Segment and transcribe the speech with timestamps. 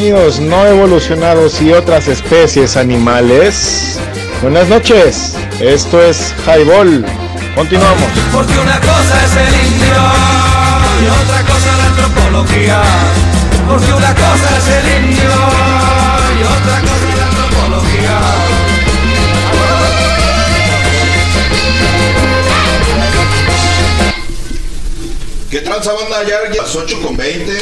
[0.00, 3.98] simios no evolucionados y otras especies animales.
[4.40, 7.04] Buenas noches, esto es Highball.
[7.54, 8.08] Continuamos.
[8.32, 10.00] Porque una cosa es el indio
[11.02, 12.82] y otra cosa la antropología.
[13.68, 15.34] Porque una cosa es el indio
[16.32, 18.20] y otra cosa la antropología.
[25.50, 26.22] ¿Qué tranza banda?
[26.26, 27.52] Ya las 8 con 20,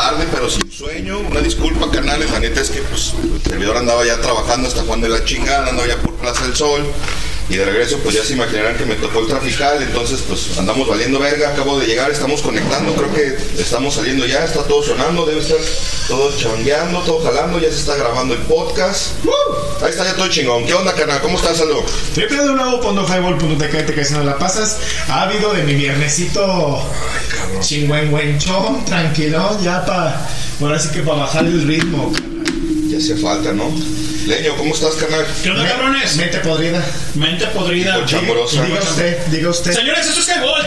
[0.00, 1.18] tarde pero sin sueño.
[1.18, 2.30] Una disculpa, canales.
[2.30, 5.68] La neta es que pues, el servidor andaba ya trabajando hasta Juan de la chingada,
[5.68, 6.82] andaba ya por Plaza del Sol.
[7.50, 10.86] Y de regreso, pues ya se imaginarán que me tocó el trafical, entonces pues andamos
[10.86, 15.26] valiendo verga, acabo de llegar, estamos conectando, creo que estamos saliendo ya, está todo sonando,
[15.26, 15.58] debe estar
[16.06, 19.14] todo changueando, todo jalando, ya se está grabando el podcast.
[19.82, 20.64] Ahí está ya todo chingón.
[20.64, 21.20] ¿Qué onda, canal?
[21.22, 21.84] ¿Cómo estás, Aldo?
[22.14, 24.78] www.highball.tk que si no la pasas,
[25.08, 26.84] ha de mi viernesito
[27.60, 30.26] chingüengüenchón, tranquilo, ya para,
[30.60, 32.12] ahora sí que para bajar el ritmo.
[32.88, 33.70] Ya hace falta, ¿no?
[34.26, 35.26] Leño, ¿cómo estás, canal?
[35.42, 36.16] ¿Qué onda, cabrones?
[36.16, 36.84] Mente podrida.
[37.14, 37.98] Mente podrida.
[38.00, 39.72] Diga usted, diga usted.
[39.72, 40.66] Señores, eso es Highball,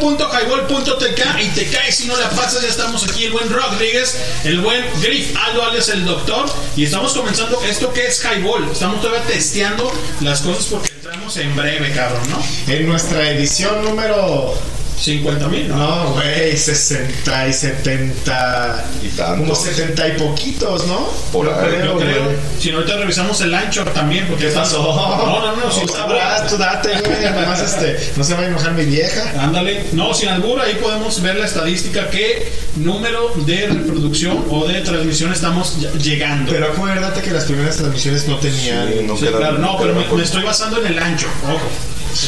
[0.00, 4.60] www.highball.tk y te cae si no la pasas, ya estamos aquí el buen Rodríguez, el
[4.60, 9.22] buen Griff Aldo alias el doctor y estamos comenzando esto que es Highball, estamos todavía
[9.22, 12.42] testeando las cosas porque entramos en breve, cabrón, ¿no?
[12.72, 14.54] En nuestra edición número
[14.98, 16.12] 50 mil, ¿no?
[16.14, 18.84] Güey, 60 y 70.
[19.02, 19.38] Y tantos.
[19.40, 21.08] Como 70 y poquitos, ¿no?
[21.32, 21.54] Por ahí.
[21.68, 22.24] creo, Yo creo.
[22.24, 22.36] güey.
[22.58, 24.82] Si no, ahorita revisamos el ancho también, porque ¿Qué está- pasó?
[24.82, 27.24] No, no, no, si No está sabrás, tú date, güey.
[27.30, 29.32] Nomás este, no se va a enojar mi vieja.
[29.38, 34.80] Ándale, no, sin albur, ahí podemos ver la estadística, qué número de reproducción o de
[34.80, 36.50] transmisión estamos ll- llegando.
[36.52, 38.88] Pero acuérdate que las primeras transmisiones no tenían.
[38.88, 41.60] Sí, no Sí, claro, no, pero me, me estoy basando en el ancho, ojo.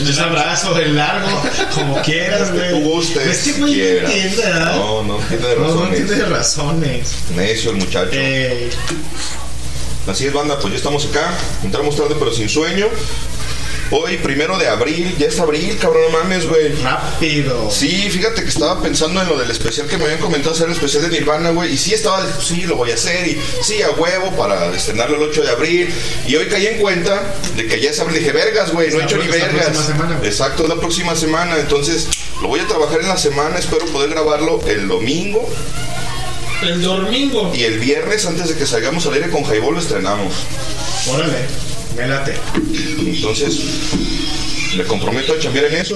[0.01, 1.43] En el Un abrazo del largo,
[1.75, 2.71] como quieras, Que güey.
[2.71, 4.77] tú gustes, Este güey no entiende, ¿verdad?
[4.77, 6.01] No, no tiene No, no razones.
[6.01, 7.15] entiende razones.
[7.35, 8.11] Necio el muchacho.
[8.13, 8.71] Eh,
[10.07, 11.31] Así es, banda, pues ya estamos acá.
[11.63, 12.87] Entramos tarde pero sin sueño.
[13.91, 16.75] Hoy, primero de abril, ya es abril, cabrón, no mames, güey.
[16.83, 17.71] rápido.
[17.71, 20.73] Sí, fíjate que estaba pensando en lo del especial que me habían comentado hacer el
[20.73, 21.73] especial de Nirvana, güey.
[21.73, 23.27] Y sí estaba, sí, lo voy a hacer.
[23.27, 25.95] Y sí, a huevo para estrenarlo el 8 de abril.
[26.27, 28.19] Y hoy caí en cuenta de que ya es abril.
[28.19, 29.65] Dije, vergas, güey, no he hecho la ni la vergas.
[29.69, 30.29] próxima semana, güey.
[30.29, 31.59] Exacto, es la próxima semana.
[31.59, 32.09] Entonces,
[32.43, 33.59] lo voy a trabajar en la semana.
[33.59, 35.49] Espero poder grabarlo el domingo.
[36.63, 37.53] El domingo.
[37.55, 40.35] Y el viernes, antes de que salgamos al aire con Jaibol, lo estrenamos.
[41.09, 41.47] Órale,
[41.97, 42.35] me late.
[43.07, 43.59] Entonces,
[44.77, 45.95] me comprometo a chambear en eso.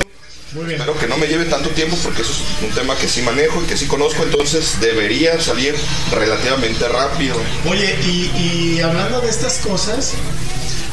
[0.53, 0.81] Muy bien.
[0.81, 3.63] Espero que no me lleve tanto tiempo porque eso es un tema que sí manejo
[3.63, 5.75] y que sí conozco, entonces debería salir
[6.13, 7.37] relativamente rápido.
[7.71, 8.31] Oye, y,
[8.77, 10.13] y hablando de estas cosas,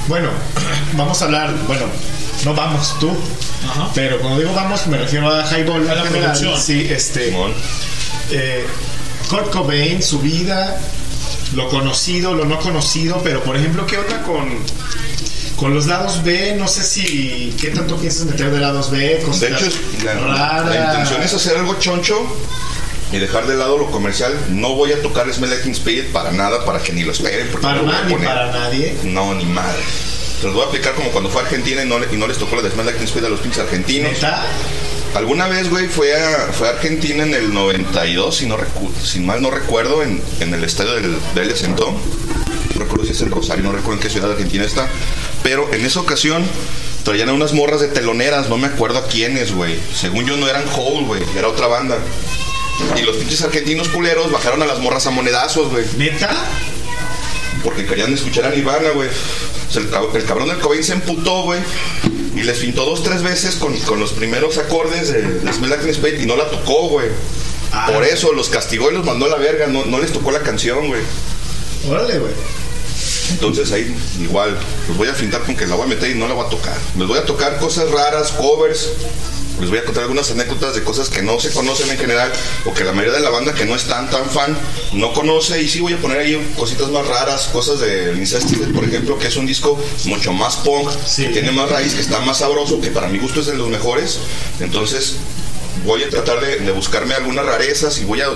[0.07, 0.29] bueno,
[0.93, 1.87] vamos a hablar, bueno,
[2.45, 3.11] no vamos tú,
[3.69, 3.91] Ajá.
[3.93, 6.31] pero cuando digo vamos me refiero a Highball A la en general.
[6.39, 6.61] producción.
[6.61, 7.53] Sí, este, Simón.
[8.31, 8.65] eh,
[9.29, 10.79] Kurt Cobain, su vida,
[11.55, 14.49] lo conocido, lo no conocido, pero por ejemplo, ¿qué onda con,
[15.55, 16.55] con los lados B?
[16.57, 19.21] No sé si, ¿qué tanto piensas meter de lados B?
[19.25, 19.65] Cosas De hecho,
[20.03, 20.65] la, raras.
[20.67, 22.17] la intención es hacer algo choncho
[23.11, 24.33] y dejar de lado lo comercial.
[24.49, 27.47] No voy a tocar Smell Like Spirit para nada, para que ni lo esperen.
[27.51, 28.95] Porque Para nada ni para nadie.
[29.03, 29.81] No, ni madre.
[30.39, 32.37] Se los voy a aplicar como cuando fue a Argentina y no, y no les
[32.37, 34.11] tocó la de Smell Like Spirit a los pinches argentinos.
[34.11, 34.45] ¿Neta?
[35.15, 39.49] Alguna vez, güey, fue a, fue Argentina en el 92, si, no recu- mal no
[39.51, 41.95] recuerdo, en, en el estadio del Vélez Sentón.
[42.75, 44.87] No recuerdo si es en Rosario, no recuerdo en qué ciudad de Argentina está.
[45.43, 46.43] Pero en esa ocasión
[47.03, 49.75] traían a unas morras de teloneras, no me acuerdo a quiénes, güey.
[49.95, 51.97] Según yo no eran Hole, güey, era otra banda.
[52.97, 55.85] Y los pinches argentinos culeros bajaron a las morras a monedazos, güey.
[55.97, 56.29] ¿Neta?
[57.63, 59.09] Porque querían escuchar a Nirvana, güey.
[59.09, 61.59] O sea, el, cab- el cabrón del Cobain se emputó, güey.
[62.35, 65.89] Y les pintó dos, tres veces con, con los primeros acordes de, de Smell Like
[65.89, 67.07] Spirit y no la tocó, güey.
[67.71, 67.89] Ah.
[67.93, 69.67] Por eso los castigó y los mandó a la verga.
[69.67, 71.01] No, no les tocó la canción, güey.
[71.89, 72.33] Órale, güey.
[73.31, 76.27] Entonces ahí igual los voy a fintar con que la voy a meter y no
[76.27, 76.75] la voy a tocar.
[76.97, 78.89] Les voy a tocar cosas raras, covers.
[79.59, 82.31] Les voy a contar algunas anécdotas de cosas que no se conocen en general
[82.63, 84.57] o que la mayoría de la banda que no es tan tan fan
[84.93, 88.85] no conoce y sí voy a poner ahí cositas más raras, cosas de Incested, por
[88.85, 91.23] ejemplo, que es un disco mucho más punk, Sí.
[91.23, 93.67] que tiene más raíz, que está más sabroso, que para mi gusto es de los
[93.67, 94.19] mejores.
[94.61, 95.15] Entonces
[95.85, 98.29] voy a tratar de, de buscarme algunas rarezas y voy a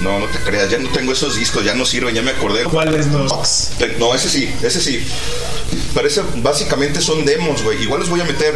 [0.00, 2.64] no, no te creas, ya no tengo esos discos, ya no sirven, ya me acordé.
[2.64, 3.70] ¿Cuáles los?
[3.78, 5.04] Te- No, ese sí, ese sí.
[5.94, 7.82] Pero ese básicamente son demos, güey.
[7.82, 8.54] Igual los voy a meter.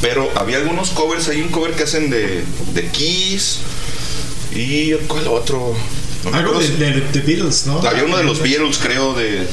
[0.00, 2.44] Pero había algunos covers, hay un cover que hacen de,
[2.74, 3.58] de Kiss.
[4.54, 5.74] ¿Y cuál otro?
[6.24, 7.80] No Algo de, de Beatles, ¿no?
[7.80, 9.46] Había uno de los Beatles, creo, de...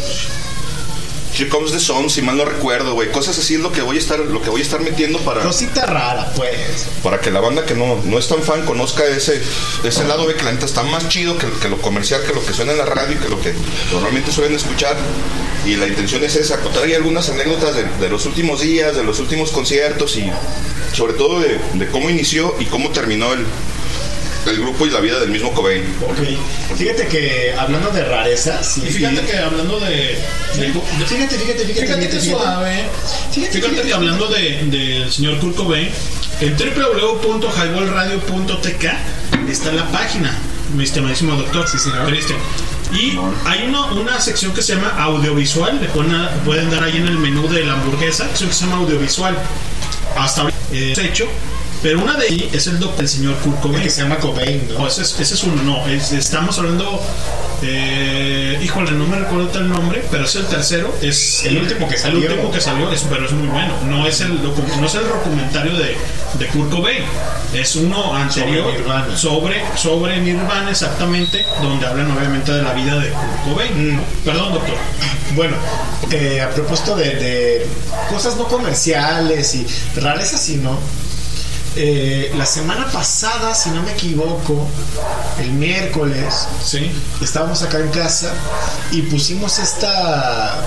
[1.37, 3.11] Here Comes the Sun, si mal no recuerdo, güey.
[3.11, 5.41] Cosas así es lo que voy a estar, lo que voy a estar metiendo para,
[5.41, 6.87] Cosita rara, pues.
[7.03, 9.41] para que la banda que no, no es tan fan conozca ese,
[9.83, 12.45] ese lado B que la neta está más chido que, que lo comercial, que lo
[12.45, 13.53] que suena en la radio y que lo que
[13.91, 14.97] normalmente suelen escuchar.
[15.65, 19.03] Y la intención es esa, contar ahí algunas anécdotas de, de los últimos días, de
[19.03, 20.29] los últimos conciertos y
[20.93, 23.45] sobre todo de, de cómo inició y cómo terminó el,
[24.45, 25.83] el grupo y la vida del mismo Cobain.
[26.01, 26.17] Ok.
[26.77, 28.77] Fíjate que hablando de rarezas.
[28.77, 29.89] Y fíjate que hablando de.
[29.89, 30.17] de-
[30.55, 30.73] de-
[31.05, 31.65] Fíjate, fíjate, fíjate.
[31.65, 32.29] Fíjate fíjate, que fíjate.
[32.29, 32.83] suave.
[33.31, 33.87] Fíjate, Fíjate fíjate.
[33.87, 35.89] que hablando de- del señor Kurt Cobain,
[36.41, 38.85] en www.highballradio.tk
[39.49, 40.37] está la página,
[40.75, 41.67] mi estimadísimo doctor.
[41.69, 42.07] Sí, señor.
[42.07, 42.39] Cristian.
[42.93, 46.13] Y hay una, una sección que se llama audiovisual, le pueden,
[46.43, 49.37] pueden dar ahí en el menú de la hamburguesa, sección que se llama audiovisual.
[50.17, 51.25] Hasta ahorita eh, hecho,
[51.81, 53.83] pero una de ellas es el doctor, el señor Kurt El Cobain.
[53.83, 54.87] que se llama Cobain, No, ¿no?
[54.87, 55.87] ese es, ese es uno, no.
[55.87, 57.01] es- estamos hablando.
[57.63, 60.93] Eh, híjole, no me recuerdo el nombre, pero es el tercero.
[61.01, 62.19] Es El último que salió.
[62.19, 63.73] El último que salió, es, pero es muy bueno.
[63.87, 65.95] No es el, no es el documentario de,
[66.39, 67.03] de Kurt Cobain.
[67.53, 69.17] Es uno anterior Sobre Nirvana.
[69.17, 73.95] sobre, sobre Nirvana, exactamente, donde hablan obviamente de la vida de Kurt Cobain.
[73.95, 74.01] Mm.
[74.25, 74.75] Perdón, doctor.
[75.35, 75.55] Bueno,
[76.11, 77.67] eh, a propósito de, de
[78.09, 79.67] cosas no comerciales y
[79.99, 80.79] rarezas así, ¿no?
[81.75, 84.67] Eh, la semana pasada, si no me equivoco,
[85.39, 86.91] el miércoles, Sí.
[87.21, 88.33] estábamos acá en casa
[88.91, 90.59] y pusimos esta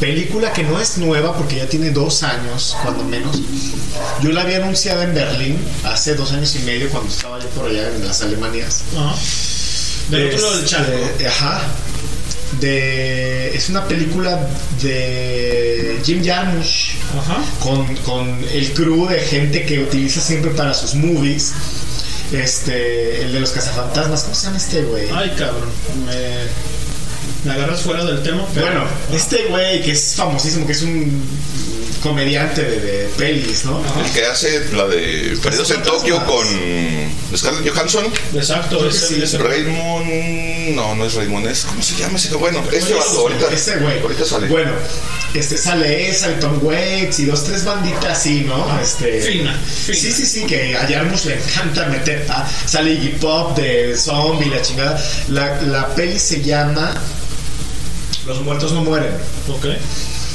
[0.00, 3.36] película que no es nueva porque ya tiene dos años, cuando menos.
[4.22, 7.66] Yo la había anunciado en Berlín hace dos años y medio cuando estaba yo por
[7.68, 8.82] allá en las Alemanias.
[10.08, 11.28] Del otro lado del Este, charco.
[11.28, 11.60] Ajá.
[12.58, 14.48] De, es una película
[14.82, 17.44] de Jim Jarmusch Ajá.
[17.60, 21.52] con, con el crew de gente que utiliza siempre para sus movies.
[22.32, 25.08] Este, el de los cazafantasmas, ¿cómo se llama este güey?
[25.12, 25.68] Ay, cabrón.
[26.06, 26.79] Me,
[27.44, 28.46] me agarras fuera del tema.
[28.54, 31.22] Pero, Bueno, este güey que es famosísimo, que es un
[32.02, 33.82] comediante de, de pelis, ¿no?
[34.02, 36.46] El que hace la de Perdidos en Tokio con
[37.36, 38.06] Scarlett Johansson.
[38.34, 39.22] Exacto, ese- sí.
[39.22, 40.74] ese- Raymond.
[40.76, 41.60] No, no es Raymond, es.
[41.64, 42.34] ¿Cómo se llama ese?
[42.36, 43.46] Bueno, este vato ahorita.
[43.52, 44.00] Ese güey.
[44.00, 44.46] Ahorita sale.
[44.48, 44.70] Bueno,
[45.34, 48.80] este sale esa, el Tom Waits y dos, tres banditas así, ¿no?
[48.80, 49.94] Este, Fina, fina.
[49.98, 52.24] Sí, sí, sí, que a Jarmusch le encanta meter.
[52.30, 55.04] ah, sale Iggy Pop de Zombie, la chingada.
[55.28, 56.94] La, la peli se llama
[58.30, 59.12] Los muertos no mueren.
[59.48, 59.66] Ok.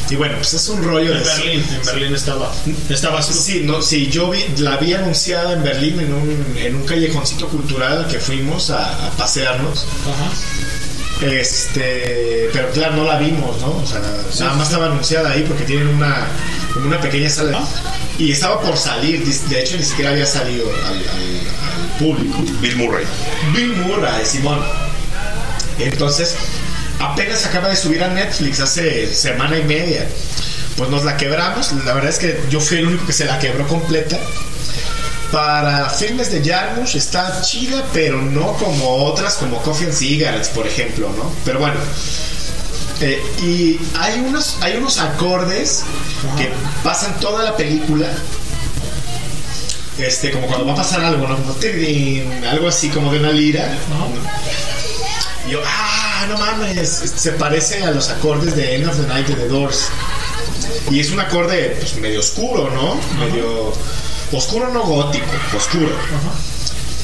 [0.09, 1.23] Y bueno, pues es un rollo En de.
[1.23, 2.51] Berlín, en Berlín estaba.
[2.89, 3.33] Estaba así.
[3.33, 7.47] Sí, no, sí, yo vi, la vi anunciada en Berlín en un, en un callejoncito
[7.47, 9.85] cultural al que fuimos a, a pasearnos.
[10.03, 11.25] Ajá.
[11.25, 13.77] Este, pero claro, no la vimos, ¿no?
[13.77, 16.27] O sea, nada más estaba anunciada ahí porque tienen una,
[16.73, 17.57] como una pequeña sala.
[17.61, 17.67] Ah.
[18.19, 22.37] Y estaba por salir, de hecho ni siquiera había salido al, al- al público.
[22.61, 23.05] Bill Murray.
[23.53, 24.59] Bill Murray, Simón.
[25.79, 26.35] Entonces,
[27.11, 30.07] apenas acaba de subir a Netflix hace semana y media.
[30.77, 31.71] Pues nos la quebramos.
[31.85, 34.17] La verdad es que yo fui el único que se la quebró completa.
[35.31, 40.67] Para filmes de Jarmusch está chida, pero no como otras, como Coffee and Cigarettes, por
[40.67, 41.31] ejemplo, ¿no?
[41.43, 41.75] Pero bueno.
[43.01, 45.83] Eh, y hay unos, hay unos acordes
[46.37, 46.49] que
[46.83, 48.07] pasan toda la película.
[49.97, 51.35] Este, como cuando va a pasar algo, ¿no?
[51.37, 51.55] Como
[52.49, 53.77] algo así como de una lira.
[55.47, 59.27] Y yo, ah, no mames, se parece a los acordes de End of the Night
[59.27, 59.89] de The Doors.
[60.89, 62.99] Y es un acorde pues, medio oscuro, ¿no?
[63.19, 63.73] Medio
[64.31, 65.95] oscuro, no gótico, oscuro.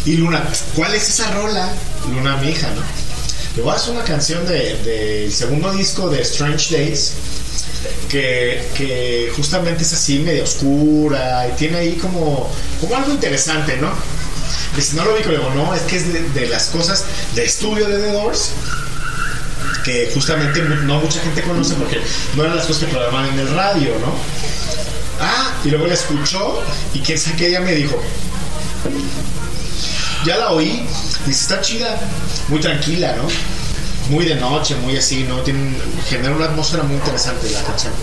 [0.06, 0.44] Y Luna,
[0.76, 1.70] ¿cuál es esa rola?
[2.14, 2.82] Luna, mi hija, ¿no?
[3.56, 7.14] Le voy a hacer una canción del de, del segundo disco de Strange Days.
[8.10, 12.50] Que, que justamente es así, medio oscura, y tiene ahí como,
[12.80, 13.90] como algo interesante, ¿no?
[14.76, 17.46] Dice, no lo vi, pero digo, no, es que es de, de las cosas de
[17.46, 18.52] estudio de The Doors
[19.84, 22.02] que justamente no mucha gente conoce porque
[22.36, 24.14] no eran las cosas que programaban en el radio, ¿no?
[25.20, 26.62] Ah, y luego la escuchó
[26.94, 28.02] y quién sabe qué ella me dijo.
[30.26, 30.86] Ya la oí,
[31.26, 32.00] dice, está chida,
[32.48, 33.28] muy tranquila, ¿no?
[34.10, 35.38] Muy de noche, muy así, ¿no?
[36.10, 37.94] Genera una atmósfera muy interesante la canción.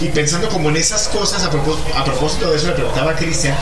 [0.00, 3.16] Y pensando como en esas cosas, a, propós- a propósito de eso, le preguntaba a
[3.16, 3.56] Cristian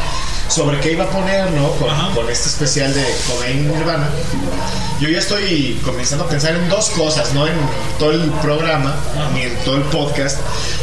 [0.49, 1.71] sobre qué iba a poner, ¿no?
[2.15, 4.09] Con, este especial de Cobain Nirvana.
[5.01, 7.55] Yo ya estoy comenzando a pensar en dos cosas, no en
[7.99, 8.95] todo el programa,
[9.35, 10.39] ni en todo el podcast,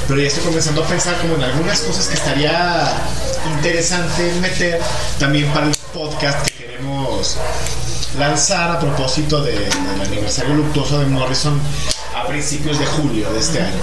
[0.08, 2.92] pero ya estoy comenzando a pensar como en algunas cosas que estaría
[3.56, 4.80] interesante meter
[5.20, 7.38] también para el podcast que queremos
[8.20, 11.60] lanzar a propósito de- del aniversario luctuoso de Morrison
[12.16, 13.82] a principios de julio de este año.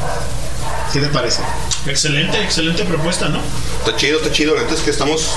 [0.93, 1.41] ¿Qué te parece?
[1.87, 3.41] Excelente, excelente propuesta, ¿no?
[3.85, 4.55] Está chido, está chido.
[4.55, 5.31] La neta es que estamos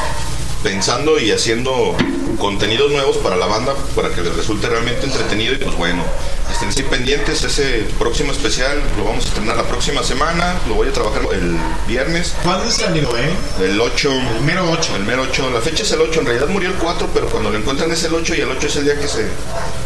[0.63, 1.95] pensando y haciendo
[2.37, 6.03] contenidos nuevos para la banda para que les resulte realmente entretenido y pues bueno,
[6.51, 7.43] estén sí pendientes.
[7.43, 10.55] Ese próximo especial lo vamos a estrenar la próxima semana.
[10.67, 11.55] Lo voy a trabajar el
[11.87, 13.31] viernes, ¿Cuándo es el amigo, eh?
[13.63, 14.11] el 8.
[14.37, 14.95] El mero 8.
[14.95, 17.51] El mero 8, la fecha es el 8, en realidad murió el 4, pero cuando
[17.51, 19.27] lo encuentran es el 8 y el 8 es el día que se,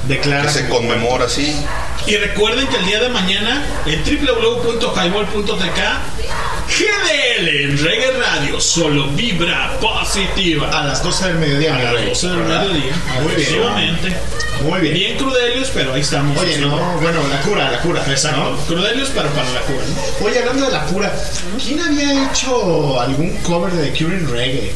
[0.08, 0.44] Declara.
[0.44, 1.56] que se conmemora así.
[2.08, 5.80] Y recuerden que el día de mañana en www.highball.tk
[6.68, 10.70] GDL en Reggae Radio solo vibra positiva.
[10.70, 11.76] A las 12 del mediodía.
[11.76, 12.06] A las rey.
[12.10, 12.94] 12 del mediodía.
[13.22, 13.40] Muy bien.
[13.42, 14.16] Efectivamente.
[14.64, 14.94] Muy bien.
[14.94, 16.38] Bien crudelios, pero ahí estamos.
[16.38, 18.04] Oye, no, bueno, la cura, la cura.
[18.08, 18.52] Exacto.
[18.52, 18.58] ¿no?
[18.66, 19.84] Crudelios, pero para la cura.
[19.88, 20.26] ¿no?
[20.28, 21.14] Oye, hablando de la cura,
[21.64, 24.72] ¿quién había hecho algún cover de The Cure in Reggae?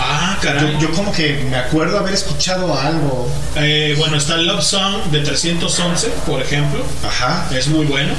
[0.00, 0.76] Ah, Yo, caray.
[0.80, 3.30] yo como que me acuerdo haber escuchado algo.
[3.56, 6.84] Eh, bueno, está Love Song de 311, por ejemplo.
[7.06, 7.48] Ajá.
[7.52, 8.12] Es muy bueno.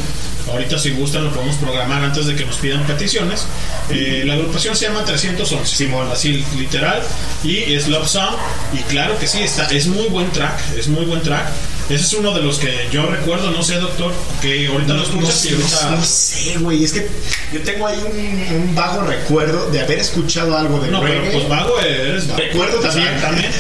[0.52, 3.46] Ahorita si gustan lo podemos programar antes de que nos pidan peticiones.
[3.90, 5.76] Eh, la agrupación se llama 311.
[5.76, 7.02] Simón, así literal.
[7.44, 8.36] Y es Love Song.
[8.74, 10.60] Y claro que sí, está, es muy buen track.
[10.78, 11.48] Es muy buen track.
[11.90, 14.14] Ese es uno de los que yo recuerdo, no sé, doctor,
[14.44, 15.90] que ahorita lo No, y no- ahorita...
[15.90, 16.84] no sé, güey.
[16.84, 17.08] Es que
[17.52, 21.32] yo tengo ahí un, un vago recuerdo de haber escuchado algo de No, pero reggae.
[21.32, 22.28] pues vago eres.
[22.28, 23.10] Recuerdo también,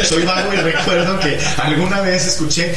[0.07, 2.71] soy vago y recuerdo que alguna vez escuché,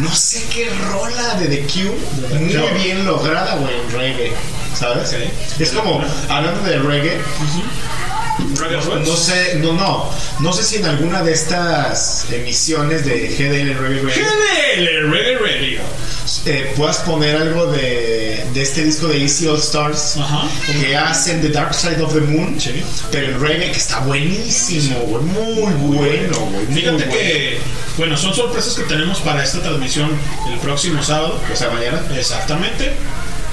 [0.00, 4.32] no sé qué rola de The Cure, muy bien lograda, güey, en reggae,
[4.74, 5.14] ¿sabes?
[5.58, 7.20] Es como, hablando de reggae.
[8.38, 10.08] No sé, no, no,
[10.40, 15.80] no sé si en alguna de estas emisiones de GDL Reggae Radio GDL Reggae Radio.
[16.46, 20.48] eh, puedas poner algo de, de este disco de Easy All Stars Ajá.
[20.80, 22.82] que hacen The Dark Side of the Moon, Sí.
[23.10, 26.66] pero el reggae que está buenísimo, güey, muy bueno, güey.
[26.66, 27.12] muy Fíjate bueno.
[27.12, 27.58] que,
[27.98, 30.10] bueno, son sorpresas que tenemos para esta transmisión
[30.50, 31.38] el próximo sábado.
[31.52, 32.00] O sea, mañana.
[32.16, 32.92] Exactamente.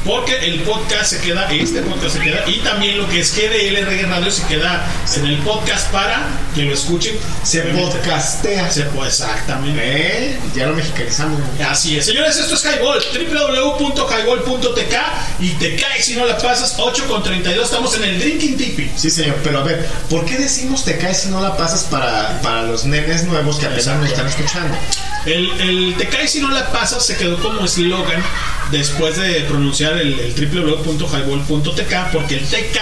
[0.06, 3.86] Porque el podcast se queda, este podcast se queda, y también lo que es GDL
[3.86, 4.88] Reggae Radio se queda
[5.18, 6.26] en el podcast para
[6.56, 7.18] que lo escuchen.
[7.44, 8.72] Se podcastea.
[8.72, 9.82] Se puede, exactamente.
[9.84, 10.40] ¿Eh?
[10.56, 11.42] Ya lo mexicanizamos.
[11.68, 14.96] Así es, señores, esto es Highball, www.highball.tk
[15.40, 18.92] y te cae si no la pasas, 8 con 32, estamos en el Drinking Tipi.
[18.96, 22.42] Sí, señor, pero a ver, ¿por qué decimos te caes si no la pasas para,
[22.42, 24.78] para los nenes nuevos que apenas nos están escuchando?
[25.26, 28.24] El, el te cae si no la pasas se quedó como eslogan
[28.72, 32.78] después de pronunciar el, el www.highball.tk porque el TK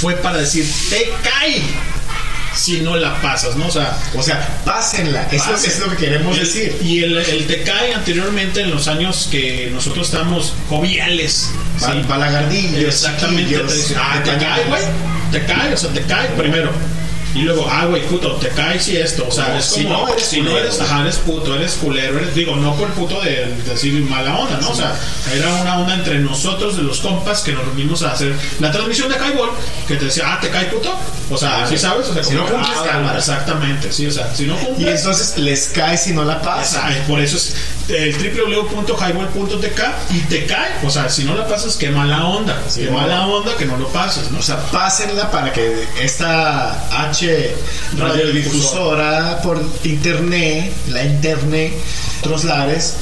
[0.00, 1.62] fue para decir te cae
[2.54, 3.66] si no la pasas, ¿no?
[3.66, 6.76] O sea, O sea, pásenla, eso es lo que queremos Y- decir.
[6.84, 11.50] Y el, el te cae anteriormente en los años que nosotros estamos joviales.
[11.80, 11.86] Pa-
[12.78, 12.86] ¿sí?
[12.86, 14.82] Exactamente, te ah, te cae, güey.
[15.32, 16.70] Te cae, o sea, te cae primero.
[17.34, 19.26] Y luego, ah, güey, puto, te cae si esto.
[19.28, 22.18] O sea, es si como, no eres si no eres, ajá, eres puto, eres culero,
[22.18, 24.70] eres, digo, no por puto de, de decir mala onda, ¿no?
[24.70, 24.94] O sea,
[25.34, 29.08] era una onda entre nosotros, de los compas, que nos reunimos a hacer la transmisión
[29.08, 29.50] de Highball,
[29.88, 30.94] que te decía, ah, te cae puto.
[31.30, 32.06] O sea, ¿sí sabes?
[32.08, 33.18] O sea, Si no cumples, ah, cámara.
[33.18, 35.00] Exactamente, sí, o sea, si no Y cumples.
[35.00, 36.92] entonces les cae si no la pasan.
[36.92, 37.56] Esa- por eso es
[37.88, 40.70] el www.highball.tk y te cae.
[40.84, 42.56] O sea, si no la pasas, qué mala onda.
[42.68, 44.38] Sí, qué mala onda que no lo pases, ¿no?
[44.38, 47.23] O sea, pásenla para que esta H
[47.96, 51.72] radiodifusora por internet, la internet,
[52.20, 52.94] otros lares,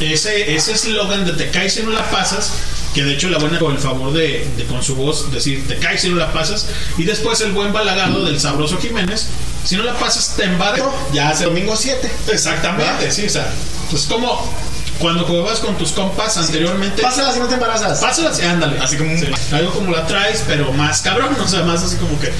[0.00, 2.52] ese ese eslogan de te caes si no la pasas,
[2.94, 5.76] que de hecho la buena con el favor de, de con su voz decir te
[5.78, 6.66] caes si no la pasas,
[6.98, 9.26] y después el buen balagado del sabroso Jiménez,
[9.64, 12.10] si no la pasas te embargo, ya hace domingo 7.
[12.32, 13.50] exactamente, sí, o sea,
[13.90, 14.52] pues como
[14.98, 17.98] cuando jugabas con tus compas anteriormente, Pásala si no te embarazas.
[17.98, 21.62] pásalas y ándale, Así como Sí, algo como la traes, pero más cabrón, o sea,
[21.62, 22.30] más así como que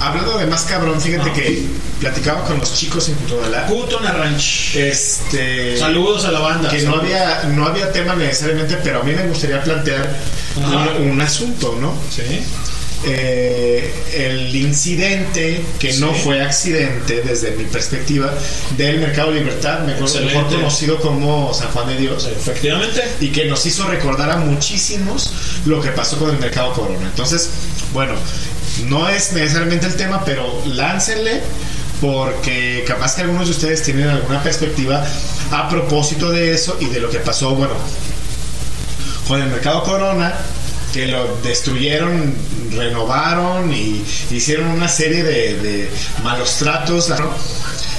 [0.00, 1.34] Hablando de más cabrón, fíjate Ah.
[1.34, 1.62] que
[2.00, 3.66] platicaba con los chicos en Cutonalá.
[3.66, 4.74] puto Narranch.
[4.76, 5.76] Este.
[5.78, 6.68] Saludos a la banda.
[6.70, 10.16] Que no había, no había tema necesariamente, pero a mí me gustaría plantear
[10.56, 11.94] un, un asunto, ¿no?
[12.10, 12.22] Sí.
[13.02, 18.30] Eh, el incidente, que no fue accidente desde mi perspectiva,
[18.76, 23.02] del Mercado Libertad, mejor, mejor conocido como San Juan de Dios, Efectivamente.
[23.20, 25.32] y que nos hizo recordar a muchísimos
[25.64, 27.06] lo que pasó con el Mercado Corona.
[27.06, 27.48] Entonces,
[27.94, 28.12] bueno,
[28.86, 31.42] no es necesariamente el tema, pero láncenle.
[32.00, 35.04] Porque capaz que algunos de ustedes tienen alguna perspectiva
[35.50, 37.74] a propósito de eso y de lo que pasó, bueno,
[39.28, 40.32] con el mercado Corona,
[40.94, 42.34] que lo destruyeron,
[42.74, 45.90] renovaron y hicieron una serie de,
[46.22, 47.34] malos tratos ¿no?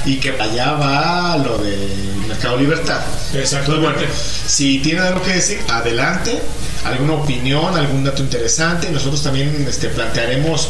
[0.05, 3.01] Y que allá va lo del mercado Libertad.
[3.33, 3.85] Exactamente.
[3.87, 4.13] Entonces, bueno,
[4.47, 6.41] si tienen algo que decir, adelante,
[6.85, 10.69] alguna opinión, algún dato interesante, nosotros también este, plantearemos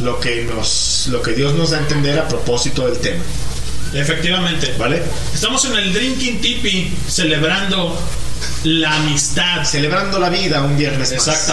[0.00, 3.22] lo que nos lo que Dios nos da a entender a propósito del tema.
[3.92, 4.74] Efectivamente.
[4.78, 5.02] ¿Vale?
[5.34, 7.98] Estamos en el Drinking Tipi celebrando
[8.64, 9.64] la amistad.
[9.64, 11.50] Celebrando la vida un viernes más.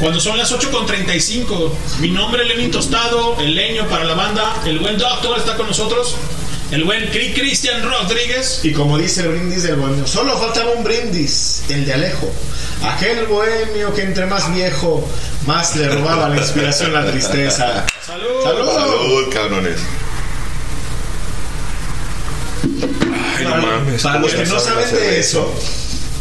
[0.00, 4.78] Cuando son las 8.35, mi nombre es Lenin Tostado, el leño para la banda, el
[4.78, 6.14] buen doctor está con nosotros.
[6.70, 8.60] el buen Cri- Cristian Rodríguez.
[8.62, 12.30] Y como dice el brindis del bohemio, solo faltaba un brindis, el de Alejo.
[12.84, 15.08] Aquel bohemio que entre más viejo,
[15.46, 17.86] más le robaba la inspiración la tristeza.
[18.06, 18.42] ¡Salud!
[18.44, 18.68] ¡Salud!
[18.72, 19.80] Salud, cabrones.
[23.36, 24.02] Ay, no Para, mames.
[24.02, 25.54] para ¿cómo los que no sabe saben de eso,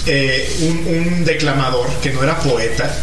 [0.08, 2.96] eh, un, un declamador que no era poeta,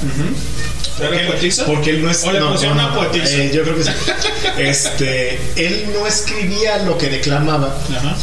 [0.98, 1.64] porque, ¿Era poetisa?
[1.66, 2.22] porque él no es.
[2.24, 3.36] ¿O le no, pusieron no, una poetisa?
[3.36, 3.90] eh, yo creo que sí.
[4.58, 8.16] Este, él no escribía lo que declamaba, Ajá.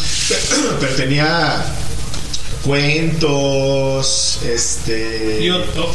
[0.80, 1.64] pero tenía
[2.64, 5.40] cuentos, este.
[5.42, 5.46] Y,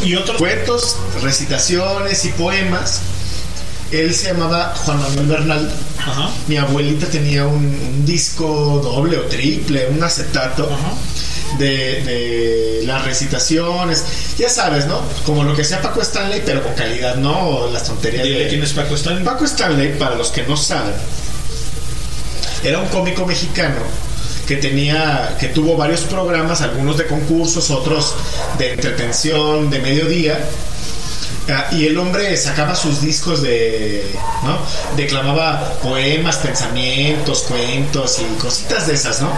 [0.09, 0.37] y otro.
[0.37, 3.01] cuentos, recitaciones y poemas.
[3.93, 5.71] Él se llamaba Juan Manuel Bernal.
[5.99, 6.31] Ajá.
[6.49, 11.59] Mi abuelita tenía un, un disco doble o triple, un acetato Ajá.
[11.59, 14.05] de, de las recitaciones.
[14.39, 15.01] Ya sabes, ¿no?
[15.25, 18.63] Como lo que hacía Paco Stanley, pero con calidad, no las tonterías Dile de quién
[18.63, 19.25] es Paco Stanley.
[19.25, 20.95] Paco Stanley, para los que no saben,
[22.65, 23.77] era un cómico mexicano
[24.47, 28.15] que tenía, que tuvo varios programas, algunos de concursos, otros
[28.59, 30.39] de entretención, de mediodía.
[31.73, 34.05] Y el hombre sacaba sus discos de,
[34.43, 34.59] ¿no?
[34.97, 39.31] Declamaba poemas, pensamientos, cuentos y cositas de esas, ¿no?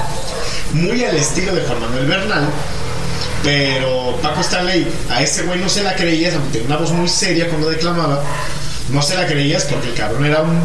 [0.72, 2.48] Muy al estilo de Juan Manuel Bernal.
[3.42, 7.08] Pero Paco Stanley, a ese güey no se la creías, aunque tenía una voz muy
[7.08, 8.22] seria cuando declamaba.
[8.90, 10.60] No se la creías porque el cabrón era un.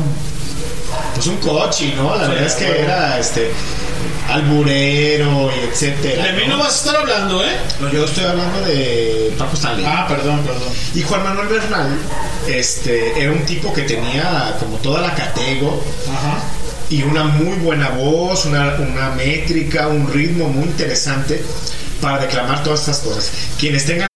[1.16, 2.16] Pues un cochi, ¿no?
[2.16, 2.80] La Sí, verdad es que bueno.
[2.84, 3.52] era este.
[4.30, 6.26] Alburero y etcétera.
[6.26, 7.56] De mí no vas a estar hablando, ¿eh?
[7.80, 9.86] No, yo estoy hablando de Paco Stanley.
[9.88, 10.70] Ah, perdón, perdón.
[10.94, 11.98] Y Juan Manuel Bernal
[12.48, 16.44] este, era un tipo que tenía como toda la catego Ajá.
[16.90, 21.44] y una muy buena voz, una, una métrica, un ritmo muy interesante
[22.02, 23.32] para declamar todas estas cosas.
[23.60, 24.08] Quienes tengan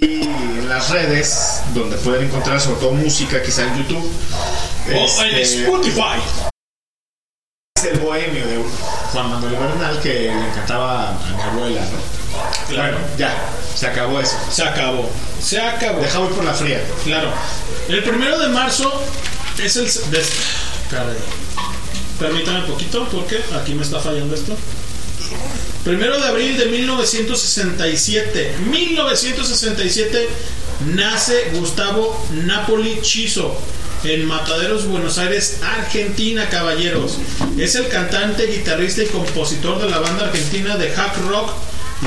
[0.00, 4.10] en las redes, donde pueden encontrar sobre todo música, quizá en YouTube,
[4.94, 6.51] O en este, Spotify.
[7.88, 8.62] Es el bohemio de
[9.12, 12.32] Juan Manuel Bernal que le encantaba a mi abuela, ¿no?
[12.68, 12.92] Claro.
[12.98, 13.34] Bueno, ya,
[13.74, 14.36] se acabó eso.
[14.50, 15.10] Se acabó.
[15.40, 16.00] Se acabó.
[16.00, 16.80] Deja voy por la fría.
[17.04, 17.30] Claro.
[17.88, 19.02] El primero de marzo
[19.62, 19.86] es el.
[20.10, 20.24] de-
[20.90, 21.16] caray.
[22.18, 24.56] Permítame un poquito porque aquí me está fallando esto.
[25.84, 28.54] Primero de abril de 1967.
[28.70, 30.28] 1967
[30.94, 33.56] nace Gustavo Napoli Chizo
[34.04, 37.18] en Mataderos, Buenos Aires, Argentina, caballeros.
[37.58, 41.52] Es el cantante, guitarrista y compositor de la banda argentina de hack rock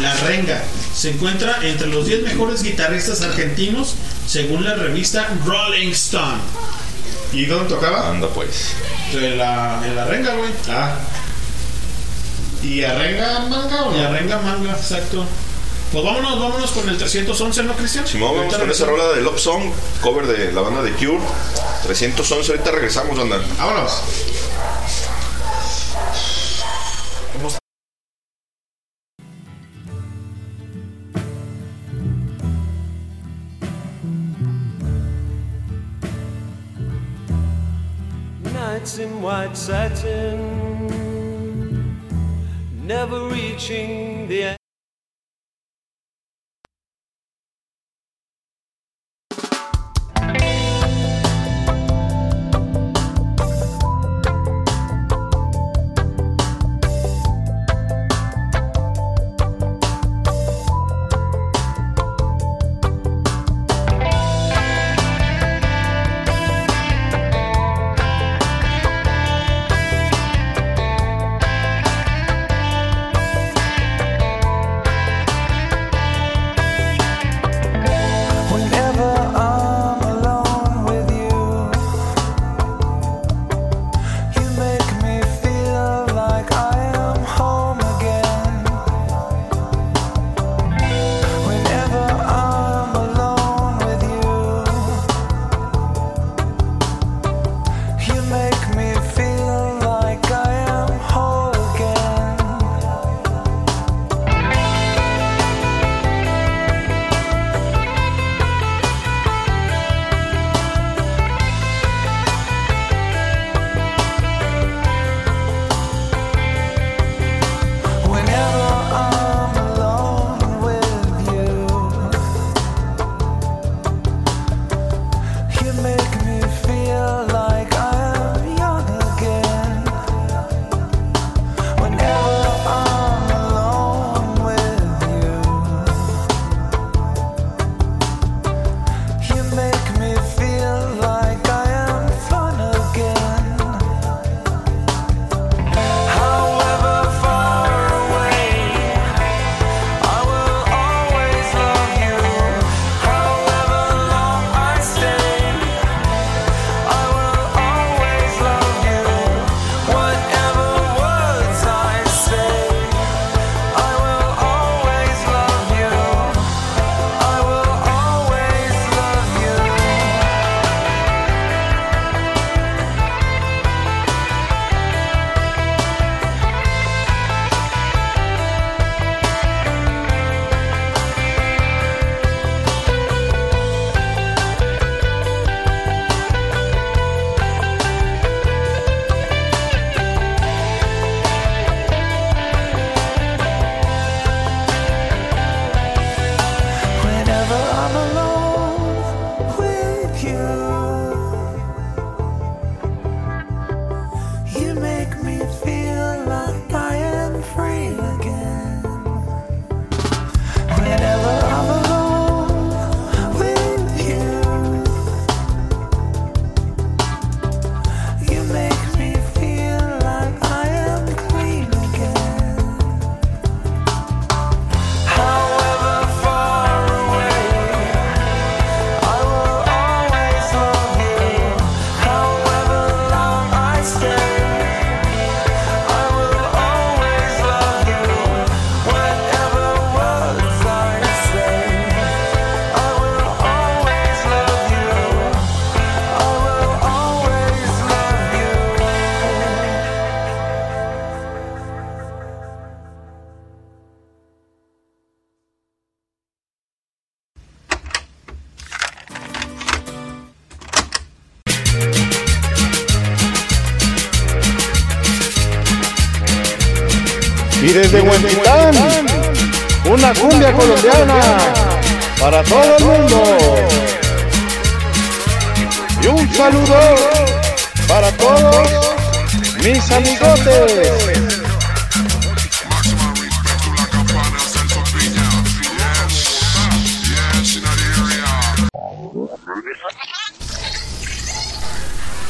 [0.02, 0.64] La Renga.
[0.94, 6.40] Se encuentra entre los 10 mejores guitarristas argentinos según la revista Rolling Stone.
[7.34, 8.10] ¿Y dónde tocaba?
[8.10, 8.72] Anda pues.
[9.14, 10.52] En la, en la Renga, güey.
[10.70, 10.98] Ah.
[12.64, 14.08] ¿Y arrenga manga o Y no?
[14.08, 15.26] arrenga manga, exacto.
[15.92, 18.08] Pues vámonos, vámonos con el 311, ¿no, Cristian?
[18.08, 19.64] Simón, vamos con esa rola de Love Song,
[20.02, 21.20] cover de la banda de Cure.
[21.84, 23.38] 311, ahorita regresamos, anda.
[23.58, 24.02] Vámonos.
[38.54, 40.75] Nights in white satin,
[42.86, 44.65] never reaching the end.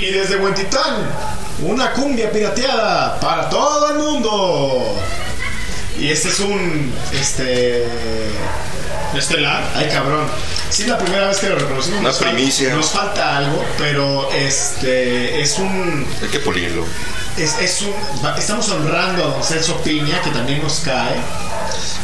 [0.06, 0.98] Y desde Huentitán,
[1.64, 5.02] una cumbia pirateada para todo el mundo.
[5.98, 6.94] Y este es un.
[7.12, 7.88] Este.
[9.16, 9.64] Estelar.
[9.74, 10.28] Ay, cabrón.
[10.70, 12.02] Sí, es la primera vez que lo reconocimos.
[12.02, 12.76] Una Nos primicia.
[12.76, 15.42] Nos falta algo, pero este.
[15.42, 16.06] Es un.
[16.22, 16.86] Hay que pulirlo.
[17.38, 17.94] Es, es un.
[18.38, 21.16] Estamos honrando a don Celso Piña, que también nos cae.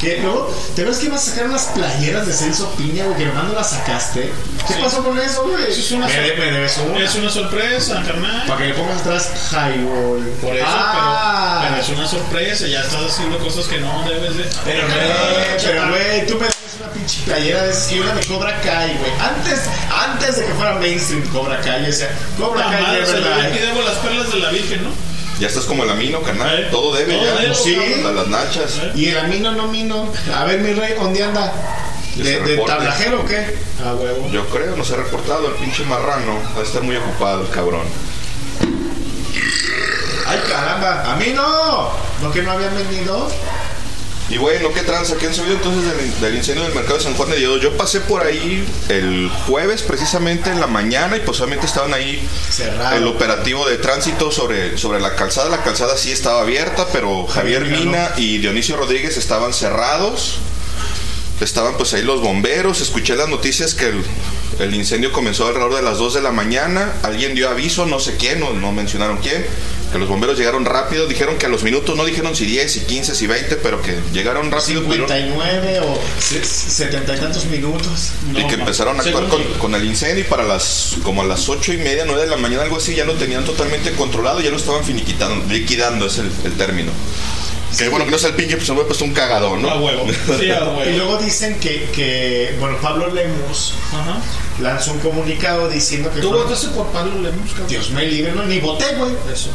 [0.01, 3.17] Que luego, ¿te ves que ibas a sacar unas playeras de Celso Piña, güey?
[3.17, 4.31] Que nomás no las sacaste.
[4.67, 4.79] ¿Qué Sí.
[4.83, 5.63] pasó con eso, güey?
[5.71, 6.99] Eso es una me, de- me debes una.
[7.05, 8.43] Es una sorpresa, carnal.
[8.47, 10.27] Para que le pongas atrás Highball.
[10.41, 11.59] Por eso, Ah.
[11.61, 12.67] pero, pero es una sorpresa.
[12.67, 14.43] Ya estás haciendo cosas que no debes de.
[14.65, 14.97] Pero, güey,
[15.63, 19.11] pero, güey, tú me debes una pinche playera de y una de Cobra Kai, güey.
[19.19, 19.61] Antes,
[20.09, 23.39] antes de que fuera mainstream Cobra Kai, yo decía, Cobra Kai, de o sea, verdad.
[23.45, 25.11] aquí debo las perlas de la Virgen, ¿no?
[25.41, 26.56] Ya estás como el amino, carnal.
[26.65, 27.41] Eh, Todo debe todo ya.
[27.41, 27.75] debo, Sí.
[28.06, 28.80] A las nachas.
[28.93, 30.08] Y el amino no mino.
[30.36, 31.51] A ver, mi rey, ¿dónde anda?
[32.15, 33.58] ¿De, de tablajero o qué?
[33.84, 34.30] A huevo.
[34.32, 36.38] Yo creo, nos ha reportado el pinche marrano.
[36.56, 37.82] Va a estar muy ocupado el cabrón.
[40.27, 41.89] Ay, caramba, a mí no.
[42.21, 43.27] ¿No que no habían venido?
[44.31, 45.17] Y bueno, ¿qué tranza?
[45.17, 47.61] ¿Qué han subido entonces del, del incendio del mercado de San Juan de Dios?
[47.61, 52.95] Yo pasé por ahí el jueves precisamente en la mañana y posiblemente estaban ahí Cerrado.
[52.95, 55.49] el operativo de tránsito sobre, sobre la calzada.
[55.49, 60.37] La calzada sí estaba abierta, pero Javier Javier Mina y Dionisio Rodríguez estaban cerrados.
[61.41, 62.79] Estaban pues ahí los bomberos.
[62.79, 64.01] Escuché las noticias que el,
[64.59, 66.93] el incendio comenzó alrededor de las 2 de la mañana.
[67.03, 69.45] Alguien dio aviso, no sé quién, no, no mencionaron quién.
[69.91, 71.06] Que los bomberos llegaron rápido.
[71.06, 73.97] Dijeron que a los minutos, no dijeron si 10, si 15, si 20, pero que
[74.13, 74.82] llegaron rápido.
[74.84, 78.12] pudieron- 59 o se- 70 y tantos minutos.
[78.32, 81.25] y que No, empezaron a actuar con, con el incendio y para las como a
[81.25, 84.39] las ocho y media, nueve de la mañana, algo así, ya lo tenían totalmente controlado,
[84.39, 86.91] ya lo estaban finiquitando, liquidando es el, el término.
[87.77, 89.75] Que bueno que no sea el pinche, pues se me puesto un cagadón, A ¿no?
[89.86, 90.06] huevo.
[90.39, 90.97] Sí, a Y huevo.
[90.97, 94.19] luego dicen que, que, bueno, Pablo Lemus Ajá.
[94.62, 96.19] lanzó un comunicado diciendo que...
[96.19, 97.67] Tú votaste por Pablo Lemus, cabrón.
[97.69, 99.13] Dios me libre, no, ni voté, güey.
[99.34, 99.49] Eso.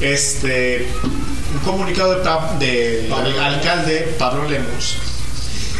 [0.00, 0.86] Este,
[1.54, 2.16] un comunicado
[2.58, 3.40] de del Pablo.
[3.40, 4.96] alcalde Pablo Lemus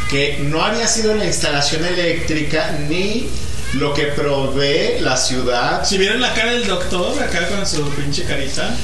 [0.09, 3.29] que no había sido la instalación eléctrica ni
[3.75, 8.25] lo que provee la ciudad Si vieron la cara del doctor acá con su pinche
[8.25, 8.75] carita.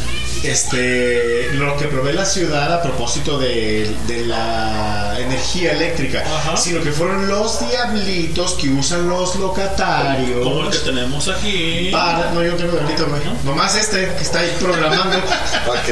[0.45, 6.57] Este lo que provee la ciudad a propósito de, de la energía eléctrica, Ajá.
[6.57, 10.43] sino que fueron los diablitos que usan los locatarios.
[10.43, 11.89] Como el que tenemos aquí.
[11.93, 13.23] para, no, yo tengo diablito, güey.
[13.45, 15.19] Nomás este que está ahí programando.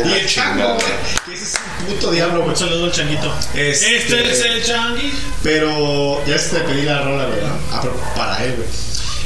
[0.05, 0.74] Y el chango, chingada.
[0.74, 0.87] güey,
[1.26, 2.57] que ese es un puto diablo, güey.
[2.57, 3.33] Saludo al changuito.
[3.55, 5.14] Este- Este, es el changuis.
[5.42, 7.50] Pero ya se te pedí la rola, ¿verdad?
[7.72, 8.68] Ah, pero para él, güey.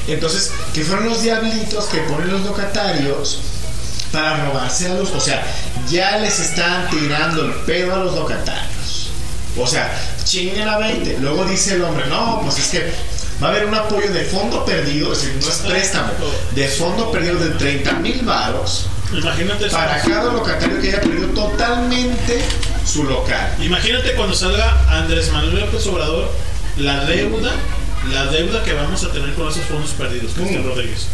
[0.07, 3.41] Entonces, que fueron los diablitos que ponen los locatarios
[4.15, 5.11] para robarse a los.
[5.11, 5.43] O sea,
[5.91, 9.11] ya les están tirando el pedo a los locatarios.
[9.59, 9.93] O sea,
[10.25, 11.19] chinguen a 20.
[11.21, 12.93] Luego dice el hombre, no, pues es que
[13.43, 16.09] va a haber un apoyo de fondo perdido, es decir, no es préstamo,
[16.53, 19.77] de fondo perdido de 30 mil varos Imagínate eso.
[19.77, 22.45] para cada locatario que haya perdido totalmente
[22.87, 23.55] su local.
[23.61, 26.31] Imagínate cuando salga Andrés Manuel López Obrador
[26.79, 27.53] la deuda,
[28.13, 30.67] la deuda que vamos a tener con esos fondos perdidos, Cristian Mm.
[30.69, 31.07] Rodríguez.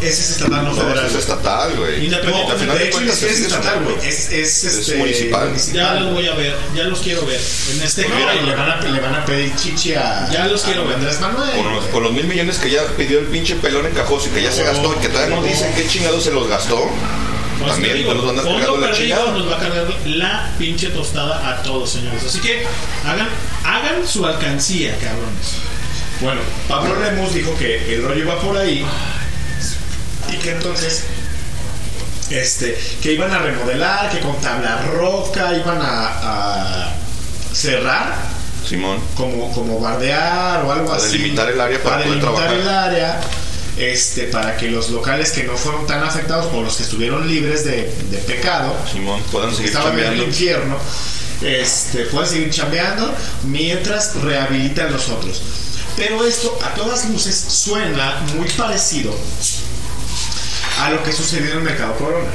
[0.00, 1.06] Ese es estatal, no No, federal.
[1.06, 2.04] eso es estatal, güey.
[2.04, 2.66] Independiente.
[2.66, 3.96] No, de de hecho, es estatal, güey.
[4.06, 5.54] Es, es, es este, municipal.
[5.72, 7.40] Ya los voy a ver, ya los quiero ver.
[7.72, 10.62] En este No, y le van, a, le van a pedir chichi a, Ya los
[10.62, 10.96] quiero ver.
[10.96, 11.50] Andrés Manuel.
[11.56, 14.32] Con los, con los mil millones que ya pidió el pinche pelón en Cajoso y
[14.32, 16.90] que ya se gastó y que todavía no dicen qué chingados se los gastó.
[17.60, 19.30] Pues También digo, nos van a cargando la chingada.
[19.30, 22.24] nos va a cargar la pinche tostada a todos, señores.
[22.24, 22.66] Así que
[23.06, 23.28] hagan,
[23.64, 25.54] hagan su alcancía, cabrones.
[26.20, 28.84] Bueno, Pablo Lemus dijo que el rollo iba por ahí
[30.34, 31.02] y que entonces
[32.30, 36.94] este que iban a remodelar, que con tabla roca iban a, a
[37.52, 38.14] cerrar
[38.68, 38.98] Simón.
[39.16, 41.18] como, como bardear o algo Para así.
[41.18, 42.60] delimitar el área para poder delimitar trabajar.
[42.60, 43.20] el área,
[43.76, 47.64] este, para que los locales que no fueron tan afectados o los que estuvieron libres
[47.64, 50.78] de, de pecado, Simón, puedan seguir estaban en el infierno,
[51.42, 53.12] este, puedan seguir chambeando
[53.44, 55.42] mientras rehabilitan los otros.
[55.96, 59.14] Pero esto a todas luces suena muy parecido
[60.80, 62.28] a lo que sucedió en el Mercado Corona.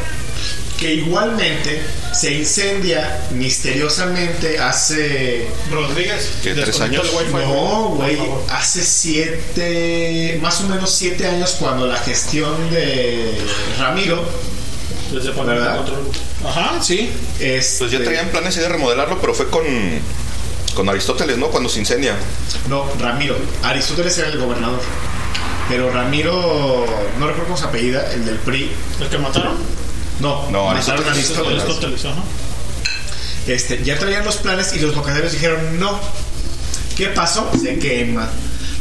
[0.77, 1.81] Que igualmente
[2.13, 7.05] se incendia misteriosamente hace Rodríguez, ¿Qué, tres años?
[7.33, 8.17] no, güey,
[8.49, 13.37] hace siete, más o menos siete años cuando la gestión de
[13.77, 14.23] Ramiro
[15.11, 15.77] Desde ¿Verdad?
[15.77, 16.11] Control.
[16.47, 17.09] Ajá, sí.
[17.41, 19.65] Este, Pues ya traían planes de remodelarlo, pero fue con,
[20.75, 21.47] con Aristóteles, ¿no?
[21.47, 22.15] Cuando se incendia.
[22.69, 23.35] No, Ramiro.
[23.63, 24.79] Aristóteles era el gobernador.
[25.69, 26.85] Pero Ramiro,
[27.19, 28.71] no recuerdo cómo se apellida, el del PRI.
[28.99, 29.55] ¿El que mataron?
[30.19, 31.63] No, No, mataron a Aristóteles.
[31.63, 32.05] Aristóteles.
[32.05, 32.23] Ajá.
[33.47, 35.99] Este, ya traían los planes y los locatarios dijeron no.
[36.97, 37.49] ¿Qué pasó?
[37.61, 38.29] Se quema.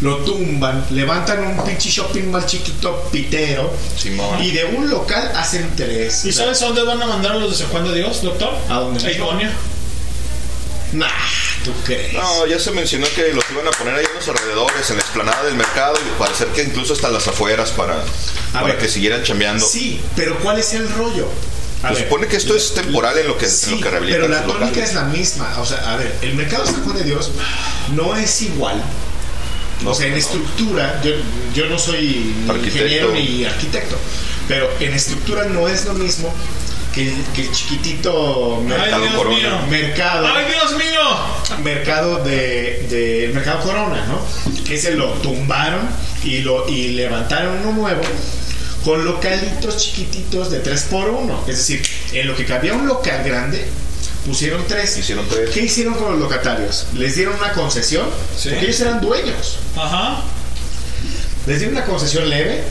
[0.01, 4.40] Lo tumban, levantan un pinche shopping mal chiquito pitero Simón.
[4.42, 6.24] y de un local hacen tres.
[6.24, 8.55] ¿Y sabes a dónde van a mandar a los de San Juan de Dios, doctor?
[8.68, 9.05] ¿A dónde?
[9.05, 9.51] A Iconia.
[10.92, 11.07] Nah,
[11.72, 12.12] ¿tú crees?
[12.14, 15.02] No, ya se mencionó que los iban a poner ahí en los alrededores, en la
[15.02, 18.02] explanada del mercado y parecer que incluso hasta las afueras para,
[18.52, 18.78] para ver.
[18.78, 19.66] que siguieran chambeando.
[19.66, 21.28] Sí, pero ¿cuál es el rollo?
[21.83, 24.22] A Se supone que esto es temporal en lo que, en Sí, lo que rehabilitan
[24.22, 24.88] pero la tónica locales.
[24.88, 25.57] es la misma.
[25.61, 27.31] O sea, a ver, el mercado San Juan de Dios
[27.94, 28.83] no es igual.
[29.83, 30.18] No, o sea, en no.
[30.18, 31.12] estructura, yo,
[31.54, 32.78] yo no soy Arquitecto.
[32.78, 33.96] ingeniero ni arquitecto,
[34.48, 36.35] pero en estructura no es lo mismo
[37.04, 39.37] que, que el chiquitito ¡Ay, mercado, Dios Corona.
[39.37, 39.58] mío!
[39.70, 41.58] mercado, ¡Ay, Dios mío!
[41.62, 44.64] mercado de, de- el mercado Corona, ¿no?
[44.64, 45.88] Que ese lo tumbaron
[46.24, 48.02] y lo y levantaron uno nuevo
[48.84, 51.82] con localitos chiquititos de 3 por 1 Es decir,
[52.12, 53.64] en lo que cabía un local grande,
[54.26, 54.96] pusieron tres.
[54.98, 55.50] Hicieron tres.
[55.50, 56.87] ¿Qué hicieron con los locatarios?
[56.94, 58.06] Les dieron una concesión,
[58.37, 58.50] Sí.
[58.50, 59.58] porque ellos eran dueños.
[59.76, 60.22] Ajá.
[61.46, 62.62] Les dieron una concesión leve,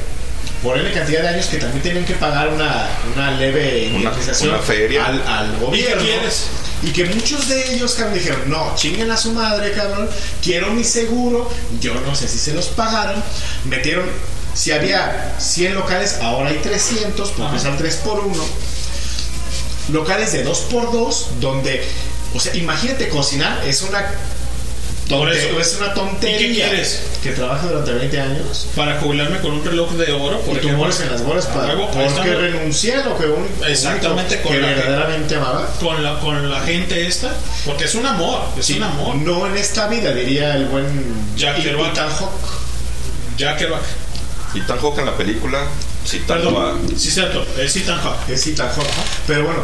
[0.63, 4.49] por N cantidad de años que también tenían que pagar una, una leve Una- indemnización
[4.49, 5.05] una feria.
[5.05, 6.01] al, al gobierno.
[6.03, 6.47] quieres?
[6.83, 10.07] Y que muchos de ellos, cabrón, dijeron, no, chinguen a su madre, cabrón,
[10.43, 11.49] quiero mi seguro,
[11.81, 13.23] yo no sé si se los pagaron,
[13.65, 14.05] metieron,
[14.53, 18.43] si había 100 locales, ahora hay 300, porque son 3 por 1
[19.91, 21.83] locales de 2 por 2 donde,
[22.35, 24.05] o sea, imagínate cocinar, es una
[25.09, 26.37] tonte- es una tontería.
[26.39, 27.03] ¿Y qué quieres?
[27.23, 28.67] Que trabaje durante 20 años.
[28.75, 30.39] Para jubilarme con un reloj de oro.
[30.43, 33.25] Y Porque tú mueres en las bolas A para, ahí porque renuncié a lo que
[33.25, 35.67] un, Exactamente, con que la que- verdaderamente amaba.
[35.79, 37.33] con la, con la gente esta.
[37.65, 38.41] Porque es un amor.
[38.57, 39.15] Es un amor.
[39.15, 40.85] No en esta vida, diría el buen
[41.35, 41.95] Jack Kerouac.
[41.95, 42.31] Hawke.
[43.37, 43.81] Jack Kerouac.
[44.53, 45.59] Y tan Hawke en la película,
[46.05, 46.93] citando Perdón.
[46.97, 47.45] Sí, cierto.
[47.59, 48.29] Es Ethan Hawke.
[48.29, 48.87] Es Ethan Hawke.
[49.27, 49.59] Pero bueno,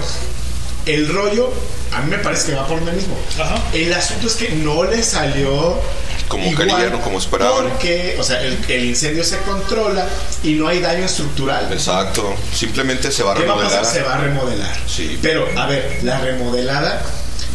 [0.86, 1.52] el rollo,
[1.91, 3.17] a mí me parece que va por donde mismo.
[3.39, 3.56] Ajá.
[3.74, 5.80] El asunto es que no le salió
[6.28, 7.69] Como igual querían o como esperaban.
[7.69, 10.08] Porque, o sea, el, el incendio se controla
[10.43, 11.72] y no hay daño estructural.
[11.72, 12.34] Exacto.
[12.54, 13.80] Simplemente se va a ¿Qué va a remodelar.
[13.82, 13.96] pasar?
[13.96, 14.78] Se va a remodelar.
[14.88, 15.19] Sí.
[15.22, 17.02] Pero, a ver, la remodelada,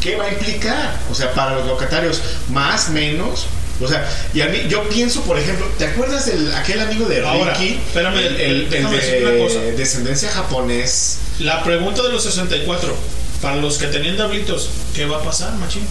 [0.00, 0.98] ¿qué va a implicar?
[1.10, 3.46] O sea, para los locatarios, más, menos.
[3.80, 7.24] O sea, y a mí, yo pienso, por ejemplo, ¿te acuerdas del aquel amigo de
[7.24, 7.74] Ahora, Ricky?
[7.86, 9.58] espérame, el, el- el déjame decirte una cosa.
[9.60, 11.18] de descendencia japonés.
[11.38, 12.96] La pregunta de los 64.
[13.40, 15.86] Para los que tenían diablitos, ¿qué va a pasar, machín?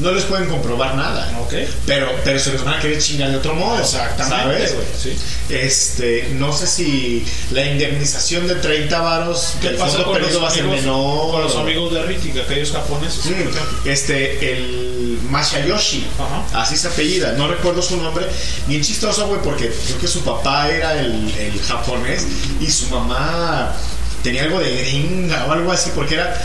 [0.00, 1.38] No les pueden comprobar nada.
[1.40, 1.54] Ok.
[1.86, 3.78] Pero, pero se les van a querer chingar de otro modo.
[3.80, 4.74] Exactamente, ¿sabes?
[5.00, 5.16] sí.
[5.48, 10.22] Este, no sé si la indemnización de 30 varos ¿Qué del pasa fondo con los,
[10.22, 11.30] perdido va a ser menor.
[11.30, 13.26] con los amigos de Ricky, aquellos japoneses?
[13.26, 16.62] Mm, Este, el Masayoshi, Ajá.
[16.62, 18.26] así se apellida, no recuerdo su nombre.
[18.66, 22.26] Bien chistoso, güey, porque creo que su papá era el, el japonés
[22.60, 23.72] y su mamá
[24.24, 26.36] tenía algo de gringa o algo así, porque era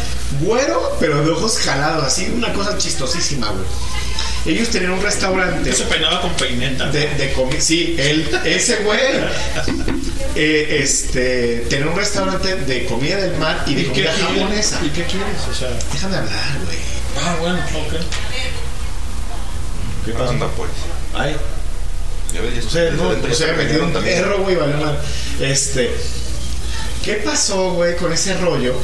[0.41, 3.65] güero, pero de ojos jalados, así, una cosa chistosísima, güey.
[4.45, 6.89] Ellos tenían un restaurante Se peinaba con peineta.
[6.91, 7.59] de, de comida.
[7.59, 8.99] Sí, él, ese güey.
[10.35, 14.79] eh, este, tenía un restaurante de comida del mar y de ¿Y comida japonesa.
[14.83, 15.41] ¿Y qué quieres?
[15.51, 16.77] O sea, Déjame hablar, güey.
[17.21, 17.93] ah, bueno, ok.
[20.05, 20.69] ¿Qué Anda, pues.
[21.13, 21.35] Ay.
[22.33, 24.21] Ya ves, ya O sea, no, se metido un también.
[24.21, 24.99] perro, güey, vale madre.
[25.41, 25.93] Este.
[27.09, 28.75] ¿Qué pasó, güey, con ese rollo?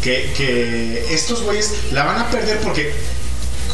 [0.00, 2.92] Que, que estos güeyes la van a perder porque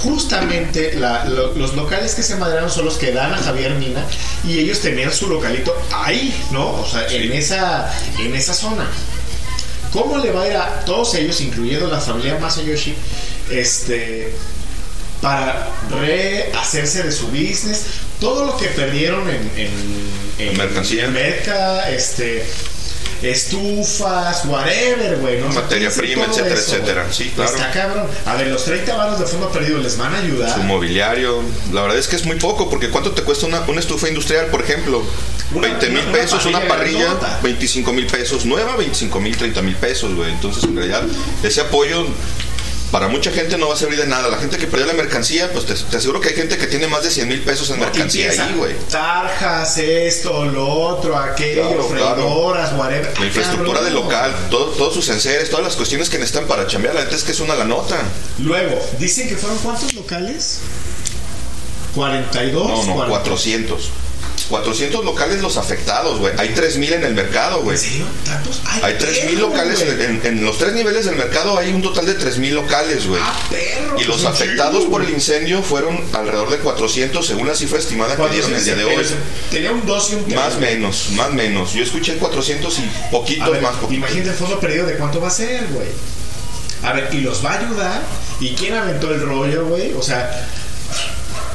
[0.03, 4.07] justamente la- lo- los locales que se madrearon son los que dan a Javier Mina
[4.45, 6.81] y ellos tenían su localito ahí, ¿no?
[6.81, 8.87] O sea, en, esa, en esa zona.
[9.93, 12.95] ¿Cómo le va a ir a todos ellos, incluyendo la familia Masayoshi,
[13.51, 14.33] este,
[15.21, 17.83] para rehacerse de su business?
[18.21, 21.05] Todo lo que perdieron en, en, en Mercancía.
[21.07, 22.45] en merca, este,
[23.23, 25.41] estufas, whatever, güey.
[25.41, 25.49] ¿no?
[25.49, 27.03] Materia prima, etcétera, eso, etcétera.
[27.05, 27.15] güey.
[27.15, 27.51] Sí, claro.
[27.51, 28.07] Está cabrón.
[28.27, 30.55] A ver, los 30 varos de fondo perdido les van a ayudar.
[30.55, 33.81] Su mobiliario, la verdad es que es muy poco, porque ¿cuánto te cuesta una, una
[33.81, 35.03] estufa industrial, por ejemplo?
[35.55, 37.41] Una- 20 mil una- una pesos, una parrilla grandota.
[37.43, 40.31] 25 mil pesos, nueva, 25 mil, 30 mil pesos, güey.
[40.31, 41.03] Entonces, en realidad,
[41.43, 42.07] ese apoyo
[42.91, 44.29] para mucha gente no va a servir de nada.
[44.29, 46.87] La gente que perdió la mercancía, pues te, te aseguro que hay gente que tiene
[46.87, 48.75] más de 100 mil pesos en mercancía ahí, güey.
[48.91, 52.77] Tarjas, esto, lo otro, aquello, Claro, claro.
[52.79, 53.13] whatever.
[53.21, 56.95] La infraestructura del local, todo- todos sus enseres, todas las cuestiones que necesitan para chambear,
[56.95, 57.97] la neta es que es una la nota.
[58.39, 60.61] Luego, dicen que fueron cuántos locales?
[61.95, 62.69] 42.
[62.69, 63.09] No, no, 40.
[63.09, 63.91] 400.
[64.49, 66.33] 400 locales los afectados, güey.
[66.39, 67.77] Hay 3000 en el mercado, güey.
[67.77, 68.07] ¿En serio?
[68.25, 68.61] ¿Tantos?
[68.65, 71.83] ¡Ay, Hay 3.000 perro, locales, en, en- en los tres niveles del mercado hay un
[71.83, 73.21] total de 3.000 locales, güey.
[73.23, 74.01] ¡Ah, perro!
[74.01, 78.29] Y los afectados por el incendio fueron alrededor de 400, según la cifra estimada que
[78.31, 79.07] dieron el día de hoy.
[79.51, 80.37] Tenía un 2 y un 3.
[80.37, 81.73] Más menos, más menos.
[81.75, 83.73] Yo escuché 400 y A poquitos ver, más.
[83.77, 83.95] poquitos.
[83.97, 85.89] imagínate el fondo perdido de cuánto va a ser, güey.
[86.83, 88.03] A ver, y los va a ayudar.
[88.41, 89.93] ¿Y quién aventó el rollo, güey?
[89.95, 90.49] O sea,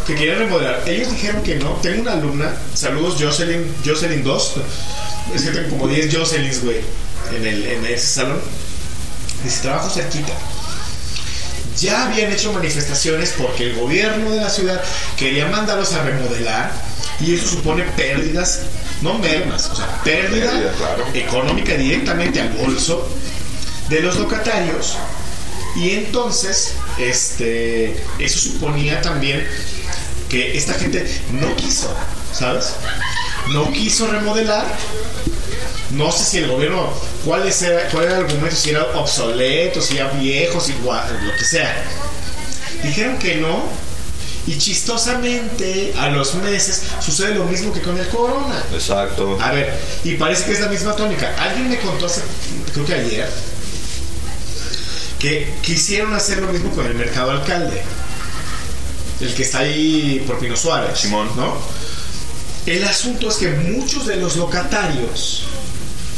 [0.05, 0.83] que querían remodelar.
[0.85, 1.71] Ellos dijeron que no.
[1.81, 4.53] Tengo una alumna, saludos Jocelyn, Jocelyn 2.
[5.35, 6.81] Es que tengo como 10 Jocelyn's, güey,
[7.35, 8.41] en, el, en ese salón.
[9.43, 10.33] Dice, trabajo cerquita.
[11.79, 14.81] Ya habían hecho manifestaciones porque el gobierno de la ciudad
[15.17, 16.71] quería mandarlos a remodelar
[17.19, 18.61] y eso supone pérdidas,
[19.01, 21.05] no mermas, o sea, pérdida, Pérdida, claro.
[21.13, 23.09] económica directamente al bolso
[23.89, 24.97] de los locatarios
[25.75, 29.45] y entonces este eso suponía también
[30.33, 31.95] que esta gente no quiso,
[32.33, 32.73] ¿sabes?
[33.49, 34.65] No quiso remodelar.
[35.91, 36.91] No sé si el gobierno,
[37.23, 41.45] cuál, es, cuál era el argumento, si era obsoleto, si era viejo, si lo que
[41.45, 41.71] sea.
[42.81, 43.63] Dijeron que no.
[44.47, 48.63] Y chistosamente, a los meses, sucede lo mismo que con el corona.
[48.73, 49.37] Exacto.
[49.39, 49.71] A ver,
[50.03, 51.31] y parece que es la misma tónica.
[51.37, 52.21] Alguien me contó hace,
[52.73, 53.29] creo que ayer,
[55.19, 57.83] que quisieron hacer lo mismo con el mercado alcalde.
[59.21, 60.99] El que está ahí por Pino Suárez.
[60.99, 61.29] Simón.
[61.35, 61.57] ¿No?
[62.65, 65.43] El asunto es que muchos de los locatarios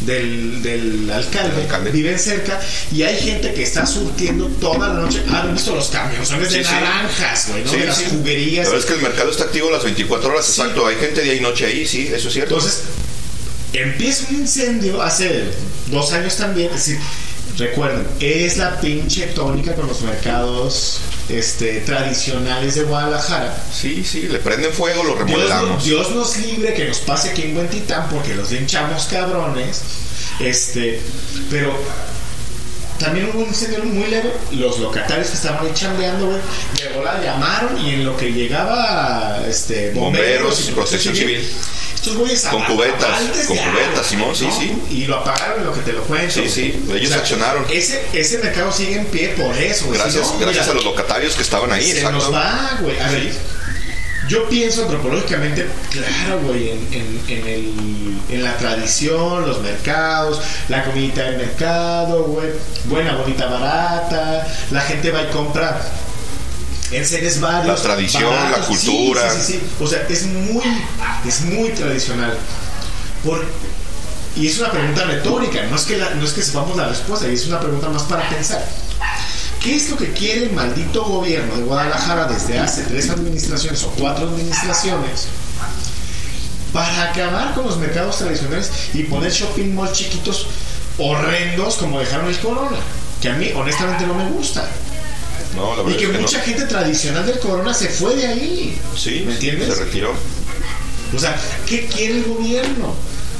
[0.01, 1.89] del, del alcalde, alcalde.
[1.91, 2.59] viven cerca
[2.91, 5.23] y hay gente que está surtiendo toda la noche.
[5.27, 7.63] ¿Han visto los camiones de Sí, naranjas, güey?
[7.63, 7.71] ¿no?
[7.71, 8.65] Sí, de las juguerías.
[8.67, 10.85] Verdad es que el mercado está activo las 24 horas, exacto.
[10.85, 12.55] Hay gente día y noche ahí, sí, eso es cierto.
[12.55, 12.81] Entonces,
[13.73, 15.45] empieza un incendio hace
[15.87, 16.67] dos años también.
[16.67, 16.99] Es decir,
[17.57, 23.55] recuerden, es la pinche tónica con los mercados este, tradicionales de Guadalajara.
[23.73, 25.83] sí, sí, le prenden fuego, lo remodelamos.
[25.83, 29.81] Dios nos libre que nos pase aquí en Huentitán porque los linchamos cabrones.
[30.39, 30.99] Este,
[31.49, 31.73] pero
[32.99, 34.31] también hubo un incendio muy leve.
[34.51, 36.39] Los locatarios que estaban ahí chambeando, güey,
[36.81, 41.49] de volada llamaron y en lo que llegaba este, bomberos, Bomberos, protección civil.
[42.05, 44.79] Estos güeyes Con cubetas, con cubetas, Simón, sí, sí.
[44.91, 46.31] Y lo apagaron lo que te lo cuento.
[46.31, 47.65] Sí, sí, ellos accionaron.
[47.71, 49.97] Ese, ese mercado sigue en pie por eso, güey.
[49.97, 52.17] Si Gracias, no, gracias mira, a los locatarios que estaban ahí, se exacto.
[52.19, 52.99] nos va, güey.
[52.99, 53.33] A ver,
[54.27, 60.83] yo pienso antropológicamente, claro, güey, en, en, en, el, en la tradición, los mercados, la
[60.83, 62.49] comidita del mercado, güey,
[62.83, 65.81] buena, bonita, barata, la gente va y compra
[66.91, 67.77] en seres varios.
[67.77, 69.29] La tradición, la cultura.
[69.31, 69.61] Sí, sí, sí.
[69.79, 70.63] O sea, es muy,
[71.27, 72.37] es muy tradicional.
[73.23, 73.43] Por,
[74.35, 77.27] y es una pregunta retórica, no es, que la- no es que sepamos la respuesta,
[77.27, 78.63] es una pregunta más para pensar.
[79.61, 83.89] ¿Qué es lo que quiere el maldito gobierno de Guadalajara desde hace tres administraciones o
[83.91, 85.25] cuatro administraciones
[86.71, 90.47] para acabar con los mercados tradicionales y poner shopping malls chiquitos
[90.97, 92.77] horrendos como dejaron el Corona?
[93.21, 94.69] Que a mí honestamente no me gusta.
[95.55, 96.43] No, la Y que es que mucha no.
[96.43, 98.77] gente tradicional del Corona se fue de ahí.
[98.97, 99.73] Sí, ¿Me entiendes?
[99.75, 100.13] se retiró.
[101.15, 102.93] O sea, ¿qué quiere el gobierno?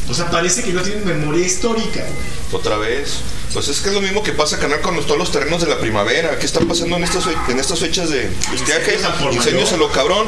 [0.10, 2.02] O sea, parece que no tienen memoria histórica.
[2.02, 2.36] güey.
[2.62, 3.16] Otra vez.
[3.54, 5.68] Pues es que es lo mismo que pasa, canal, con los- todos los terrenos de
[5.68, 6.38] la primavera.
[6.38, 9.00] ¿Qué está pasando en estas, en estas fechas de estiaje?
[9.32, 10.28] Incendios a lo cabrón,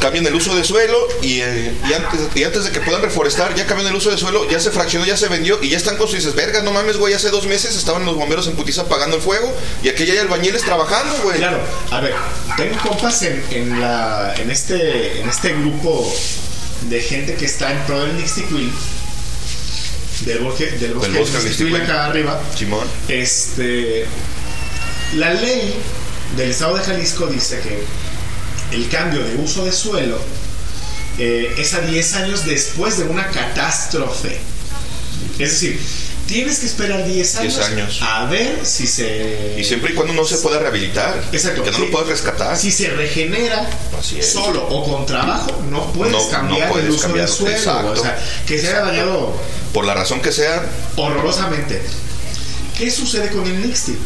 [0.00, 3.54] cambian el uso de suelo y, eh, y, antes, y antes de que puedan reforestar,
[3.54, 5.96] ya cambian el uso de suelo, ya se fraccionó, ya se vendió y ya están
[5.96, 8.82] con sus dices, verga, no mames, güey, hace dos meses estaban los bomberos en putiza
[8.82, 9.52] apagando el fuego
[9.82, 11.38] y aquí ya hay albañiles trabajando, güey.
[11.38, 11.58] Claro,
[11.90, 12.14] a ver,
[12.58, 16.12] tengo compas en, en, la, en, este, en este grupo
[16.90, 18.70] de gente que está en pro del Nixtiquil,
[20.24, 22.40] del bosque, del bosque, Del bosque acá arriba.
[22.56, 22.86] Simón.
[23.08, 24.06] Este,
[25.14, 25.74] la ley
[26.36, 30.18] del Estado de Jalisco dice que el cambio de uso de suelo
[31.18, 34.38] eh, es a 10 años después de una catástrofe.
[35.38, 35.80] Es decir,
[36.26, 37.98] tienes que esperar 10 años, 10 años.
[38.02, 39.54] a ver si se...
[39.58, 41.22] Y siempre y cuando no se pueda rehabilitar.
[41.32, 41.62] Exacto.
[41.62, 41.84] Que no sí.
[41.84, 42.56] lo puedas rescatar.
[42.56, 43.68] Si se regenera
[43.98, 44.32] Así es.
[44.32, 47.56] solo o con trabajo, no puedes No- no cambiar puedes el uso cambiar, del suelo.
[47.56, 47.92] exacto.
[47.92, 49.40] O sea, que se haya dañado
[49.72, 50.64] Por la razón que sea,
[50.96, 51.80] horrorosamente.
[52.76, 53.96] ¿Qué sucede con el Nixty?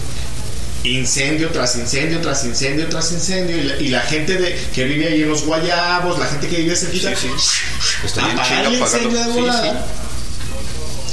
[0.84, 3.56] Incendio tras incendio, tras incendio, tras incendio.
[3.58, 6.56] Y la, y la gente de, que vive ahí en los guayabos, la gente que
[6.56, 8.06] vive cerquita, Sí, sí.
[8.06, 9.34] Está apagar el incendio de apagando.
[9.34, 9.86] Sí, volada.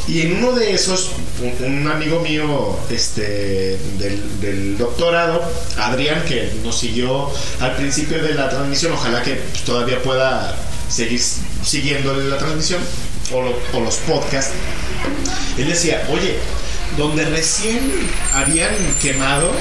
[0.07, 1.11] Y en uno de esos,
[1.65, 3.77] un, amigo mío este,
[4.39, 5.41] del, doctorado,
[5.77, 7.29] Adrián, que nos siguió
[7.59, 9.35] al principio de la transmisión, ojalá que
[9.65, 10.55] todavía pueda
[10.89, 11.19] seguir
[11.63, 12.79] siguiendo la transmisión
[13.33, 14.53] o, lo- o los podcasts,
[15.57, 16.37] él decía, oye,
[16.97, 17.79] donde recién
[18.33, 19.51] habían quemado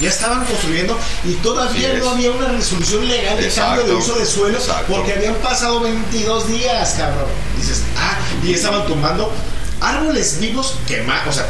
[0.00, 4.14] Ya estaban construyendo y todavía no había una resolución legal de Exacto, cambio de uso
[4.18, 4.92] de suelo exacto.
[4.92, 7.26] porque habían pasado 22 días, cabrón.
[7.56, 9.32] Dices, ah, y estaban tumbando
[9.80, 11.48] árboles vivos quemados, o sea,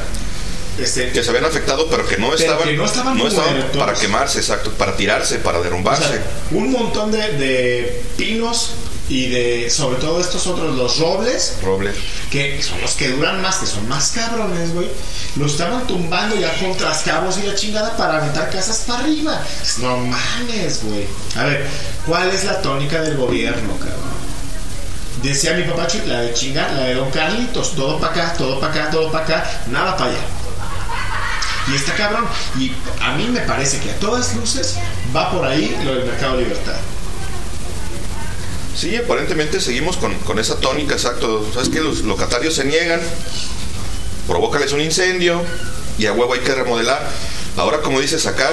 [0.79, 3.19] este, Que se habían afectado, pero que no estaban, que no estaban
[3.79, 6.05] para quemarse, exacto, para tirarse, para o derrumbarse.
[6.07, 8.73] sea, un montón de, de pinos
[9.09, 11.93] y de, sobre todo estos otros, los robles, Roble.
[12.31, 14.89] que son los que duran más, que son más cabrones, güey.
[15.37, 19.41] Lo estaban tumbando ya con trascabos y la chingada para aventar casas para arriba.
[19.79, 21.07] No mames, güey.
[21.37, 21.67] A ver,
[22.05, 24.17] ¿cuál es la tónica del gobierno, cabrón?
[25.23, 28.73] Decía mi papá, la de chingar, la de Don Carlitos, todo para acá, todo para
[28.73, 30.21] acá, todo para acá, nada para allá.
[31.69, 32.27] Y está cabrón.
[32.59, 34.77] Y a mí me parece que a todas luces
[35.15, 36.77] va por ahí lo del mercado libertad.
[38.77, 41.49] Sí, aparentemente seguimos con, con esa tónica, exacto.
[41.55, 43.01] Sabes que los locatarios se niegan,
[44.27, 45.41] provócales un incendio
[45.99, 47.09] y a huevo hay que remodelar.
[47.57, 48.51] Ahora, como dices acá,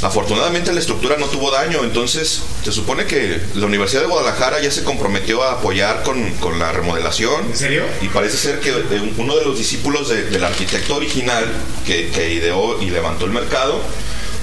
[0.00, 4.70] afortunadamente la estructura no tuvo daño, entonces se supone que la Universidad de Guadalajara ya
[4.70, 7.44] se comprometió a apoyar con, con la remodelación.
[7.50, 7.82] ¿En serio?
[8.00, 11.44] Y parece ser que eh, uno de los discípulos de- del arquitecto original
[11.86, 13.78] que, que ideó y levantó el mercado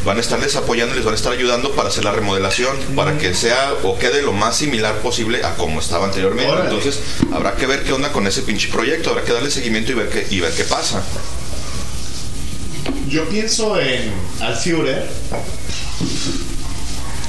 [0.06, 3.34] van a estarles apoyando les van a estar ayudando para hacer la remodelación, para que
[3.34, 6.52] sea o quede lo más similar posible a como estaba anteriormente.
[6.52, 6.70] Órale.
[6.70, 7.00] Entonces
[7.32, 10.10] habrá que ver qué onda con ese pinche proyecto, habrá que darle seguimiento y ver
[10.10, 11.02] qué, y ver qué pasa.
[13.08, 15.08] Yo pienso en Al Führer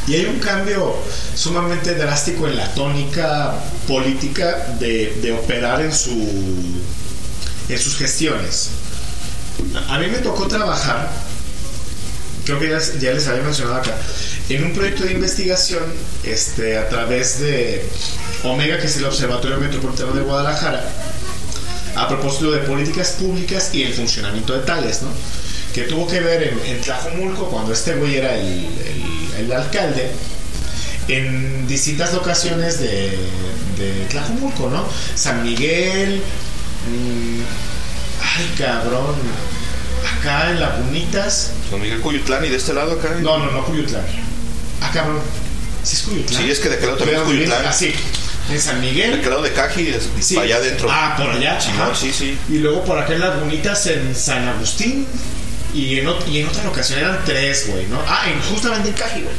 [0.07, 0.97] y hay un cambio
[1.35, 3.55] sumamente drástico en la tónica
[3.87, 6.11] política de, de operar en, su,
[7.68, 8.70] en sus gestiones.
[9.89, 11.11] A mí me tocó trabajar,
[12.45, 12.69] creo que
[13.01, 13.95] ya, les había mencionado acá,
[14.49, 15.83] en un proyecto de investigación
[16.23, 17.85] este, a través de
[18.43, 20.85] Omega, que es el Observatorio Metropolitano de Guadalajara,
[21.97, 25.09] a propósito de políticas públicas y el funcionamiento de tales, ¿no?
[25.73, 30.11] Que tuvo que ver en, en Tlajomulco, cuando este güey era el, el- el alcalde,
[31.09, 33.11] en distintas locaciones de,
[33.79, 34.87] de Tlajomulco, ¿no?
[35.15, 36.21] San Miguel,
[36.91, 37.41] mm,
[38.37, 39.15] ay cabrón,
[40.05, 43.11] acá en Lagunitas, San Miguel Cuyutlán y de este lado acá.
[43.21, 44.05] no, no, no Cuyutlán,
[44.81, 45.21] ah cabrón,
[45.83, 46.43] sí es Cuyutlán.
[46.43, 47.63] Sí, es que de aquel lado también es Cuyutlán.
[47.67, 47.93] Ah, sí,
[48.51, 49.13] en San Miguel.
[49.13, 50.37] De aquel lado de Caji, es- Sí.
[50.39, 50.89] allá adentro.
[50.91, 51.61] Ah, por allá.
[51.61, 51.95] Simón, ajá.
[51.95, 52.37] sí, sí.
[52.51, 55.07] Y luego por acá en las bonitas en San Agustín.
[55.73, 57.99] Y en, y en otra ocasión eran tres, güey, ¿no?
[58.07, 59.35] Ah, en, justamente en Caji, güey.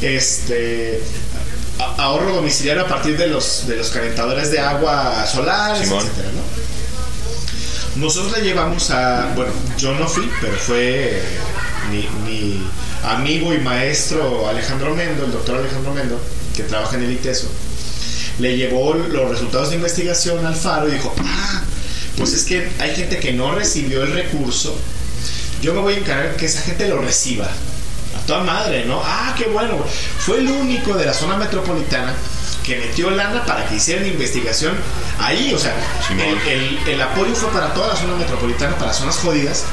[0.00, 1.02] Este.
[1.98, 5.48] ahorro domiciliario a partir de los, de los calentadores de agua Simón.
[5.48, 6.57] etcétera, ¿no?
[7.98, 9.32] Nosotros le llevamos a.
[9.34, 11.22] Bueno, yo no fui, pero fue
[11.90, 12.62] mi, mi
[13.04, 16.20] amigo y maestro Alejandro Mendo, el doctor Alejandro Mendo,
[16.56, 17.48] que trabaja en el ITESO
[18.38, 21.62] le llevó los resultados de investigación al Faro y dijo, ah,
[22.16, 24.76] pues es que hay gente que no recibió el recurso,
[25.60, 27.46] yo me voy a encargar que esa gente lo reciba.
[27.46, 29.02] A toda madre, ¿no?
[29.04, 29.76] Ah, qué bueno.
[30.18, 32.14] Fue el único de la zona metropolitana
[32.68, 34.76] que metió lana para que hicieran investigación
[35.18, 35.52] ahí.
[35.54, 35.74] O sea,
[36.10, 39.64] el, el- el apoyo fue para toda la zona metropolitana, para zonas jodidas.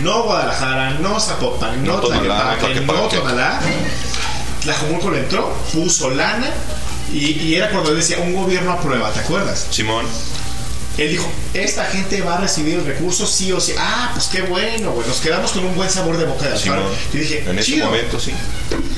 [0.00, 2.56] No Guadalajara, no Zapopan, no, No Tonalá,
[2.86, 3.08] no.
[3.08, 3.60] Tonalá.
[4.62, 6.48] Tlajomulco le entró, puso lana
[7.12, 9.66] y, y era cuando él decía un gobierno aprueba, ¿te acuerdas?
[9.70, 10.04] Simón.
[10.98, 13.72] Él dijo, esta gente va a recibir el recurso sí o sí.
[13.78, 15.06] Ah, pues qué bueno, güey.
[15.06, 16.82] Nos quedamos con un buen sabor de boca de Alfaro.
[16.82, 16.92] Simón.
[17.12, 18.32] Yo dije, En ese momento, sí.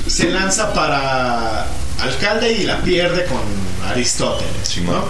[0.06, 1.66] Se lanza para
[2.02, 3.40] alcalde y la pierde con
[3.88, 4.78] Aristóteles.
[4.82, 5.04] ¿no?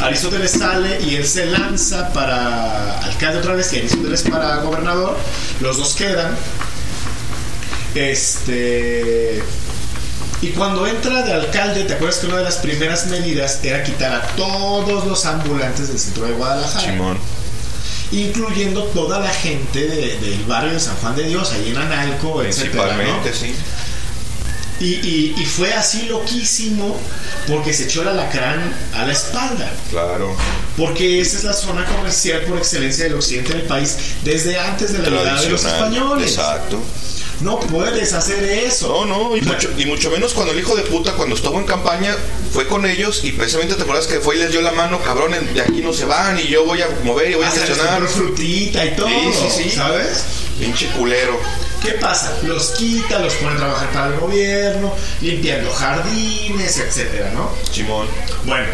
[0.00, 5.16] Aristóteles sale y él se lanza para alcalde otra vez y Aristóteles para gobernador.
[5.60, 6.36] Los dos quedan.
[7.94, 9.42] Este.
[10.42, 14.12] Y cuando entra de alcalde, ¿te acuerdas que una de las primeras medidas era quitar
[14.14, 16.80] a todos los ambulantes del centro de Guadalajara?
[16.80, 17.18] Simón.
[18.12, 22.42] Incluyendo toda la gente de- del barrio de San Juan de Dios, ahí en Analco,
[22.42, 22.88] etcétera, ¿no?
[22.96, 23.54] Principalmente, sí.
[24.80, 26.98] Y, y- y fue así loquísimo
[27.46, 28.60] porque se echó el alacrán
[28.94, 29.70] a la espalda.
[29.90, 30.34] Claro.
[30.76, 34.98] Porque esa es la zona comercial por excelencia del occidente del país desde antes de
[34.98, 36.30] la llegada de los españoles.
[36.30, 36.80] Exacto.
[37.40, 39.06] No puedes hacer eso.
[39.06, 41.64] No, no, y mucho, y mucho menos cuando el hijo de puta, cuando estuvo en
[41.64, 42.14] campaña,
[42.52, 45.34] fue con ellos y precisamente te acuerdas que fue y les dio la mano, cabrón,
[45.54, 48.84] de aquí no se van y yo voy a mover y voy a compró frutita
[48.84, 49.08] y todo.
[49.08, 49.70] Sí, sí, sí.
[49.70, 50.24] ¿Sabes?
[50.58, 51.40] Pinche culero.
[51.82, 52.36] ¿Qué pasa?
[52.42, 57.50] Los quita, los pone a trabajar para el gobierno, limpiando jardines, etcétera, ¿no?
[57.72, 58.06] Simón.
[58.44, 58.66] Bueno,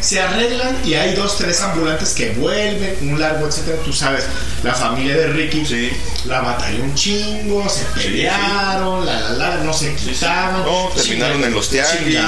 [0.00, 3.78] se arreglan y hay dos, tres ambulantes que vuelven, un largo, etcétera.
[3.84, 4.24] Tú sabes,
[4.62, 5.90] la familia de Ricky Sí.
[6.26, 10.62] la batalló un chingo, se pelearon, la la la, no se quitaban.
[10.64, 12.18] No, terminaron en los tianguis.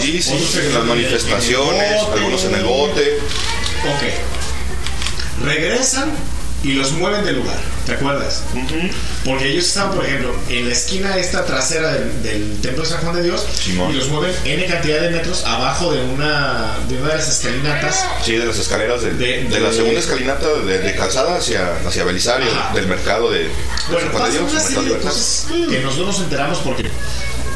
[0.00, 2.18] Sí, sí, en las manifestaciones, en el bote.
[2.18, 3.18] algunos en el bote.
[3.94, 5.44] Ok.
[5.44, 6.10] Regresan
[6.64, 7.56] y los mueven del lugar.
[7.86, 8.42] ¿Te acuerdas?
[9.24, 13.00] Porque ellos estaban, por ejemplo, en la esquina esta trasera del, del Templo de San
[13.00, 13.92] Juan de Dios Simón.
[13.92, 18.04] y los mueven N cantidad de metros abajo de una de, una de las escalinatas.
[18.24, 21.76] Sí, de las escaleras de, De- de, la de- segunda escalinata de, de calzada hacia,
[21.86, 22.74] hacia Belisario, Ajá.
[22.74, 23.50] del mercado de, de
[23.90, 26.90] Bueno, San Juan de Dios, una serie de cosas que nosotros nos enteramos porque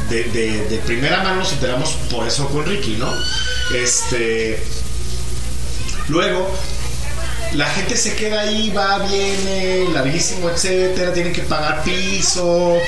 [0.09, 3.13] de, de- de primera mano nos enteramos por eso con Ricky, ¿no?
[3.75, 4.63] Este.
[6.09, 6.51] Luego,
[7.55, 12.79] la gente se queda ahí, va, viene, larguísimo, etcétera, tienen que pagar piso,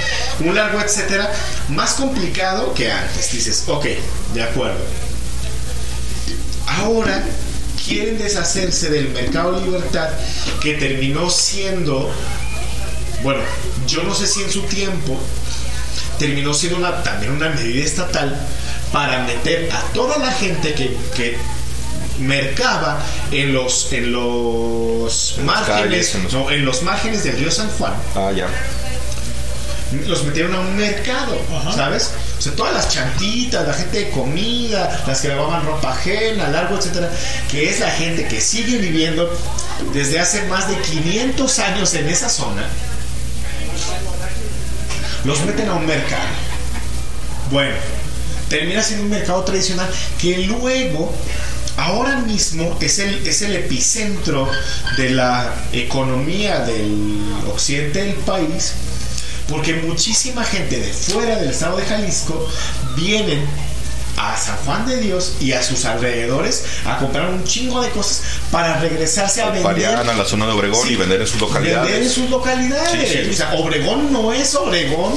[0.40, 1.30] un largo, etcétera.
[1.68, 3.32] Más complicado que antes.
[3.32, 3.86] Dices, ok,
[4.32, 4.80] de acuerdo.
[6.66, 7.22] Ahora
[7.86, 10.08] quieren deshacerse del mercado libertad
[10.62, 12.10] que terminó siendo
[13.24, 13.40] bueno,
[13.86, 15.18] yo no sé si en su tiempo
[16.18, 18.38] terminó siendo una, también una medida estatal
[18.92, 21.38] para meter a toda la gente que, que
[22.18, 22.98] mercaba
[23.32, 27.50] en los en los En márgenes calles, en los- no, en los márgenes del río
[27.50, 28.46] San Juan Ah, ya.
[30.06, 31.36] los metieron a un mercado,
[31.74, 32.10] ¿sabes?
[32.38, 36.76] O sea, todas las chantitas, la gente de comida, las que lavaban ropa ajena, largo,
[36.76, 37.10] etcétera,
[37.50, 39.30] que es la gente que sigue viviendo
[39.92, 42.64] desde hace más de 500 años en esa zona,
[45.24, 46.28] los meten a un mercado.
[47.50, 47.74] Bueno,
[48.48, 49.88] termina siendo un mercado tradicional
[50.20, 51.14] que luego,
[51.77, 54.49] ahora mismo, es el, es el epicentro
[54.97, 58.72] de la economía del occidente del país,
[59.49, 62.49] porque muchísima gente de fuera del estado de Jalisco
[62.97, 63.45] vienen
[64.16, 68.22] a San Juan de Dios y a sus alrededores a comprar un chingo de cosas
[68.50, 69.62] para regresarse a vender.
[69.64, 70.94] Varian a la zona de Obregón Sí.
[70.94, 72.12] y vender en sus Vender en localidades.
[72.12, 73.08] sus localidades.
[73.10, 73.30] Sí, sí.
[73.30, 75.14] O sea, Obregón no es Obregón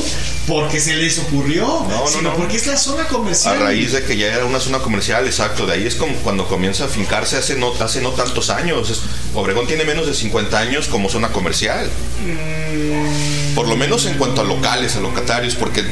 [0.47, 2.35] porque se les ocurrió, no, sino no.
[2.35, 3.59] porque es la zona A comercial.
[3.59, 5.65] raíz de que ya era una zona comercial, exacto.
[5.67, 8.89] De ahí es como cuando comienza a fincarse hace no, hace no tantos años.
[8.89, 9.01] Es-
[9.35, 11.89] Obregón tiene menos de 50 años como zona comercial.
[13.55, 15.83] Por lo menos en cuanto a locales, a locatarios, porque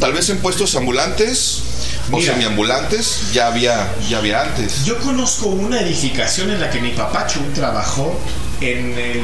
[0.00, 1.62] tal vez en puestos ambulantes
[2.10, 4.84] o semiambulantes ya había, ya había antes.
[4.84, 8.18] Yo conozco una edificación en la que mi papá Chun trabajó
[8.60, 9.22] en el.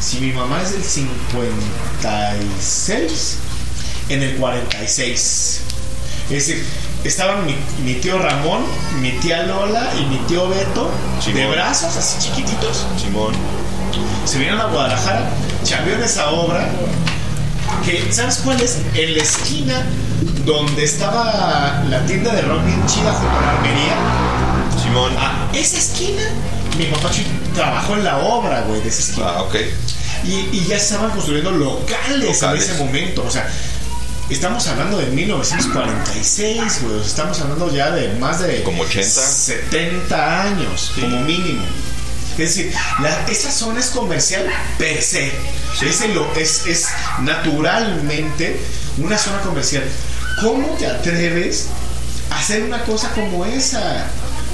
[0.00, 3.36] Si mi mamá es del 56,
[4.08, 5.60] en el 46.
[6.30, 6.64] Es decir,
[7.04, 7.54] estaban mi,
[7.84, 8.64] mi tío Ramón,
[9.00, 10.90] mi tía Lola y mi tío Beto
[11.24, 11.52] de Simón.
[11.52, 12.84] brazos así chiquititos.
[13.00, 13.32] Simón.
[14.24, 15.30] Se vinieron a Guadalajara,
[15.62, 16.68] chambeó en esa obra.
[17.84, 18.78] Que, ¿Sabes cuál es?
[18.94, 19.86] En la esquina
[20.44, 23.96] donde estaba la tienda de rock bien chida junto a la armería.
[24.82, 25.12] Simón.
[25.18, 26.22] Ah, esa esquina,
[26.78, 27.10] mi papá
[27.54, 29.26] trabajó en la obra, güey, de esa esquina.
[29.36, 29.56] Ah, ok.
[30.24, 32.64] Y, y ya estaban construyendo locales, Locales.
[32.64, 33.24] en ese momento.
[33.26, 33.48] O sea,
[34.30, 37.00] estamos hablando de 1946, güey.
[37.00, 39.04] Estamos hablando ya de más de Como 80.
[39.04, 41.64] 70 años, como mínimo.
[42.38, 44.46] Es decir, la- esa zona es comercial
[44.78, 45.32] per se.
[45.82, 46.86] Es, el- es, es
[47.22, 48.60] naturalmente
[48.98, 49.84] una zona comercial.
[50.42, 51.66] ¿Cómo te atreves
[52.30, 54.06] a hacer una cosa como esa?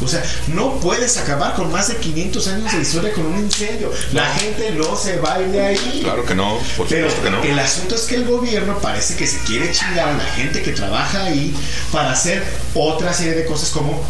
[0.04, 3.92] O sea, no puedes acabar con más de 500 años de historia con un incendio.
[4.12, 6.00] La gente no se va de ahí.
[6.02, 7.42] Claro que no, por Pero supuesto que no.
[7.52, 10.72] el asunto es que el gobierno parece que se quiere chingar a la gente que
[10.72, 11.54] trabaja ahí
[11.92, 12.42] para hacer
[12.74, 14.02] otra serie de cosas como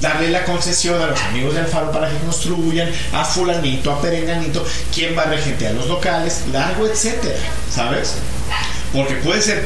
[0.00, 4.64] darle la concesión a los amigos de Alfaro para que construyan, a fulanito, a perenganito,
[4.92, 7.38] quién va a regentear los locales, largo, etcétera,
[7.72, 8.14] ¿sabes?
[8.92, 9.64] Porque puede ser,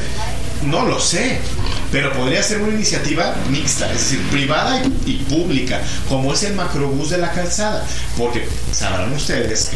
[0.62, 1.39] no lo sé,
[1.91, 6.55] pero podría ser una iniciativa mixta, es decir, privada y, y pública, como es el
[6.55, 9.70] macrobús de la calzada, porque sabrán ustedes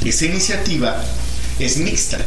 [0.00, 1.02] que esa iniciativa
[1.58, 2.18] es mixta.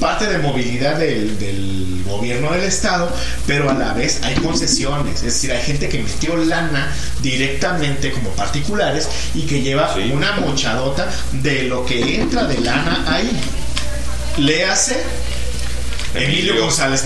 [0.00, 3.14] Parte de movilidad del, del gobierno del estado,
[3.46, 5.16] pero a la vez hay concesiones.
[5.16, 6.90] Es decir, hay gente que metió lana
[7.20, 10.10] directamente como particulares y que lleva Sí.
[10.12, 13.30] una mochadota de lo que entra de lana ahí.
[14.38, 14.96] Le hace
[16.14, 17.04] Emilio, Emilio, González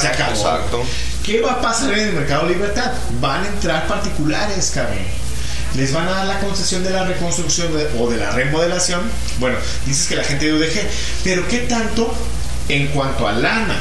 [0.00, 0.30] se acabó.
[0.32, 0.82] Exacto.
[1.24, 2.92] ¿Qué va a pasar en el mercado libertad?
[3.20, 4.98] Van a entrar particulares, cabrón.
[5.76, 9.02] Les van a dar la concesión de la reconstrucción de- o de la remodelación.
[9.38, 10.80] Bueno, dices que la gente de UDG,
[11.24, 12.12] pero ¿qué tanto
[12.68, 13.76] en cuanto a lana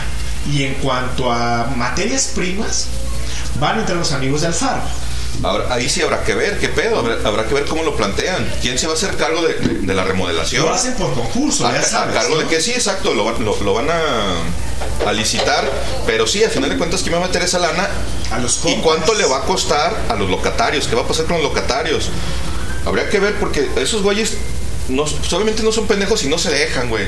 [0.52, 2.88] y en cuanto a materias primas
[3.60, 4.82] van a entrar los amigos de Alfaro?
[5.42, 8.48] Ahora, ahí sí habrá que ver qué pedo, habrá, habrá que ver cómo lo plantean.
[8.62, 10.64] ¿Quién se va a hacer cargo de, de la remodelación?
[10.66, 12.16] Lo hacen por concurso, a, ya a sabes.
[12.16, 14.36] cargo de que sí, exacto, lo, van- lo- lo van a,
[15.06, 15.70] a licitar,
[16.06, 17.90] pero sí, al final de cuentas, ¿quién va a meter esa lana?
[18.32, 20.88] A los ¿Y cuánto le va a costar a los locatarios?
[20.88, 22.10] ¿Qué va a pasar con los locatarios?
[22.86, 24.38] Habría que ver porque esos güeyes
[24.90, 27.06] no, obviamente no son pendejos y no se dejan, güey.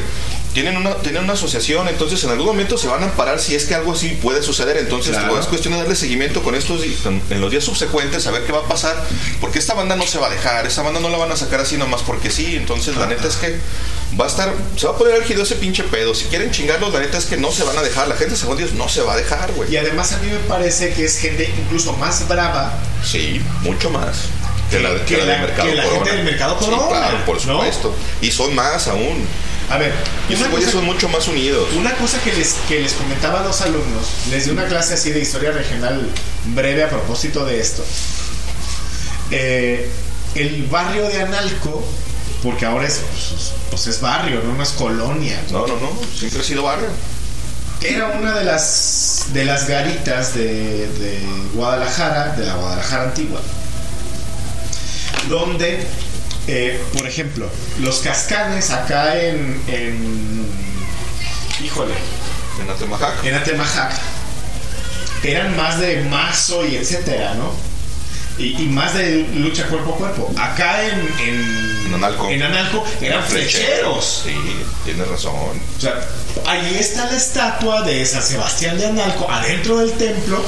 [0.54, 3.66] Tienen una, tienen una asociación, entonces en algún momento se van a amparar si es
[3.66, 4.78] que algo así puede suceder.
[4.78, 5.32] Entonces Claro.
[5.32, 8.54] pues, es cuestión de darle seguimiento con estos en los días subsecuentes, a ver qué
[8.54, 8.96] va a pasar.
[9.42, 11.60] Porque esta banda no se va a dejar, esta banda no la van a sacar
[11.60, 12.56] así nomás porque sí.
[12.56, 13.60] Entonces la neta es que
[14.18, 16.16] va a estar, se va a poner álgido ese pinche pedo.
[16.16, 18.08] Si quieren chingarlos, la neta es que no se van a dejar.
[18.08, 19.74] La gente, según Dios, no se va a dejar, güey.
[19.74, 24.30] Y además a mí me parece que es gente incluso más brava Sí, mucho más.
[24.78, 26.04] Que la, Que la del mercado que la Corona.
[26.06, 27.54] gente del mercado Sí, Corona, claro, por ¿no?
[27.54, 27.96] supuesto.
[28.22, 29.26] Y son más aún.
[29.70, 29.94] A ver,
[30.30, 31.68] esos güeyes son mucho más unidos.
[31.76, 35.12] una cosa que les, que les comentaba a los alumnos, les di una clase así
[35.12, 36.08] de historia regional
[36.54, 37.84] breve a propósito de esto.
[39.32, 39.90] Eh,
[40.36, 41.84] el barrio de Analco,
[42.44, 45.42] porque ahora es, pues, pues es barrio, no, no es colonia.
[45.52, 45.92] No, no, no.
[46.16, 46.88] Siempre ha sido barrio.
[47.82, 51.20] Era una de las de las garitas de, de
[51.54, 53.42] Guadalajara, de la Guadalajara antigua,
[55.30, 55.80] donde,
[56.48, 57.50] eh, por ejemplo,
[57.80, 60.48] los cascanes acá en, en
[61.64, 61.94] híjole,
[62.62, 63.24] En Atemajac.
[63.26, 63.94] en Atemajac,
[65.24, 67.52] eran más de mazo y etcétera, ¿no?
[68.38, 70.34] Y, y más de lucha cuerpo a cuerpo.
[70.38, 72.30] Acá en, en, En Analco.
[72.30, 74.24] en Analco eran flecheros.
[74.26, 74.36] Sí,
[74.84, 75.34] tienes razón.
[75.34, 75.94] O sea,
[76.46, 80.44] ahí está la estatua de San Sebastián de Analco, adentro del templo,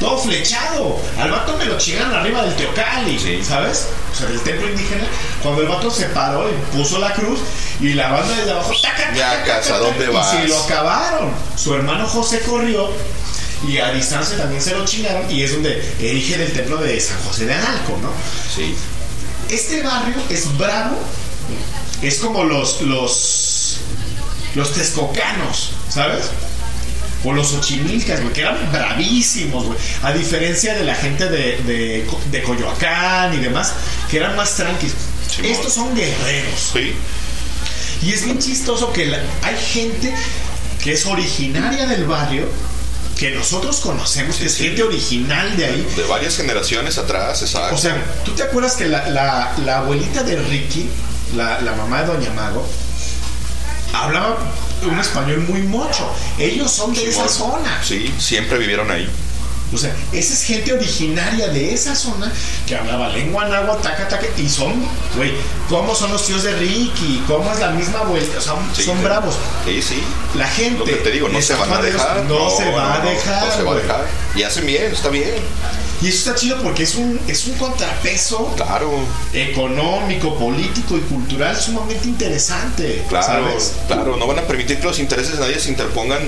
[0.00, 0.98] todo flechado.
[1.18, 3.44] Al vato me lo chingan arriba del Teocali, Sí.
[3.44, 3.88] ¿sabes?
[4.12, 5.04] O sea, del templo indígena.
[5.42, 7.38] Cuando el vato se paró y puso la cruz,
[7.80, 10.30] y la banda desde abajo, taca, Ya, casa, ¿dónde y vas?
[10.30, 11.30] se lo acabaron.
[11.56, 12.90] Su hermano José corrió.
[13.68, 17.18] Y a distancia también se lo chingaron y es donde erigen el templo de San
[17.24, 18.10] José de Analco, ¿no?
[18.56, 18.74] Sí.
[19.50, 20.96] Este barrio es bravo.
[22.00, 23.76] Es como los los
[24.54, 26.30] los texcocanos, ¿sabes?
[27.24, 29.78] O los ochimilcas, güey, que eran bravísimos, güey.
[30.02, 33.72] A diferencia de la gente de, de, de Coyoacán y demás,
[34.10, 34.96] que eran más tranquilos.
[35.42, 36.70] Estos son guerreros.
[36.72, 36.94] Sí.
[38.02, 40.14] Y es bien chistoso que la- hay gente
[40.82, 42.48] que es originaria del barrio,
[43.18, 44.64] que nosotros conocemos, que es sí.
[44.64, 47.74] gente original de ahí, De varias generaciones atrás, exacto.
[47.74, 50.88] o sea, ¿tú te acuerdas que la, la- la abuelita de Ricky,
[51.36, 52.66] la, la mamá de Doña Mago,
[53.92, 54.38] hablaba
[54.88, 56.08] un español muy mocho?
[56.38, 57.52] Ellos son de esa Simón.
[57.60, 57.80] zona.
[57.82, 59.08] Sí, siempre vivieron ahí.
[59.72, 62.32] O sea, esa es gente originaria de esa zona
[62.66, 64.74] que hablaba lengua náhuatl, taca, taca, y son,
[65.16, 65.32] güey,
[65.68, 67.22] ¿cómo son los tíos de Ricky?
[67.28, 68.38] ¿Cómo es la misma vuelta?
[68.38, 69.04] O sea, Sí, son sí.
[69.04, 69.36] bravos.
[69.64, 70.02] Sí, sí.
[70.36, 70.78] La gente.
[70.80, 72.24] Lo que te digo, no se van a dejar.
[72.24, 73.46] No, se va a no, dejar.
[73.46, 74.06] No se va a dejar.
[74.34, 75.30] Y hacen bien, está bien.
[76.02, 78.90] Y eso está chido porque es un, es un contrapeso Claro,
[79.34, 83.04] económico, político y cultural sumamente interesante.
[83.08, 83.74] claro, ¿sabes?
[83.86, 84.16] claro.
[84.16, 86.20] No van a permitir que los intereses de nadie se interpongan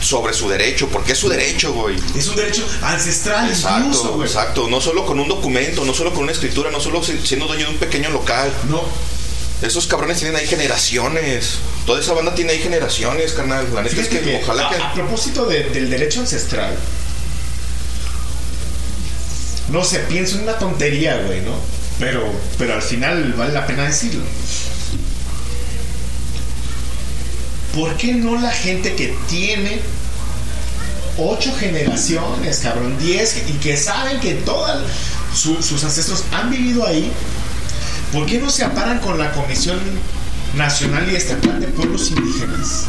[0.00, 1.96] sobre su derecho, porque es su derecho, güey.
[2.16, 4.26] Es un derecho ancestral incluso, Exacto, güey.
[4.28, 4.68] exacto.
[4.68, 7.66] No solo con un documento, no solo con una escritura, no solo si- siendo dueño
[7.66, 8.52] de un pequeño local.
[8.68, 8.82] No,
[9.62, 11.58] Esos cabrones tienen ahí generaciones.
[11.84, 13.66] Toda esa banda tiene ahí generaciones, carnal.
[13.74, 14.76] La neta es fíjate que, que, ojalá a, que.
[14.82, 16.74] a propósito de- del derecho ancestral,
[19.68, 21.52] no sé, pienso en una tontería, güey, ¿no?
[21.98, 22.24] Pero,
[22.58, 24.22] pero al final vale la pena decirlo.
[27.74, 29.80] ¿Por qué no la gente que tiene
[31.18, 34.82] ocho generaciones, cabrón, diez, y que saben que todos
[35.34, 37.12] sus ancestros han vivido ahí,
[38.12, 39.78] ¿por qué no se aparan con la Comisión
[40.56, 42.86] Nacional y Estatal de Pueblos Indígenas?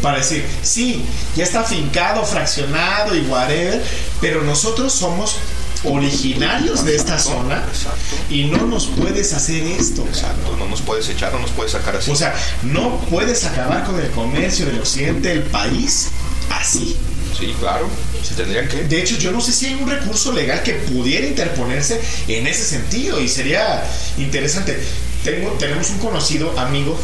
[0.00, 1.04] Para decir, sí,
[1.36, 3.82] ya está fincado, fraccionado y whatever,
[4.20, 5.36] pero nosotros somos
[5.84, 8.16] originarios de esta zona Exacto.
[8.30, 10.04] y no nos puedes hacer esto.
[10.08, 12.10] Exacto, no nos puedes echar, no nos puedes sacar así.
[12.10, 16.08] O sea, no puedes acabar con el comercio del occidente del país
[16.50, 16.96] así.
[17.38, 17.88] sí, claro.
[18.22, 18.84] Se tendrían que.
[18.84, 22.64] De hecho, yo no sé si hay un recurso legal que pudiera interponerse en ese
[22.64, 23.82] sentido y sería
[24.16, 24.78] interesante.
[25.24, 26.98] Tengo, tenemos un conocido amigo,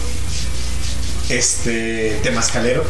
[1.28, 2.84] este temascalero,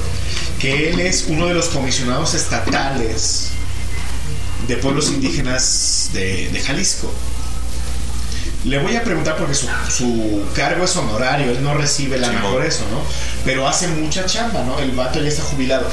[0.59, 3.53] que él es uno de los comisionados estatales
[4.67, 7.13] de pueblos indígenas de, de Jalisco.
[8.65, 12.65] Le voy a preguntar porque su, su cargo es honorario, él no recibe la mejor
[12.65, 13.03] eso, ¿no?
[13.45, 14.79] Pero hace mucha chamba, ¿no?
[14.81, 15.87] El vato ya está jubilado.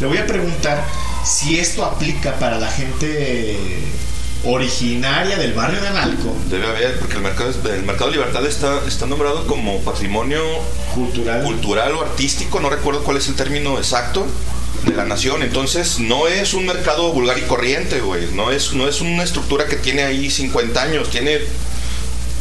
[0.00, 0.84] Le voy a preguntar
[1.24, 3.58] si esto aplica para la gente
[4.44, 8.80] originaria del barrio de Analco, Debe haber, porque el mercado, el mercado de libertad está,
[8.86, 10.42] está nombrado como patrimonio
[10.94, 11.42] cultural.
[11.42, 14.26] cultural o artístico, no recuerdo cuál es el término exacto
[14.84, 15.42] de la nación.
[15.42, 18.26] Entonces, no es un mercado vulgar y corriente, güey.
[18.32, 21.40] No es, no es una estructura que tiene ahí 50 años, tiene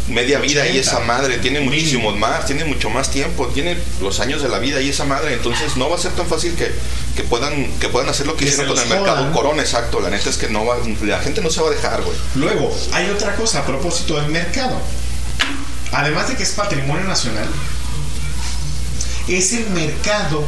[0.10, 0.82] media vida y 80.
[0.82, 4.82] esa madre, tiene muchísimos más, tiene mucho más tiempo, tiene los años de la vida
[4.82, 5.34] y esa madre.
[5.34, 6.72] Entonces, no va a ser tan fácil que,
[7.16, 10.02] que puedan que puedan hacer lo que Que hicieron con el mercado corona, exacto.
[10.02, 12.18] La neta es que no va, la gente no se va a dejar, güey.
[12.36, 14.80] Luego, hay otra cosa a propósito del mercado.
[15.92, 17.48] además de que es patrimonio nacional,
[19.28, 20.44] es el mercado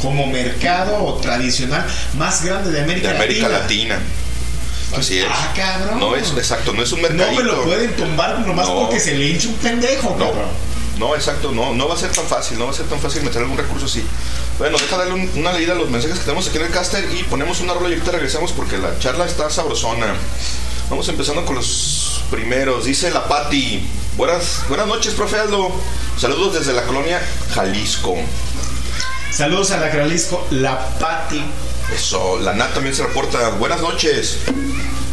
[0.00, 1.86] como mercado tradicional
[2.16, 3.96] más grande de América, De América Latina.
[3.96, 4.98] Latina.
[4.98, 5.26] Así es.
[5.28, 5.98] Ah, cabrón.
[5.98, 7.42] No es, exacto, no es un No mercadito.
[7.42, 8.80] me lo pueden tumbar nomás No.
[8.82, 10.48] porque se le hincha un pendejo, No, cabrón.
[10.98, 13.22] no, exacto, no, no va a ser tan fácil, no va a ser tan fácil
[13.22, 14.04] meter algún recurso así.
[14.58, 17.04] Bueno, deja darle un- una leída a los mensajes que tenemos aquí en el caster
[17.12, 20.14] y ponemos una rola y ahorita regresamos porque la charla está sabrosona.
[20.88, 22.84] Vamos empezando con los primeros.
[22.84, 23.84] Dice la Patti.
[24.16, 25.70] Buenas, buenas noches, profe Aldo.
[26.18, 27.20] Saludos desde la colonia
[27.54, 28.14] Jalisco.
[29.30, 31.42] Saludos a la Jalisco, la Pati.
[31.94, 33.50] Eso, la Nat también se reporta.
[33.50, 34.38] Buenas noches.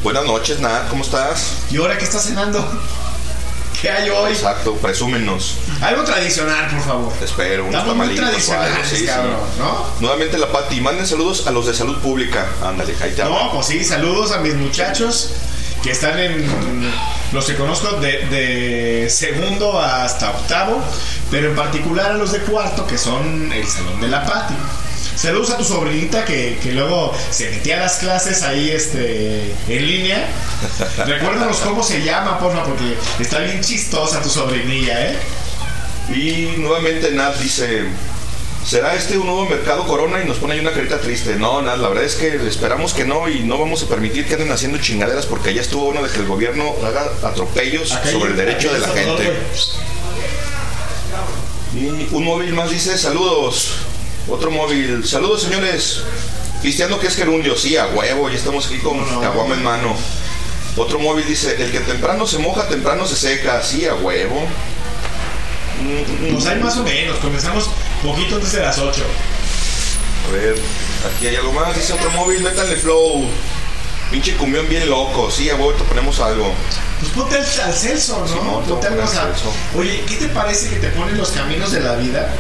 [0.03, 1.53] Buenas noches, Nat, ¿cómo estás?
[1.71, 2.59] ¿Y ahora qué estás cenando?
[3.81, 4.31] ¿Qué hay hoy?
[4.31, 5.55] Exacto, presúmenos.
[5.81, 7.13] Algo tradicional, por favor.
[7.13, 9.05] Te espero, unos tamalitos o tradicionales, algo, sí, sí.
[9.05, 9.85] cabrón, ¿no?
[9.99, 12.47] Nuevamente la Patti, manden saludos a los de salud pública.
[12.63, 13.43] Ándale, ahí te hablo.
[13.43, 15.31] No, pues sí, saludos a mis muchachos
[15.83, 16.45] que están en
[17.33, 20.81] los que conozco de, de segundo hasta octavo,
[21.29, 24.53] pero en particular a los de cuarto, que son el salón de la Pati.
[25.15, 29.87] Saludos a tu sobrinita que, que luego se metía a las clases ahí este, en
[29.87, 30.25] línea.
[31.05, 35.17] Recuérdanos cómo se llama, porfa, porque está bien chistosa tu sobrinilla, ¿eh?
[36.09, 37.85] Y nuevamente Nat dice,
[38.65, 40.21] ¿será este un nuevo mercado corona?
[40.21, 41.35] Y nos pone ahí una carita triste.
[41.35, 44.33] No, Nat, la verdad es que esperamos que no y no vamos a permitir que
[44.33, 48.31] anden haciendo chingaderas porque ya estuvo uno de que el gobierno haga atropellos Acá sobre
[48.31, 49.33] el derecho de la gente.
[51.75, 53.73] Y un móvil más dice, saludos.
[54.27, 56.03] Otro móvil, saludos señores.
[56.61, 59.19] Cristiano que es gerundio, sí, a huevo, ya estamos aquí con No.
[59.19, 59.95] caguama en mano.
[60.77, 64.47] Otro móvil dice, el que temprano se moja, temprano se seca, sí, a huevo.
[66.31, 67.69] Pues hay más o menos, comenzamos
[68.03, 69.03] poquito antes de las 8.
[70.27, 70.55] A ver,
[71.15, 73.27] aquí hay algo más, dice otro móvil, métanle flow.
[74.11, 76.53] Pinche cumbión bien loco, sí, a te ponemos algo.
[76.99, 78.41] Pues ponte al, al Celso, ¿no?
[78.59, 79.51] Voy ponte algo al Celso.
[79.75, 82.31] Oye, ¿qué te parece que te ponen los caminos de la vida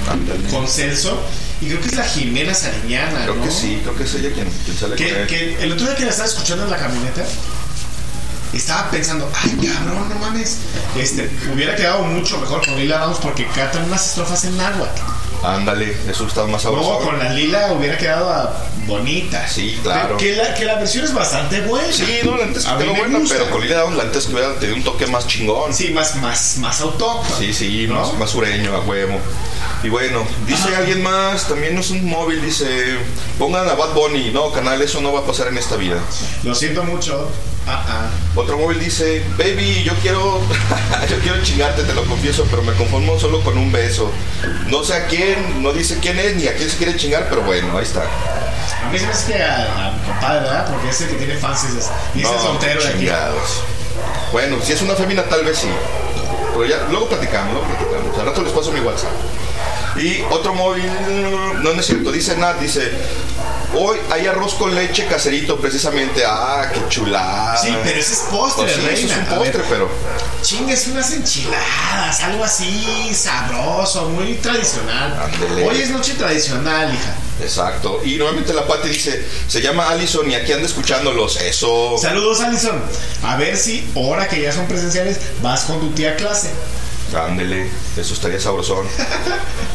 [0.51, 1.19] con Celso?
[1.61, 3.43] Y creo que es la Jimena Sariñana, Creo ¿no?
[3.43, 5.27] que sí, creo que es ella quien, quien sale con Que, él.
[5.27, 7.23] que el otro día que la estaba escuchando en la camioneta,
[8.53, 10.57] estaba pensando, ay cabrón, no mames,
[10.95, 15.01] este, hubiera quedado mucho mejor con Lila Downs porque cantan unas estrofas en náhuatl.
[15.43, 16.99] Ándale, eso está más sabroso.
[16.99, 18.49] No, con la Lila hubiera quedado
[18.87, 19.47] bonita.
[19.47, 20.17] Sí, claro.
[20.17, 21.91] Que la, que la versión es bastante buena.
[21.91, 23.35] Sí, no, la antes quedó buena, gusta.
[23.35, 25.73] pero con Lila la antes que hubiera tenido un toque más chingón.
[25.73, 27.37] Sí, más, más, más autóctono.
[27.37, 27.95] Sí, sí, ¿No?
[27.95, 29.19] más, más sureño, a huevo.
[29.83, 32.97] Y bueno, dice alguien más, también no es un móvil, dice,
[33.37, 34.31] pongan a Bad Bunny.
[34.31, 35.97] No, canal, eso no va a pasar en esta vida.
[36.43, 37.29] Lo siento mucho.
[38.35, 40.41] Otro móvil dice, baby, yo quiero,
[41.09, 44.11] yo quiero chingarte, te lo confieso, pero me conformo solo con un beso.
[44.67, 47.41] No sé a quién, no dice quién es ni a quién se quiere chingar, pero
[47.43, 48.01] bueno, ahí está.
[48.01, 50.67] A mí se me hace que a, a mi compadre, ¿verdad?
[50.69, 53.09] Porque es el que tiene fans y es, el soltero de aquí.
[54.31, 55.69] Bueno, si es una fémina tal vez sí.
[56.53, 58.17] Pero ya, luego platicamos, luego platicamos.
[58.19, 59.11] Al rato les paso mi WhatsApp.
[59.97, 60.85] Y otro móvil,
[61.61, 62.91] no, no es cierto, dice Nat, dice,
[63.75, 66.23] hoy hay arroz con leche caserito precisamente.
[66.25, 67.55] Ah, qué chulada.
[67.57, 68.93] Sí, pero ese es postre, Pues sí, reina.
[68.97, 69.89] eso es un A ver, postre, pero
[70.41, 75.15] Chingues unas enchiladas, algo así sabroso, muy tradicional.
[75.31, 75.67] Ándele.
[75.67, 77.15] Hoy es noche tradicional, hija.
[77.41, 78.01] exacto.
[78.03, 81.39] Y nuevamente la Pati dice, se llama Allison y aquí anda escuchándolos.
[81.39, 81.95] Eso.
[82.01, 82.81] Saludos, Alison.
[83.23, 86.49] A ver si, ahora que ya son presenciales, vas con tu tía a clase.
[87.15, 88.87] Ándele, eso estaría sabrosón.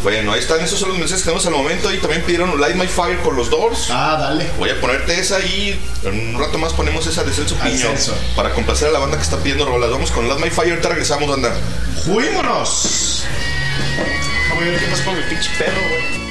[0.03, 1.93] bueno, ahí están, esos son los mensajes que tenemos al momento.
[1.93, 3.89] Y también pidieron Light My Fire con los Doors.
[3.91, 4.47] Ah, dale.
[4.59, 8.14] Voy a ponerte esa y en un rato más ponemos esa de Celso Celso.
[8.34, 9.91] para complacer a la banda que está pidiendo rolas.
[9.91, 11.55] Vamos con Light My Fire, ahorita regresamos, banda.
[12.05, 13.24] ¡Juímonos!
[14.55, 16.28] Voy a ver qué pasa con el pinche perro, güey.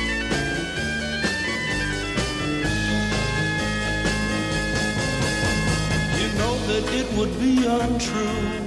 [6.20, 8.67] You know that it would be untrue.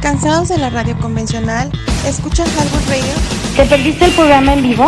[0.00, 1.70] ¿Cansados de la radio convencional?
[2.06, 3.12] ¿Escuchan Hardwood Radio?
[3.54, 4.86] ¿Te perdiste el programa en vivo?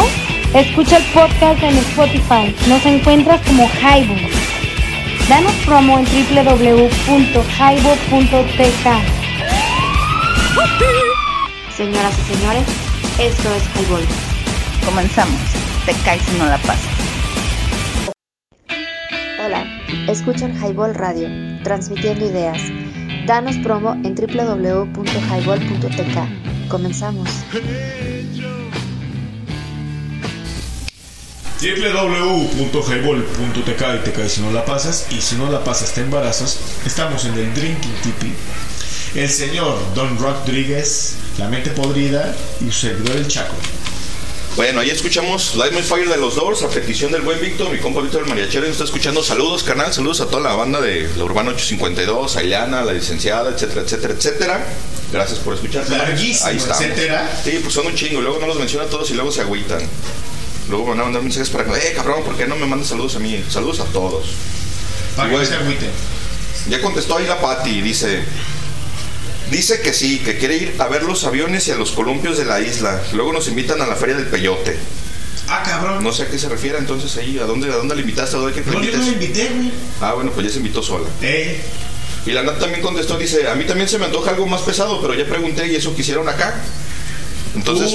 [0.55, 2.57] Escucha el podcast en Spotify.
[2.67, 4.27] Nos encuentras como Highball.
[5.29, 7.27] Danos promo en www.highball.tk.
[11.77, 12.65] Señoras y señores,
[13.19, 14.07] esto es Highball.
[14.87, 15.41] Comenzamos.
[15.85, 16.92] Te caes si no la pasas.
[20.13, 21.29] Escuchan Highball Radio,
[21.65, 22.63] transmitiendo ideas.
[23.27, 26.69] Danos promo en www.highball.tk.
[26.69, 27.29] Comenzamos.
[31.61, 36.59] www.highball.tk y te caes si no la pasas y si no la pasas te embarazas
[36.85, 38.33] estamos en el Drinking Tipi
[39.15, 43.55] el señor Don Rodríguez la mente podrida y su servidor el Chaco
[44.57, 47.79] Bueno, ahí escuchamos Light My Fire de los Doors a petición del buen Víctor, mi
[47.79, 48.67] compa Víctor Mariachero.
[48.67, 49.23] nos está escuchando.
[49.23, 49.95] Saludos, carnal.
[49.95, 54.13] Saludos a toda la banda de la Urbana 852, a Ileana, la licenciada, etcétera, etcétera,
[54.13, 54.67] etcétera.
[55.11, 55.89] Gracias por escuchar.
[55.89, 57.41] Larguísimo, Ahí etcétera.
[57.43, 58.21] Sí, pues son un chingo.
[58.21, 59.81] Luego no los menciona a todos y luego se agüitan.
[60.69, 63.17] Luego van a mandar mensajes para que, eh, cabrón, ¿por qué no me mandas saludos
[63.17, 63.43] a mí?
[63.49, 64.27] Saludos a todos.
[65.17, 65.91] para que no se agüiten
[66.69, 68.23] Ya contestó ahí la Patti, dice.
[69.53, 72.47] Dice que sí, que quiere ir a ver los aviones y a los columpios de
[72.47, 73.03] la isla.
[73.13, 74.77] Luego nos invitan a la feria del peyote.
[75.47, 78.01] ah cabrón No sé a qué se refiere entonces ahí, ¿a dónde, a dónde le
[78.01, 78.37] invitaste?
[78.37, 80.59] ¿A dónde que no le yo no la invité güey Ah, bueno, pues ya se
[80.59, 81.07] invitó sola.
[81.21, 81.61] eh
[82.25, 85.03] Y la Nat también contestó, dice, a mí también se me antoja algo más pesado,
[85.03, 86.55] pero ya pregunté y eso quisieron acá.
[87.55, 87.91] Entonces,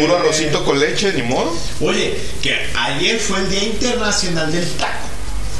[0.00, 1.56] puro arrocito con leche, ni modo.
[1.80, 4.99] oye que ayer fue el día internacional del taco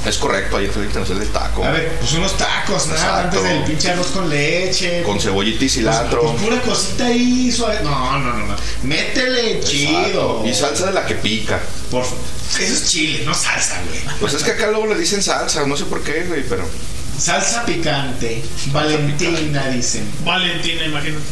[0.06, 1.62] Es correcto, ayer fue el internacional del taco.
[1.64, 3.38] a ver pues unos tacos nada Exacto.
[3.38, 6.22] antes del pinche arroz con leche Con cebollita y Pues, cilantro.
[6.22, 7.80] pues, pura cosita ahí suave.
[7.82, 8.56] No, no, no, no.
[8.84, 10.42] Métele chido.
[10.46, 11.60] Y salsa de la que pica.
[11.90, 14.00] Por Eso es chile, no salsa, güey.
[14.20, 16.66] Pues es que acá luego le dicen salsa, no sé por qué, güey, pero...
[17.18, 18.42] Salsa picante.
[18.68, 20.10] Valentina, dicen.
[20.24, 21.22] Valentina, imagínate.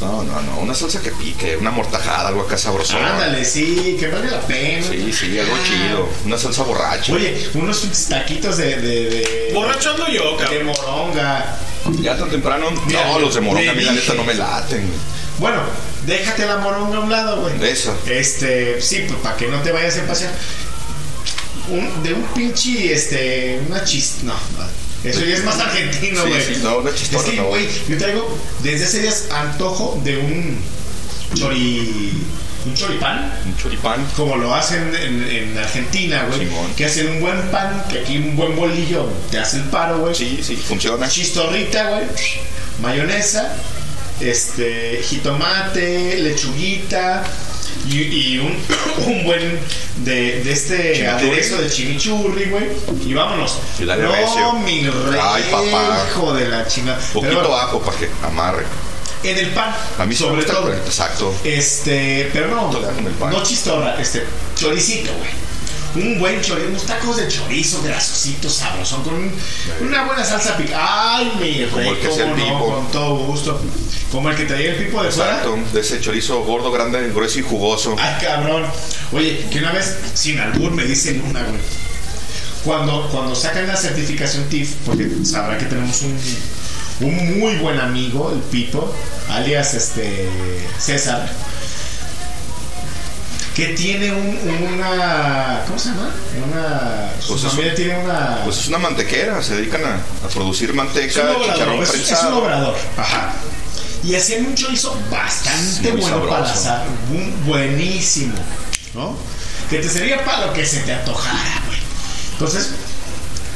[0.00, 2.98] No, no, no, una salsa que pique, una mortajada, algo acá sabroso.
[2.98, 4.86] Ándale, sí, que valga la pena.
[4.86, 6.08] Sí, sí, algo chido.
[6.26, 7.14] Una salsa borracha.
[7.14, 8.76] Oye, unos taquitos de.
[8.76, 10.66] de, de Borracho ando yo, de cabrón.
[10.66, 11.56] moronga.
[12.02, 12.66] Ya tan temprano.
[12.86, 14.02] Mira, no, los de moronga le a mí la dije.
[14.02, 14.80] neta no me laten.
[14.86, 14.98] güey.
[15.38, 15.62] Bueno,
[16.04, 17.54] déjate la moronga a un lado, güey.
[17.70, 17.96] Eso.
[18.06, 20.32] Este, sí, pues para que no te vayas a pasear.
[21.70, 24.16] Un, de un pinche, este, una chis.
[24.24, 26.42] No, no, eso ya es más argentino, güey.
[26.42, 27.44] sí, no, una Es chistorra, que, no.
[27.46, 30.58] güey, yo traigo desde hace días antojo de un
[31.34, 32.12] chori.
[32.66, 33.32] un choripán.
[33.44, 34.06] Un choripán.
[34.16, 36.48] Como lo hacen en, en Argentina, güey.
[36.76, 40.14] Que hacen un buen pan, que aquí un buen bolillo te hace el paro, güey.
[40.14, 41.08] Sí, sí, funciona.
[41.08, 42.04] Chistorrita, güey.
[42.82, 43.56] Mayonesa,
[44.20, 47.24] este, jitomate, lechuguita
[47.90, 48.56] y, y un,
[49.06, 49.58] un buen
[50.04, 52.66] de, de este aderezo de chimichurri, güey.
[53.06, 53.58] Y vámonos.
[53.78, 54.52] Y no, recio.
[54.64, 56.06] mi rey, Ay, papá.
[56.10, 56.98] hijo de la chingada.
[57.12, 58.64] Poquito bueno, ajo para que amarre.
[59.22, 60.72] en el pan, A mí sobre todo.
[60.72, 61.34] Exacto.
[61.44, 62.70] Este, pero no,
[63.30, 64.24] no chistorra, este,
[64.56, 65.45] choricito, güey.
[65.96, 69.32] Un buen chorizo, unos tacos de chorizo grasositos, sabrosón, con un-
[69.80, 71.16] una buena salsa picada.
[71.16, 72.74] Ay, mi rey, Como el que el no, Pipo.
[72.74, 73.60] con todo gusto.
[74.12, 75.30] Como el que traía el pipo de fuera.
[75.38, 75.58] Exacto.
[75.72, 77.96] De ese chorizo gordo, grande, grueso y jugoso.
[77.98, 78.64] Ay, cabrón.
[79.12, 81.60] Oye, que una vez, sin albur, me dicen una, güey.
[82.64, 86.18] Cuando, cuando sacan la certificación TIF, porque sabrá que tenemos un,
[87.00, 88.92] un muy buen amigo, el Pipo,
[89.30, 90.28] alias este
[90.78, 91.30] César,
[93.56, 94.38] que tiene un-
[94.74, 95.62] una.
[95.66, 96.10] ¿Cómo se llama?
[96.46, 97.10] Una.
[97.26, 98.40] Pues es familia un- tiene una.
[98.44, 99.94] Pues es una mantequera, se dedican a,
[100.26, 102.76] a producir es un manteca, obrador, es- es, un obrador.
[102.98, 103.32] Ajá.
[104.04, 106.60] Y hacían un chorizo bastante Muy bueno para sabroso.
[106.60, 108.34] asar, un- buenísimo,
[108.94, 109.16] ¿no?
[109.70, 111.78] Que te sería para lo que se te antojara, güey.
[112.32, 112.70] Entonces,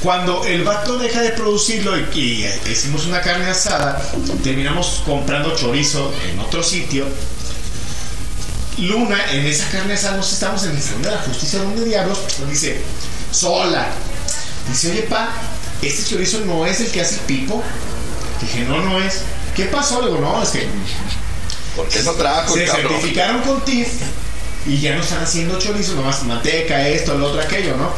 [0.02, 4.00] cuando el vato deja de producirlo y, y, hicimos una carne asada,
[4.42, 7.06] terminamos comprando chorizo en otro sitio.
[8.80, 12.18] Luna, en esa carne asada, nos estamos en el Salón de la Justicia, donde diablos,
[12.38, 12.80] pues, dice,
[13.30, 13.88] sola.
[14.68, 15.28] Dice, oye, pa,
[15.82, 17.62] este chorizo no es el que hace el pipo.
[18.40, 19.20] Dije, no, no es.
[19.54, 20.00] ¿Qué pasó?
[20.00, 20.66] Le digo, no, es que
[21.76, 22.92] ¿Por qué no trajo se cabrón?
[22.92, 23.88] certificaron con TIF
[24.66, 27.92] y ya no están haciendo chorizo, nomás manteca, esto, lo otro, aquello, ¿no?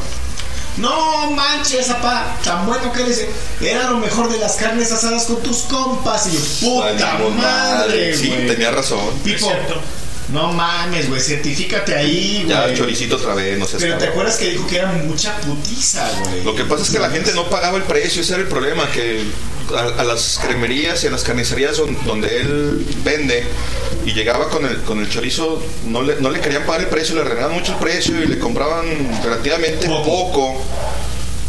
[0.78, 3.26] No manches, papá, tan bueno que eres.
[3.60, 6.26] Era lo mejor de las carnes asadas con tus compas.
[6.28, 9.00] Y yo, puta Ay, madre, Sí, tenía razón.
[9.22, 9.52] Pipo,
[10.32, 12.74] no mames, güey, certifícate ahí, Ya, güey.
[12.76, 13.76] choricito otra vez, no sé.
[13.78, 16.42] Pero te acuerdas que dijo que era mucha putiza, güey.
[16.44, 18.90] Lo que pasa es que la gente no pagaba el precio, ese era el problema,
[18.90, 19.22] que
[19.76, 23.44] a, a las cremerías y a las carnicerías don- donde él vende
[24.04, 27.14] y llegaba con el, con el chorizo, no le, no le querían pagar el precio,
[27.14, 28.84] le regaban mucho el precio y le compraban
[29.22, 30.60] relativamente poco.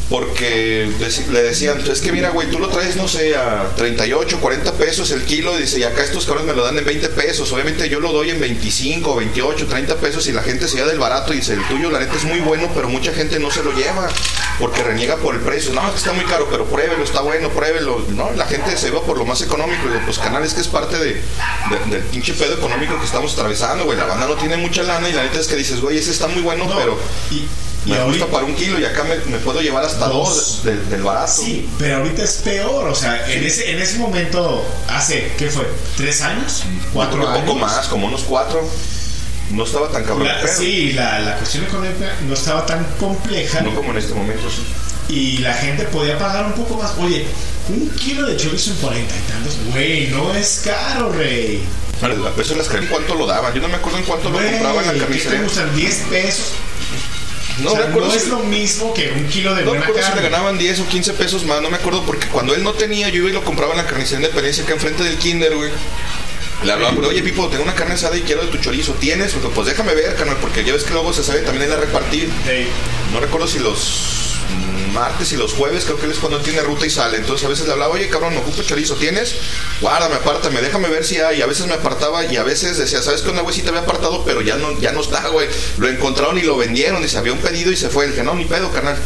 [0.10, 0.90] Porque
[1.32, 5.10] le decían, es que mira, güey, tú lo traes, no sé, a 38, 40 pesos
[5.12, 7.52] el kilo, dice, y acá estos cabrones me lo dan en 20 pesos.
[7.52, 11.00] Obviamente yo lo doy en 25, 28, 30 pesos y la gente se lleva del
[11.00, 13.64] barato y dice, el tuyo la neta es muy bueno, pero mucha gente no se
[13.64, 14.08] lo lleva
[14.60, 15.74] porque reniega por el precio.
[15.74, 18.06] No, es está muy caro, pero pruébelo, está bueno, pruébelo.
[18.10, 19.86] No, la gente se va por lo más económico.
[19.86, 23.34] Y digo, pues canales que es parte de, de- del pinche pedo económico que estamos
[23.34, 23.98] atravesando, güey.
[23.98, 26.28] La banda no tiene mucha lana y la neta es que dices, güey, ese está
[26.28, 27.00] muy bueno, pero
[27.32, 27.48] y
[27.86, 30.30] me ahorita- gusta para un kilo y acá me, me puedo llevar hasta Dos.
[30.30, 31.32] dos, del, del barato.
[31.32, 32.88] Sí, pero ahorita es peor.
[32.90, 35.68] O sea, en ese, en ese momento, hace, ¿qué fue?
[35.98, 36.64] ¿Tres años?
[36.94, 37.40] ¿Cuatro años?
[37.42, 38.68] Un poco más, como unos cuatro.
[39.52, 40.28] No estaba tan cabrón.
[40.28, 44.44] La- sí, la, la cuestión económica no estaba tan compleja No como en este momento,
[44.50, 44.64] sí.
[45.14, 46.94] y la gente podía pagar un poco más.
[46.98, 47.26] Oye,
[47.70, 51.62] un kilo de chorizo en cuarenta y tantos, güey, no es caro, rey.
[52.02, 53.54] Vale, A peso las carnes, ¿cuánto lo daban?
[53.54, 55.42] Yo no me acuerdo en cuánto lo Güey, compraban en la ¿qué te carnicería.
[55.44, 55.76] gustan?
[55.76, 56.46] ¿10 pesos?
[57.60, 59.72] No o sea, me acuerdo no si- es lo mismo que un kilo de No
[59.74, 60.30] me acuerdo si le carne.
[60.30, 63.18] ganaban 10 o 15 pesos más, no me acuerdo porque cuando él no tenía, yo
[63.18, 65.70] iba y lo compraba en la carnicería Independencia acá enfrente del Kinder, güey.
[66.64, 69.34] Le hablaba, pero oye Pipo, tengo una carne asada y quiero de tu chorizo, ¿tienes?
[69.34, 71.80] Porque, pues déjame ver, canal, porque ya ves que luego se sabe también él a
[71.82, 72.30] repartir.
[73.12, 74.23] No recuerdo si los
[74.94, 77.18] martes y los jueves, creo que él es cuando tiene ruta y sale.
[77.18, 79.36] Entonces a veces le hablaba, oye cabrón, me ocupo chorizo, ¿tienes?
[79.82, 81.40] Guárdame, apártame, déjame ver si hay.
[81.40, 83.70] Y a veces me apartaba y a veces decía, ¿sabes que una güey sí te
[83.70, 84.24] había apartado?
[84.24, 85.48] Pero ya no, ya no está, güey.
[85.78, 87.02] Lo encontraron y lo vendieron.
[87.02, 88.06] Dice, había un pedido y se fue.
[88.06, 88.98] Le dije, no, ni pedo, carnal.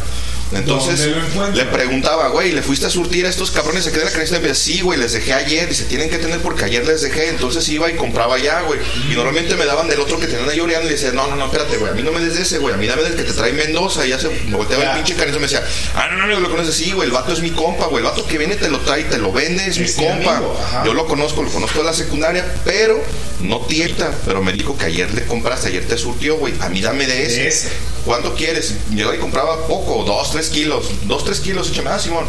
[0.52, 1.08] Entonces
[1.54, 4.40] le preguntaba, güey, ¿le fuiste a surtir a estos cabrones de aquí de la carnicería?
[4.40, 5.68] Me decía, sí, güey, les dejé ayer.
[5.68, 7.28] Dice, tienen que tener porque ayer les dejé.
[7.28, 8.80] Entonces iba y compraba ya, güey.
[9.10, 11.46] Y normalmente me daban del otro que tenían ahí oreando y decía, no, no, no,
[11.46, 13.24] espérate, güey, a mí no me des de ese, güey, a mí dame del que
[13.24, 14.06] te trae Mendoza.
[14.06, 15.64] Y ya se me volteaba el pinche carnizo y me decía,
[15.94, 18.10] ah, no, no, no, lo conoces, sí, güey, el vato es mi compa, güey, el
[18.10, 20.42] vato que viene te lo trae, te lo vende, es, mi compa.
[20.84, 23.02] Yo lo conozco, lo conozco de la secundaria, pero
[23.40, 24.12] no tienta.
[24.24, 27.46] Pero me dijo que ayer le compraste, ayer te surtió, güey, a mí dame de
[27.46, 27.68] ese.
[28.04, 28.74] ¿Cuánto quieres?
[28.90, 30.86] Llegaba y compraba poco, dos, tres kilos.
[31.06, 32.24] Dos, tres kilos, échame, ah, Simón.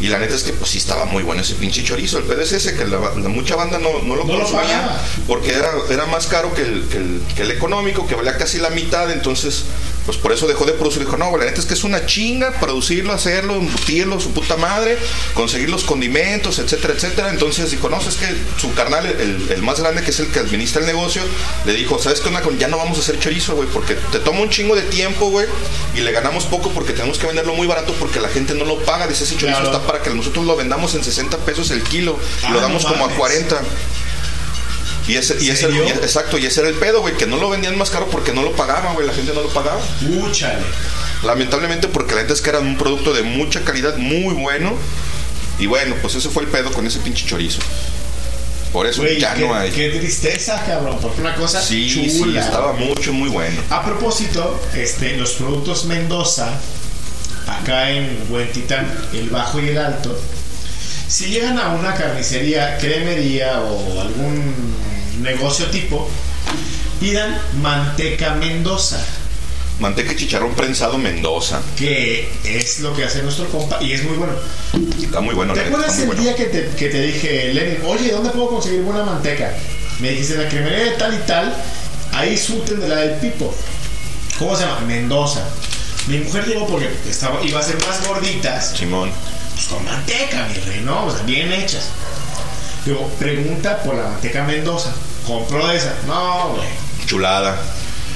[0.00, 2.16] Y la neta es que pues sí estaba muy bueno ese pinche chorizo.
[2.16, 4.98] El pedo es ese, que la, la mucha banda no, no lo No consumía.
[5.26, 8.56] porque era, era más caro que el, que, el, que el económico, que valía casi
[8.58, 9.10] la mitad.
[9.12, 9.64] Entonces,
[10.06, 11.04] pues por eso dejó de producir.
[11.04, 14.98] Dijo, no, la neta es que es una chinga producirlo, hacerlo, embutirlo, su puta madre,
[15.34, 17.30] conseguir los condimentos, etcétera, etcétera.
[17.30, 18.26] Entonces dijo, no, es que
[18.60, 21.22] su carnal, el, el más grande, que es el que administra el negocio,
[21.66, 24.50] le dijo, ¿sabes qué Ya no vamos a hacer chorizo, güey, porque te toma un
[24.50, 25.46] chingo de tiempo, güey,
[25.94, 28.78] y le ganamos poco porque tenemos que venderlo muy barato porque la gente no lo
[28.84, 29.06] paga.
[29.06, 29.76] Dice, ese chorizo Claro.
[29.76, 32.82] está para que nosotros lo vendamos en 60 pesos el kilo y Ah, lo damos
[32.84, 33.18] no como a mames.
[33.18, 33.60] 40.
[35.10, 35.66] Y ese, y ese,
[36.02, 38.42] exacto, y ese era el pedo, güey, que no lo vendían más caro porque no
[38.42, 39.80] lo pagaban, güey, la gente no lo pagaba.
[40.22, 40.62] Úchale.
[41.24, 44.74] Lamentablemente porque la neta es que era un producto de mucha calidad, muy bueno.
[45.58, 47.60] Y bueno, pues ese fue el pedo con ese pinche chorizo.
[48.72, 49.70] Por eso Güey, ya qué, no hay.
[49.72, 50.98] qué tristeza, cabrón.
[51.02, 52.40] Porque una cosa Sí, sí, chula.
[52.40, 53.60] estaba mucho, muy bueno.
[53.68, 56.48] A propósito, este, los productos Mendoza,
[57.48, 60.16] acá en Huentitán, el Bajo y el Alto,
[61.08, 64.54] si llegan a una carnicería, cremería o algún
[65.22, 66.08] negocio tipo,
[67.00, 69.04] pidan manteca Mendoza,
[69.78, 71.62] Manteca y chicharrón prensado Mendoza.
[71.76, 74.34] que es lo que hace nuestro compa y es muy bueno.
[75.02, 76.20] Está muy bueno, ¿Te acuerdas el bueno.
[76.22, 79.54] día que te, que te dije, Lenin, oye, ¿dónde puedo conseguir buena manteca?
[80.00, 81.56] Me dijiste, en la cremería de tal y tal,
[82.12, 83.54] ahí surten de la del Pipo.
[84.38, 84.80] ¿Cómo se llama?
[84.80, 85.40] Mendoza.
[86.08, 88.74] Mi mujer llegó porque estaba, iba a ser más gorditas.
[88.76, 89.10] Simón.
[89.54, 91.06] pues con manteca, mi rey, ¿no?
[91.06, 91.88] O sea, bien hechas.
[92.84, 94.92] Digo, pregunta por la manteca Mendoza.
[95.26, 95.94] Compró esa.
[96.06, 96.68] No, güey.
[97.06, 97.56] Chulada.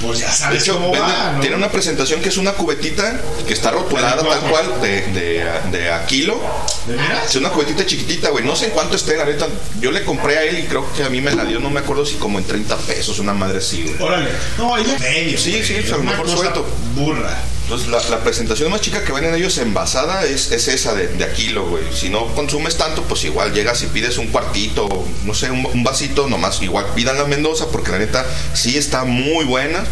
[0.06, 1.40] Pues ya sabes hecho, cómo vende- va, ¿no?
[1.40, 5.44] tiene una presentación que es una cubetita que está rotulada ¿De tal cual de, de,
[5.72, 6.40] de a kilo.
[6.86, 7.28] ¿De veras?
[7.30, 8.44] Es una cubetita chiquitita, güey.
[8.44, 9.46] No sé en cuánto esté, la neta.
[9.80, 11.80] Yo le compré a él y creo que a mí me la dio, no me
[11.80, 13.96] acuerdo si como en 30 pesos, una madre así, güey.
[14.00, 14.30] Órale.
[14.58, 15.38] No, ella medio.
[15.38, 16.66] Sí, sí, Es a lo mejor suelto.
[16.94, 17.36] Burra.
[17.64, 21.24] Entonces, la, la presentación más chica que venden ellos envasada es, es esa de, de
[21.24, 21.82] a kilo, güey.
[21.94, 24.86] Si no consumes tanto, pues igual llegas y pides un cuartito,
[25.24, 26.60] no sé, un, un vasito nomás.
[26.60, 29.82] Igual pidan la Mendoza porque la neta sí está muy buena.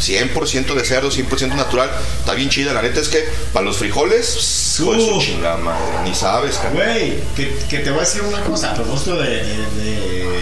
[0.00, 1.90] 100% de cerdo, 100% natural.
[2.20, 2.72] Está bien chida.
[2.72, 3.22] La neta es que
[3.52, 5.84] para los frijoles, hijo de su chingada madre.
[6.04, 6.74] Ni sabes, cabrón.
[6.84, 10.40] Güey, que, que te voy a decir una cosa a propósito de, de- de,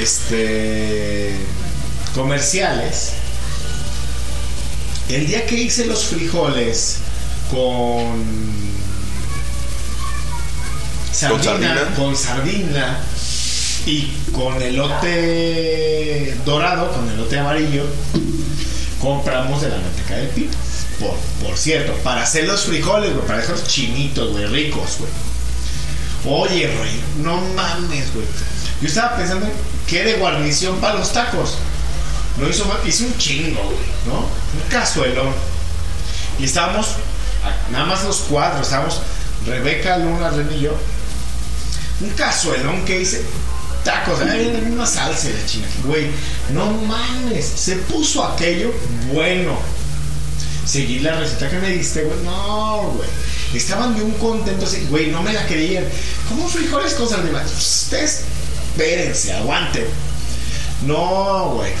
[0.00, 1.34] este
[2.14, 3.12] comerciales.
[5.08, 6.98] El día que hice los frijoles
[7.50, 8.22] con
[11.12, 11.94] sardina, sardina?
[11.96, 13.00] con sardina
[13.86, 17.84] y con elote dorado, con elote amarillo,
[19.00, 20.52] compramos de la manteca del pino.
[21.00, 25.10] Por, por cierto, para hacer los frijoles, güey, para dejarlos chinitos, güey, ricos, güey.
[26.24, 28.26] Oye, güey, no mames, güey.
[28.80, 29.52] Yo estaba pensando en
[29.86, 31.58] qué de guarnición para los tacos.
[32.38, 33.76] Lo hizo hice un chingo, güey,
[34.06, 34.20] ¿no?
[34.20, 35.34] Un cazuelón.
[36.38, 36.88] Y estábamos,
[37.70, 39.00] nada más los cuatro, estábamos
[39.44, 40.76] Rebeca, Luna, Ren y yo.
[42.00, 43.24] Un cazuelón que hice
[43.84, 45.66] tacos, ay, una salsa de la china.
[45.84, 46.06] Güey,
[46.52, 48.72] no mames, se puso aquello
[49.12, 49.56] bueno.
[50.64, 52.18] Seguí la receta que me diste, güey.
[52.24, 53.08] No, güey.
[53.54, 55.84] Estaban de un contento así, güey, no me la creían.
[56.28, 57.42] ¿Cómo frijoles con sardina?
[57.44, 58.22] Ustedes,
[58.70, 59.84] espérense, aguanten.
[60.86, 61.72] No, güey.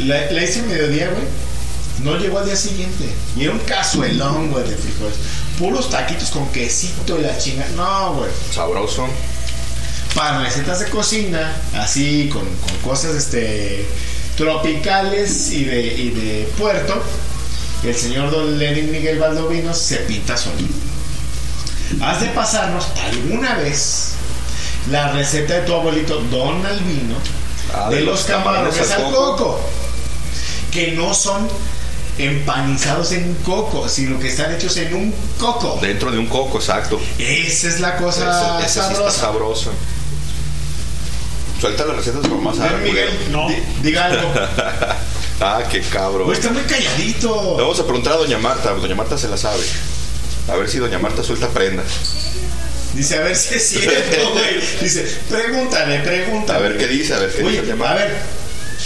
[0.00, 1.24] La, la hice mediodía, güey.
[2.02, 3.04] No llegó al día siguiente.
[3.36, 5.16] Y era un cazuelón, güey, de frijoles.
[5.58, 7.66] Puros taquitos con quesito y la chinga.
[7.76, 8.30] No, güey.
[8.52, 9.08] Sabroso.
[10.18, 13.86] Para recetas de cocina, así, con, con cosas este,
[14.36, 17.00] tropicales y de, y de puerto,
[17.84, 20.56] el señor Don Lenin Miguel Baldovino se pinta solo.
[22.02, 24.14] Has de pasarnos alguna vez
[24.90, 27.14] la receta de tu abuelito Don Albino
[27.74, 29.60] Ah, de, los camarones al coco.
[30.72, 31.48] que no son
[32.16, 35.78] empanizados en coco, sino que están hechos en un coco.
[35.80, 37.00] Dentro de un coco, exacto.
[37.18, 39.70] Esa es la cosa Ese, ese sí está sabroso.
[41.60, 43.10] Suelta las recetas mamá Sara, Miguel.
[43.30, 43.48] No.
[43.48, 44.32] di- diga algo.
[45.40, 46.24] ah, qué cabrón.
[46.26, 47.54] Güey, está muy calladito.
[47.56, 48.70] Le vamos a preguntar a Doña Marta.
[48.74, 49.62] Doña Marta se la sabe.
[50.48, 51.82] A ver si Doña Marta suelta prenda.
[52.94, 54.60] Dice, a ver si es cierto, güey.
[54.80, 56.58] Dice, pregúntale, pregúntale.
[56.58, 58.16] A ver qué dice, a ver qué Oye, dice Doña a ver,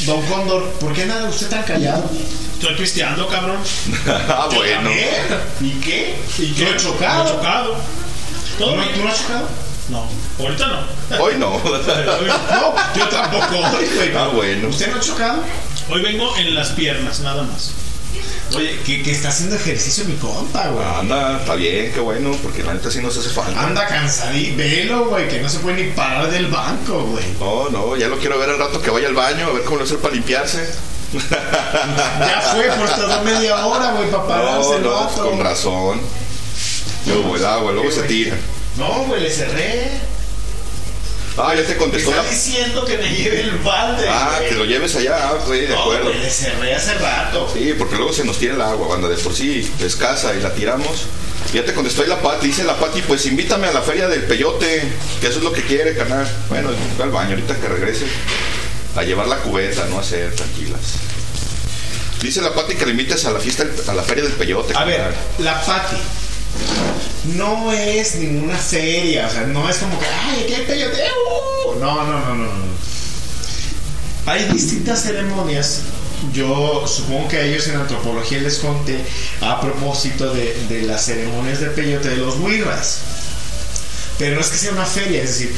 [0.06, 2.10] Don Cóndor, ¿por qué nada usted tan callado?
[2.54, 3.58] Estoy pisteando, cabrón.
[4.08, 4.74] ah, bueno.
[4.88, 5.08] también.
[5.60, 6.16] ¿Y qué?
[6.38, 6.64] ¿Y qué?
[6.64, 7.24] ¿No he chocado?
[7.24, 7.76] No he chocado.
[8.58, 8.94] ¿Todo ¿No, bien?
[8.94, 9.48] ¿Tú no has chocado?
[9.92, 10.08] No,
[10.40, 11.18] ahorita no.
[11.22, 11.50] Hoy no.
[11.60, 14.16] No, yo tampoco hoy, güey.
[14.16, 14.68] Ah, bueno.
[14.68, 15.42] ¿Usted no ha chocado?
[15.90, 17.72] Hoy vengo en las piernas, nada más.
[18.54, 20.84] Oye, que, que está haciendo ejercicio mi compa, güey.
[20.86, 23.58] Anda, está bien, qué bueno, porque la neta sí nos hace falta.
[23.66, 27.24] Anda cansadito, velo, güey, que no se puede ni parar del banco, güey.
[27.40, 29.78] No, no, ya lo quiero ver al rato que vaya al baño, a ver cómo
[29.78, 30.68] lo hace para limpiarse.
[31.12, 35.30] Ya fue, pues tardó media hora, güey, para pararse No, el no, vato.
[35.30, 36.00] con razón.
[37.06, 38.36] Luego el agua, luego se tira.
[38.76, 39.90] No, güey, le cerré.
[41.38, 42.28] Ah, ya te Me contestó está la.
[42.30, 44.06] diciendo que me lleve el balde.
[44.08, 44.48] Ah, güey.
[44.50, 46.04] que lo lleves allá, ah, güey, de No, acuerdo.
[46.04, 47.50] güey, le cerré hace rato.
[47.54, 50.52] Sí, porque luego se nos tira el agua, banda, de por sí escasa y la
[50.52, 51.04] tiramos.
[51.54, 54.22] Ya te contestó ahí la Pati, dice la Pati, pues invítame a la feria del
[54.24, 54.82] peyote,
[55.20, 56.26] que eso es lo que quiere, carnal.
[56.48, 56.70] Bueno,
[57.02, 58.06] al baño, ahorita que regrese,
[58.96, 60.80] a llevar la cubeta, no a hacer tranquilas.
[62.22, 64.74] Dice la Pati que le invites a la fiesta, a la feria del peyote.
[64.76, 65.96] A ver, la Pati
[67.36, 70.96] no es ninguna feria, o sea, no es como que, ay, qué peyote.
[70.96, 71.78] uh".
[71.78, 72.72] No, no, no, no, no.
[74.26, 75.80] Hay distintas ceremonias.
[76.32, 78.98] Yo supongo que a ellos en antropología les conté
[79.40, 82.98] a propósito de, de las ceremonias de peyote de los wirras.
[84.18, 85.52] Pero no es que sea una feria, es decir,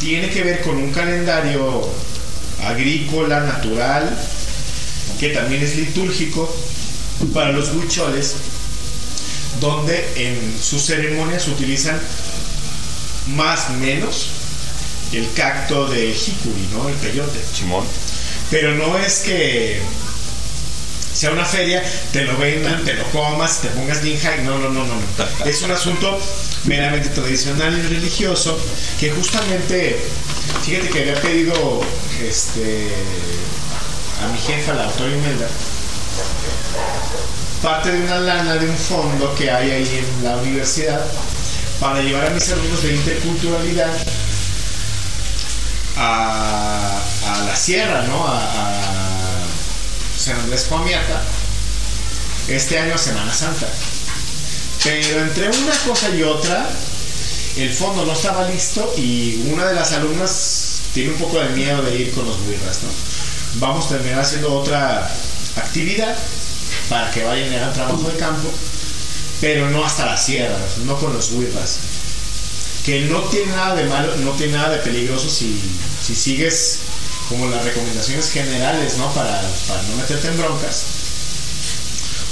[0.00, 1.88] tiene que ver con un calendario
[2.64, 4.10] agrícola, natural,
[5.20, 6.52] que también es litúrgico
[7.32, 8.34] para los huicholes,
[9.60, 12.00] donde en sus ceremonias utilizan
[13.28, 14.28] más menos
[15.12, 16.88] el cacto de jicuri, ¿no?
[16.88, 17.38] El peyote.
[17.54, 17.84] Simón.
[18.50, 19.80] Pero no es que
[21.14, 21.82] sea una feria,
[22.12, 24.44] te lo vendan, te lo comas, te pongas bien high.
[24.44, 25.44] No, no, no, no, no.
[25.44, 26.18] Es un asunto
[26.64, 28.58] meramente tradicional y religioso
[29.00, 29.98] que justamente,
[30.64, 31.82] fíjate que había pedido
[32.22, 32.88] este
[34.22, 35.48] a mi jefa, la autora Imelda,
[37.62, 41.00] parte de una lana de un fondo que hay ahí en la universidad
[41.80, 43.90] para llevar a mis alumnos de interculturalidad
[45.96, 47.00] a,
[47.46, 48.26] la sierra, ¿no?
[48.26, 49.44] A,
[50.16, 51.22] San Andrés Coamiata
[52.48, 53.68] este año Semana Santa.
[54.82, 56.68] Pero entre una cosa y otra,
[57.56, 61.82] el fondo no estaba listo y una de las alumnas tiene un poco de miedo
[61.82, 62.88] de ir con los birras, ¿no?
[63.54, 65.10] Vamos a terminar haciendo otra
[65.56, 66.16] actividad
[66.88, 68.48] para que vayan y hagan trabajo de campo,
[69.40, 71.78] pero no hasta la sierra, no con los wirras.
[72.84, 75.60] Que no tiene nada de malo, no tiene nada de peligroso si,
[76.02, 76.80] si sigues
[77.28, 79.12] como las recomendaciones generales, ¿no?
[79.12, 80.84] Para, para no meterte en broncas.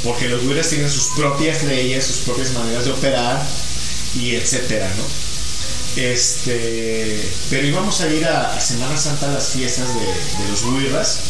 [0.03, 3.45] Porque los wirras tienen sus propias leyes, sus propias maneras de operar
[4.15, 5.05] y etcétera, ¿no?
[5.97, 11.21] Este, pero íbamos a ir a, a Semana Santa a las fiestas de, los wirras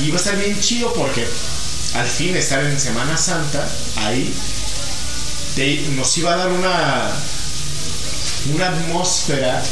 [0.00, 1.24] y iba a estar bien chido porque
[1.94, 3.66] al fin estar en Semana Santa
[3.96, 4.32] ahí
[5.96, 7.10] nos iba a dar una
[8.52, 9.62] una atmósfera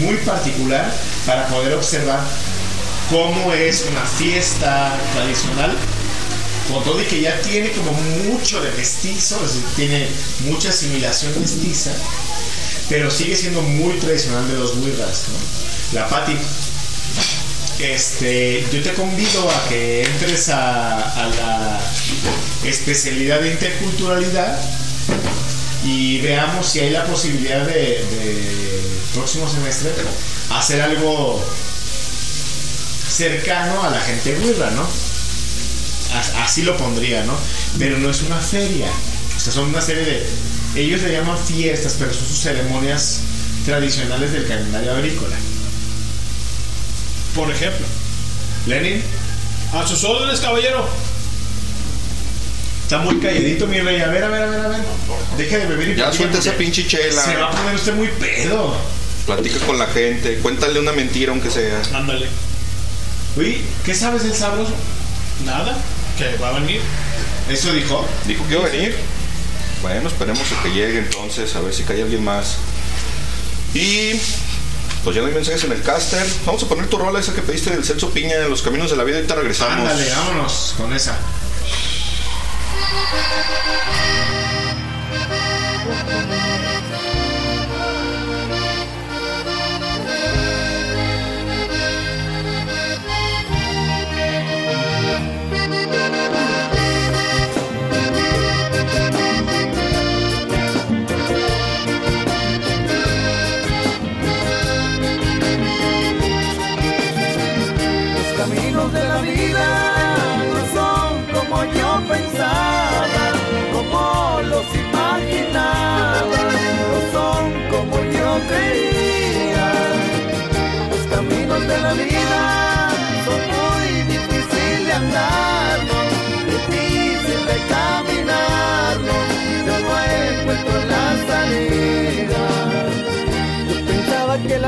[0.00, 0.94] muy particular
[1.26, 2.20] para poder observar
[3.10, 5.76] cómo es una fiesta tradicional
[6.70, 10.08] con todo y que ya tiene como mucho de mestizo, es decir, tiene
[10.46, 11.90] mucha asimilación mestiza,
[12.88, 15.24] pero sigue siendo muy tradicional de los wirras.
[15.92, 16.36] La pati.
[17.82, 20.98] Este, yo te convido a que entres a,
[21.36, 21.80] la
[22.64, 24.56] especialidad de interculturalidad
[25.84, 28.80] y veamos si hay la posibilidad de, de
[29.14, 29.90] próximo semestre
[30.50, 31.44] hacer algo
[33.10, 34.82] cercano a la gente wirra, ¿no?
[36.16, 37.34] As- Así lo pondría, ¿no?
[37.78, 38.86] Pero no es una feria.
[39.36, 40.26] O sea, son una serie de...
[40.76, 43.20] Ellos le llaman fiestas, pero son sus ceremonias
[43.66, 45.36] tradicionales del calendario agrícola.
[47.34, 47.86] Por ejemplo.
[48.66, 49.02] Lenin,
[49.72, 50.86] A sus órdenes, caballero.
[52.82, 54.00] está muy calladito mi rey.
[54.00, 54.80] A ver, a ver, a ver, a ver.
[55.38, 57.22] Deje de beber y Ya suelta esa pinche chela.
[57.22, 58.74] Se va a poner usted muy pedo.
[59.26, 61.80] Platica con la gente, cuéntale una mentira aunque sea.
[61.94, 62.26] Ándale.
[63.36, 64.74] Uy, ¿qué sabes del sabroso?
[65.46, 65.76] Nada.
[66.18, 66.80] Que va a venir.
[67.48, 68.06] Eso dijo.
[68.26, 68.94] Dijo que iba a venir.
[69.80, 72.56] Bueno, esperemos a que llegue entonces, a ver si cae alguien más.
[73.74, 74.12] Y
[75.04, 76.24] pues ya no hay mensajes en el caster.
[76.46, 78.96] Vamos a poner tu rola esa que pediste del Celso Piña en los caminos de
[78.96, 79.16] la vida.
[79.16, 79.78] Ahorita regresamos.
[79.78, 81.18] Ándale, vámonos con esa.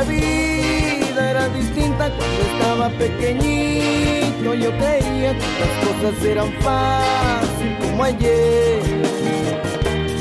[0.09, 4.55] Vida era distinta cuando estaba pequeñito.
[4.55, 8.83] Yo creía que las cosas eran fácil como ayer.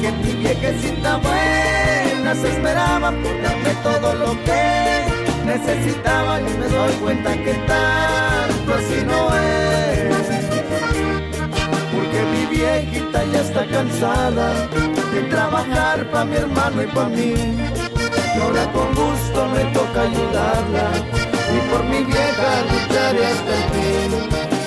[0.02, 5.06] Que mi viejecita buena se esperaba por darme todo lo que
[5.46, 6.42] necesitaba.
[6.42, 10.14] Y me doy cuenta que tanto así no es.
[11.94, 14.68] Porque mi viejita ya está cansada
[15.14, 17.93] de trabajar para mi hermano y para mí.
[18.36, 20.88] Y ahora con gusto me toca ayudarla
[21.56, 24.12] y por mi vieja lucharé hasta el fin.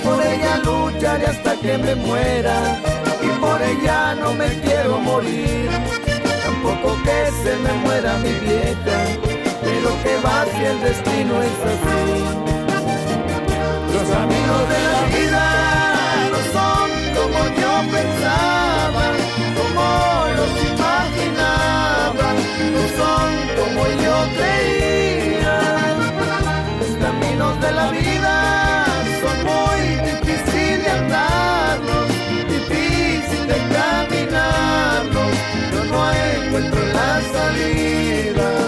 [0.04, 2.56] Por ella lucharé hasta que me muera
[3.22, 5.68] y por ella no me quiero morir.
[6.44, 8.98] Tampoco que se me muera mi vieja,
[9.62, 12.46] pero que va si el destino es así.
[13.92, 15.44] Los caminos de la vida
[16.32, 18.85] no son como yo pensaba,
[24.36, 25.58] creía.
[26.80, 28.84] Los caminos de la vida
[29.20, 29.80] son muy
[30.10, 32.08] difíciles de andarlos,
[32.48, 35.32] difícil de caminarlos,
[35.72, 38.65] yo no encuentro la salida.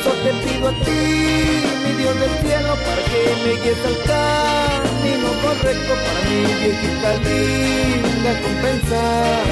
[0.00, 1.02] Eso te pido a ti,
[1.84, 8.32] mi Dios del cielo, para que me guíes al camino correcto para mi viejita linda
[8.44, 9.44] compensar.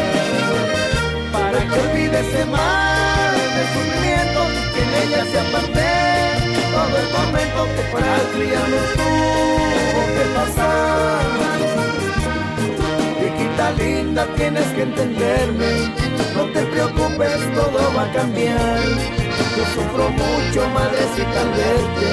[1.32, 4.40] Para que olvide ese mal de sufrimiento
[4.74, 5.86] que en ella se aparte
[6.72, 11.26] todo el tormento que para criarnos tuvo que pasar.
[13.20, 15.70] Viejita linda, tienes que entenderme.
[16.34, 19.27] No te preocupes, todo va a cambiar.
[19.58, 22.06] Yo sufro mucho, madrecita, al verte.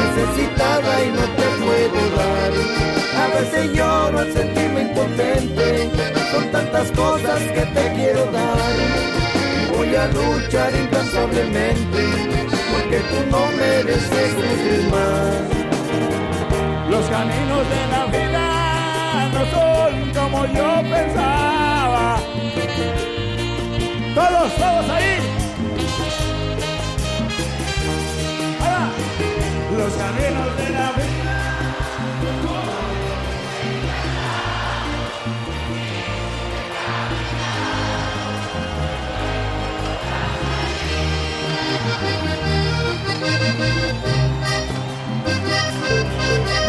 [0.00, 2.52] Necesitada y no te puedo dar.
[3.20, 5.90] A veces lloro al sentirme impotente.
[6.32, 8.56] Son tantas cosas que te quiero dar.
[9.76, 12.02] Voy a luchar incansablemente.
[12.72, 15.42] Porque tú no mereces sufrir más.
[16.88, 22.16] Los caminos de la vida no son como yo pensaba.
[24.14, 25.29] Todos, todos ahí.
[29.90, 31.10] Los caminos de la vida.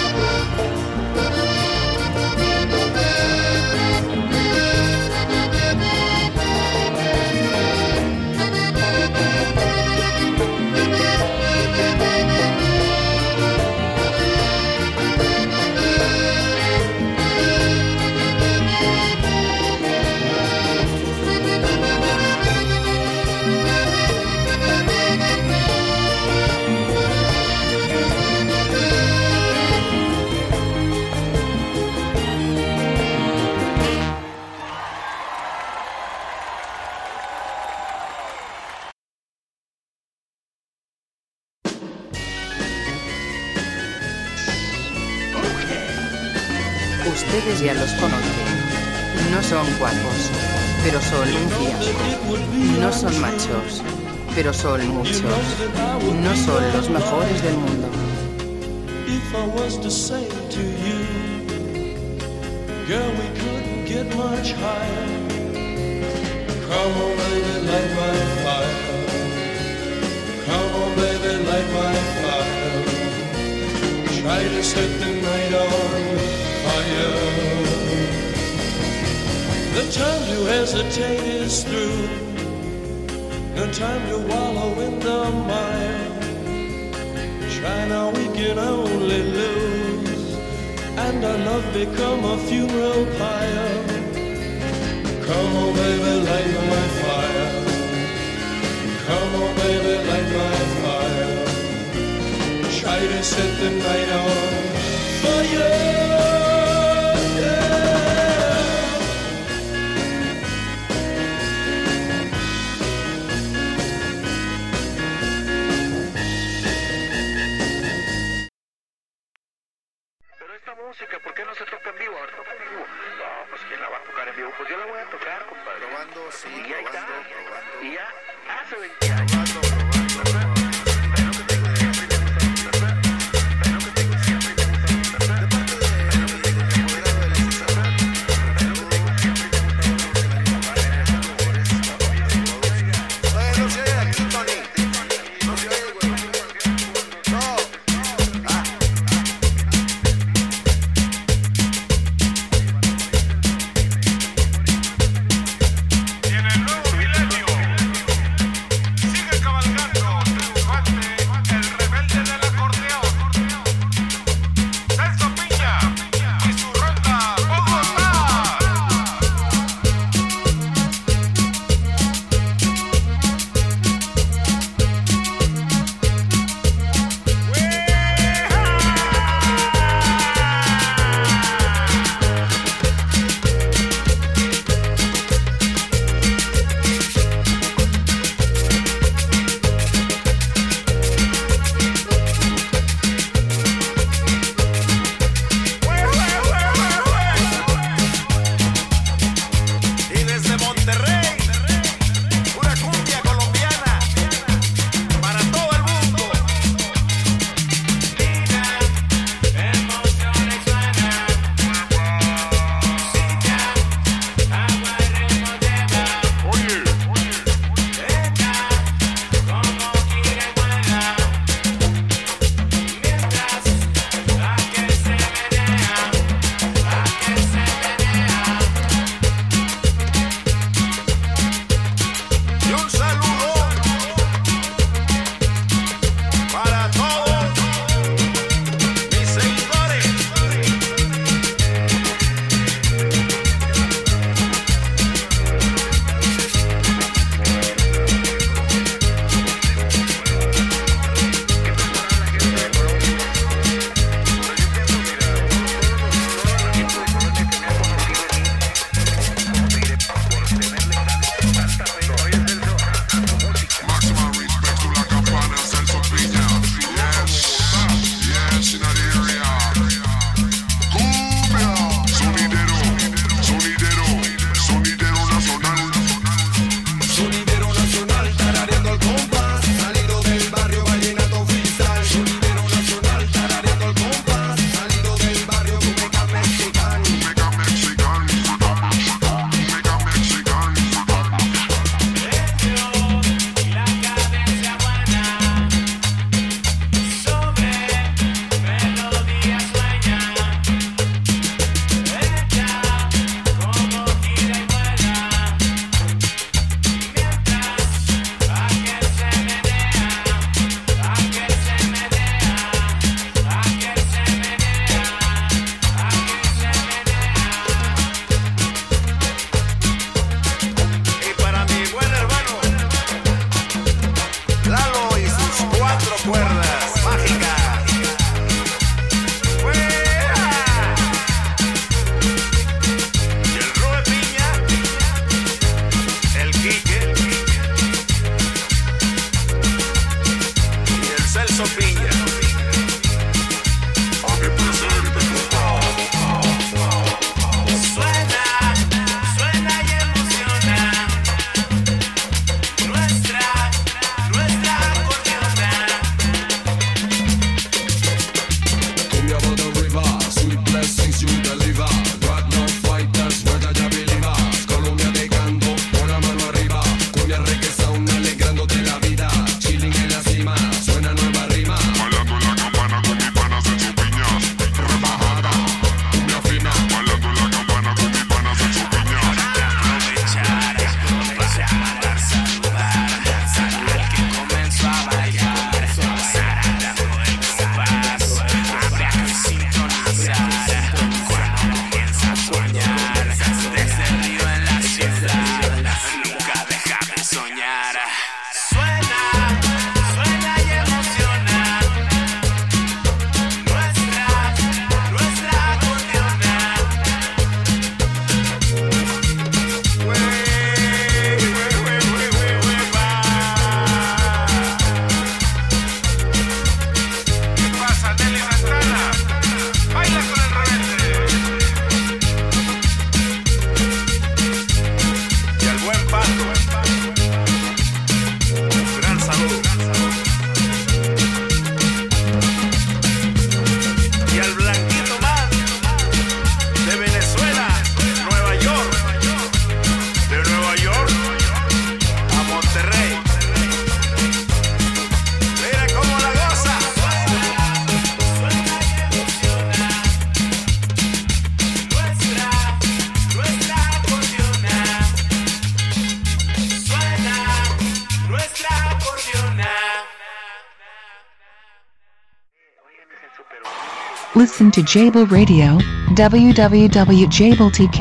[464.79, 465.77] to Jable Radio,
[466.15, 467.99] www.jabletk.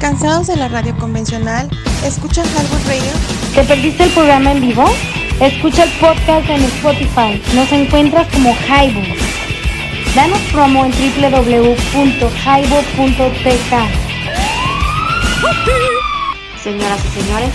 [0.00, 1.68] ¿Cansados de la radio convencional?
[2.04, 3.12] ¿Escuchan Highball Radio?
[3.54, 4.86] ¿Te perdiste el programa en vivo?
[5.40, 7.42] Escucha el podcast en Spotify.
[7.54, 9.06] Nos encuentras como Highball.
[10.14, 11.72] Danos promo en www.highball.tk.
[16.62, 17.50] Señoras y señores,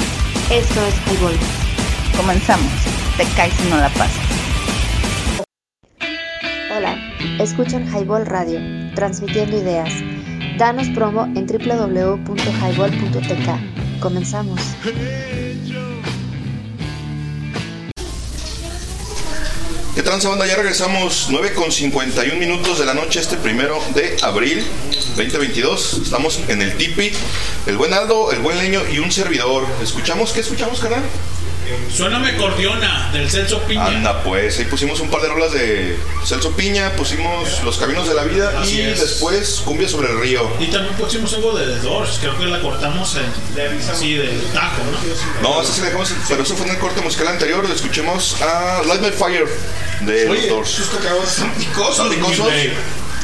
[0.52, 1.38] esto es Highball.
[2.16, 2.72] Comenzamos.
[3.18, 4.23] Te caes si no la pasas.
[7.40, 8.60] Escuchan Highball Radio,
[8.96, 9.94] transmitiendo ideas.
[10.58, 14.00] Danos promo en www.highball.tk.
[14.00, 14.60] Comenzamos.
[19.96, 20.48] ¿Qué tranza banda?
[20.48, 24.64] Ya regresamos 9 con 51 minutos de la noche este primero de abril
[25.16, 26.02] 2022.
[26.04, 27.12] Estamos en el Tipi,
[27.68, 29.66] el buen Aldo, el buen Leño y un servidor.
[29.82, 30.32] ¿Escuchamos?
[30.32, 31.04] ¿Qué escuchamos, carnal?
[31.96, 33.86] Suéname cordiona del Celso Piña.
[33.88, 38.16] Anda pues, ahí pusimos un par de rolas de Celso Piña, pusimos Los Caminos de
[38.16, 39.00] la Vida Así y es.
[39.00, 40.50] después Cumbia sobre el Río.
[40.60, 44.82] Y también pusimos algo de The Doors, creo que la cortamos en, sí, del tajo,
[45.42, 45.50] ¿no?
[45.50, 47.66] No, eso sí le dejamos, pero eso fue en el corte musical anterior.
[47.74, 49.48] Escuchemos a Light My Fire
[50.02, 50.70] de Oye, los Doors.
[50.70, 52.48] sus cacahuates están picosos, ¿Están picosos?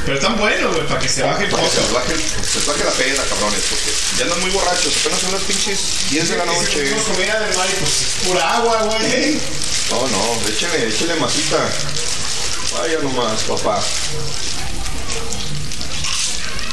[0.10, 1.86] Pero están buenos, güey, para que se baje el Para que pozo.
[1.88, 4.92] se baje, se baje la peda, cabrones, porque ya andan muy borrachos.
[5.02, 5.80] Apenas son las pinches
[6.10, 6.84] 10 de la noche.
[6.84, 9.40] Hicimos comida del mar y pues es pura agua, güey.
[9.92, 11.58] No, no, échale, échale masita.
[12.74, 13.84] Vaya nomás, papá.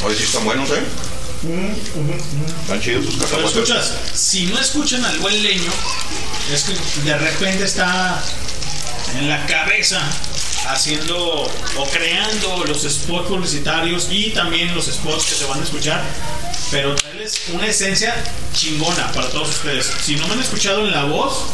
[0.03, 0.83] Oye, sí están buenos, ¿eh?
[2.63, 3.57] Están chidos sus Pero cacahuates.
[3.59, 5.73] escuchas, si no escuchan al buen leño,
[6.55, 8.19] es que de repente está
[9.19, 10.01] en la cabeza
[10.69, 16.03] haciendo o creando los spots publicitarios y también los spots que se van a escuchar,
[16.71, 18.15] pero traerles una esencia
[18.53, 19.91] chingona para todos ustedes.
[20.03, 21.47] Si no me han escuchado en la voz,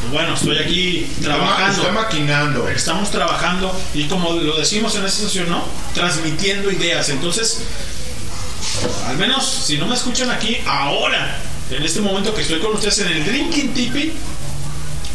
[0.00, 1.82] pues bueno, estoy aquí trabajando.
[1.82, 2.68] Está maquinando.
[2.68, 5.62] Estamos trabajando y como lo decimos en esta sesión, ¿no?
[5.94, 7.08] Transmitiendo ideas.
[7.10, 7.60] Entonces,
[9.06, 11.38] al menos si no me escuchan aquí ahora,
[11.70, 14.12] en este momento que estoy con ustedes en el Drinking Tipi,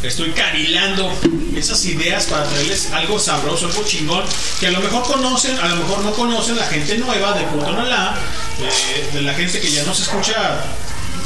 [0.04, 1.12] estoy carilando
[1.56, 4.24] esas ideas para traerles algo sabroso, algo chingón,
[4.60, 8.16] que a lo mejor conocen, a lo mejor no conocen la gente nueva de Putonalá,
[8.60, 10.62] eh, de la gente que ya nos escucha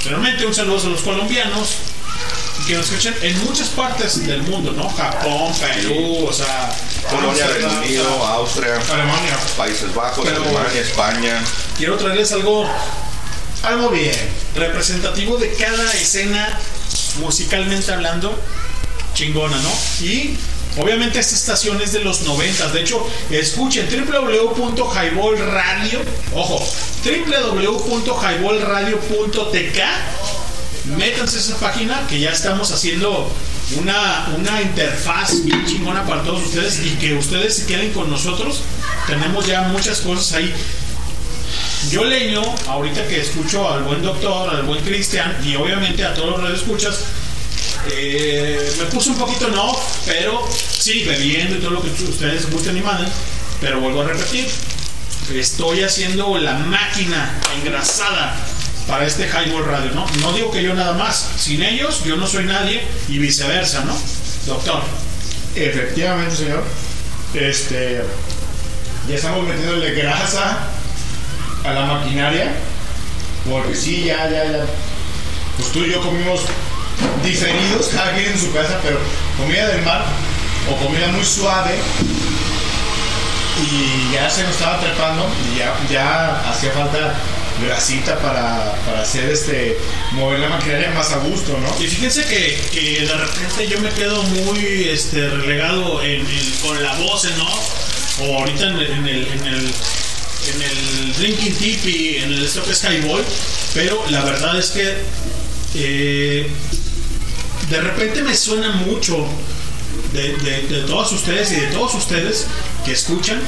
[0.05, 1.69] realmente un saludo a los colombianos
[2.67, 4.87] que nos escuchan en muchas partes del mundo, ¿no?
[4.89, 6.71] Japón, Perú, o sea,
[7.09, 9.37] Polonia, Reino Unido, Austria, Alemania.
[9.57, 11.41] Países Bajos, Pero- Alemania, España.
[11.77, 12.69] Quiero traerles algo
[13.63, 14.15] Algo bien.
[14.55, 16.59] representativo de cada escena
[17.17, 18.39] musicalmente hablando
[19.13, 19.71] chingona, ¿no?
[20.05, 20.37] Y
[20.77, 26.01] obviamente esta estación es de los 90, de hecho, escuchen www.highballradio,
[26.33, 26.63] ojo,
[27.03, 29.79] www.highballradio.tk
[30.97, 33.31] métanse a esa página que ya estamos haciendo
[33.77, 38.61] una, una interfaz bien chingona para todos ustedes y que ustedes se queden con nosotros.
[39.07, 40.53] Tenemos ya muchas cosas ahí.
[41.87, 46.31] Yo leño, ahorita que escucho al buen doctor, al buen Cristian y obviamente a todos
[46.31, 47.05] los radioescuchas,
[47.89, 52.77] eh, me puse un poquito off, pero sí, bebiendo y todo lo que ustedes gusten
[52.77, 53.09] y manden,
[53.61, 54.47] pero vuelvo a repetir,
[55.33, 58.35] estoy haciendo la máquina engrasada
[58.85, 60.05] para este Highball Radio, ¿no?
[60.19, 63.95] No digo que yo nada más, sin ellos yo no soy nadie y viceversa, ¿no?
[64.45, 64.81] Doctor.
[65.55, 66.63] Efectivamente, señor.
[67.33, 68.01] Este.
[69.07, 70.69] Ya estamos metiéndole grasa
[71.63, 72.53] a la maquinaria.
[73.49, 74.65] Porque sí, ya, ya, ya.
[75.57, 76.41] Pues tú y yo comimos
[77.23, 78.97] diferidos, cada quien en su casa, pero
[79.37, 80.05] comida del mar
[80.71, 81.75] o comida muy suave.
[83.61, 87.13] Y ya se nos estaba trepando y ya, ya hacía falta
[87.61, 89.77] grasita para, para hacer este
[90.13, 91.83] mover la maquinaria más a gusto, ¿no?
[91.83, 95.99] Y fíjense que, que de repente yo me quedo muy este, relegado
[96.61, 98.25] con la voz, ¿no?
[98.25, 99.73] O ahorita en el, en el, en el,
[100.49, 103.23] en el Drinking Tipi, en el Stock Skyboy,
[103.73, 104.93] pero la verdad es que
[105.75, 106.47] eh,
[107.69, 109.25] de repente me suena mucho
[110.13, 112.47] de, de, de todos ustedes y de todos ustedes
[112.85, 113.39] que escuchan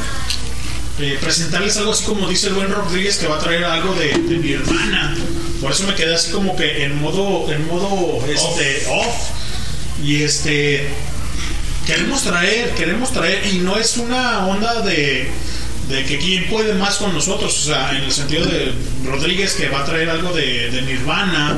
[1.00, 4.18] eh, presentarles algo así como dice el buen Rodríguez que va a traer algo de,
[4.18, 5.16] mi hermana.
[5.60, 9.32] Por eso me quedé así como que en modo, en modo este, off.
[10.04, 10.88] Y este
[11.88, 15.28] queremos traer, queremos traer, y no es una onda de,
[15.92, 18.74] de que quién puede más con nosotros, o sea, en el sentido de
[19.06, 21.58] Rodríguez que va a traer algo de, de Nirvana.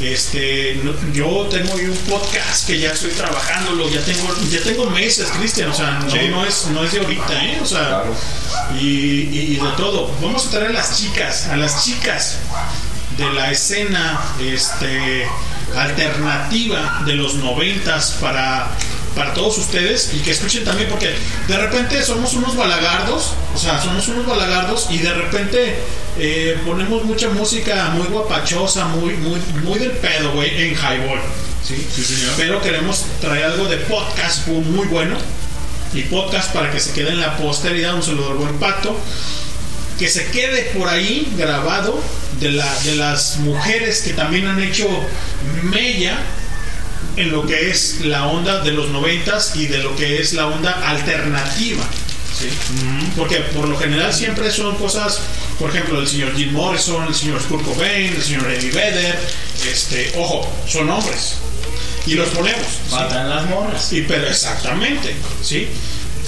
[0.00, 5.28] Este, no- yo tengo un podcast que ya estoy trabajándolo, ya tengo, ya tengo meses,
[5.38, 6.18] Cristian, o sea, no, Sí.
[6.28, 7.60] no es, no es de ahorita, ¿eh?
[7.62, 8.02] O sea,
[8.80, 10.10] y, y- y de todo.
[10.20, 12.38] Vamos a traer a las chicas, a las chicas
[13.16, 15.24] de la escena este,
[15.76, 18.68] alternativa de los noventas para
[19.14, 21.14] para todos ustedes y que escuchen también porque
[21.48, 25.76] de repente somos unos balagardos, o sea, somos unos balagardos y de repente
[26.18, 31.20] eh, ponemos mucha música muy guapachosa, muy, muy, muy del pedo, güey, en highball.
[31.66, 31.86] ¿sí?
[32.36, 35.16] Pero queremos traer algo de podcast muy bueno
[35.94, 38.96] y podcast para que se quede en la posteridad, un saludo al buen pacto
[39.98, 42.00] que se quede por ahí grabado
[42.40, 44.88] de, la, de las mujeres que también han hecho
[45.62, 46.18] mella
[47.16, 50.46] en lo que es la onda de los noventas y de lo que es la
[50.46, 51.84] onda alternativa.
[52.38, 52.48] ¿sí?
[53.16, 55.20] Porque por lo general siempre son cosas,
[55.58, 59.18] por ejemplo, el señor Jim Morrison, el señor Kurt Cobain, el señor Eddie Vedder,
[59.70, 61.36] este, ojo, son hombres.
[62.06, 62.66] Y los ponemos.
[62.66, 62.94] ¿sí?
[62.94, 63.92] Matan las morras.
[63.92, 65.68] Y pero exactamente, ¿sí?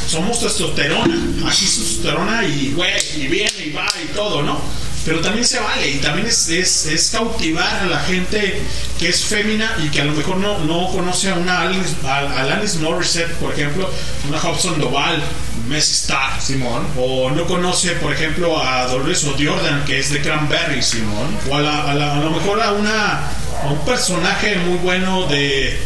[0.08, 1.14] Somos testosterona,
[1.48, 4.60] aquí es testosterona y güey, y viene y va y todo, ¿no?
[5.04, 8.62] Pero también se vale y también es, es, es cautivar a la gente
[8.98, 12.18] que es fémina y que a lo mejor no, no conoce a una Alanis, a,
[12.20, 13.90] a Alanis Morissette, por ejemplo,
[14.28, 15.22] una Hobson Doval,
[15.68, 16.86] Messi Star, Simón.
[16.98, 21.60] o no conoce, por ejemplo, a Dolores O'Riordan, que es de Cranberry, Simón, o a,
[21.60, 23.28] la- a la- a lo mejor a, una,
[23.62, 25.78] a un personaje muy bueno de,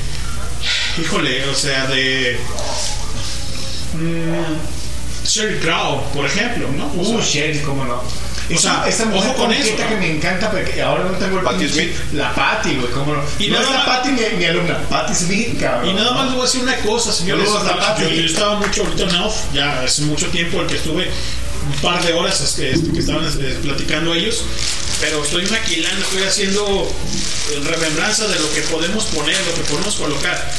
[1.01, 2.39] híjole, o sea, de
[3.95, 6.87] mm, Sheryl Crow, por ejemplo, ¿no?
[6.87, 8.03] O Uh, sea, Sherry, cómo no.
[8.55, 11.45] O sea, esta mujer ojo con eso, que me encanta porque ahora no tengo el
[11.45, 11.93] Patti pinche- Smith.
[12.15, 13.23] La Patty, güey, cómo no.
[13.39, 15.89] Y no nada es la Patty mi, mi alumna, Patty Smith, cabrón.
[15.91, 17.49] Y nada más les voy a decir una cosa, señores.
[17.51, 18.03] Pati.
[18.03, 21.11] Yo, yo estaba mucho ahorita en off, ya hace mucho tiempo el que estuve,
[21.67, 24.43] un par de horas que, este, que estaban eh, platicando ellos,
[25.01, 26.91] pero estoy maquilando, estoy haciendo
[27.65, 30.53] remembranza de lo que podemos poner, lo que podemos colocar.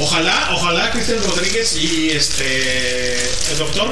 [0.00, 3.12] Ojalá, ojalá Cristian Rodríguez y este
[3.52, 3.90] el doctor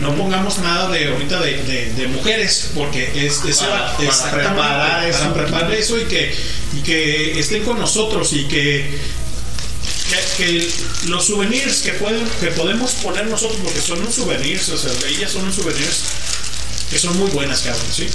[0.00, 5.04] no pongamos nada de ahorita de, de- de mujeres, porque es, es- Para- para preparar
[5.08, 5.18] eso.
[5.18, 6.32] para preparar eso y que,
[6.76, 8.98] y que estén con nosotros y que
[10.10, 10.70] que, que
[11.06, 15.30] los souvenirs que pueden que podemos poner nosotros porque son unos souvenirs o sea ellas
[15.32, 16.00] son unos souvenirs
[16.90, 18.08] que son muy buenas cabrón sí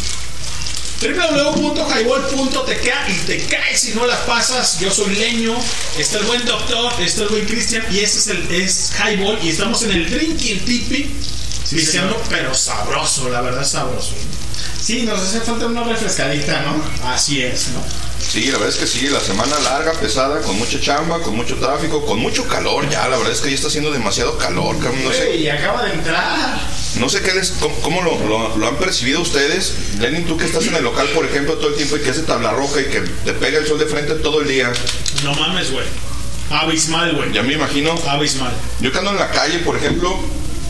[1.01, 5.55] www.highball.tk y te caes si no las pasas yo soy Leño
[5.97, 9.49] está el buen doctor está el buen Cristian y ese es el es Highball y
[9.49, 11.09] estamos en el Drinking Tipi
[11.69, 14.13] pisteando pero sabroso la verdad sabroso
[14.81, 16.81] Sí, nos hace falta una refrescadita, ¿no?
[17.09, 17.81] así es ¿no?
[18.27, 21.55] Sí, la verdad es que sí, la semana larga, pesada, con mucha chamba, con mucho
[21.55, 25.11] tráfico, con mucho calor ya, la verdad es que ya está haciendo demasiado calor, no
[25.13, 26.59] sé, y acaba de entrar.
[26.99, 30.45] no sé qué les, cómo, cómo lo, lo- lo han percibido ustedes, Lenin, tú que
[30.45, 32.85] estás en el local, por ejemplo, todo el tiempo y que hace tabla roja y
[32.85, 34.71] que te pega el sol de frente todo el día,
[35.23, 35.85] no mames güey.
[36.49, 37.31] Abismal güey.
[37.33, 38.53] Ya me imagino, abismal.
[38.79, 40.15] Yo que ando en la calle, por ejemplo,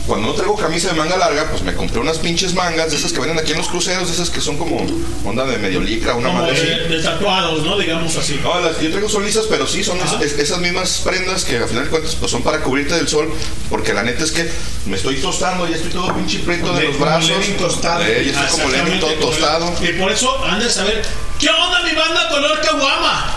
[0.06, 3.12] cuando no traigo camisa de manga larga, pues me compré unas pinches mangas, de esas
[3.12, 4.86] que venden aquí en los cruceros, de esas que son como
[5.24, 6.94] onda de medio licra, una como madre así.
[6.94, 10.18] de, tatuados no digamos así No, las- yo traigo son lisas, pero sí, son Ajá.
[10.22, 13.08] es- es- esas mismas prendas que al final de cuentas pues, son para cubrirte del
[13.08, 13.28] sol,
[13.68, 14.48] porque la neta es que
[14.86, 17.32] me estoy tostando, ya estoy todo pinche prieto de los brazos.
[17.58, 18.04] Tostado.
[18.04, 19.72] Eh, ya estoy como Lenin todo tostado.
[19.82, 21.02] Y por eso han de saber,
[21.40, 23.34] ¿qué onda mi banda color caguama?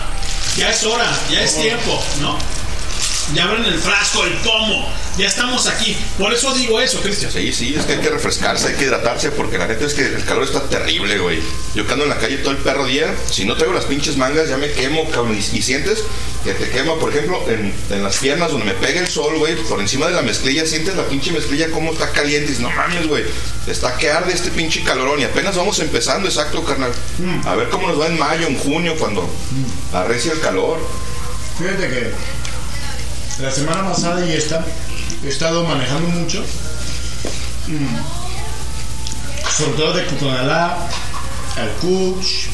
[0.56, 2.36] Ya es hora, ya es tiempo, ¿no?
[3.34, 5.96] Ya abren el frasco, el pomo, ya estamos aquí.
[6.18, 7.30] Por eso digo eso, Cristian.
[7.30, 10.04] Sí, sí, es que hay que refrescarse, hay que hidratarse, porque la neta es que
[10.04, 11.40] el calor está terrible, güey.
[11.74, 14.16] Yo que ando en la calle todo el perro día, si no traigo las pinches
[14.16, 16.02] mangas ya me quemo, cabrón, y, y sientes
[16.42, 19.54] que te quema, por ejemplo, en, en las piernas donde me pega el sol, güey,
[19.64, 22.70] por encima de la mezclilla, sientes la pinche mezclilla como está caliente, y dices, no
[22.70, 23.24] mames, güey,
[23.68, 26.92] está que arde este pinche calorón, y apenas vamos empezando, exacto, carnal.
[27.44, 29.28] A ver cómo nos va en mayo, en junio, cuando
[29.92, 30.78] arrecia el calor.
[31.58, 32.10] Fíjate que
[33.40, 34.64] la semana pasada y esta
[35.24, 36.42] he estado manejando mucho.
[37.68, 37.96] Mm.
[39.56, 40.88] Sobre todo de Cutonalá
[41.56, 42.46] al Cux,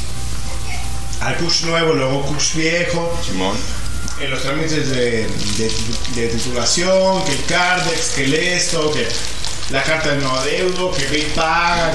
[1.21, 3.19] al Cux nuevo, luego Cux viejo.
[3.25, 3.57] Simón.
[4.21, 5.27] En los trámites de,
[5.59, 5.73] de,
[6.15, 9.07] de titulación, que el Cardex, que el esto, que
[9.71, 11.93] la carta de no adeudo, que Big paga.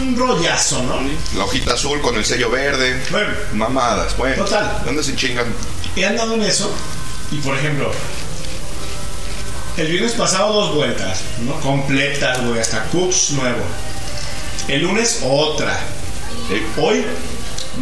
[0.00, 1.00] Un rollazo, ¿no?
[1.36, 3.00] La hojita azul con el sello verde.
[3.10, 3.32] Bueno.
[3.52, 4.44] Mamadas, bueno.
[4.44, 4.82] Total.
[4.84, 5.46] ¿Dónde se chingan?
[5.94, 6.72] He andado en eso
[7.32, 7.90] y por ejemplo,
[9.76, 11.54] el viernes pasado dos vueltas, ¿no?
[11.60, 13.62] Completas, güey, hasta Cooks nuevo.
[14.68, 15.78] El lunes otra.
[16.76, 17.04] Hoy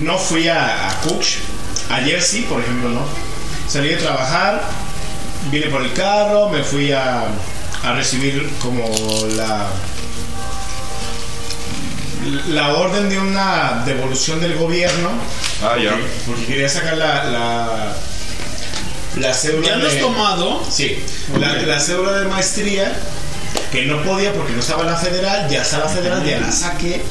[0.00, 1.38] no fui a, a Cooks.
[1.90, 3.00] Ayer sí, por ejemplo, ¿no?
[3.68, 4.62] Salí de trabajar,
[5.50, 7.24] vine por el carro, me fui a,
[7.84, 8.84] a recibir como
[9.36, 9.66] la
[12.48, 15.10] la orden de una devolución del gobierno
[15.62, 15.92] Ah, ya.
[15.92, 17.96] porque, porque quería sacar la, la,
[19.20, 20.62] la cédula ¿Ya lo has de- tomado?
[20.70, 20.98] Sí,
[21.66, 22.92] la, cédula de maestría
[23.72, 26.52] que no podía porque no estaba en la federal, ya está la federal, ya la
[26.52, 27.02] saqué.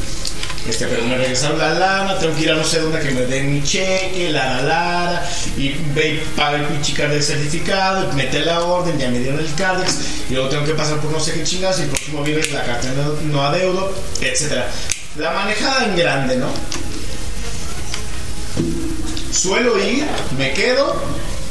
[0.67, 3.21] este, pero me regresaron la lana, tengo que ir a no sé dónde que me
[3.21, 8.11] den mi cheque, la la la, y ve y paga el pinche card de certificado,
[8.13, 9.95] mete la orden, ya me dieron el cardex,
[10.29, 12.63] y luego tengo que pasar por no sé qué chingados, y el próximo viernes la
[12.65, 14.67] carta no, no adeudo, etcétera.
[15.17, 16.47] La manejada en grande, ¿no?
[19.31, 20.05] Suelo ir,
[20.37, 20.95] me quedo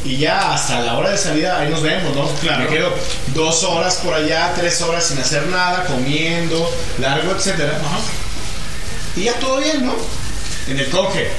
[0.06, 2.28] y ya hasta la hora de salida ahí nos vemos, ¿no?
[2.40, 2.64] Claro.
[2.64, 2.94] Me quedo
[3.34, 7.78] dos horas por allá, tres horas sin hacer nada, comiendo, largo, etcétera.
[9.16, 9.94] Y ya todo bien, ¿no?
[10.68, 11.30] En el coge.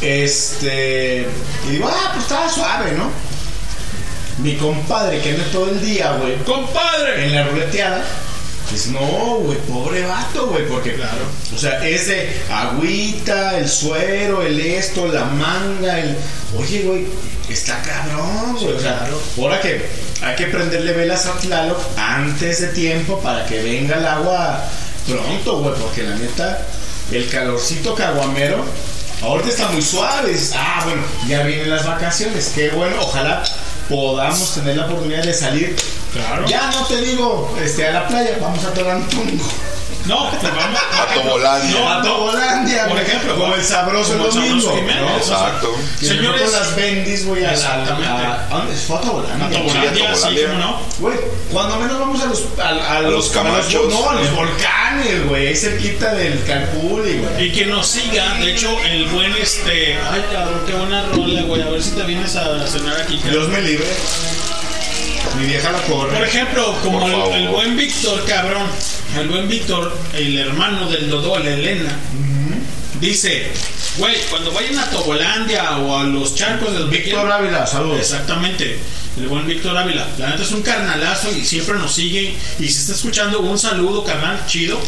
[0.00, 1.28] Este.
[1.66, 3.10] Y digo, ah, pues estaba suave, ¿no?
[4.38, 6.36] Mi compadre que anda todo el día, güey.
[6.44, 7.26] ¡Compadre!
[7.26, 8.02] En la ruleteada.
[8.70, 11.24] Dice, no, güey, pobre vato, güey, porque claro.
[11.54, 16.16] O sea, es de agüita, el suero, el esto, la manga, el.
[16.56, 17.06] Oye, güey,
[17.48, 18.74] está cabrón, güey.
[18.74, 19.84] o sea, ahora que
[20.22, 24.64] hay que prenderle velas a Tlaloc antes de tiempo para que venga el agua
[25.08, 26.66] pronto, güey, porque la neta,
[27.10, 28.64] el calorcito caguamero.
[29.22, 30.32] Ahorita está muy suave.
[30.32, 32.52] dices, ah, bueno, ya vienen las vacaciones.
[32.54, 32.96] Qué bueno.
[33.00, 33.42] Ojalá
[33.90, 35.76] podamos tener la oportunidad de salir.
[36.12, 36.46] Claro.
[36.46, 39.44] Ya no te digo este, a la playa, vamos a Torantungo.
[40.06, 41.78] No, pues vamos A Tobolandia.
[41.80, 44.76] No, A Tobolandia, Por ejemplo, como el sabroso como domingo.
[45.18, 45.74] Exacto.
[46.00, 47.52] Señores- con las bendis, güey, a.
[47.52, 48.06] Exactamente.
[48.08, 48.74] a- ¿a dónde?
[48.76, 49.46] Fue a Tobolandia.
[49.46, 50.80] A Tobolandia, Sí, cómo no.
[50.98, 51.18] Güey,
[51.52, 52.44] cuando menos vamos a los.
[52.62, 53.92] A, a los camachos.
[53.92, 55.46] no, a los volcanes, güey.
[55.48, 57.46] Ahí cerquita del Cancún, güey.
[57.46, 59.94] Y que nos siga, de hecho, el buen este.
[60.10, 61.62] Ay, cabrón, qué buena rola, güey.
[61.62, 63.16] A ver si te vienes a cenar aquí.
[63.18, 63.32] cabrón.
[63.32, 63.86] Dios me libre.
[65.38, 66.16] Mi vieja la corre.
[66.16, 68.66] Por ejemplo, como Por el, el buen Víctor, cabrón.
[69.18, 71.90] El buen Víctor, el hermano del Dodó, la Elena.
[73.00, 73.46] Dice,
[73.96, 77.98] güey, cuando vayan a Tobolandia o a los charcos del Víctor Ávila, saludos.
[78.00, 78.78] Exactamente.
[79.18, 80.06] El buen Víctor Ávila.
[80.18, 82.34] La neta es un carnalazo y siempre nos sigue.
[82.58, 84.78] Y si está escuchando, un saludo, carnal, chido.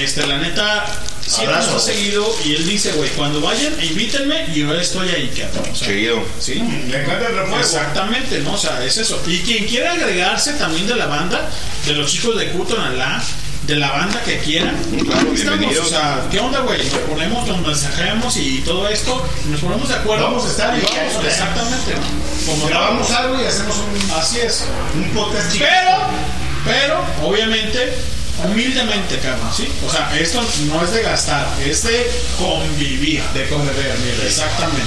[0.00, 0.86] Este, la neta,
[1.20, 1.74] siempre Abrazo.
[1.74, 2.36] nos ha seguido.
[2.44, 5.70] Y él dice, güey, cuando vayan, invítenme y yo estoy ahí, cabrón.
[5.72, 6.24] O sea, Chido.
[6.40, 6.54] Sí.
[6.54, 7.76] Le encanta el refuerzo.
[7.76, 8.54] Exactamente, ¿no?
[8.54, 9.20] O sea, es eso.
[9.26, 11.50] Y quien quiera agregarse también de la banda,
[11.86, 13.22] de los chicos de Kutonalá,
[13.68, 14.72] de la banda que quiera,
[15.04, 15.30] Claro.
[15.30, 15.36] O
[15.86, 16.82] sea, ¿qué onda, güey?
[16.84, 20.24] Nos ponemos, nos mensajemos y todo esto, nos ponemos de acuerdo.
[20.24, 21.28] Vamos a estar y vamos, ¿eh?
[21.28, 21.94] exactamente.
[22.46, 24.64] Como Grabamos algo y hacemos un, Así es.
[24.94, 25.54] un podcast.
[25.58, 25.98] Pero,
[26.64, 27.92] pero, obviamente,
[28.42, 29.68] humildemente, cabrón, ¿sí?
[29.86, 30.42] O sea, esto
[30.72, 33.22] no es de gastar, es de convivir.
[33.34, 34.24] De conversar, mira.
[34.26, 34.82] Exactamente.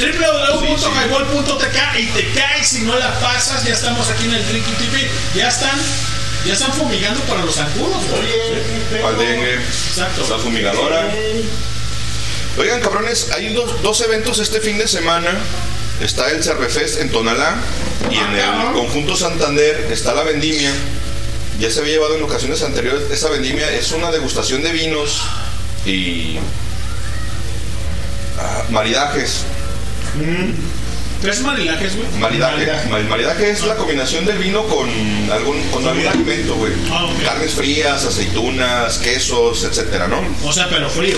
[0.00, 3.64] www.highball.tk y te caes si no la pasas.
[3.64, 5.08] Ya estamos aquí en el Drinking TV.
[5.36, 5.78] Ya están,
[6.46, 9.04] ya están fumigando para los zancudos, güey.
[9.04, 9.54] Al dengue.
[9.54, 10.26] Exacto.
[10.28, 11.12] La fumigadora.
[12.58, 15.30] Oigan, cabrones, hay dos, dos eventos este fin de semana.
[16.00, 17.54] Está el Cervefest en Tonalá
[18.10, 20.72] y en el conjunto Santander está la vendimia.
[21.60, 23.70] Ya se había llevado en ocasiones anteriores esa vendimia.
[23.70, 25.22] Es una degustación de vinos
[25.86, 26.38] y
[28.38, 29.44] ah, maridajes.
[31.22, 32.08] Tres maridajes, güey.
[32.18, 32.68] Maridaje.
[32.98, 34.88] El maridaje es la combinación del vino con
[35.30, 36.72] algún, con algún alimento, güey.
[36.90, 37.06] Ah.
[37.24, 40.20] Carnes frías, aceitunas, quesos, etcétera, ¿no?
[40.44, 41.16] O sea, pero frío.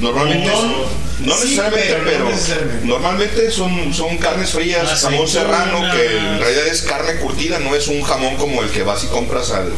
[0.00, 0.72] Normalmente No, son-
[1.20, 2.86] no sí, necesariamente, pero no pero, necesariamente.
[2.86, 7.88] normalmente son, son carnes frías, jamón serrano, que en realidad es carne curtida, no es
[7.88, 9.72] un jamón como el que vas y compras al,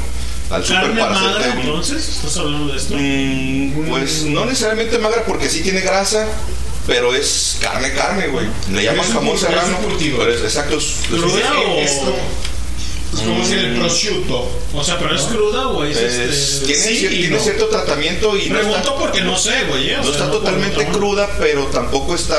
[0.50, 2.08] al super Carne para hacerte un- entonces.
[2.08, 2.94] ¿Estás hablando de esto?
[2.96, 6.26] Mm, pues no necesariamente magra porque sí tiene grasa,
[6.86, 8.46] pero es carne, carne, güey.
[8.72, 10.76] Le llaman jamón serrano, pero es exacto.
[10.78, 12.14] es- es- Cruda o- Esto
[13.14, 14.50] es como si el prosciutto.
[14.74, 15.92] O sea, pero es cruda, güey.
[15.92, 16.18] Es, es-
[16.62, 16.66] este...
[16.66, 17.42] tiene, sí cier- y tiene no.
[17.42, 19.90] cierto tratamiento y no Pregunto está, porque no sé, güey.
[19.90, 22.36] eh, no sea, está no totalmente cruda, pero tampoco está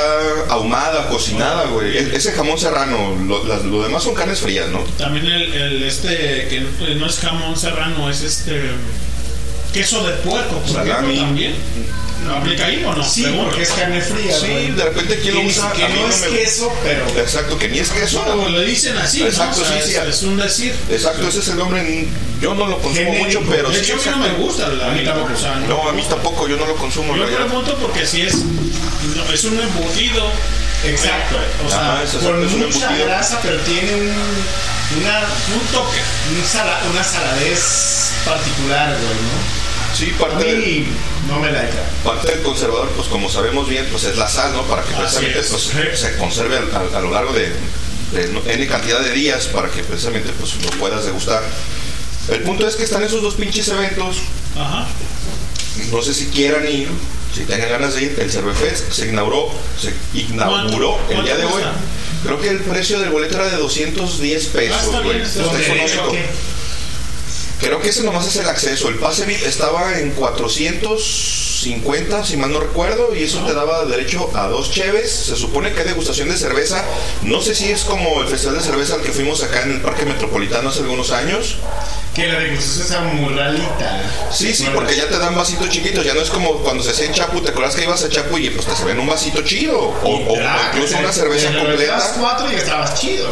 [0.50, 1.98] ahumada, cocinada, güey.
[1.98, 4.80] E- Ese jamón serrano, lo, las- lo demás son carnes frías, ¿no?
[4.98, 6.10] También el, el este,
[6.50, 6.66] que
[6.96, 8.62] no es jamón serrano, es este
[9.74, 11.14] queso de puerco, por Salami.
[11.14, 11.56] ejemplo, también.
[12.30, 13.04] ¿Aplica ahí o no?
[13.04, 13.46] Sí, Pregunto.
[13.50, 14.40] porque es carne fría.
[14.40, 14.72] Sí, güey.
[14.72, 15.74] de repente quién lo Que usa.
[15.76, 17.08] mí no no es me- queso, pero.
[17.20, 18.22] Exacto, que ni es queso.
[18.24, 19.28] Bueno, le dicen así, ¿no?
[19.28, 19.96] Exacto, O sea, sí, sí.
[19.98, 20.76] es, es un decir.
[20.90, 22.08] Exacto, ese es el nombre.
[22.42, 23.42] Yo no lo consumo Genérico.
[23.42, 23.92] mucho, pero De sí.
[23.92, 25.34] hecho, a mí no me gusta la mí tampoco.
[25.34, 25.68] o sea, no.
[25.68, 27.16] No, a mí tampoco, yo no lo consumo.
[27.16, 30.30] Yo pregunto porque si es, no, es un embutido.
[30.84, 31.38] Exacto.
[31.66, 34.14] O sea, es- Con es mucha grasa, pero tiene un,
[35.02, 35.98] una, un toque.
[36.38, 39.65] un sala- una saladez particular, güey, ¿no?
[39.98, 40.88] Sí, parte, del- mí
[41.30, 41.64] no me la
[42.04, 44.64] parte del conservador, pues como sabemos bien, pues es la sal, ¿no?
[44.64, 45.48] Para que precisamente es.
[45.48, 47.52] pues, se conserve a, a- lo largo de,
[48.12, 51.42] de N cantidad de días para que precisamente pues lo puedas degustar.
[52.30, 54.18] El punto es que están esos dos pinches eventos.
[54.58, 54.88] Ajá.
[55.92, 56.90] No sé si quieran ir,
[57.34, 58.16] si tengan ganas de ir.
[58.20, 59.50] El Cervefest se inauguró,
[59.80, 61.64] se inauguró ¿Cuánto- el día de hoy.
[62.24, 65.18] Creo que el precio del boleto era de 210 Ah, pesos, está güey.
[65.18, 65.72] bien, está Está bien.
[65.72, 66.16] económico.
[67.60, 68.90] Creo que ese nomás es el acceso.
[68.90, 70.12] El pase estaba en
[71.74, 75.12] 450, si mal no recuerdo, y eso te daba derecho a dos cheves.
[75.12, 76.84] Se supone que hay degustación de cerveza.
[77.24, 79.82] No sé si es como el festival de cerveza al que fuimos acá en el
[79.82, 81.58] Parque Metropolitano hace algunos años.
[82.14, 84.02] Que la degustación sea muy ralita.
[84.32, 86.06] Sí, sí, porque ya te dan vasitos chiquitos.
[86.06, 87.42] Ya no es como cuando se hacía en Chapu.
[87.42, 89.78] ¿Te acuerdas que ibas a Chapu y pues te servían un vasito chido?
[89.78, 90.38] O,
[90.72, 92.14] incluso una cerveza te completa.
[92.18, 93.28] cuatro y estabas chido.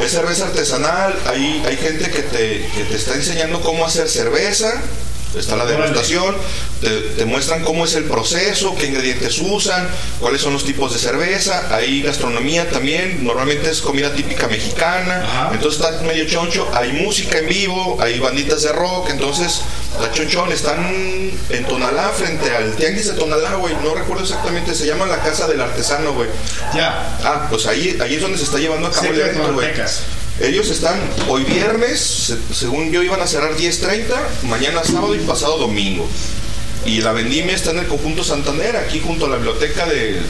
[0.00, 4.82] Es cerveza artesanal, hay, hay gente que te, que te está enseñando cómo hacer cerveza,
[5.36, 6.34] está la degustación,
[6.80, 9.88] te, te muestran cómo es el proceso, qué ingredientes usan,
[10.20, 15.80] cuáles son los tipos de cerveza, hay gastronomía también, normalmente es comida típica mexicana, entonces
[15.80, 19.62] está medio choncho, hay música en vivo, hay banditas de rock, entonces
[20.00, 24.86] la chonchón están en Tonalá, frente al Tianguis de Tonalá, güey, no recuerdo exactamente, se
[24.86, 26.28] llama la Casa del Artesano, güey.
[26.74, 27.18] Ya.
[27.22, 29.52] Ah, pues ahí, ahí es donde se está llevando a cabo el Cerca de evento,
[29.54, 29.68] güey.
[30.40, 30.98] Ellos están
[31.28, 34.06] hoy viernes, se- según yo iban a cerrar 10.30,
[34.48, 36.08] mañana sábado y pasado domingo.
[36.84, 40.20] Y la vendimia está en el conjunto Santander, aquí junto a la biblioteca de...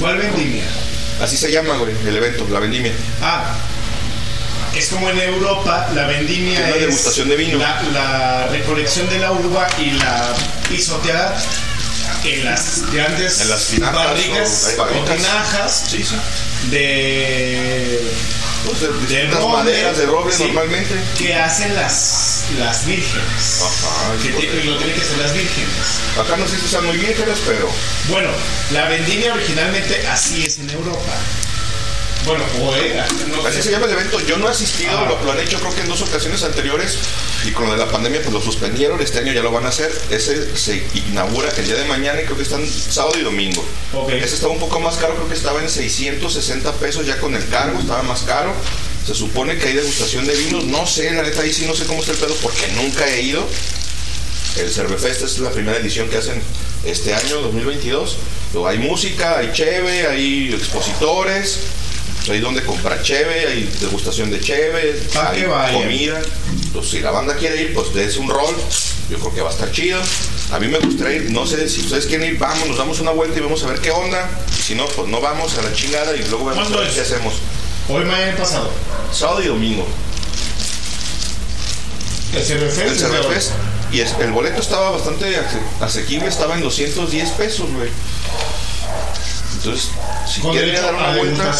[0.00, 0.64] ¿Cuál vendimia?
[1.22, 2.92] Así se llama, güey, el evento, la vendimia.
[3.22, 3.54] Ah,
[4.76, 7.58] es como en Europa, la vendimia es degustación de vino.
[7.58, 10.34] La, la recolección de la uva y la
[10.68, 11.36] pisoteada
[12.24, 15.16] en las grandes En las tinajas barrigas o- hay o, barricas.
[15.16, 16.16] tinajas Sí, sí.
[16.70, 18.00] de,
[18.66, 20.94] Pues de de distintas roble, maderas de roble sí, normalmente.
[21.18, 23.62] que hacen las, las vírgenes.
[23.62, 25.70] Ajá, que tienen- lo tienen que hacer las vírgenes.
[26.20, 27.68] Acá no sé si sean muy vírgenes, pero...
[28.08, 28.28] Bueno,
[28.72, 31.12] la vendimia originalmente así es en Europa.
[32.26, 33.06] Bueno, o era.
[33.28, 33.62] no Así sé.
[33.64, 34.20] se llama el evento.
[34.20, 35.06] Yo no he asistido, Ah.
[35.08, 36.98] lo, lo han hecho creo que en dos ocasiones anteriores
[37.46, 39.00] y con lo de la pandemia pues lo suspendieron.
[39.00, 39.90] Este año ya lo van a hacer.
[40.10, 43.64] Ese se inaugura el día de mañana y creo que están sábado y domingo.
[43.94, 44.10] Ok.
[44.10, 47.46] Ese estaba un poco más caro, creo que estaba en 660 pesos ya con el
[47.48, 48.52] cargo, estaba más caro.
[49.06, 50.64] Se supone que hay degustación de vinos.
[50.66, 53.22] No sé, la neta ahí sí no sé cómo está el pedo porque nunca he
[53.22, 53.46] ido.
[54.58, 56.40] El Cervefest es la primera edición que hacen
[56.84, 58.16] este año, 2022.
[58.52, 61.60] Luego hay música, hay cheve, hay expositores,
[62.28, 66.20] hay donde comprar cheve, hay degustación de cheve, Pa' hay comida.
[66.72, 68.54] Pues si la banda quiere ir, pues des un rol.
[69.08, 70.00] Yo creo que va a estar chido.
[70.52, 73.10] A mí me gustaría ir, no sé si ustedes quieren ir, vamos, nos damos una
[73.10, 74.28] vuelta y vamos a ver qué onda.
[74.64, 77.34] Si no, pues no vamos a la chingada y luego vemos qué hacemos.
[77.88, 78.70] Hoy, mañana pasado.
[79.12, 79.86] Sábado y domingo.
[82.34, 82.80] El Cervefest.
[82.80, 82.98] El.
[82.98, 83.50] Cervefest.
[83.92, 87.88] Y es- el boleto estaba bastante ase- asequible, estaba en 210 pesos, güey.
[89.62, 89.90] Entonces,
[90.26, 91.54] si Con derecho dar una vuelta.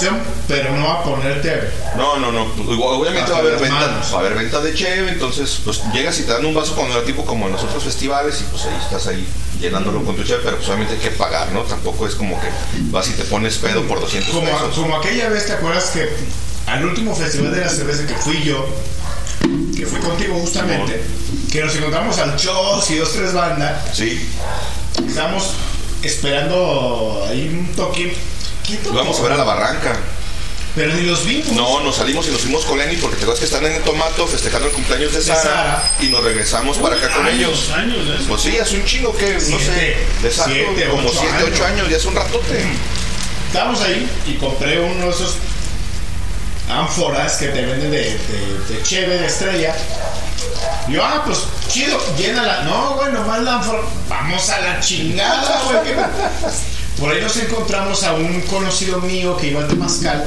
[0.48, 1.70] pero no a ponerte.
[1.96, 2.44] No, no, no.
[2.44, 4.10] Obviamente va a haber las venta, manos.
[4.12, 6.96] va a haber venta de cheve, entonces pues llegas y te dan un vaso cuando
[6.96, 9.26] era tipo como en los otros festivales y pues ahí estás ahí
[9.60, 11.60] llenándolo con tu cheve, pero pues obviamente hay que pagar, ¿no?
[11.62, 12.48] Tampoco es como que
[12.90, 14.74] vas y te pones pedo por 200 Como, pesos.
[14.74, 16.08] como aquella vez, ¿te acuerdas que
[16.66, 18.66] al último festival de la cerveza que fui yo,
[19.76, 21.02] que fui contigo justamente,
[21.52, 24.26] que nos encontramos al Chos y dos, tres bandas, Sí,
[25.06, 25.50] estábamos
[26.02, 28.14] esperando ahí un toque.
[28.92, 29.96] Vamos a ver a la barranca.
[30.76, 31.48] Pero ni los vimos.
[31.48, 33.82] No, nos salimos y nos fuimos con Lenny porque te acuerdas que están en el
[33.82, 35.90] tomato festejando el cumpleaños de Sara, Sara.
[36.00, 37.70] y nos regresamos para acá con años, ellos.
[37.70, 38.24] años de eso.
[38.28, 41.46] Pues sí, hace un chingo que, no Siete, sé, exacto, siete, como ocho 7, 8
[41.46, 41.60] años.
[41.62, 42.64] años, ya es un ratote.
[43.48, 45.34] Estábamos ahí y compré uno de esos
[46.70, 49.74] ánforas que te venden de, de, de cheve, de estrella.
[50.88, 51.38] Yo, ah, pues
[51.68, 52.62] chido, llénala.
[52.62, 53.80] No, güey, nomás la ánfora.
[54.08, 55.84] Vamos a la chingada, güey.
[55.84, 56.10] ¿qué pa-
[56.98, 60.24] Por ahí nos encontramos a un conocido mío que iba al Temazcal.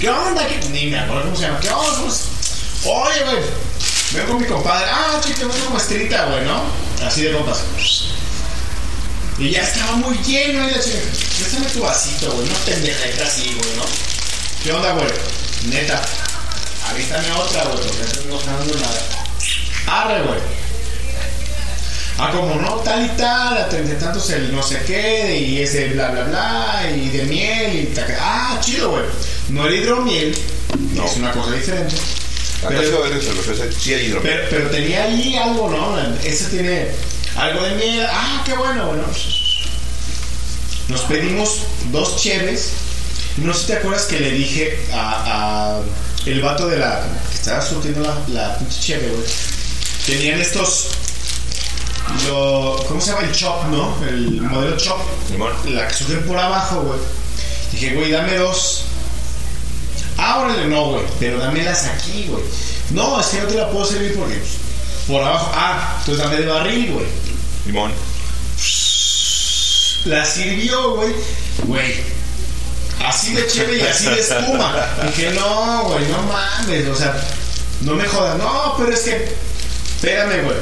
[0.00, 0.46] ¿Qué onda?
[0.46, 0.60] ¿Qué?
[0.70, 1.60] Ni me acuerdo cómo se llama.
[1.60, 2.12] ¿Qué onda?
[2.84, 3.42] Oye, güey,
[4.12, 4.86] vengo con mi compadre.
[4.92, 6.62] Ah, chica, una muestrita, güey, ¿no?
[7.04, 7.58] Así de compas.
[9.38, 10.98] Y ya estaba muy lleno y la chica,
[11.38, 13.84] préstame tu vasito, güey, no pendejeta así, güey, ¿no?
[14.64, 15.06] ¿Qué onda, güey?
[15.66, 16.00] Neta,
[16.90, 19.00] avísame otra, güey, porque no estoy dando nada.
[19.86, 20.38] Arre, güey.
[22.20, 25.62] Ah, como no, tal y tal, a treinta y tantos el no sé qué, y
[25.62, 29.04] ese bla bla bla, y de miel, y taca- Ah, chido, güey.
[29.50, 30.36] No era hidromiel,
[30.94, 31.04] No.
[31.04, 31.94] es una cosa diferente.
[32.68, 32.82] Pero-
[34.02, 34.40] hidromiel.
[34.40, 35.96] pero, pero tenía ahí algo, ¿no?
[36.24, 36.88] Ese tiene
[37.36, 38.06] algo de miel.
[38.10, 39.04] Ah, qué bueno, bueno.
[40.88, 41.58] Nos pedimos
[41.92, 42.72] dos cheves.
[43.42, 45.80] No sé si te acuerdas que le dije a, a
[46.26, 49.24] el vato de la que estaba surtiendo la, la pinche cheve, güey.
[50.06, 50.88] Tenían estos.
[52.26, 53.22] Lo, ¿Cómo se llama?
[53.26, 53.96] El chop, ¿no?
[54.06, 54.98] El modelo chop.
[55.66, 56.98] La que surgen por abajo, güey.
[57.72, 58.84] Dije, güey, dame dos.
[60.16, 61.04] Ah, órale, no, güey.
[61.20, 62.42] Pero dámelas aquí, güey.
[62.90, 64.52] No, es que no te la puedo servir porque pues,
[65.06, 65.52] por abajo.
[65.54, 67.06] Ah, entonces dame de barril, güey.
[67.66, 67.92] Limón.
[70.06, 71.12] La sirvió, güey.
[71.64, 71.94] Güey.
[73.04, 74.86] Así de chévere y así de espuma.
[75.06, 76.88] Dije, no, güey, no mames.
[76.88, 77.14] O sea,
[77.82, 78.36] no me jodas.
[78.38, 79.48] No, pero es que
[79.98, 80.56] Espérame, güey.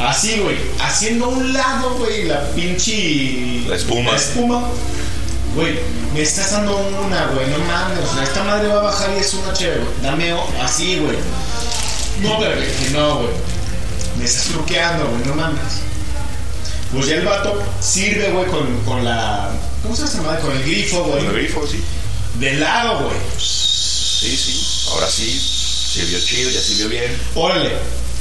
[0.00, 0.58] Así, güey.
[0.80, 3.62] Haciendo un lado, güey, la pinche.
[3.66, 4.10] La espuma.
[4.10, 4.68] La espuma.
[5.54, 5.78] Güey,
[6.12, 7.48] me estás dando una, güey.
[7.48, 8.04] No mames.
[8.04, 9.94] O sea, esta madre va a bajar y es una chévere, güey.
[10.02, 11.16] Dame así, güey.
[12.20, 13.30] No, pero que no, güey.
[14.18, 15.24] Me estás truqueando, güey.
[15.24, 15.80] No mames.
[16.92, 19.48] Pues ya el vato sirve, güey, con, con la.
[19.82, 20.40] ¿Cómo se llama esa madre?
[20.42, 21.24] Con el grifo, güey.
[21.24, 21.82] Con el grifo, sí.
[22.38, 23.16] De lado, güey.
[23.38, 24.88] Sí, sí.
[24.90, 25.54] Ahora sí.
[25.92, 27.16] Sirvió chido, ya sirvió bien.
[27.34, 27.72] Órale,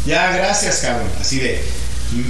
[0.05, 1.09] ya gracias, cabrón.
[1.19, 1.61] Así de,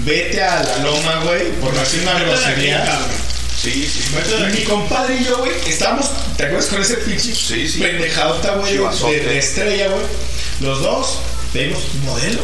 [0.04, 2.84] vete a la loma, güey, por no decir una grosería.
[2.84, 3.10] cabrón.
[3.62, 4.02] Sí, sí.
[4.54, 7.80] Mi compadre y yo, güey, estábamos, ¿te acuerdas con ese pinche Sí, sí.
[7.80, 10.06] pendejadota, güey, de, de estrella, güey?
[10.62, 11.20] Los dos
[11.54, 12.42] tenemos modelo.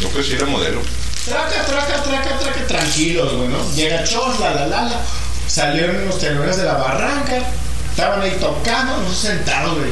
[0.00, 0.80] Yo creo que sí era modelo.
[1.26, 3.74] Traca, traca, traca, traca, tranquilos, güey, ¿no?
[3.74, 5.00] Llega Chos, la, la, la, la.
[5.56, 7.38] Salieron los tenores de la barranca,
[7.90, 9.90] estaban ahí tocando, nosotros sentados, güey.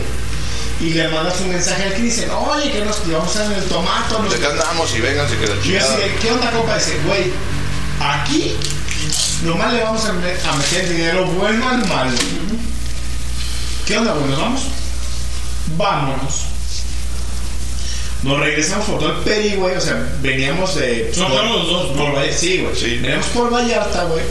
[0.81, 4.19] Y le mandas un mensaje al Cristian, oye, que nos vamos a en el tomato,
[4.23, 4.29] ¿no?
[4.29, 4.95] ¿De qué andamos?
[4.95, 5.95] Y vénganse que la Y yo chingada.
[5.95, 6.75] así de, ¿qué onda, compa?
[6.77, 7.33] Dice, güey,
[7.99, 8.57] aquí
[9.45, 12.13] nomás le vamos a, me- a meter dinero bueno al malo.
[13.87, 14.31] ¿Qué onda, güey?
[14.33, 14.63] ¿Nos vamos?
[15.79, 16.43] Vámonos.
[18.23, 19.77] Nos regresamos por todo el peri, güey.
[19.77, 21.11] O sea, veníamos de.
[21.15, 22.13] Son por- los dos, ¿no?
[22.13, 22.99] por sí, güey.
[23.01, 24.23] Veníamos por Vallarta, güey.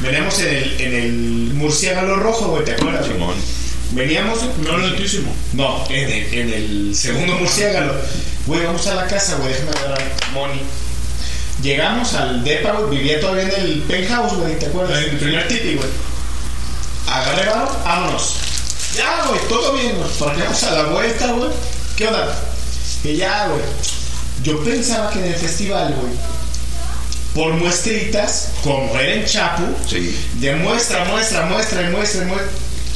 [0.00, 1.12] Veníamos en el, en el
[1.54, 3.08] murciélago rojo, güey, ¿te acuerdas?
[3.08, 3.18] güey?
[3.92, 4.38] Veníamos.
[4.58, 5.32] No lentísimo.
[5.54, 7.94] No, en el, en el segundo murciélago.
[8.46, 10.60] Güey, vamos a la casa, güey, déjame ver a Moni.
[11.62, 15.02] Llegamos al depa, güey, vivía todavía en el penthouse, güey, ¿te acuerdas?
[15.02, 15.88] En el primer tipi, güey.
[17.08, 18.36] Agarré varo, vámonos.
[18.94, 21.50] Ya, güey, todo bien, nos parqueamos a la vuelta, güey.
[21.96, 22.38] ¿Qué onda?
[23.02, 23.62] Que ya, güey.
[24.42, 26.12] Yo pensaba que en el festival, güey,
[27.36, 29.62] por muestritas, como era en Chapu,
[30.40, 32.50] de muestra, muestra, muestra, muestra, muestra,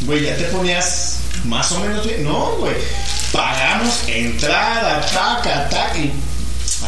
[0.07, 2.25] güey, ya te ponías más o menos bien.
[2.25, 2.75] No, güey.
[3.33, 6.11] Pagamos entrada, taca, taca, y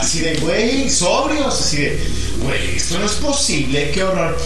[0.00, 2.00] así de, güey, sobrios, así de,
[2.42, 4.38] güey, esto no es posible, qué horror.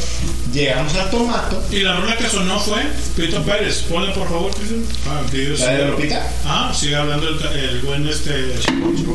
[0.53, 1.62] Llegamos al tomato.
[1.70, 2.83] Y la rola que sonó fue
[3.15, 3.83] Pito Pérez.
[3.91, 4.85] Ponle por favor, Cristian.
[5.07, 5.61] Ah, Dios.
[5.61, 6.27] ¿La de Lupita?
[6.45, 8.55] Ah, sigue hablando el, el buen este.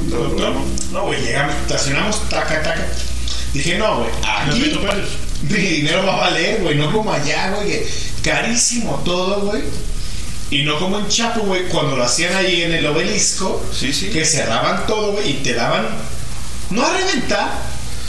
[0.08, 0.54] Doctor.
[0.92, 2.88] No, güey, llegamos, estacionamos, taca, taca.
[3.54, 5.10] Dije, no, güey, aquí Pito Pérez.
[5.50, 7.88] mi dinero va a valer, güey, no como allá, güey, que
[8.24, 9.62] carísimo todo, güey.
[10.52, 13.64] Y no como en Chapo, güey, cuando lo hacían ahí en el obelisco,
[14.12, 15.88] que cerraban todo, güey, y te daban,
[16.72, 17.50] no a reventar,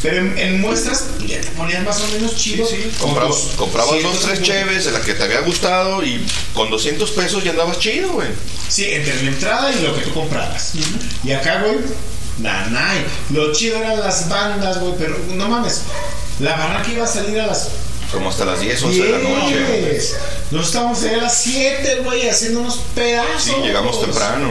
[0.03, 2.67] pero en, en muestras ya te ponían más o menos chido.
[2.99, 4.27] Comprabas, Con tus comprabas dos, 150.
[4.27, 6.25] tres cheves de la que te había gustado y
[6.55, 8.29] con 200 pesos ya andabas chido, güey.
[8.69, 10.73] Sí, entre la entrada y lo que tú comprabas.
[11.23, 11.77] Y acá, güey,
[12.39, 13.05] nanay.
[13.31, 15.83] Lo chido eran las bandas, güey, pero no mames.
[16.41, 17.69] La barranca iba a salir a las
[18.11, 19.91] Como hasta las 10, 11 de la noche.
[19.91, 20.17] 10.
[20.51, 23.43] Nos estábamos ahí a las 7, güey, haciendo unos pedazos.
[23.43, 24.51] Sí, llegamos temprano.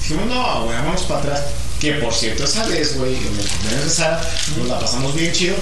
[0.00, 1.40] Dijimos, no, güey, vamos para atrás.
[1.80, 4.20] Que por cierto, esa vez, güey, en el Sara,
[4.56, 5.56] nos la pasamos bien chido.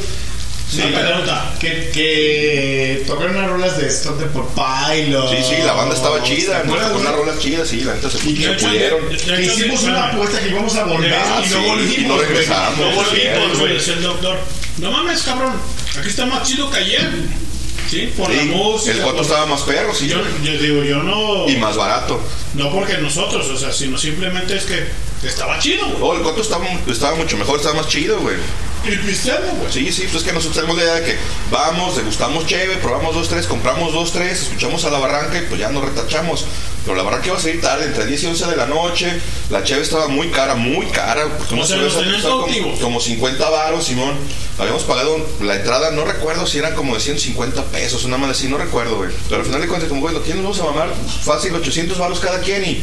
[0.70, 0.82] Sí.
[1.60, 5.28] Que, que tocaron unas rolas de Stop the por Pilot.
[5.30, 7.94] Sí, sí, la banda estaba chida, ¿Te nos acuerdas, tocó unas rolas chidas, sí, la
[7.94, 9.00] neta se, Y que se pudieron.
[9.42, 11.98] Hicimos una apuesta que íbamos a volver Ah, y no sí, volvimos.
[11.98, 12.26] y no güey.
[12.26, 13.74] regresamos, No es volvimos, güey.
[13.74, 14.38] Decía el doctor.
[14.78, 15.52] No mames, cabrón.
[15.98, 17.10] Aquí está más chido que ayer.
[17.90, 18.92] Sí, por Sí, la música.
[18.92, 20.08] el coto por- estaba más perro, sí.
[20.08, 21.46] Yo, yo digo, yo no.
[21.50, 22.18] Y más barato.
[22.54, 24.86] No porque nosotros, o sea, sino simplemente es que
[25.22, 25.98] estaba chido, güey.
[26.00, 28.36] Oh, el coto estaba, estaba mucho mejor, estaba más chido, güey.
[28.84, 29.72] Y pisteando, güey.
[29.72, 31.16] Sí, sí, pues es que nosotros tenemos la idea de que
[31.52, 35.60] vamos, degustamos cheve, probamos dos, tres, compramos dos, tres, escuchamos a la barranca y pues
[35.60, 36.46] ya nos retachamos.
[36.84, 39.20] Pero la barranca iba a salir tarde, entre 10 y 11 de la noche.
[39.50, 41.28] La cheve estaba muy cara, muy cara.
[41.38, 44.16] Pues, O sea, costaba como, como 50 varos, Simón.
[44.58, 48.48] Habíamos pagado la entrada, no recuerdo si eran como de 150 pesos, una madre así,
[48.48, 49.10] no recuerdo, güey.
[49.28, 50.94] Pero al final de cuentas, como, güey, ¿quién nos vamos a mamar?
[51.22, 52.82] Fácil, 800 varos cada quien y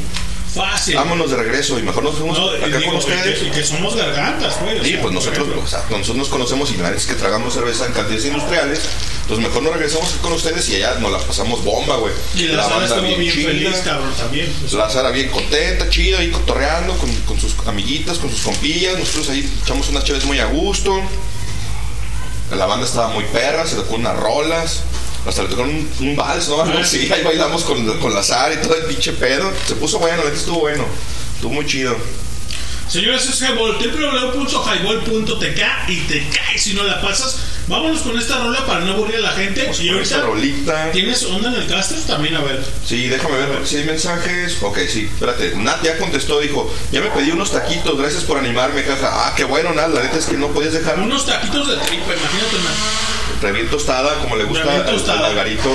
[0.53, 0.95] Fácil.
[0.95, 1.77] vámonos de regreso.
[1.80, 3.38] Y mejor nos fuimos No, acá digo, con ustedes.
[3.38, 4.84] y que, y que somos gargantas, güey.
[4.84, 7.85] Sí, sea, pues nosotros, o sea, nosotros nos conocemos y la es que tragamos cerveza
[7.85, 8.81] en cantidades industriales.
[9.21, 12.13] Entonces mejor nos regresamos con ustedes y allá nos la pasamos bomba, güey.
[12.35, 14.51] Y la, banda estuvo bien, chida, feliz, cabrón, también.
[14.59, 14.73] pues.
[14.73, 18.97] La Sara bien contenta, chida, ahí cotorreando con, con sus amiguitas, con sus compillas.
[18.97, 20.99] Nosotros ahí echamos unas chaves muy a gusto.
[22.55, 24.84] La banda estaba muy perra, se tocó unas rolas.
[25.30, 26.61] Hasta le tocaron un, vals, ¿no?
[26.64, 29.51] Algo así, ahí bailamos con, con la y todo el pinche pedo.
[29.68, 30.84] Se puso bueno, la estuvo bueno.
[31.35, 31.95] Estuvo muy chido.
[32.88, 37.38] Señores, es Highball, www.highball.tk y te caes si no la pasas.
[37.69, 39.71] Vámonos con esta rola para no aburrir a la gente.
[40.91, 41.97] ¿Tienes onda en el Castro?
[42.07, 42.63] También, a ver.
[42.83, 44.57] Sí, déjame ver si hay mensajes.
[44.63, 45.55] Ok, sí, espérate.
[45.55, 49.09] Nat ya contestó, dijo, ya me pedí unos taquitos, gracias por animarme, caja.
[49.11, 50.99] Ah, qué bueno, Nat, la neta es que no podías dejar.
[50.99, 53.41] Unos taquitos de tripa, imagínate, Nat.
[53.43, 55.69] Reviento tostada, como le gusta al Algarito.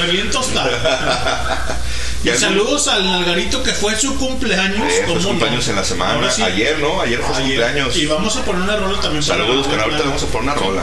[0.00, 1.80] Reviento tostada.
[2.22, 4.92] Y, saludos al Nalgarito que fue su cumpleaños.
[4.92, 6.28] Eh, fue cumpleaños en la semana.
[6.44, 7.00] Ayer, ¿no?
[7.00, 7.96] Ayer fue su cumpleaños.
[7.96, 9.22] Y vamos a poner una rola también.
[9.22, 10.82] Saludos, pero ahorita le vamos a poner una rola.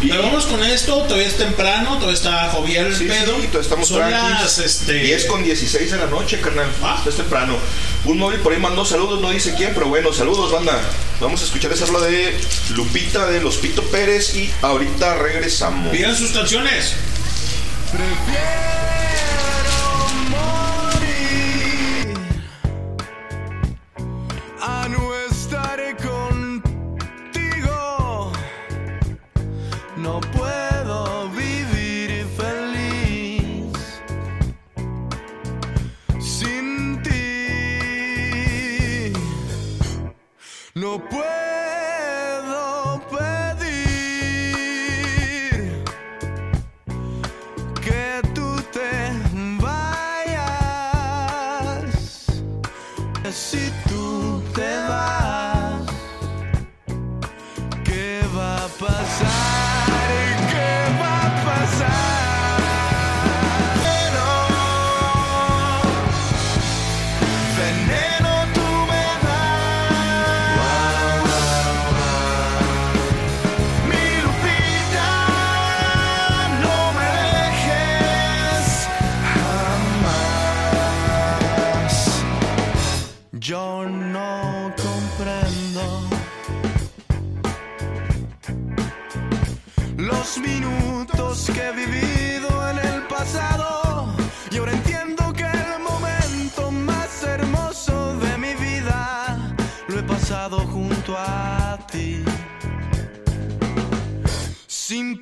[0.00, 3.36] Pero vamos con esto, todavía es temprano, todavía está jovial el sí, pedo.
[3.36, 4.92] Sí, todavía estamos Son las, este...
[4.92, 6.70] 10 con 16 de la noche, carnal.
[6.82, 7.02] Ah.
[7.06, 7.56] Es temprano.
[8.04, 10.80] Un móvil por ahí mandó saludos, no dice quién, pero bueno, saludos, banda.
[11.20, 12.38] Vamos a escuchar esa habla de
[12.74, 15.90] Lupita de Los Pito Pérez y ahorita regresamos.
[15.90, 16.94] Pidan sus canciones.
[17.90, 18.95] Prefiero
[40.98, 41.45] puedo.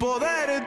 [0.05, 0.64] poder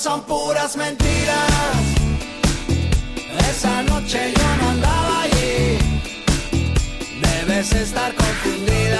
[0.00, 1.52] son puras mentiras.
[3.50, 5.78] Esa noche yo no andaba allí.
[7.20, 8.99] Debes estar confundida.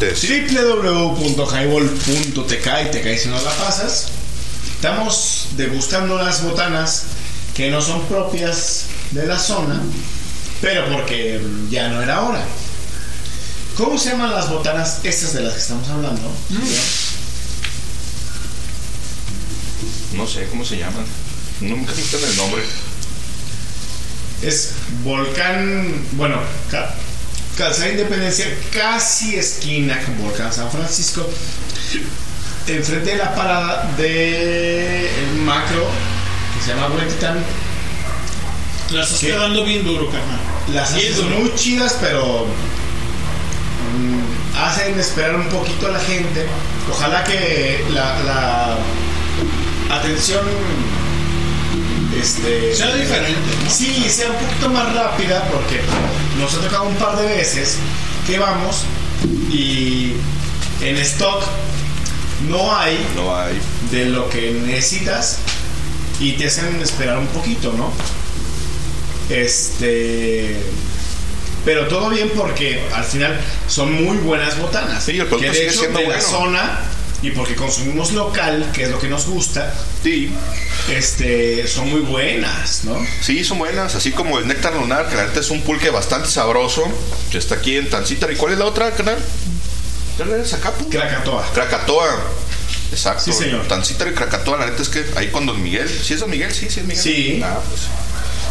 [0.00, 4.08] Www.highball.tk y te caes si no la pasas.
[4.76, 7.02] Estamos degustando las botanas
[7.54, 9.82] que no son propias de la zona,
[10.60, 12.44] pero porque ya no era hora.
[13.76, 16.32] ¿Cómo se llaman las botanas estas de las que estamos hablando?
[20.14, 21.04] No sé cómo se llaman.
[21.60, 22.62] Nunca me el nombre.
[24.42, 24.70] Es
[25.02, 26.38] Volcán, bueno,
[27.58, 31.28] Calzada Independencia, casi esquina con Volcán San Francisco.
[32.68, 35.84] Enfrente de la parada de el macro,
[36.54, 37.42] que se llama Huentitán.
[38.92, 40.38] La estás quedando bien duro, carnal.
[40.72, 41.40] Las Bien haces duro.
[41.40, 42.46] muy chidas, pero
[43.96, 46.46] mm, hacen esperar un poquito a la gente.
[46.88, 50.46] Ojalá que la, la atención
[52.20, 53.70] este, Sea diferente, ¿no?
[53.70, 55.80] Sí, sea un poquito más rápida porque
[56.40, 57.76] nos ha tocado un par de veces
[58.26, 58.84] que vamos
[59.50, 60.12] y
[60.82, 61.44] en stock
[62.48, 63.58] no hay No hay.
[63.90, 65.38] de lo que necesitas
[66.20, 67.92] y te hacen esperar un poquito, ¿no?
[69.28, 70.60] Este.
[71.64, 75.04] Pero todo bien porque al final son muy buenas botanas.
[75.04, 76.78] Sí, el producto que de sigue hecho siendo de la zona
[77.22, 80.32] y porque consumimos local, que es lo que nos gusta, Sí.
[80.90, 82.96] este, son muy buenas, ¿no?
[83.20, 86.28] Sí, son buenas, así como el néctar lunar, que la neta es un pulque bastante
[86.28, 86.84] sabroso,
[87.30, 88.30] que está aquí en Tancita.
[88.30, 89.18] ¿Y cuál es la otra, canal?
[90.16, 90.88] ¿Cuál es Zacapu?
[90.88, 91.50] Krakatoa.
[91.52, 92.20] Krakatoa.
[92.90, 93.22] Exacto.
[93.24, 93.66] Sí, señor.
[93.68, 95.88] Tancita de Krakatoa, la neta es que ahí con Don Miguel.
[95.88, 96.52] ¿Sí es Don Miguel?
[96.52, 97.02] Sí, sí es Miguel.
[97.02, 97.40] Sí.
[97.44, 97.82] Ah, pues.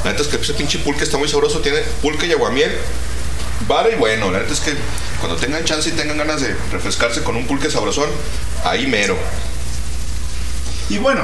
[0.03, 1.59] La neta es que ese pinche pulque está muy sabroso.
[1.59, 2.71] Tiene pulque y aguamiel.
[3.67, 4.31] Vara y bueno.
[4.31, 4.73] La neta es que
[5.19, 8.09] cuando tengan chance y tengan ganas de refrescarse con un pulque sabrosón,
[8.63, 9.17] ahí mero.
[10.89, 11.21] Y bueno,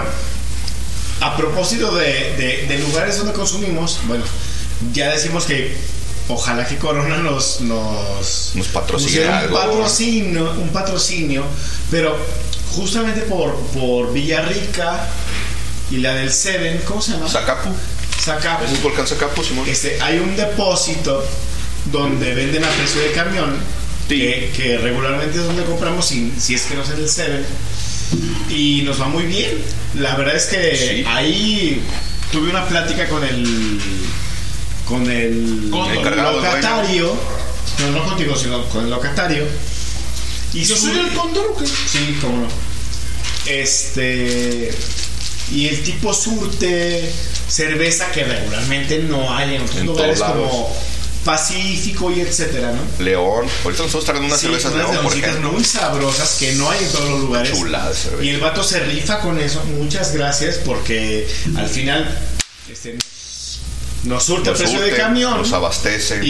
[1.22, 2.06] a propósito de,
[2.36, 4.26] de- de lugares donde consumimos, bueno,
[4.92, 5.76] ya decimos que
[6.28, 9.56] ojalá que Corona nos, nos, Nos patrocine algo.
[9.58, 11.46] Patrocinio, un patrocinio,
[11.92, 12.18] pero
[12.76, 15.08] justamente por, por Villarrica
[15.92, 17.30] y la del Seven, ¿cómo se llama?
[17.30, 17.70] Zacapu.
[18.22, 18.66] Zacapu.
[18.66, 19.68] Es un volcán Zacapu, Simón.
[19.70, 21.24] Este, hay un depósito
[21.92, 23.56] donde venden a precio de camión,
[24.08, 27.46] que, que regularmente es donde compramos, si, si es que no es en el Seven,
[28.50, 29.52] y nos va muy bien.
[30.00, 31.82] La verdad es que ahí
[32.32, 33.80] tuve una plática con el
[34.86, 37.16] con el, encargado, el locatario,
[37.80, 39.46] no, no contigo, sino con el locatario.
[40.54, 41.66] Y ¿Yo su- soy el cóndor o qué?
[41.66, 42.48] Sí, cómo no.
[43.46, 44.72] Este.
[45.52, 47.12] Y el tipo surte
[47.48, 50.50] cerveza que regularmente no hay en otros En lugares todos lados.
[50.50, 50.76] como
[51.26, 53.04] Pacífico y etcétera, ¿no?
[53.04, 53.46] León.
[53.64, 55.52] Ahorita nosotros trayendo unas Sí, cervezas unas León, por ejemplo.
[55.54, 57.52] muy sabrosas que no hay en todos los lugares.
[57.58, 58.24] Chulada de cerveza.
[58.24, 59.64] Y el vato se rifa con eso.
[59.78, 62.18] Muchas gracias porque al final
[62.70, 62.98] este,
[64.04, 66.20] nos, surte Nos precio de camión Nos abastece.
[66.26, 66.30] y,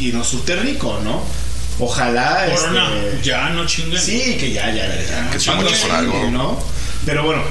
[0.00, 1.22] y, y nos surte rico, ¿no?
[1.78, 2.46] Ojalá.
[2.54, 4.02] Corona, este, ya no chinguen.
[4.02, 5.30] Sí, que ya, ya, ya.
[5.30, 6.30] Que ya chingues con algo.
[6.30, 6.62] ¿no?
[7.06, 7.42] Pero bueno,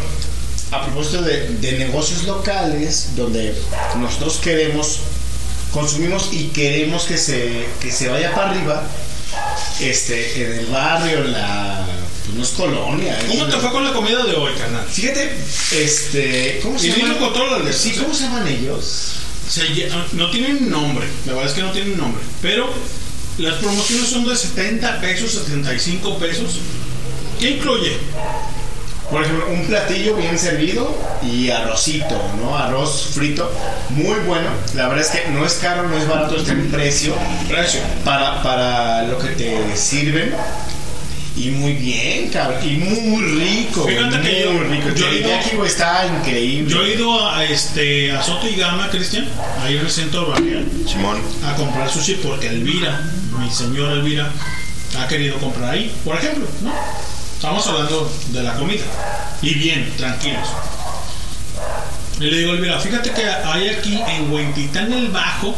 [0.72, 3.56] a propósito de, de negocios locales, donde
[3.98, 5.00] nosotros queremos,
[5.72, 8.84] consumimos y queremos que se, que se vaya para arriba,
[9.80, 11.86] este, en el barrio, en la.
[12.26, 13.18] Pues no es colonia.
[13.28, 14.86] ¿Cómo te fue con la comida de hoy, carnal?
[14.88, 15.32] Fíjate,
[15.72, 16.60] este.
[16.62, 17.18] ¿Cómo se Y llaman?
[17.18, 19.14] con Sí, ¿cómo se llaman ellos?
[19.50, 22.70] Se lle- no tienen nombre, la verdad es que no tienen nombre, pero
[23.40, 26.60] las promociones son de 70 pesos, 75 pesos.
[27.40, 27.98] ¿Qué incluye?
[29.12, 32.56] Por ejemplo, un platillo bien servido y arrocito, ¿no?
[32.58, 33.52] Arroz frito,
[33.90, 34.50] muy bueno.
[34.76, 37.16] La verdad es que no es caro, no es barato, está en precio.
[37.48, 37.82] Precio.
[38.06, 40.34] Para, para lo que te sirven.
[41.36, 42.60] Y muy bien, cabrón.
[42.64, 43.86] Y muy rico.
[43.88, 44.90] Fíjate que yo- muy rico.
[44.94, 46.70] yo he ido- teriyaki, güey, está increíble.
[46.72, 49.26] Yo he ido a, este, a Soto y Gama, Cristian,
[49.64, 51.20] ahí en el centro barrial, Simón.
[51.46, 53.02] a comprar sushi porque Elvira,
[53.40, 54.30] mi señora Elvira,
[55.00, 56.74] ha querido comprar ahí, por ejemplo, ¿no?
[57.40, 58.84] Estamos hablando de la comida.
[59.42, 60.50] Y bien, tranquilos.
[62.20, 65.56] Y le digo, Elvira, fíjate que hay aquí en Huentitán el Bajo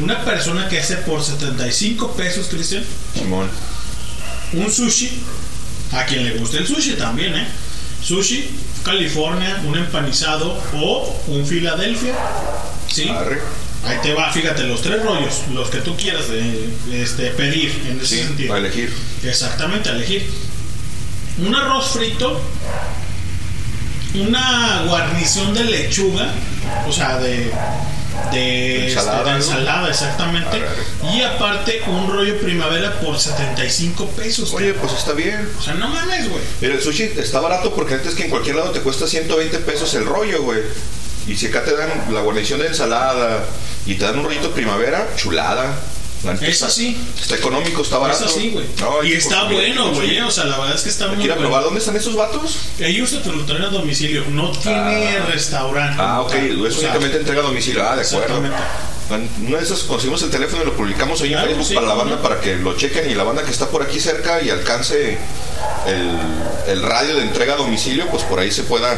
[0.00, 2.84] una persona que hace por 75 pesos, Cristian,
[3.14, 3.50] Simón.
[4.52, 5.10] un sushi,
[5.92, 7.48] a quien le guste el sushi también, ¿eh?
[8.02, 8.48] Sushi,
[8.84, 12.14] California, un empanizado o un Filadelfia.
[12.88, 13.08] Sí.
[13.08, 13.40] Arre.
[13.84, 17.98] Ahí te va, fíjate, los tres rollos, los que tú quieras eh, este, pedir en
[18.00, 18.54] ese Sí, sentido.
[18.54, 18.94] a elegir.
[19.24, 20.30] Exactamente, a elegir.
[21.38, 22.40] Un arroz frito,
[24.14, 26.32] una guarnición de lechuga,
[26.86, 27.52] o sea, de,
[28.32, 30.62] de Ensalada, este, ensalada, exactamente.
[31.14, 34.52] Y aparte, un rollo primavera por 75 pesos.
[34.52, 35.48] Oye, pues está bien.
[35.58, 36.42] O sea, no mames, güey.
[36.60, 39.94] Mira, el sushi está barato porque antes que en cualquier lado te cuesta 120 pesos
[39.94, 40.60] el rollo, güey.
[41.26, 43.44] Y si acá te dan la guarnición de ensalada
[43.86, 45.74] y te dan un rollito primavera, chulada.
[46.42, 46.96] Es así.
[47.20, 48.24] Está económico, está barato.
[48.26, 48.66] Es así, güey.
[48.80, 50.20] No, y está bueno, güey.
[50.20, 51.36] O sea, la verdad es que está muy bueno.
[51.36, 51.62] probar.
[51.64, 52.58] ¿Dónde están esos vatos?
[52.78, 54.24] Ellos te lo traen a domicilio.
[54.30, 55.26] No tiene Ah.
[55.32, 55.96] restaurante.
[55.98, 56.30] Ah, ok.
[56.32, 56.66] tal.
[56.66, 57.82] Es únicamente entrega a domicilio.
[57.88, 58.42] Ah, de acuerdo.
[59.44, 61.86] Una de esas conseguimos el teléfono y lo publicamos hoy Claro, en Facebook sí, para
[61.88, 62.22] la banda no.
[62.22, 65.18] para que lo chequen y la banda que está por aquí cerca y alcance
[65.86, 66.18] el,
[66.68, 68.96] el radio de entrega a domicilio, pues por ahí se pueda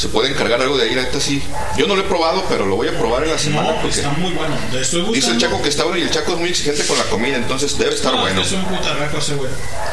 [0.00, 0.94] se puede encargar algo de ahí.
[0.94, 1.42] Neta sí.
[1.76, 3.98] Yo no lo he probado, pero lo voy a probar en la semana No, porque
[3.98, 4.56] está muy bueno.
[4.80, 7.04] Estoy dice el Chaco que está bueno y el Chaco es muy exigente con la
[7.04, 8.40] comida, entonces debe estar No, bueno.
[8.40, 9.50] Es un putarraco ese, güey.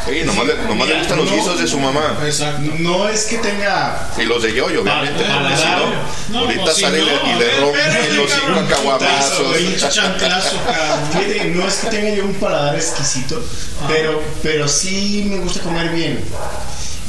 [0.07, 2.17] Sí, nomás, le, nomás le Mira, gustan los no- guisos de su mamá.
[2.23, 2.71] Exacto.
[2.79, 4.09] No es que tenga.
[4.17, 5.25] Y los de Yoyo, obviamente.
[5.27, 9.47] Ah, porque si no, ahorita pues, sale y le- y le espérate, los cinco caguamazos.
[11.53, 13.41] No es que tenga yo un paladar exquisito,
[13.87, 16.23] pero, pero sí me gusta comer bien.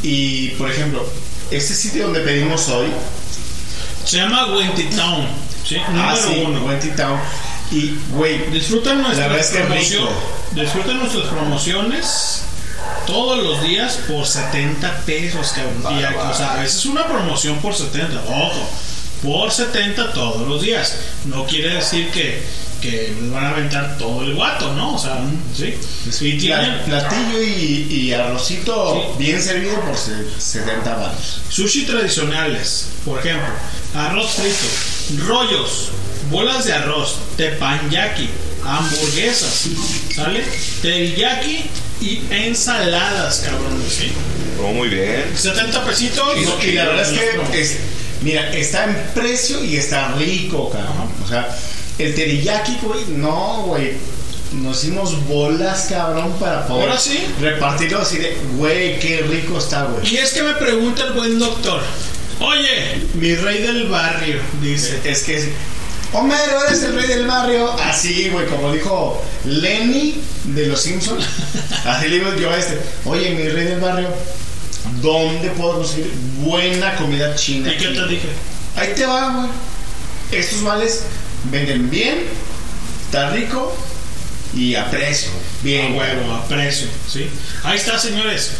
[0.03, 1.05] Y, por ejemplo,
[1.51, 2.89] este sitio donde pedimos hoy,
[4.05, 5.27] Se llama Wenty Town.
[5.65, 5.77] ¿sí?
[5.89, 6.65] Número ah, sí, uno.
[6.65, 7.19] Wenty Town,
[7.71, 10.15] y, güey, Disfrutan nuestras es promociones.
[10.53, 12.43] Disfrutan nuestras promociones
[13.07, 15.83] todos los días por 70 pesos, cabrón.
[15.83, 16.31] Bárbaro.
[16.31, 18.23] o sea, a veces una promoción por 70.
[18.29, 18.69] Ojo,
[19.23, 20.95] por 70 todos los días.
[21.27, 22.41] No quiere decir que,
[22.81, 24.95] que les van a aventar todo el guato, ¿no?
[24.95, 25.19] O sea,
[25.57, 25.75] sí.
[26.25, 29.23] Y tienen pla- platillo y, y arrocito Sí.
[29.25, 31.41] bien servido por se- 70 baros.
[31.51, 33.49] sushi tradicionales, por ejemplo,
[33.95, 35.89] arroz frito, rollos,
[36.31, 38.29] bolas de arroz, tepanyaki,
[38.65, 39.67] hamburguesas,
[40.15, 40.45] ¿sale?
[40.83, 41.65] Teriyaki
[42.01, 44.13] y ensaladas, cabrón, ¿sí?
[44.63, 45.25] Oh, muy bien.
[45.37, 46.37] 70 pesitos.
[46.37, 47.19] No, y la verdad es
[47.51, 47.77] que, es-
[48.23, 51.11] mira, está en precio y está rico, cabrón.
[51.25, 51.49] O sea,
[51.99, 53.93] el teriyaki, güey, no, güey.
[54.53, 57.19] Nos hicimos bolas, cabrón, para poder ¿Ahora sí?
[57.39, 60.11] repartirlo así de, güey, qué rico está, güey.
[60.11, 61.83] Y es que me pregunta el buen doctor,
[62.41, 65.01] oye, mi rey del barrio, dice.
[65.05, 65.49] Es que es,
[66.13, 67.71] Homero, eres el rey del barrio.
[67.83, 71.27] Así, güey, como dijo Lenny de los Simpsons.
[71.85, 72.81] Así le digo yo a este.
[73.05, 74.09] Oye, mi rey del barrio,
[75.01, 77.73] ¿dónde puedo conseguir buena comida china?
[77.73, 78.29] ¿Y qué te dije?
[78.77, 79.51] Ahí te va, güey.
[80.33, 81.05] Estos vales
[81.51, 82.25] venden bien,
[83.07, 83.77] está rico
[84.55, 85.31] y a precio.
[85.63, 87.29] Bien, A huevo, a precio, ¿sí?
[87.65, 88.53] Ahí está, señores.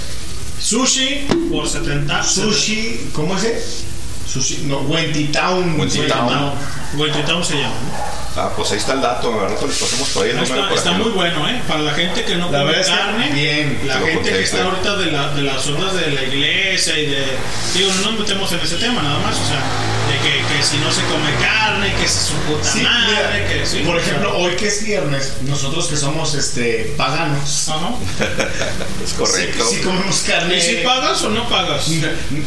[0.61, 2.23] Sushi por 70.
[2.25, 3.85] Sushi, ¿cómo es?
[4.31, 5.79] Sushi, no, Wentitown.
[5.79, 6.53] Wentitown.
[6.97, 8.19] Wentitown se llama, ¿no?
[8.41, 9.57] Ah, pues ahí está el dato, ¿verdad?
[9.67, 11.61] Les pasamos por ahí número está, está muy bueno, ¿eh?
[11.67, 15.07] Para la gente que no La come carne, bien, la gente que está ahorita de,
[15.11, 17.25] la, de las ondas de la iglesia y de.
[17.75, 19.61] Digo, no nos metemos en ese tema nada más, o sea,
[20.09, 23.49] de que, que si no se come carne, que si su puta Sí, madre, mira,
[23.49, 23.79] que sí.
[23.85, 27.91] por ejemplo, hoy que es viernes, nosotros que somos este paganos, Ajá.
[29.05, 29.65] Es correcto.
[29.69, 30.57] sí, sí comemos carne.
[30.59, 31.89] ¿Y si pagas o no pagas?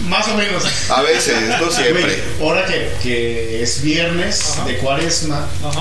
[0.07, 0.63] Más o menos.
[0.89, 2.23] A veces, no siempre.
[2.39, 4.65] Ahora que, que es viernes Ajá.
[4.65, 5.80] de cuaresma, Ajá.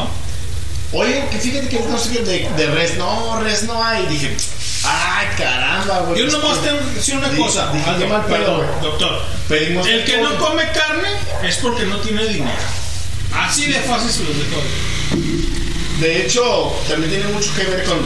[0.93, 4.07] Oye, que fíjate que no sé de, de res, no, res no hay.
[4.07, 4.35] Dije,
[4.85, 6.19] ay, caramba, güey.
[6.21, 7.73] Yo nomás tengo que decir una di- cosa.
[7.73, 9.23] dije, mal perdón, doctor.
[9.49, 10.31] Pedimos El que todo.
[10.31, 11.09] no come carne
[11.45, 12.59] es porque no tiene dinero.
[13.35, 14.61] Así de fácil se los dejo.
[16.01, 17.99] De hecho, también tiene mucho que ver con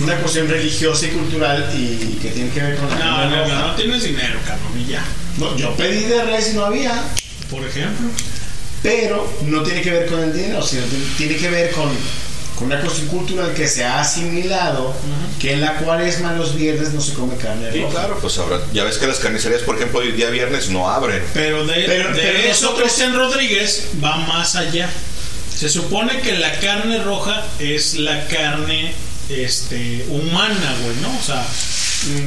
[0.00, 3.66] una cuestión religiosa y cultural y que tiene que ver con la No, no, no,
[3.68, 5.04] no tienes dinero, cabrón, y ya.
[5.36, 6.92] No, yo pedí de res y no había.
[7.50, 8.08] Por ejemplo.
[8.82, 10.82] Pero no tiene que ver con el dinero, sino
[11.16, 11.88] tiene que ver con,
[12.56, 14.92] con una cuestión cultural que se ha asimilado,
[15.38, 17.92] que en la cuaresma los viernes no se come carne Sí, roja.
[17.94, 18.60] claro, pues habrá.
[18.72, 21.22] Ya ves que las carnicerías, por ejemplo, hoy día viernes no abren.
[21.32, 24.90] Pero de, Pero- de pero eso nosotros- Cristian Rodríguez va más allá.
[25.56, 28.92] Se supone que la carne roja es la carne
[29.28, 31.16] este, humana, güey, ¿no?
[31.16, 31.46] O sea,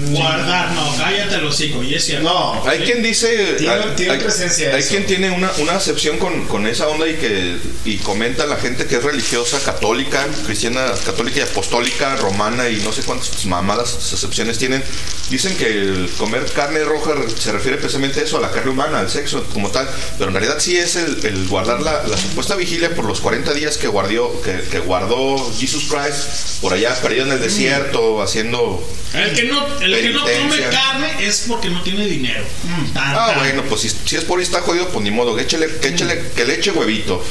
[0.09, 2.23] guardar, no, cállate el hocico, y es cierto.
[2.29, 3.55] No, Hay quien dice.
[3.57, 4.89] Tiene- hay, tiene hay- presencia hay eso.
[4.89, 8.85] quien tiene una, una acepción con, con esa onda y que y comenta la gente
[8.85, 14.57] que es religiosa, católica, cristiana, católica y apostólica, romana y no sé cuántas mamadas acepciones
[14.57, 14.83] tienen.
[15.29, 18.99] Dicen que el comer carne roja se refiere precisamente a eso, a la carne humana,
[18.99, 19.89] al sexo como tal.
[20.17, 23.53] Pero en realidad sí es el, el guardar la, la supuesta vigilia por los 40
[23.53, 28.87] días que guardió, que, que guardó Jesus Christ por allá perdido en el desierto, haciendo.
[29.13, 32.43] El que no, el que no come carne es porque no tiene dinero.
[32.93, 35.43] Tan, Ah, bueno, pues si, si es por ahí está jodido, pues ni modo, que,
[35.43, 37.23] échele, que, le eche huevito.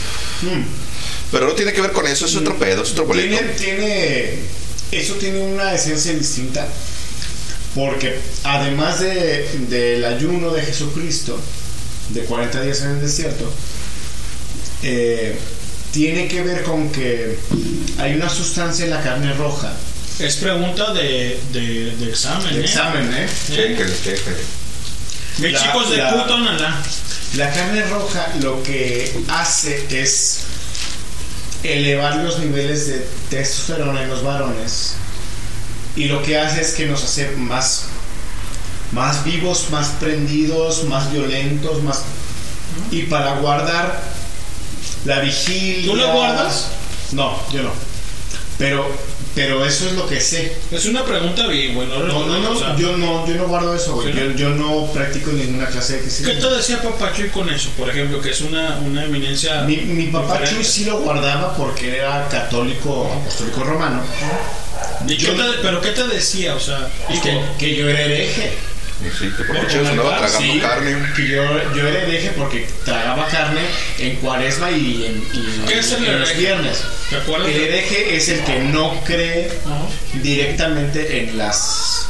[1.31, 3.37] Pero no tiene que ver con eso, es otro pedo, es otro boleto.
[3.37, 4.39] Tiene, tiene,
[4.93, 6.69] eso tiene una esencia distinta,
[7.75, 11.39] porque además de, del ayuno de Jesucristo,
[12.11, 13.53] de 40 días en el desierto,
[14.83, 15.37] eh,
[15.93, 17.39] tiene que ver con que
[17.99, 19.73] hay una sustancia en la carne roja,
[20.19, 22.65] Es pregunta de, de, de examen, de ¿eh?
[22.65, 23.27] examen, ¿eh?
[23.49, 24.37] Chéquele, chéquele.
[25.39, 26.83] De La- chicos de la- puto, nada.
[27.35, 30.41] La carne roja lo que hace es
[31.65, 34.93] elevar los niveles de testosterona en los varones
[35.97, 37.87] y lo que hace es que nos hace más
[38.93, 42.03] más vivos, más prendidos, más violentos, más
[42.93, 44.01] y para guardar
[45.07, 45.91] la vigilia.
[45.91, 46.67] ¿Tú la guardas?
[47.11, 47.71] No, yo no.
[48.59, 48.89] Pero
[49.35, 50.57] pero eso es lo que sé.
[50.71, 51.99] Es una pregunta bien, bueno.
[51.99, 54.13] No, no, no, o sea, yo no, yo no guardo eso, güey.
[54.13, 54.19] ¿Sí?
[54.19, 56.49] Yo, yo no practico ninguna clase de ¿Qué cristianismo.
[56.51, 58.21] te decía Papachuy con eso, por ejemplo?
[58.21, 59.63] Que es una, una eminencia.
[59.63, 60.55] Mi, mi papá diferente.
[60.55, 64.03] Chuy sí lo guardaba porque era católico, apostólico romano.
[65.09, 66.55] ¿Y qué te- ¿Pero qué te decía?
[66.55, 68.53] O sea, Y que, que yo era hereje.
[69.11, 71.13] Sí, que por noche andaba comer tragando Sí, carne.
[71.17, 73.61] Que yo, yo era hereje porque tragaba carne
[73.99, 76.85] en cuaresma y en, y ¿Qué es el en los viernes.
[77.11, 77.49] ¿Te acuerdas?
[77.49, 79.87] El hereje es el que no cree Ajá.
[80.23, 82.09] directamente en las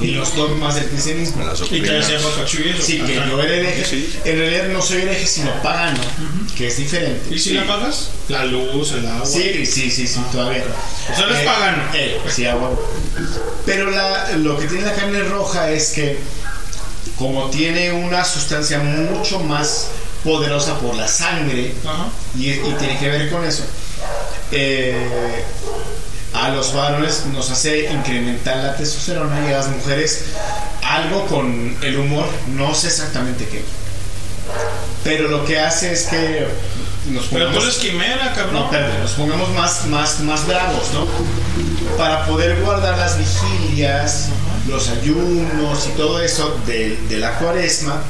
[0.00, 1.44] en los dogmas del cristianismo.
[1.44, 2.08] Las Y te doctrinas.
[2.08, 2.76] decía.
[2.80, 3.84] Sí, que yo era hereje.
[3.84, 4.18] Sí.
[4.24, 5.98] En realidad no soy hereje, sino pagano,
[6.56, 7.34] que es diferente.
[7.34, 7.54] ¿Y si Sí.
[7.54, 8.10] la pagas?
[8.28, 9.26] La luz, el agua.
[9.26, 10.64] Sí, sí, sí, sí, todavía.
[11.12, 11.82] O sea, eres pagano.
[11.94, 12.80] eh, sí, a huevo.
[13.66, 16.18] Pero la- lo que tiene la carne roja es que,
[17.18, 19.88] como tiene una sustancia mucho más
[20.22, 21.72] poderosa por la sangre,
[22.36, 23.64] y, y tiene que ver con eso,
[24.52, 25.44] eh,
[26.44, 30.24] a los varones nos hace incrementar la testosterona y a las mujeres
[30.82, 33.62] algo con el humor, no sé exactamente qué.
[35.04, 36.46] Pero lo que hace es que
[37.10, 37.64] nos Pero tú pongamos...
[37.64, 38.54] eres quimera, cabrón.
[38.54, 41.06] No, perdón, nos pongamos más, más, más bravos, ¿no?
[41.96, 44.28] Para poder guardar las vigilias,
[44.68, 48.02] los ayunos y todo eso de, de la cuaresma,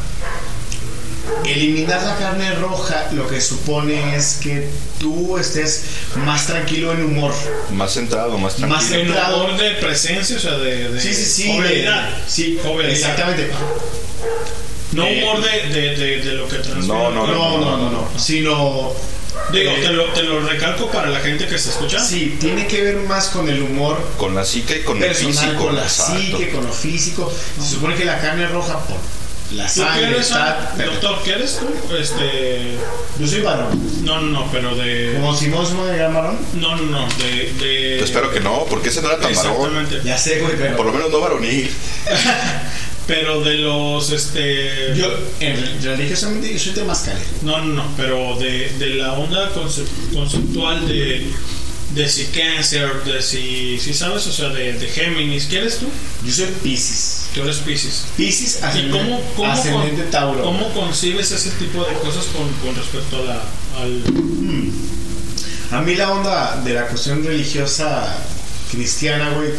[1.44, 4.68] eliminar la carne roja lo que supone es que
[4.98, 5.82] tú estés
[6.24, 7.32] más tranquilo en humor.
[7.72, 8.76] Más centrado, más tranquilo.
[8.76, 9.44] Más En centrado.
[9.44, 11.42] honor de presencia, o sea, de, de Sí, sí, sí.
[12.26, 12.90] sí, Jovialidad.
[12.90, 13.50] exactamente.
[14.92, 16.88] No Eh, humor de, de, de, de lo que transmite.
[16.88, 18.08] No, no, No, no, no, no.
[18.18, 18.92] Sino.
[19.52, 22.02] Digo, eh, te, lo, te lo recalco para la gente que se escucha.
[22.04, 25.64] Sí, tiene que ver más con el humor Con la psique y con el físico.
[25.66, 26.18] con la exacto.
[26.20, 27.32] psique, con lo físico.
[27.60, 28.96] Se supone que la carne roja por
[29.52, 30.74] la ¿Tú qué sangre eres, está.
[30.84, 31.22] doctor?
[31.24, 31.94] ¿Qué eres tú?
[31.96, 32.76] Este.
[33.18, 33.80] Yo soy varón.
[34.04, 35.14] No, no, no, pero de.
[35.20, 36.38] Como Simón de gran varón.
[36.54, 37.52] No, no, no, de.
[37.54, 37.96] de...
[37.98, 39.52] Yo espero que no, porque ese no era tan varón.
[39.54, 40.00] Exactamente.
[40.04, 40.76] Ya sé, güey, pero.
[40.76, 41.70] Por lo menos no varonil.
[43.06, 44.10] Pero de los.
[44.10, 44.94] Este.
[44.94, 45.06] Yo,
[45.40, 47.24] en, religiosamente, yo soy temascalero.
[47.40, 51.26] No, no, no, pero de, de la onda concep- conceptual de,
[51.94, 55.86] de si cáncer, de si, si sabes, o sea, de, de Géminis, ¿qué eres tú?
[56.24, 57.26] Yo soy Pisces.
[57.34, 58.04] Tú eres Pisces.
[58.16, 60.42] Pisces ¿Y cómo, cómo, ascendente con- Tauro.
[60.42, 63.42] cómo concibes ese tipo de cosas con, con respecto a la,
[63.82, 64.02] al...
[65.70, 68.16] A mí la onda de la cuestión religiosa
[68.70, 69.50] cristiana, güey,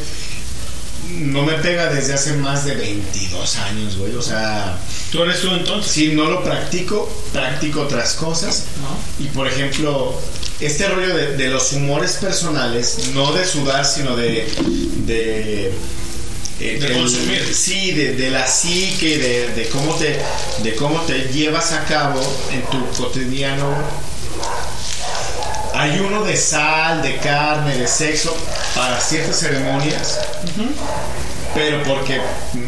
[1.19, 4.15] no me pega desde hace más de 22 años, güey.
[4.15, 4.77] O sea,
[5.11, 5.91] ¿Tú eres tú entonces?
[5.91, 8.65] si no lo practico, practico otras cosas.
[8.81, 9.23] ¿No?
[9.25, 10.13] Y por ejemplo,
[10.59, 14.47] este rollo de, de los humores personales, no de sudar, sino de.
[15.05, 15.73] de
[16.59, 17.53] eh, De consumir.
[17.53, 20.19] Sí, de, de la psique, de, de cómo te,
[20.61, 22.21] de cómo te llevas a cabo
[22.51, 23.73] en tu cotidiano.
[25.73, 28.35] Ayuno de sal, de carne, de sexo
[28.75, 30.19] para ciertas ceremonias,
[31.53, 32.21] pero porque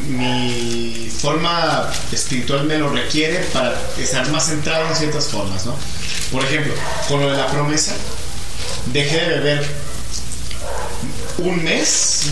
[0.10, 5.76] mi forma espiritual me lo requiere para estar más centrado en ciertas formas, ¿no?
[6.32, 6.74] Por ejemplo,
[7.08, 7.94] con lo de la promesa,
[8.88, 9.66] dejé de beber
[11.38, 12.24] un mes,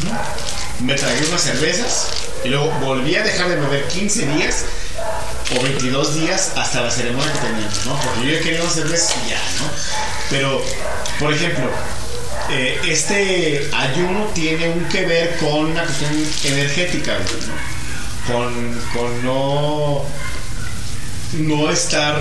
[0.81, 2.07] me tragué unas cervezas
[2.43, 4.65] y luego volví a dejar de beber 15 días
[5.57, 7.99] o 22 días hasta la ceremonia que teníamos, ¿no?
[7.99, 9.69] Porque yo quería unas cervezas y ya, ¿no?
[10.29, 10.63] Pero,
[11.19, 11.69] por ejemplo,
[12.51, 16.11] eh, este ayuno tiene un que ver con una cuestión
[16.45, 17.17] energética.
[18.27, 18.53] Con,
[18.93, 20.03] con no,
[21.39, 22.15] no estar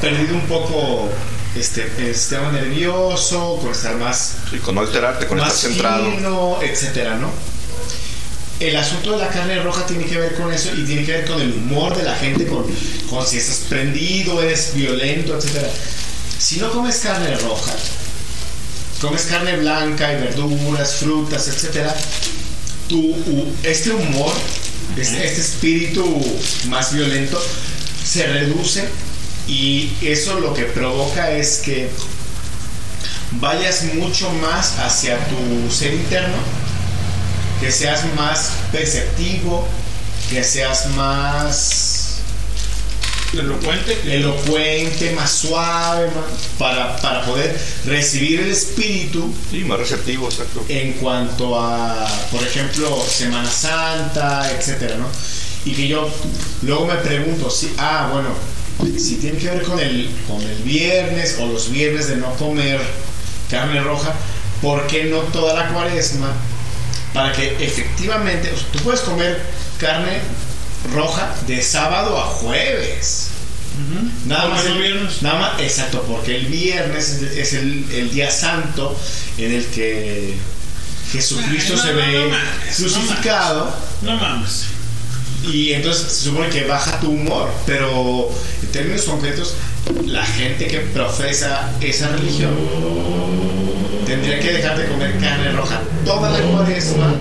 [0.00, 1.08] perdido un poco
[1.56, 6.10] este, el sistema nervioso, con estar más Y con no alterarte, con estar más centrado.
[6.10, 7.30] fino, etcétera, ¿no?
[8.60, 11.24] El asunto de la carne roja tiene que ver con eso y tiene que ver
[11.26, 12.64] con el humor de la gente, con,
[13.10, 15.68] con si estás prendido, eres violento, etcétera.
[16.38, 17.72] Si no comes carne roja,
[19.04, 21.94] comes carne blanca y verduras, frutas, etcétera,
[22.88, 23.14] tu,
[23.62, 24.32] este humor,
[24.96, 26.04] este, este espíritu
[26.68, 27.38] más violento,
[28.02, 28.88] se reduce
[29.46, 31.90] y eso lo que provoca es que
[33.32, 36.38] vayas mucho más hacia tu ser interno,
[37.60, 39.68] que seas más perceptivo,
[40.30, 42.03] que seas más
[43.40, 43.98] Elocuente.
[44.16, 50.64] elocuente, más suave, más- para, para poder recibir el espíritu Sí, más receptivo, exacto.
[50.68, 55.06] en cuanto a, por ejemplo, Semana Santa, etcétera, ¿no?
[55.64, 56.08] Y que yo
[56.62, 58.28] luego me pregunto, si, ah, bueno,
[58.98, 62.80] si tiene que ver con el, con el viernes o los viernes de no comer
[63.50, 64.12] carne roja,
[64.60, 66.32] ¿por qué no toda la cuaresma?
[67.12, 69.40] Para que efectivamente, o sea, tú puedes comer
[69.78, 70.18] carne
[70.92, 73.28] roja de sábado a jueves.
[74.26, 75.22] Nada más el viernes.
[75.22, 78.96] Nada más, exacto, porque el viernes es, es el, el día santo
[79.36, 80.34] en el que
[81.12, 84.64] Jesucristo no, se no, ve no mames, crucificado No mames.
[85.52, 88.30] y entonces se supone que baja tu humor, pero
[88.62, 89.54] en términos concretos,
[90.06, 92.54] la gente que profesa esa religión
[94.06, 97.14] tendría que dejar de comer carne roja toda la cuaresma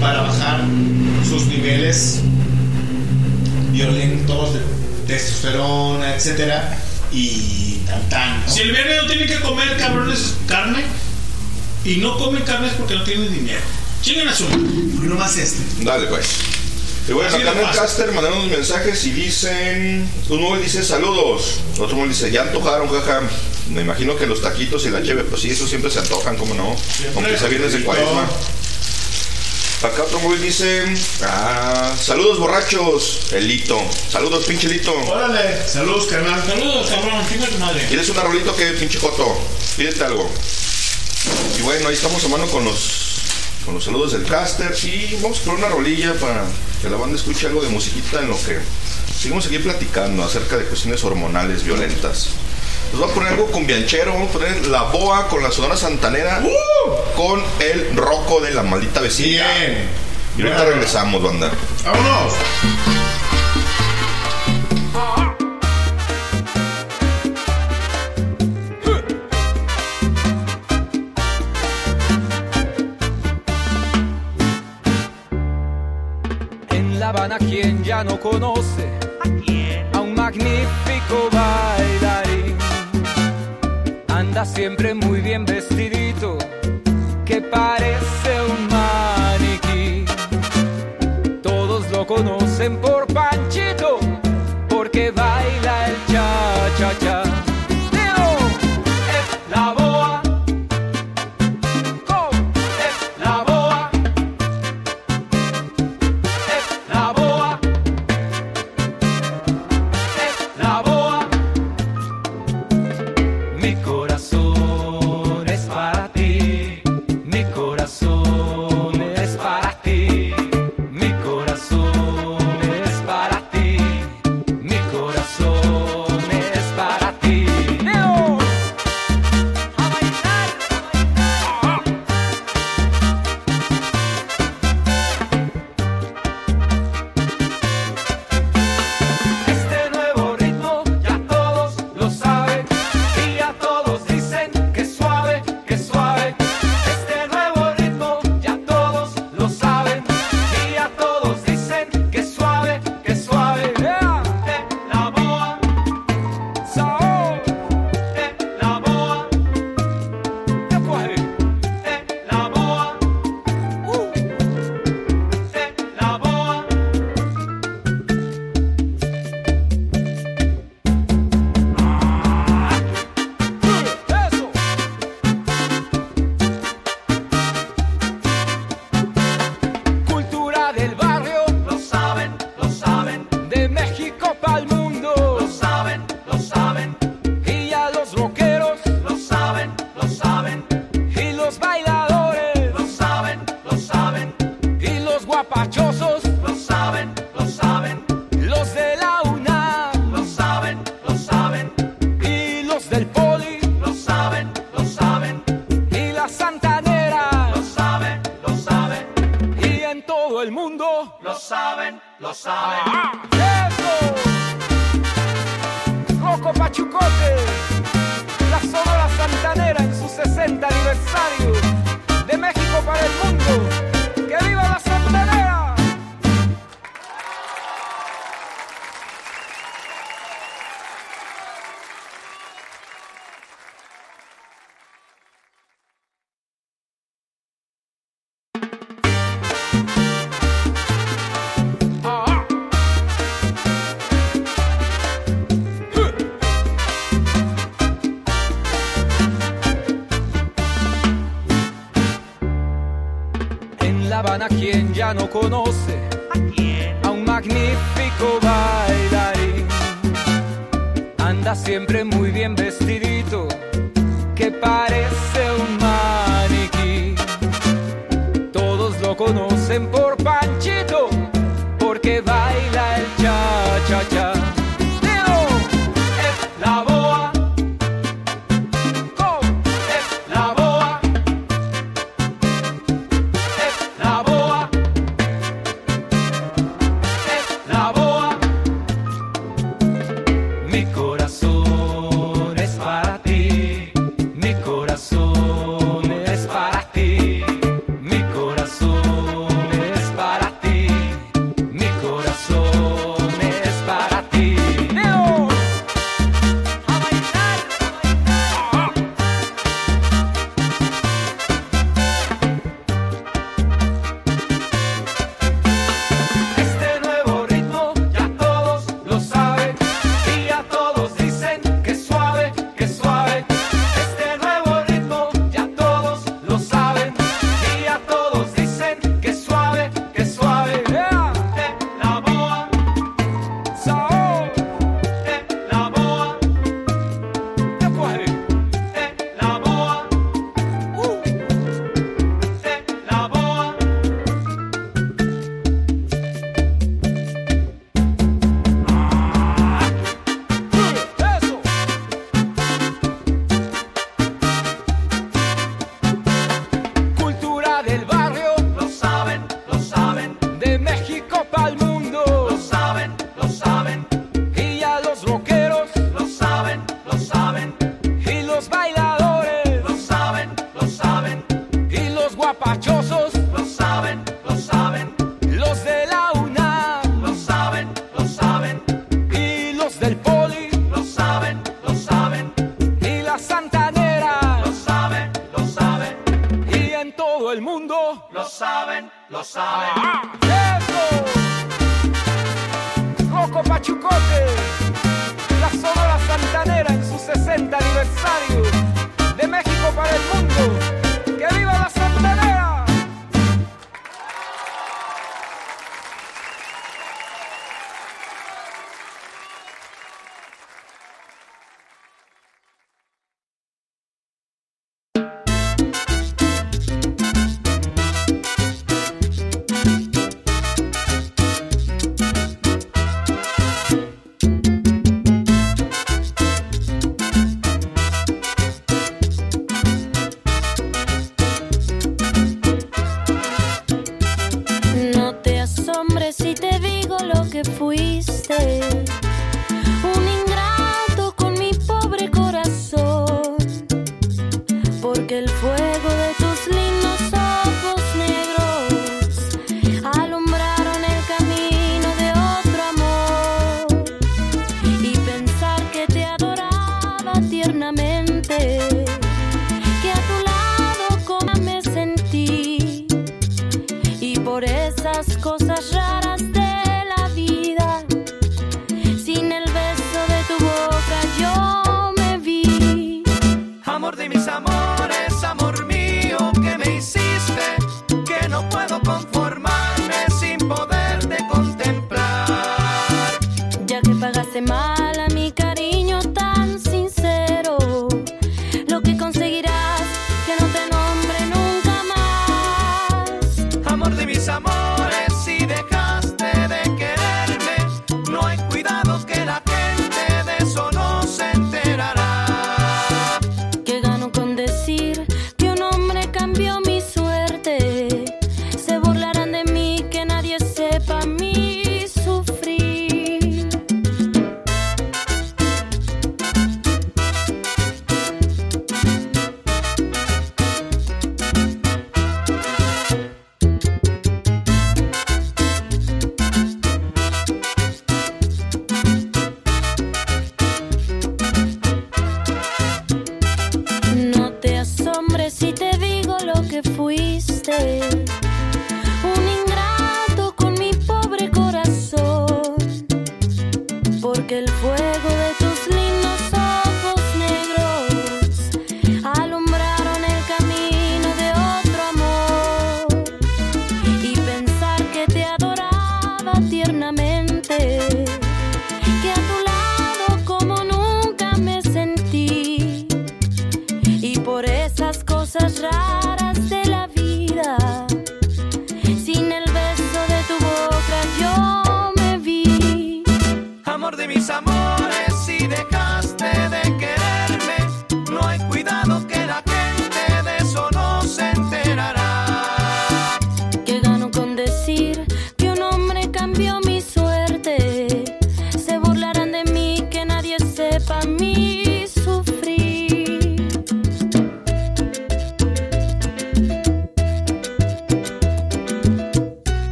[0.00, 0.60] para bajar
[1.28, 2.20] sus niveles
[3.74, 4.60] violentos de
[5.06, 6.78] testosterona, etcétera,
[7.12, 8.40] y tan tan.
[8.40, 8.50] ¿no?
[8.50, 10.84] Si el viernes no tienen que comer cabrones carne
[11.84, 13.60] y no comen carne es porque no tienen dinero.
[14.00, 14.62] Chingan a su madre.
[15.02, 15.84] Uno más este.
[15.84, 16.26] Dale, pues.
[17.08, 20.08] Y bueno, acá en el caster mandaron unos mensajes y dicen.
[20.28, 23.22] Uno dice saludos, otro uno dice ya antojaron, jaja.
[23.70, 26.54] Me imagino que los taquitos y la cheve, pues sí, eso siempre se antojan, como
[26.54, 26.76] no.
[27.14, 28.28] Aunque sea viernes de cuaresma.
[29.84, 30.82] Acá otro móvil dice,
[31.24, 33.78] ah, saludos borrachos, Elito.
[34.08, 34.94] Saludos, pinche Elito.
[34.94, 36.42] Órale, saludos, carnal.
[36.42, 37.22] Saludos, cabrón.
[37.28, 37.86] Chinga tu madre.
[37.86, 39.38] ¿Quieres un arrolito que pinche Joto?
[39.76, 40.30] Pídete algo.
[41.58, 43.20] Y bueno, ahí estamos a mano con los,
[43.66, 46.46] con los saludos del caster y vamos por una rolilla para
[46.80, 48.60] que la banda escuche algo de musiquita en lo que
[49.14, 52.30] seguimos aquí platicando acerca de cuestiones hormonales violentas.
[52.94, 54.12] Les voy a poner algo cumbianchero.
[54.12, 56.40] Vamos a poner la boa con la sonora santanera.
[56.44, 57.16] ¡Uh!
[57.16, 59.44] Con el roco de la maldita vecina.
[59.58, 59.88] Bien.
[60.38, 60.70] Y ahorita bueno.
[60.74, 61.50] regresamos, banda.
[61.84, 62.34] ¡Vámonos!
[76.70, 78.88] En La Habana quien ya no conoce
[79.24, 81.93] a, a un magnífico baile
[84.36, 86.36] anda siempre muy bien vestidito,
[87.24, 90.04] que parece un maniquí.
[91.40, 94.00] Todos lo conocen por Panchito,
[94.68, 97.23] porque baila el cha-cha-cha.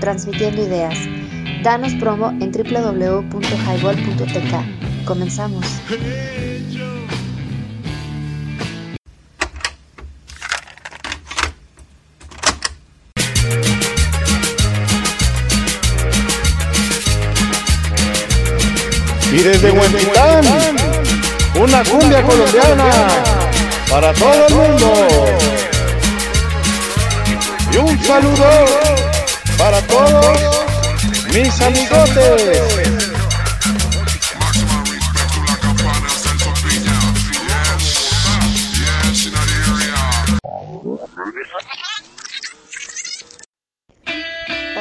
[0.00, 0.98] transmitiendo ideas.
[1.62, 5.04] Danos promo en www.highball.tk.
[5.04, 5.64] Comenzamos.
[19.30, 20.42] Y desde Huentitán,
[21.60, 23.08] una cumbia colombiana
[23.90, 25.06] para todo el mundo.
[27.70, 28.87] Y un saludo
[29.70, 30.38] para todos
[31.34, 32.70] mis amigotes.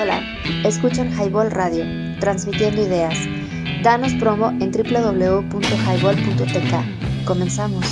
[0.02, 0.24] Hola,
[0.64, 1.84] escuchan Highball Radio,
[2.22, 3.20] transmitiendo ideas.
[3.84, 7.26] Danos promo en www.highball.tk.
[7.26, 7.86] Comenzamos.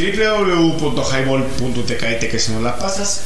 [0.00, 3.20] www.highball.tk y que si no la pasas.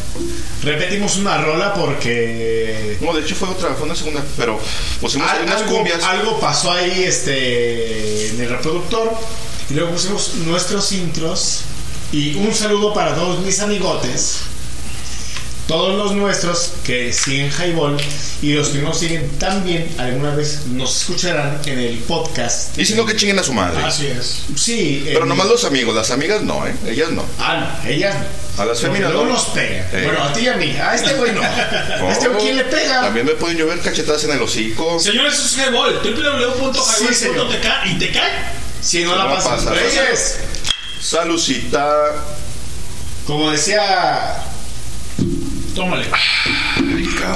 [0.62, 2.96] Repetimos una rola porque.
[3.00, 4.58] No, de hecho fue otra, fue una segunda, pero
[5.00, 6.02] pusimos Al- unas algo, cumbias.
[6.04, 9.12] algo pasó ahí este, en el reproductor
[9.70, 11.60] y luego pusimos nuestros intros
[12.12, 14.38] y un saludo para todos mis amigotes
[15.66, 17.96] todos los nuestros que siguen Highball
[18.42, 22.94] y los que no siguen también alguna vez nos escucharán en el podcast Y si
[22.94, 23.82] no, que chinguen a su madre.
[23.82, 26.74] así es sí Pero en- nomás los amigos, las amigas no, ¿eh?
[26.86, 27.24] Ellas no.
[27.38, 29.24] ah no ellas no A las féminas no.
[29.24, 30.02] nos pega Eh.
[30.04, 32.64] bueno a ti y a mí a este güey no a este güey quién le
[32.64, 35.00] pega También me pueden llover cachetadas en el hocico.
[35.00, 35.94] Señores, eso es Highball.
[36.02, 38.30] www.highball.tk y te cae.
[38.82, 40.36] si no la pasas pasa, Reyes
[41.00, 41.96] Salucita.
[43.26, 44.42] como decía
[45.74, 46.06] Tómale.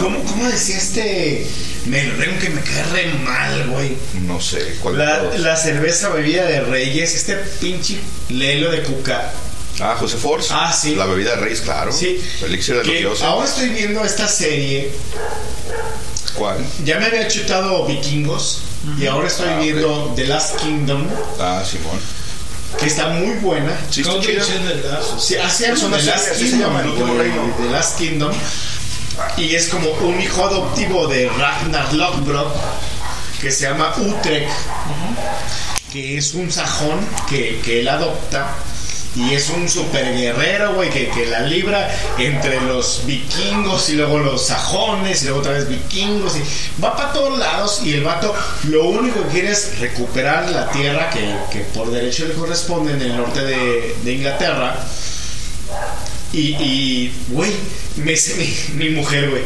[0.01, 1.47] ¿Cómo, cómo decía este
[1.87, 3.97] melorrego que me cae re mal, güey?
[4.27, 9.33] No sé cuál La, la cerveza bebida de Reyes, este pinche lelo de cuca.
[9.81, 10.49] Ah, José Force.
[10.53, 10.95] Ah, sí.
[10.95, 11.93] La bebida de Reyes, claro.
[11.93, 12.21] Sí.
[12.45, 14.91] Elixir de los ahora estoy viendo esta serie.
[16.35, 16.59] ¿Cuál?
[16.85, 18.63] Ya me había chutado Vikingos
[19.01, 21.07] y ahora estoy Ah, viendo The Last Kingdom,
[21.41, 21.99] Ah, Simón.
[22.77, 23.77] Que está muy buena.
[23.91, 24.45] Sí, está chida.
[25.19, 25.87] Sí, así Es The
[26.37, 27.53] Kingdom.
[27.57, 28.33] The Last Kingdom.
[29.37, 32.53] Y es como un hijo adoptivo de Ragnar Lothbrok
[33.41, 34.51] que se llama Utrecht,
[35.93, 36.99] que es un sajón
[37.29, 38.55] que, que él adopta.
[39.17, 44.19] Y es un super guerrero, güey, que, que la libra entre los vikingos y luego
[44.19, 46.37] los sajones y luego otra vez vikingos.
[46.37, 46.43] Y
[46.83, 51.11] va para todos lados y el vato lo único que quiere es recuperar la tierra
[51.11, 54.77] que, que por derecho le corresponde en el norte de, de Inglaterra.
[56.33, 57.51] Y, güey,
[57.97, 59.43] me dice mi, mi mujer, güey,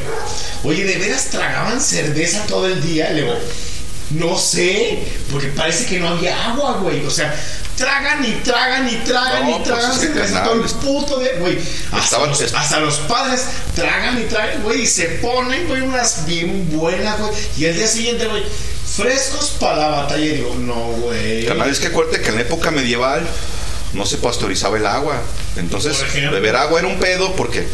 [0.64, 3.10] oye, ¿de veras tragaban cerveza todo el día?
[3.10, 3.34] Le digo,
[4.14, 4.98] no sé,
[5.30, 7.04] porque parece que no había agua, güey.
[7.06, 7.34] O sea,
[7.76, 10.70] tragan y tragan y tragan No, y pues tragan es que cerveza carnal, todo el
[10.70, 11.58] puto de, güey.
[11.92, 17.18] Hasta, hasta los padres tragan y tragan, güey, y se ponen, güey, unas bien buenas,
[17.18, 17.32] güey.
[17.58, 18.44] Y el día siguiente, güey,
[18.96, 20.24] frescos para la batalla.
[20.24, 21.46] Y digo, no, güey.
[21.46, 23.26] Carnal, es que acuérdate que en la época medieval
[23.94, 25.20] no se pasteurizaba el agua.
[25.56, 27.66] Entonces, beber agua era un pedo porque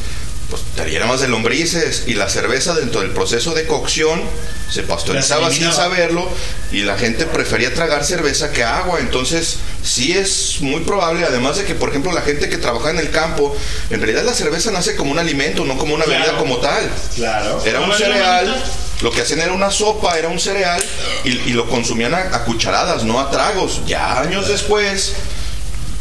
[0.50, 2.04] pues, llena más de lombrices.
[2.06, 4.22] Y la cerveza, dentro del proceso de cocción,
[4.70, 6.28] se pasteurizaba sin saberlo.
[6.72, 8.98] Y la gente prefería tragar cerveza que agua.
[9.00, 12.98] Entonces, sí es muy probable, además de que, por ejemplo, la gente que trabaja en
[12.98, 13.56] el campo,
[13.90, 16.20] en realidad la cerveza nace como un alimento, no como una Claro.
[16.24, 16.90] bebida como tal.
[17.16, 17.62] Claro.
[17.64, 18.64] Era un ¿Cómo es la cereal.
[19.00, 20.82] Lo que hacían era una sopa, era un cereal
[21.22, 23.80] y, y lo consumían a, a cucharadas, no a tragos.
[23.86, 25.12] Ya años después,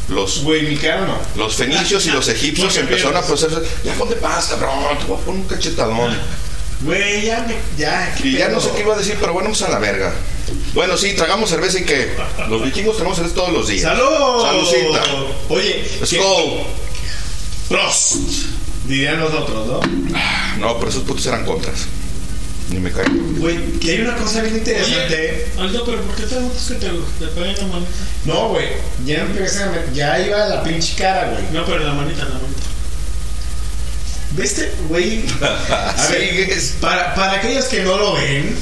[0.10, 0.80] los, Güey,
[1.36, 3.61] los fenicios y los egipcios empezaron a procesar.
[3.84, 6.18] Ya ponte paz, cabrón, te voy a poner un cachetadón.
[6.82, 7.56] Güey, ya me.
[7.77, 10.14] Ya, Y ya no sé qué iba a decir, pero bueno, vamos a la verga.
[10.74, 12.16] Bueno, sí, tragamos cerveza y que
[12.50, 13.82] los vikingos tenemos cerveza todos los días.
[13.82, 14.42] ¡Salud!
[14.44, 15.03] Saludcita.
[15.50, 16.66] Oye, Let's ¿qué- go.
[17.69, 18.16] Prost.
[18.86, 19.80] Dirían los otros, ¿no?
[20.60, 21.88] No, pero esos putos eran contras.
[22.69, 23.39] Ni me caen.
[23.39, 25.47] Güey, que hay una cosa bien interesante.
[25.55, 26.87] Oye, Aldo, pero ¿por qué te gustas que te,
[27.19, 27.91] te peguen la manita?
[28.25, 28.67] No, güey,
[29.05, 31.43] ya empecé a met- Ya iba la pinche cara, güey.
[31.53, 32.47] No, pero la manita, la manita.
[34.31, 35.23] ¿Viste, güey?
[35.41, 38.53] A ver, para, para aquellos que no lo ven,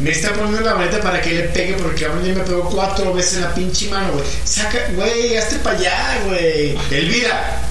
[0.00, 3.14] me está poniendo la maneta para que le pegue porque cabrón ya me pegó cuatro
[3.14, 4.24] veces en la pinche mano, güey.
[4.44, 6.76] Saca, güey, hazte para allá, güey.
[6.90, 7.62] Elvira,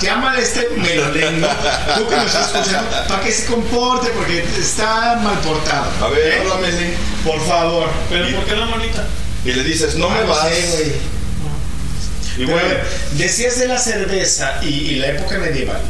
[0.00, 1.48] llámale a este melolengo,
[1.96, 5.90] tú que nos estás escuchando, para que se comporte porque está mal portado.
[6.04, 6.38] A ver, ¿eh?
[6.40, 6.94] háblame, sí.
[7.24, 7.88] Por favor.
[8.08, 9.06] ¿Pero por qué la manita?
[9.44, 10.48] Y le dices, no me Ah, vas.
[10.48, 10.94] sé.
[12.36, 12.68] Y Pero, bueno,
[13.12, 15.80] decías de la cerveza y, y la época medieval.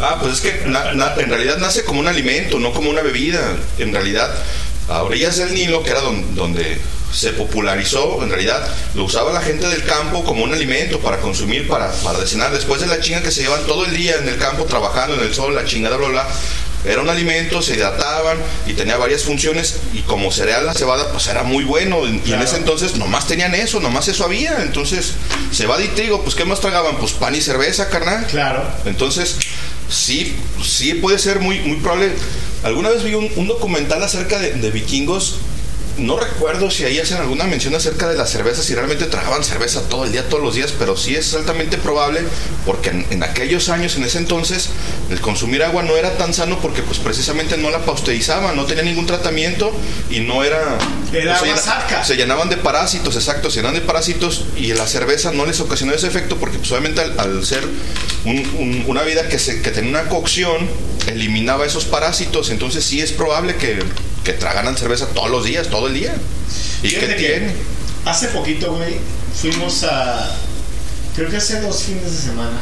[0.00, 3.02] Ah, pues es que na- na- en realidad nace como un alimento, no como una
[3.02, 3.40] bebida.
[3.78, 4.30] En realidad,
[4.88, 6.80] a orillas del Nilo, que era don- donde
[7.12, 11.66] se popularizó, en realidad lo usaba la gente del campo como un alimento para consumir,
[11.66, 12.52] para, para cenar.
[12.52, 15.22] Después de la chinga que se llevan todo el día en el campo trabajando en
[15.22, 16.28] el sol, la chingada, bla, bla,
[16.84, 19.76] era un alimento, se hidrataban y tenía varias funciones.
[19.94, 22.06] Y como cereal, la cebada, pues era muy bueno.
[22.06, 22.44] Y en Claro.
[22.44, 24.62] ese entonces nomás tenían eso, nomás eso había.
[24.62, 25.14] Entonces,
[25.52, 26.96] cebada y trigo, pues ¿qué más tragaban?
[26.98, 28.26] Pues pan y cerveza, carnal.
[28.26, 28.64] Claro.
[28.84, 29.36] Entonces,
[29.90, 32.12] Sí, sí puede ser muy, muy probable.
[32.62, 35.36] Alguna vez vi un, un documental acerca de, de vikingos.
[35.98, 39.82] No recuerdo si ahí hacen alguna mención acerca de la cerveza, si realmente tragaban cerveza
[39.88, 42.20] todo el día, todos los días, pero sí es altamente probable
[42.64, 44.70] porque en, en aquellos años, en ese entonces,
[45.10, 48.84] el consumir agua no era tan sano porque pues precisamente no la pasteurizaban, no tenía
[48.84, 49.72] ningún tratamiento
[50.10, 50.78] y no era...
[51.22, 51.56] Era llena-.
[52.04, 55.92] Se llenaban de parásitos, exacto, se llenaban de parásitos y la cerveza no les ocasionó
[55.94, 57.64] ese efecto porque pues, obviamente al, al ser
[58.24, 60.68] un- un- una vida que, se, que tenía una cocción,
[61.08, 63.78] eliminaba esos parásitos, entonces sí es probable que,
[64.28, 66.14] que tragaran cerveza todos los días, todo el día.
[66.82, 67.54] ¿Y qué tiene?
[68.04, 68.98] Hace poquito, güey,
[69.34, 70.36] fuimos a.
[71.16, 72.60] Creo que hace dos fines de semana.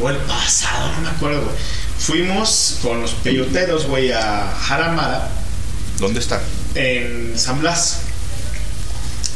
[0.00, 1.54] O el pasado, no me acuerdo, güey.
[1.98, 5.28] Fuimos con los peyoteros, güey, a Jaramara,
[5.98, 6.40] ¿Dónde está?
[6.74, 7.98] en San Blas.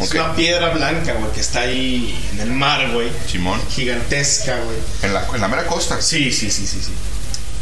[0.00, 3.10] Es una piedra blanca, güey, que está ahí en el mar, güey.
[3.30, 3.60] Simón.
[3.68, 4.78] Gigantesca, güey.
[5.02, 6.00] En la, en la mera costa.
[6.00, 6.92] Sí, sí, sí, sí, sí.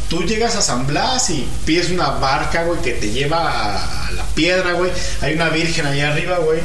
[0.08, 4.12] Tú llegas a San Blas y pides una barca, güey, que te lleva a, a
[4.12, 4.90] la piedra, güey.
[5.20, 6.60] Hay una virgen allá arriba, güey.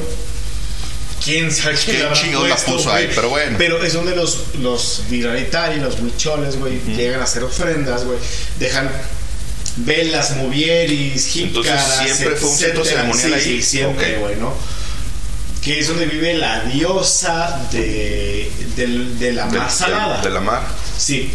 [1.24, 3.10] ¿Quién sabe quién, ¿Quién la habrá chingados la puso ahí?
[3.14, 3.56] Pero bueno.
[3.58, 8.18] Pero es donde los, los viralitari, los huicholes, güey, llegan a hacer ofrendas, güey.
[8.60, 8.90] Dejan
[9.78, 13.44] velas, movieris, Entonces, jícaras, siempre fue un centro ceremonial Sí, ahí.
[13.44, 14.22] Sí, siempre, Ok.
[14.22, 14.54] güey, ¿no?
[15.64, 20.22] Que es donde vive la diosa de, del- de la mar salada.
[20.22, 20.64] de la mar.
[20.98, 21.32] Sí.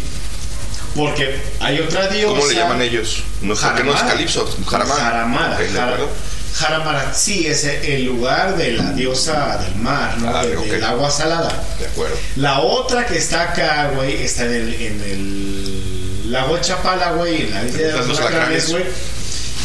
[0.97, 2.27] Porque hay otra diosa.
[2.39, 3.23] ¿Cómo le llaman ellos?
[3.41, 4.07] No, ¿por qué no es Jaramara.
[4.15, 4.57] Calipso?
[4.67, 5.01] Jaramara.
[5.03, 5.53] Jaramara.
[5.55, 6.09] Ok, de Jara- acuerdo.
[6.55, 10.35] Jaramara, sí, es el lugar de la diosa del mar, ¿no?
[10.35, 10.55] Ah, De-.
[10.55, 11.63] Del agua salada.
[11.79, 12.15] De acuerdo.
[12.37, 17.51] La otra que está acá, güey, está en el, en el lago Chapala, güey, en
[17.53, 18.83] la isla de los alacranes, güey.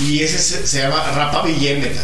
[0.03, 2.03] Y ese se, se llama Rapa Villémeta.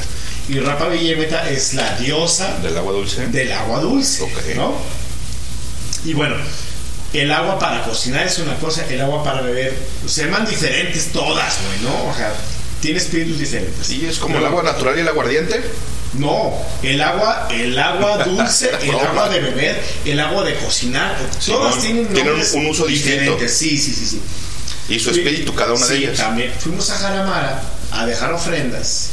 [0.48, 3.26] Y Rapa Villémeta es la diosa Del agua dulce.
[3.26, 4.26] del agua dulce,
[4.56, 4.74] ¿no?
[6.04, 6.36] Y bueno,
[7.12, 9.74] el agua para cocinar es una cosa, el agua para beber
[10.06, 12.10] se llaman diferentes todas, güey, ¿no?
[12.10, 12.32] O sea,
[12.80, 13.86] tiene espíritus diferentes.
[13.86, 15.60] Sí, es como el agua natural y el aguardiente.
[16.14, 21.78] No, el agua, el agua dulce, el agua de beber, el agua de cocinar, todas
[21.80, 23.20] tienen un uso distinto.
[23.36, 23.54] diferentes.
[23.56, 24.22] Sí, sí, sí, sí.
[24.88, 26.16] Y su espíritu, cada una de Sí, ellas.
[26.16, 26.50] también.
[26.58, 27.62] Fuimos a Jaramara
[27.92, 29.10] a dejar ofrendas.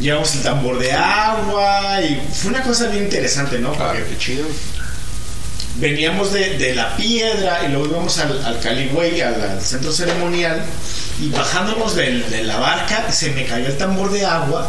[0.00, 3.72] Llevamos el tambor de agua y fue una cosa bien interesante, ¿no?
[3.78, 4.44] Ah, Porque qué chido.
[5.76, 10.62] Veníamos de, de la piedra y luego íbamos al, al Caligüey, al, al centro ceremonial,
[11.20, 14.68] y bajándonos de, la barca se me cayó el tambor de agua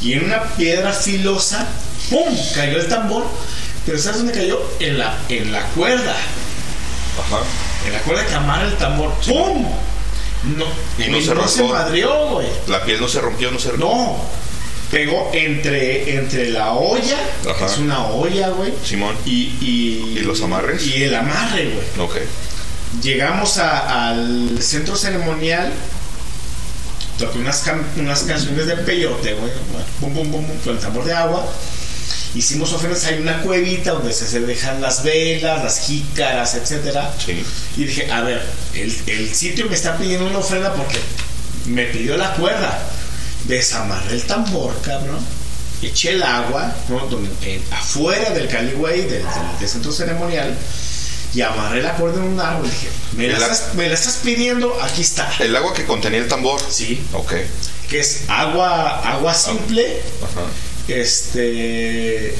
[0.00, 1.66] y en una piedra filosa,
[2.10, 2.36] ¡pum!
[2.54, 3.26] cayó el tambor,
[3.86, 4.60] pero ¿sabes dónde cayó?
[4.80, 7.40] En la, en la cuerda, Ajá.
[7.86, 9.66] en la cuerda que amarra el tambor, ¡pum!
[10.56, 10.64] No,
[10.98, 11.68] Y no se se rompió.
[11.68, 12.48] madrió, güey.
[12.66, 14.16] La piel no se rompió, no se No,
[14.92, 17.16] pegó entre, entre la olla,
[17.50, 17.58] Ajá.
[17.66, 19.16] que es una olla, güey, Simón.
[19.24, 20.86] y, y, ¿Y los amarres?
[20.86, 22.06] y el amarre, güey.
[22.06, 22.16] Ok.
[23.02, 25.72] Llegamos a- al centro ceremonial,
[27.18, 29.50] toqué unas, cam- unas canciones de peyote, güey,
[30.00, 31.46] bum, con el tambor de agua.
[32.34, 37.12] Hicimos ofrendas, hay una cuevita donde se, se dejan las velas, las jícaras, etcétera.
[37.24, 37.42] Sí.
[37.76, 38.42] Y dije, a ver,
[38.74, 40.98] el, el sitio me está pidiendo una ofrenda porque
[41.66, 42.78] me pidió la cuerda.
[43.46, 45.18] Desamarré el tambor, cabrón.
[45.82, 47.00] Eché el agua, ¿no?
[47.06, 49.24] Donde- en- afuera del Caligüey, del,
[49.68, 50.56] centro ceremonial,
[51.34, 52.70] y amarré la cuerda en un árbol.
[52.70, 54.80] Dije, ¿me la, estás, me la estás pidiendo?
[54.82, 55.28] Aquí está.
[55.40, 56.60] El agua que contenía el tambor.
[56.70, 57.02] Sí.
[57.14, 57.32] Ok.
[57.90, 60.00] Que es agua, agua simple.
[60.22, 60.46] Ajá.
[60.86, 62.34] Este.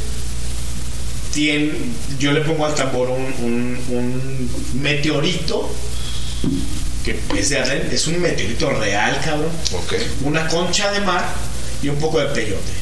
[1.34, 1.72] Tiene,
[2.18, 5.74] yo le pongo al tambor un, un- un meteorito
[7.04, 9.50] que es de Arlen, es un meteorito real, cabrón.
[9.72, 9.94] Ok.
[10.22, 11.24] Una concha de mar
[11.82, 12.72] y un poco de peyote.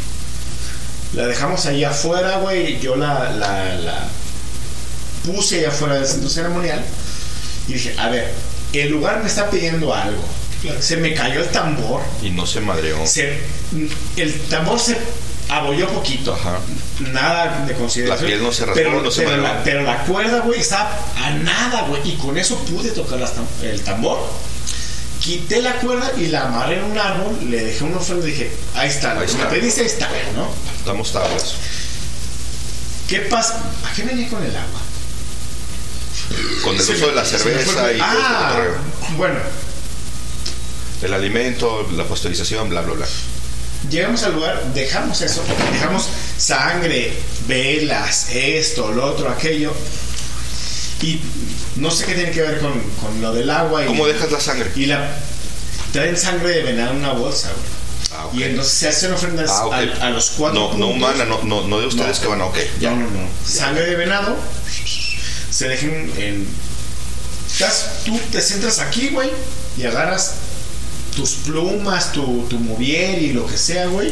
[1.15, 2.79] La dejamos ahí afuera, güey.
[2.81, 4.09] Yo la, la, la
[5.25, 6.83] puse allá afuera del centro ceremonial
[7.69, 8.33] y dije, a ver,
[8.73, 10.23] el lugar me está pidiendo algo.
[10.81, 12.03] Se me cayó el tambor.
[12.23, 13.07] Y no se madreó.
[13.07, 13.41] Se-
[14.17, 14.97] el tambor se
[15.49, 16.35] abolló poquito.
[16.35, 16.59] Ajá.
[17.01, 18.29] Nada de consideración.
[18.31, 20.91] La piel no se raspó, pero, no se pero, la, pero la cuerda, güey, estaba
[21.17, 22.01] a nada, güey.
[22.09, 24.19] Y con eso pude tocar tam- el tambor.
[25.21, 28.53] Quité la cuerda y la amarré en un árbol, le dejé una ofrenda y dije,
[28.75, 29.45] ahí está, Ahí está.
[29.45, 30.49] me pediste, ahí está, ¿no?
[30.79, 31.55] Estamos tablas.
[33.09, 33.61] ¿Qué pasa?
[33.91, 34.81] ¿A qué venía con el agua?
[36.65, 38.57] Con el Se uso me- de la fue cerveza el- y todo Ah,
[39.17, 39.35] bueno,
[41.03, 43.07] El alimento, la pasteurización, bla, bla, bla.
[43.89, 45.43] Llegamos al lugar, dejamos eso,
[45.73, 47.13] dejamos sangre,
[47.47, 49.73] velas, esto, lo otro, aquello.
[51.03, 51.19] Y
[51.77, 53.83] no sé qué tiene que ver con, con lo del agua.
[53.85, 54.71] Y, ¿Cómo dejas la sangre?
[54.77, 55.09] Y la
[55.93, 57.81] traen sangre de venado en una bolsa, güey.
[58.13, 58.35] Ah, ok.
[58.35, 59.73] Y entonces se hacen ofrendas Ah, ok.
[59.73, 60.97] a, a los cuatro No, no puntos.
[60.97, 62.23] humana, no, no, no de ustedes No.
[62.23, 62.59] que van, ok.
[62.81, 62.91] Ya.
[62.91, 63.29] No, no, no.
[63.47, 64.37] Sangre de venado
[65.51, 66.47] se dejan en
[68.05, 69.31] tú te centras aquí, güey,
[69.77, 70.35] y agarras
[71.21, 74.11] tus plumas, tu, tu movier y lo que sea, güey.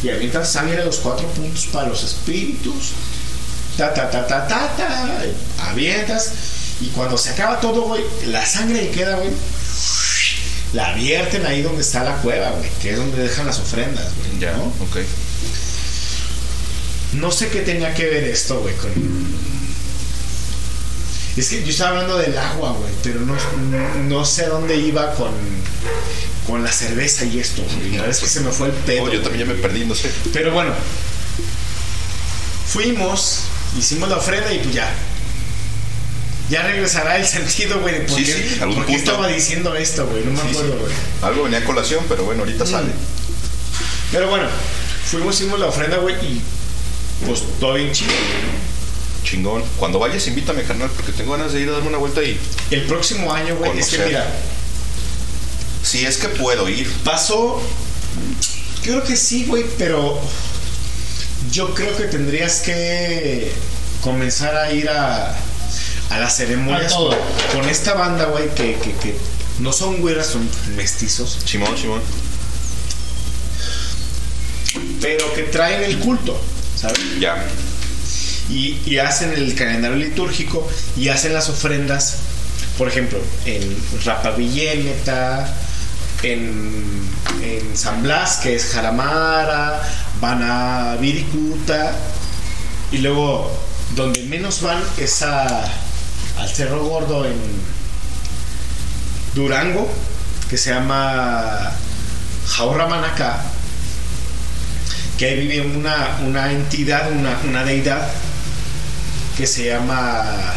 [0.00, 2.92] Y avientas sangre a los cuatro puntos para los espíritus.
[3.76, 5.22] Ta, ta, ta, ta, ta, ta.
[5.70, 6.30] Avientas.
[6.80, 9.30] Y cuando se acaba todo, güey, la sangre que queda, güey,
[10.72, 14.38] la vierten ahí donde está la cueva, güey, que es donde dejan las ofrendas, güey.
[14.38, 14.66] Ya, ¿no?
[14.66, 14.98] ok.
[17.14, 18.92] No sé qué tenía que ver esto, güey, con.
[21.36, 23.34] Es que yo estaba hablando del agua, güey, pero no,
[24.08, 25.32] no sé dónde iba con,
[26.46, 27.90] con la cerveza y esto, güey.
[27.90, 29.04] La verdad es que se me fue el pedo.
[29.04, 30.10] Oh, yo también ya me perdí, no sé.
[30.32, 30.72] Pero bueno,
[32.72, 33.40] fuimos,
[33.78, 34.92] hicimos la ofrenda y pues ya.
[36.48, 39.10] Ya regresará el sentido, güey, de por Sí, qué, sí, algún por qué punto.
[39.10, 40.24] estaba diciendo esto, güey.
[40.24, 40.92] No me Sí, acuerdo, güey.
[41.22, 42.92] Algo venía a colación, pero bueno, ahorita sale.
[44.12, 44.46] Pero bueno,
[45.10, 46.40] fuimos, hicimos la ofrenda, güey, y
[47.26, 48.12] pues todo bien chido.
[49.26, 49.62] Chingón.
[49.78, 52.38] Cuando vayas, invítame, carnal, porque tengo ganas de ir a darme una vuelta y.
[52.70, 54.24] El próximo año, güey, es que mira,
[55.82, 56.88] Si es que puedo ir.
[57.04, 57.60] pasó.
[58.82, 60.18] Creo que sí, güey, pero
[61.50, 63.50] yo creo que tendrías que
[64.00, 65.34] comenzar a ir a,
[66.10, 67.10] a las ceremonias A todo.
[67.10, 69.16] con, con esta banda, güey, que, que, que
[69.58, 72.00] no son güeras, son mestizos, Simón, Simón.
[75.00, 76.38] pero que traen el culto,
[76.76, 76.98] ¿sabes?
[77.20, 77.44] Ya.
[78.48, 80.66] Y, hacen el calendario litúrgico
[80.96, 82.18] y hacen las ofrendas,
[82.78, 85.52] por ejemplo, en Rapavilléneta,
[86.22, 87.08] en,
[87.42, 89.82] en San Blas, que es Jaramara,
[90.20, 91.92] van a Viricuta,
[92.92, 93.50] y luego
[93.94, 95.64] donde menos van es a,
[96.38, 97.36] al Cerro Gordo en
[99.34, 99.90] Durango,
[100.48, 101.72] que se llama
[102.46, 103.42] Jaurra Manacá,
[105.18, 108.08] que ahí vive una, una entidad, una, una deidad
[109.36, 110.54] que se llama.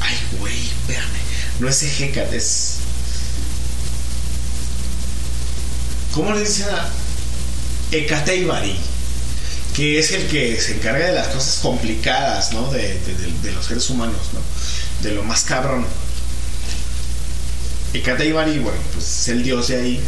[0.00, 1.18] Ay, güey, espérame.
[1.60, 2.76] No es Ejecat, es.
[6.14, 6.88] ¿Cómo le dicen a
[7.92, 8.76] Ecateibari?
[9.74, 12.70] Que es el que se encarga de las cosas complicadas, ¿no?
[12.72, 12.98] De,
[13.42, 14.40] de- los seres humanos, ¿no?
[15.08, 15.86] De lo más cabrón.
[17.94, 20.00] Ecateibari, bueno, pues es el dios de ahí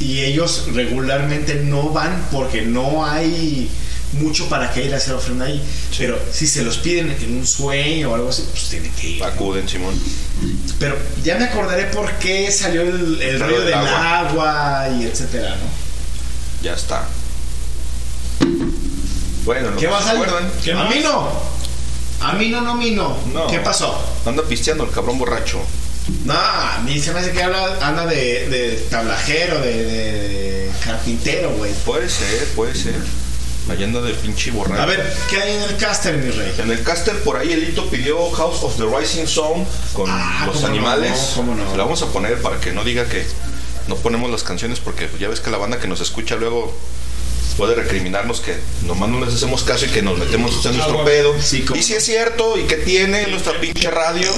[0.00, 3.68] y ellos regularmente no van porque no hay
[4.12, 5.62] mucho para que ir a hacer ofrenda ahí.
[5.96, 9.24] Pero si se los piden en un sueño o algo así, pues tienen que ir.
[9.24, 9.94] Acuden, Simón.
[10.78, 14.18] Pero ya me acordaré por qué salió el, el rollo del del agua.
[14.20, 14.88] agua.
[14.98, 15.68] y etcétera, ¿no?
[16.62, 17.06] Ya está.
[19.44, 20.44] Bueno, ¿Qué no se a acuerdan?
[20.76, 21.28] A mí no.
[22.20, 23.16] A mí no, no, mí no.
[23.32, 23.46] No.
[23.46, 23.98] ¿Qué pasó?
[24.26, 25.60] Anda pisteando el cabrón borracho.
[26.24, 30.28] No, a mí se me hace que habla, anda de, de tablajero, de, de-
[30.68, 31.72] de carpintero, güey.
[31.84, 32.94] Puede ser, puede ser.
[33.70, 34.82] Allá anda de pinche borracho.
[34.82, 36.54] A ver, ¿qué hay en el caster, mi rey?
[36.58, 40.56] En el caster por ahí Elito pidió House of the Rising Sun con Ah, los
[40.56, 41.32] cómo no, animales.
[41.36, 41.70] cómo no.
[41.70, 43.26] Se la vamos a poner para que no diga que
[43.86, 46.74] no ponemos las canciones porque ya ves que la banda que nos escucha luego
[47.58, 48.56] puede recriminarnos que
[48.86, 51.34] nomás no les hacemos caso y que nos metemos en nuestro Ah, pedo.
[51.42, 54.30] sí, y si es cierto, y que tiene nuestra pinche radio.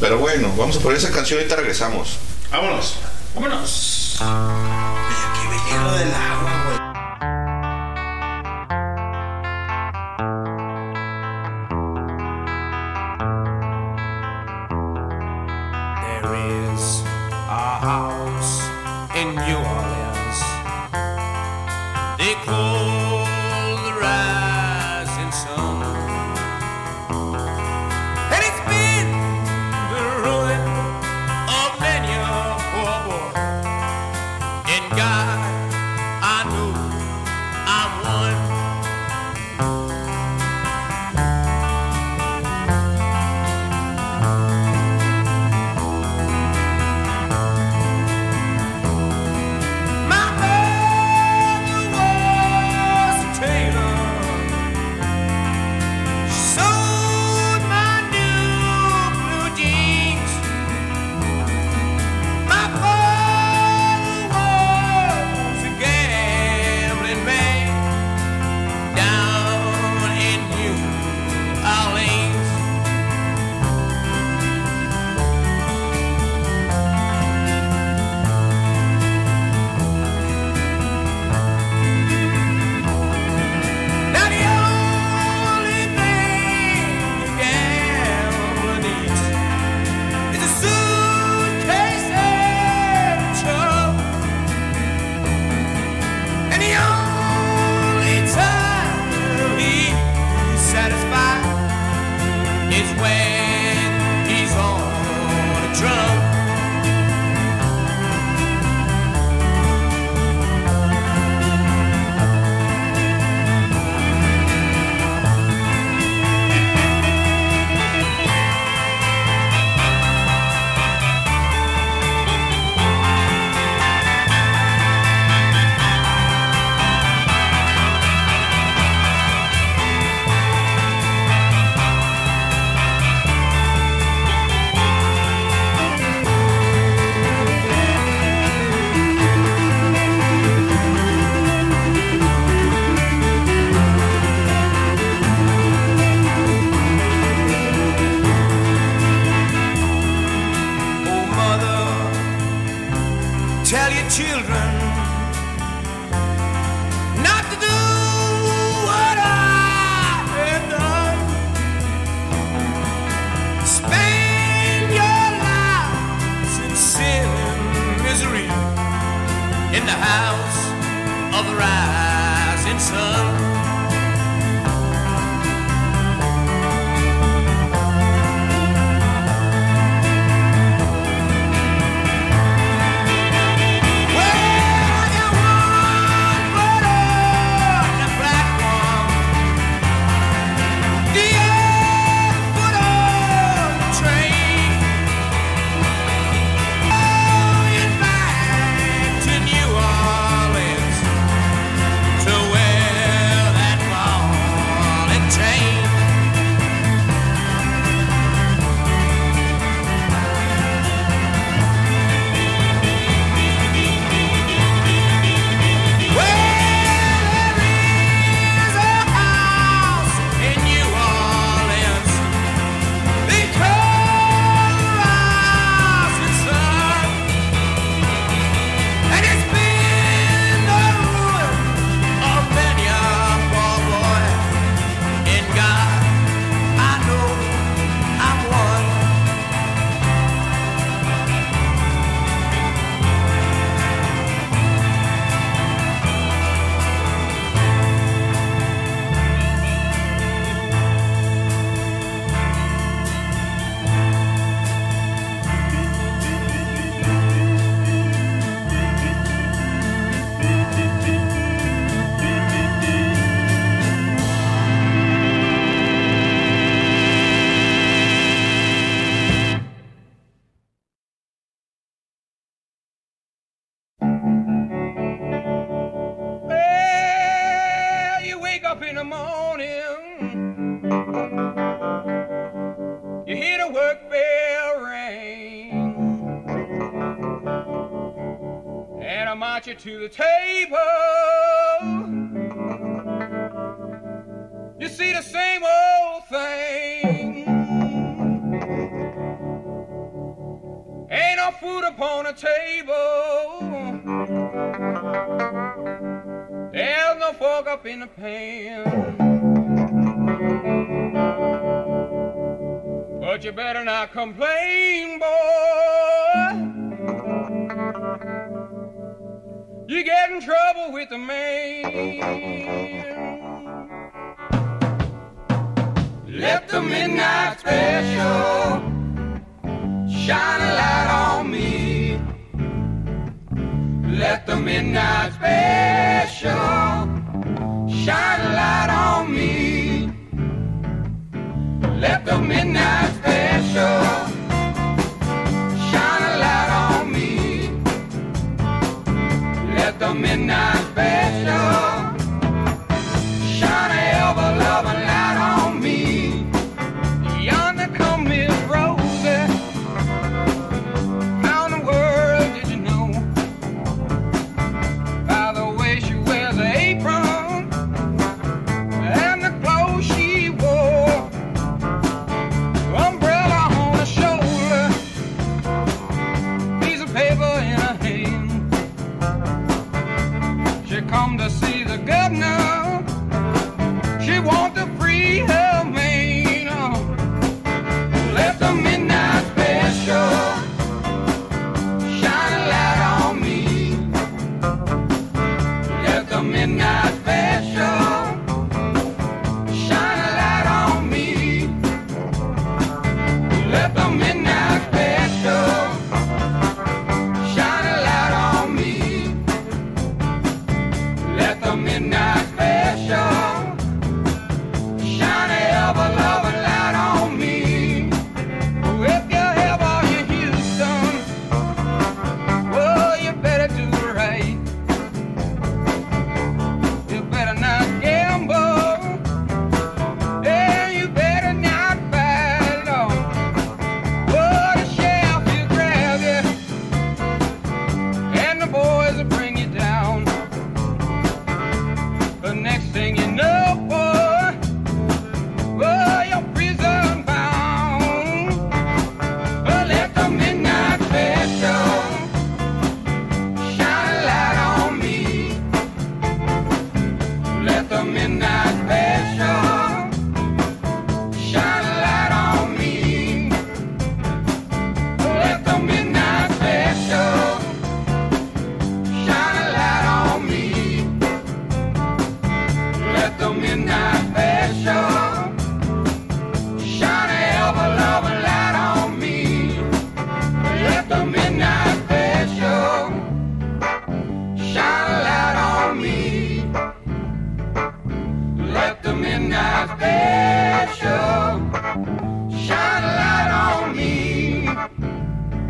[0.00, 2.10] Pero bueno, vamos a poner esa canción y ahorita regresamos.
[2.50, 2.94] Vámonos.
[3.34, 4.16] Vámonos.
[4.18, 6.51] Qué veneno del agua,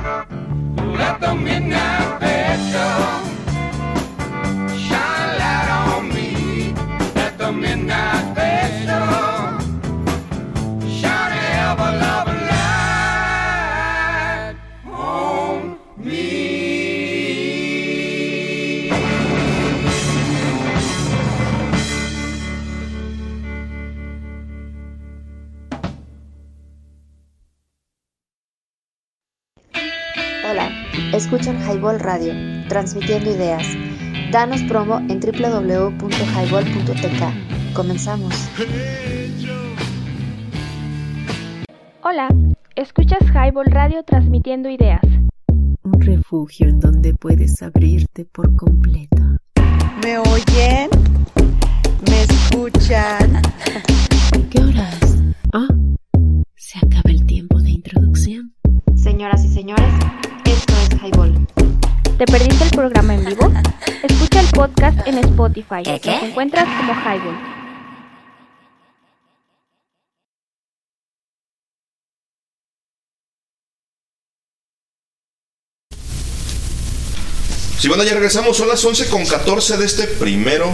[0.02, 1.91] Let the midnight
[32.02, 32.34] Radio,
[32.68, 33.66] transmitiendo ideas.
[34.30, 37.74] Danos promo en www.highball.tk.
[37.74, 38.34] Comenzamos.
[42.02, 42.28] Hola,
[42.76, 45.00] escuchas Highball Radio transmitiendo ideas.
[45.84, 49.22] Un refugio en donde puedes abrirte por completo.
[50.02, 50.90] ¿Me oyen?
[52.10, 53.40] ¿Me escuchan?
[54.50, 55.22] ¿Qué horas?
[55.52, 55.68] Ah,
[56.56, 58.54] se acaba el tiempo de introducción.
[58.96, 59.94] Señoras y señores,
[60.44, 61.46] esto es Highball.
[62.18, 63.50] ¿Te perdiste el programa en vivo?
[64.02, 65.82] Escucha el podcast en Spotify.
[65.86, 67.38] Nos encuentras como Highball.
[77.78, 80.68] Si bueno, ya regresamos, son las 11 con 14 de este primero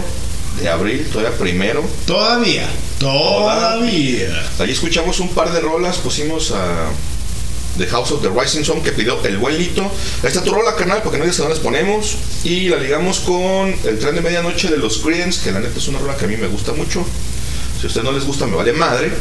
[0.60, 1.84] de abril, todavía primero.
[2.07, 2.68] Todavía,
[2.99, 4.42] todavía.
[4.58, 6.91] Ahí escuchamos un par de rolas, pusimos a
[7.78, 9.82] The House of the Rising Sun que pidió el buen Lito.
[9.82, 12.16] Ahí está tu rola, canal, porque no digas que no las ponemos.
[12.44, 15.89] Y la ligamos con el tren de medianoche de los Creedence, que la neta es
[15.89, 17.05] una rola que a mí me gusta mucho.
[17.81, 19.12] Si a ustedes no les gusta, me vale madre.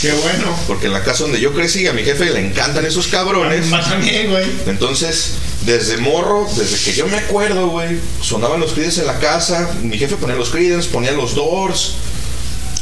[0.00, 0.56] Qué bueno.
[0.68, 3.66] Porque en la casa donde yo crecí, a mi jefe le encantan esos cabrones.
[3.66, 4.46] Más también, güey.
[4.66, 5.32] Entonces,
[5.64, 9.70] desde morro, desde que yo me acuerdo, güey, sonaban los Creedence en la casa.
[9.82, 11.94] Mi jefe ponía los Creedence, ponía los Doors.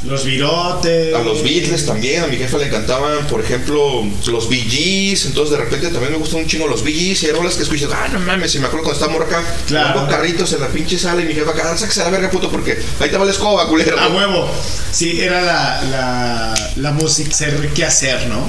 [0.06, 1.14] Los virotes.
[1.14, 5.64] A los Beatles también, a mi jefa le encantaban, por ejemplo, los Gees, entonces de
[5.64, 8.20] repente también me gustan un chingo los Gees, y hay rolas que escuchas, ah, no
[8.20, 9.94] mames, si me acuerdo cuando estábamos acá, Claro.
[9.94, 12.50] pongo carritos en la pinche sala y mi jefa acá, sáquese a la verga, puto,
[12.50, 13.98] porque ahí te va la escoba, culero.
[13.98, 14.50] A huevo.
[14.92, 18.46] Sí, era la, la, la música, ser qué hacer, ¿no?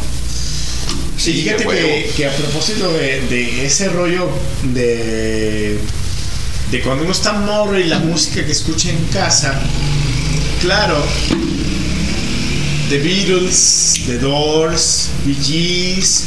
[1.18, 4.28] Sí, Fíjate que a propósito de, de ese rollo
[4.64, 5.80] de,
[6.72, 9.58] de cuando uno está morro y la música que escucha en casa,
[10.66, 10.98] claro,
[12.90, 16.26] The Beatles, The Doors, Bee Gees,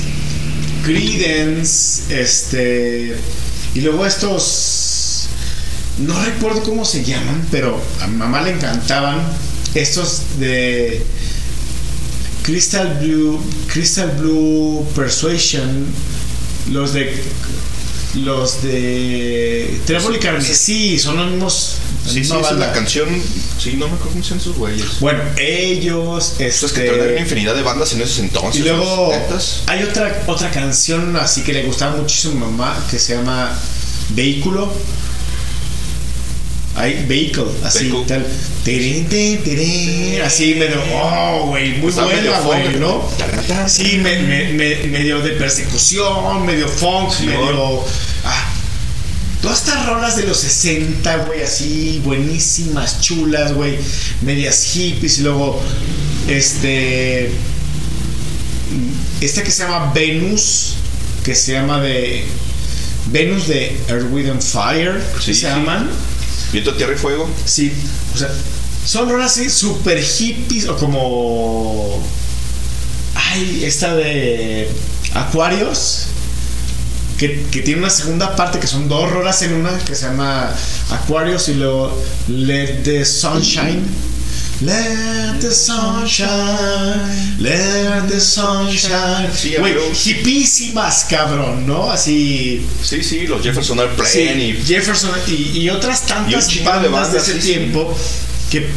[0.85, 3.17] Creedence, este,
[3.75, 5.27] y luego estos,
[5.99, 9.21] no recuerdo cómo se llaman, pero a mamá le encantaban
[9.75, 11.05] estos de
[12.43, 15.85] Crystal Blue, Crystal Blue Persuasion,
[16.71, 17.13] los de
[18.15, 21.79] los de Trébol y Carmesí, son los mismos.
[22.07, 22.67] Sí, sí, banda.
[22.69, 23.09] la canción,
[23.59, 25.01] sí, no me acuerdo cómo llaman esos güeyes.
[25.01, 28.61] Bueno, ellos, Pues es que este, también había infinidad de bandas en esos entonces.
[28.61, 29.63] y luego en los 70s.
[29.67, 33.59] hay otra otra canción así que le gustaba muchísimo a mi mamá que se llama
[34.11, 34.73] Vehículo.
[36.77, 38.25] Hay Vehicle, así tal.
[38.63, 42.77] Tirín, tin, tirín, así medio, oh, güey, muy medio buena, güey.
[42.79, 43.03] ¿no?
[43.67, 47.83] Sí, me- me- me- medio de persecución, medio funk, medio.
[48.25, 48.48] Ah,
[49.43, 53.79] Todas estas rolas de los 60, güey, así, buenísimas, chulas, güey,
[54.23, 55.61] medias hippies, y luego,
[56.27, 57.31] este.
[59.21, 60.75] Este que se llama Venus,
[61.25, 62.25] que se llama de.
[63.11, 65.41] Venus de Earth, Wind and Fire, Sí, se sí.
[65.43, 65.89] llaman.
[66.53, 67.29] Viento, tierra y fuego.
[67.45, 67.73] Sí,
[68.15, 68.29] o sea,
[68.85, 72.03] son rolas así super hippies o como.
[73.15, 74.69] Ay, esta de
[75.15, 76.07] Acuarios.
[77.19, 80.55] Que, que tiene una segunda parte que son dos rolas en una que se llama
[80.91, 83.83] Aquarius y luego Let the Sunshine.
[84.61, 89.31] Let the sunshine, let the sunshine.
[89.33, 89.93] Sí, Güey, amigo.
[90.05, 91.89] hippísimas, cabrón, ¿no?
[91.91, 92.67] Así.
[92.83, 96.89] Sí, sí, los Jefferson Airplane Sí, y Jefferson y, y otras Y tantas chingo de
[96.89, 97.73] bandas de, bandas, ese sí, sí.
[98.51, 98.69] Que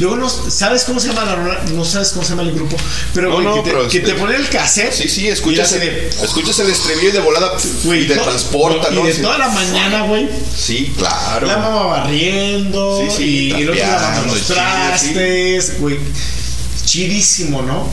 [0.00, 1.60] luego no sabes cómo se llama la rola?
[1.72, 2.76] no sabes cómo se llama el grupo
[3.14, 5.72] pero, No, que, te, pero que este- te pone el cassette Sí, sí, y escuchas,
[5.72, 7.52] el, de- escuchas el estribillo y de volada
[7.84, 9.22] y te transporta, y de Sí.
[9.22, 11.46] toda la mañana güey Sí, claro.
[11.46, 13.22] la mamá barriendo Sí, sí,
[13.56, 15.98] y, y trapeando, los trastes güey
[16.84, 17.88] chidísimo no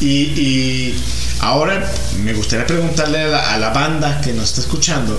[0.00, 1.02] y, y
[1.40, 1.90] ahora
[2.22, 5.18] me gustaría preguntarle a la, a la banda que nos está escuchando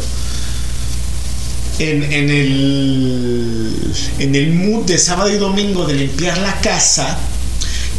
[1.80, 3.82] en, en el
[4.20, 7.18] en el mood de sábado y domingo de limpiar la casa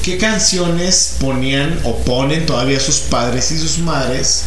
[0.02, 4.42] qué canciones ponían o ponen todavía sus padres y sus madres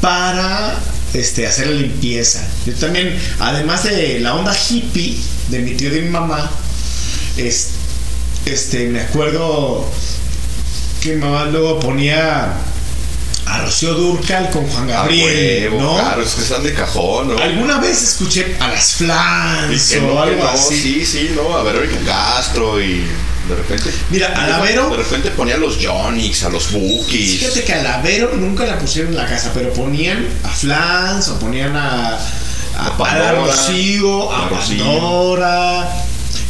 [0.00, 0.78] para
[1.14, 2.46] este, hacer la limpieza.
[2.66, 5.16] Yo también, además de la onda hippie
[5.48, 6.50] de mi tío y de mi mamá,
[7.38, 7.68] es-
[8.44, 9.88] este, me acuerdo
[11.00, 12.52] que mi mamá luego ponía
[13.46, 15.94] a Rocío Durcal con Juan Ah, Gabriel, huevo, ¿no?
[15.94, 17.38] Claro, es que están de cajón, ¿no?
[17.42, 20.80] Alguna vez escuché a las Flans o no, algo no, así.
[20.82, 23.04] sí, sí, no, a Verónica Castro y
[23.48, 23.90] de repente.
[24.10, 27.38] Mira, a la Vero- De repente ponía a los Jonix, a los Bookies.
[27.38, 31.28] Fíjate que a la Vero nunca la pusieron en la casa, pero ponían a Flans
[31.28, 33.32] o ponían a, a, A Pandora.
[33.32, 34.84] Rocío, a A Rocío.
[34.84, 35.88] Pandora,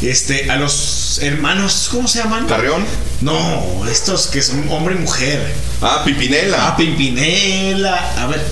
[0.01, 0.73] este, a los
[1.21, 2.47] hermanos, ¿cómo se llaman?
[2.47, 2.85] ¿Carrión?
[3.21, 5.53] No, estos que son hombre y mujer.
[5.83, 6.69] Ah, Pipinela.
[6.69, 8.23] A Pimpinela.
[8.23, 8.43] A ver,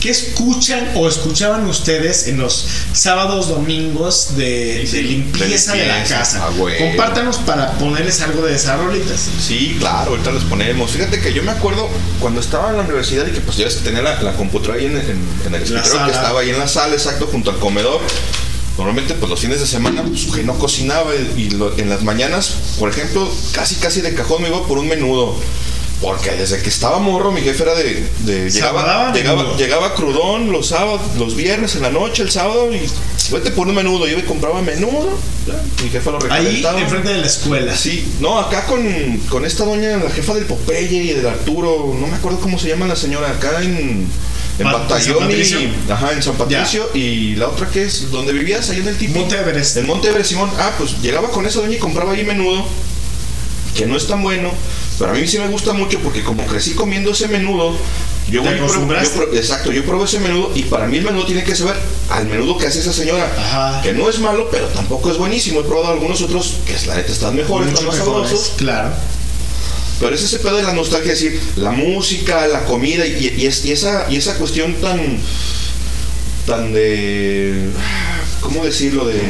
[0.00, 6.48] ¿qué escuchan o escuchaban ustedes en los sábados, domingos de, de limpieza de, la casa?
[6.48, 6.50] ah.
[6.78, 9.28] Compártanos para ponerles algo de esas rolitas.
[9.40, 10.90] Sí, claro, ahorita les ponemos.
[10.90, 11.88] Fíjate que yo me acuerdo
[12.20, 14.96] cuando estaba en la universidad y que pues que tenía la, la computadora ahí en,
[14.96, 18.00] en- en el escritorio que estaba ahí en la sala, exacto, junto al comedor.
[18.82, 22.56] Normalmente pues los fines de semana pues que no cocinaba y, lo- en las mañanas,
[22.80, 25.36] por ejemplo, casi casi de cajón me iba por un menudo.
[26.00, 28.04] Porque desde que estaba morro mi jefe era de...
[28.24, 32.80] de- llegaba, llegaba, llegaba crudón los sábados, los viernes en la noche, el sábado y
[33.30, 34.08] vete por un menudo.
[34.08, 35.16] Yo me compraba menudo,
[35.80, 36.80] mi jefe lo Ahí, recalentaba.
[36.80, 37.76] enfrente de la escuela.
[37.76, 38.82] Sí, no, acá con,
[39.28, 42.66] con esta doña, la jefa del Popeye y del Arturo, no me acuerdo cómo se
[42.66, 44.08] llama la señora, acá en,
[44.58, 45.90] en Batallón y.
[45.90, 46.88] Ajá, en San Patricio.
[46.94, 49.18] Y la otra que es, donde vivías, ahí en el tipo.
[49.18, 49.76] Monte Everest.
[49.78, 50.50] En Monte Everest, Simón.
[50.58, 52.64] Ah, pues llegaba con esa doña y compraba ahí menudo,
[53.76, 54.50] que no es tan bueno,
[54.98, 57.74] pero a mí sí me gusta mucho porque como crecí comiendo ese menudo,
[58.30, 58.86] yo ¿Te pruebo-
[59.32, 61.74] yo exacto, yo pruebo ese menudo y para mí el menudo tiene que saber
[62.10, 63.82] al menudo que hace esa señora, Ajá.
[63.82, 65.60] que no es malo, pero tampoco es buenísimo.
[65.60, 68.54] He probado algunos otros que la neta están mejores, Mucho están más mejores, sabrosos.
[68.58, 68.90] claro.
[70.00, 73.46] Pero es ese pedo de la nostalgia, es decir, la música, la comida y, y
[73.46, 75.18] es- y esa, y esa cuestión tan,
[76.46, 77.68] tan de,
[78.40, 79.04] ¿cómo decirlo?
[79.06, 79.20] De,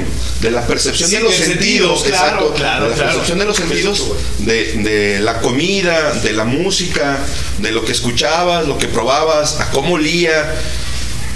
[0.40, 3.10] de la percepción Sí, de los sentidos, sentidos, claro, exacto, claro, de la claro.
[3.10, 7.18] percepción de los sentidos, de, de la comida, de la música,
[7.58, 10.54] de lo que escuchabas, lo que probabas, a cómo olía.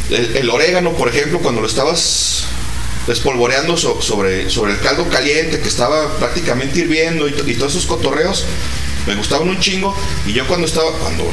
[0.08, 2.44] El, el orégano, por ejemplo, cuando lo estabas
[3.06, 8.44] despolvoreando so- sobre, sobre el caldo caliente que estaba prácticamente hirviendo y todos esos cotorreos
[9.06, 9.94] me gustaban un chingo
[10.26, 11.24] y yo cuando estaba cuando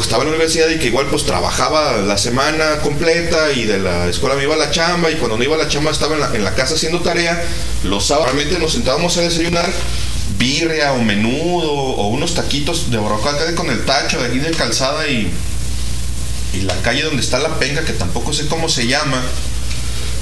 [0.00, 4.08] estaba en la universidad y que igual pues trabajaba la semana completa y de la
[4.08, 6.44] escuela me iba a la chamba y cuando no iba a la chamba estaba en
[6.44, 7.42] la, casa haciendo tarea
[7.84, 9.70] los sábados realmente nos sentábamos a desayunar
[10.38, 15.06] birria o menudo o unos taquitos de barbacoa con el tacho de aquí de calzada
[15.08, 15.30] y
[16.52, 19.22] y la calle donde está la penca, que tampoco sé cómo se llama,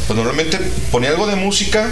[0.07, 0.59] pues normalmente
[0.91, 1.91] ponía algo de música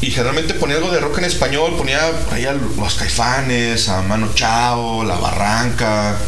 [0.00, 2.00] y generalmente ponía algo de rock en español, ponía
[2.30, 6.18] ahí a los caifanes, a Mano Chao, La Barranca,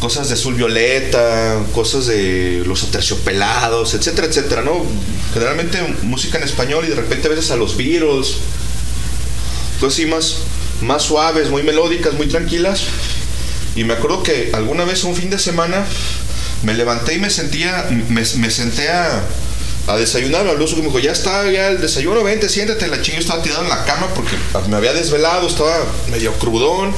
[0.00, 4.84] cosas de Azul Violeta, cosas de los aterciopelados, etcétera, etcétera, ¿no?
[5.32, 8.36] Generalmente música en español y de repente a veces a los Beatles,
[9.80, 10.36] cosas así más,
[10.82, 12.82] más suaves, muy melódicas, muy tranquilas.
[13.74, 15.84] Y me acuerdo que alguna vez un fin de semana
[16.62, 19.22] me levanté y me sentía, me, me senté a,
[19.86, 23.02] a desayunar, me habló su me dijo, ya está, ya el desayuno, vente, siéntate, la
[23.02, 24.36] chinga yo estaba tirado en la cama porque
[24.68, 25.76] me había desvelado, estaba
[26.10, 26.94] medio crudón,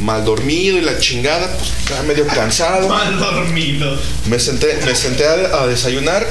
[0.00, 2.88] mal dormido y la chingada, pues estaba medio cansado.
[2.90, 3.98] Mal dormido.
[4.26, 6.26] Me senté, me senté a, a desayunar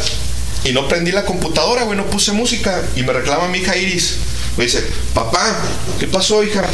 [0.64, 2.84] y no prendí la computadora, güey, no puse música.
[2.96, 4.18] Y me reclama mi hija Iris.
[4.58, 5.56] Me dice, papá,
[6.00, 6.68] ¿qué pasó, hija?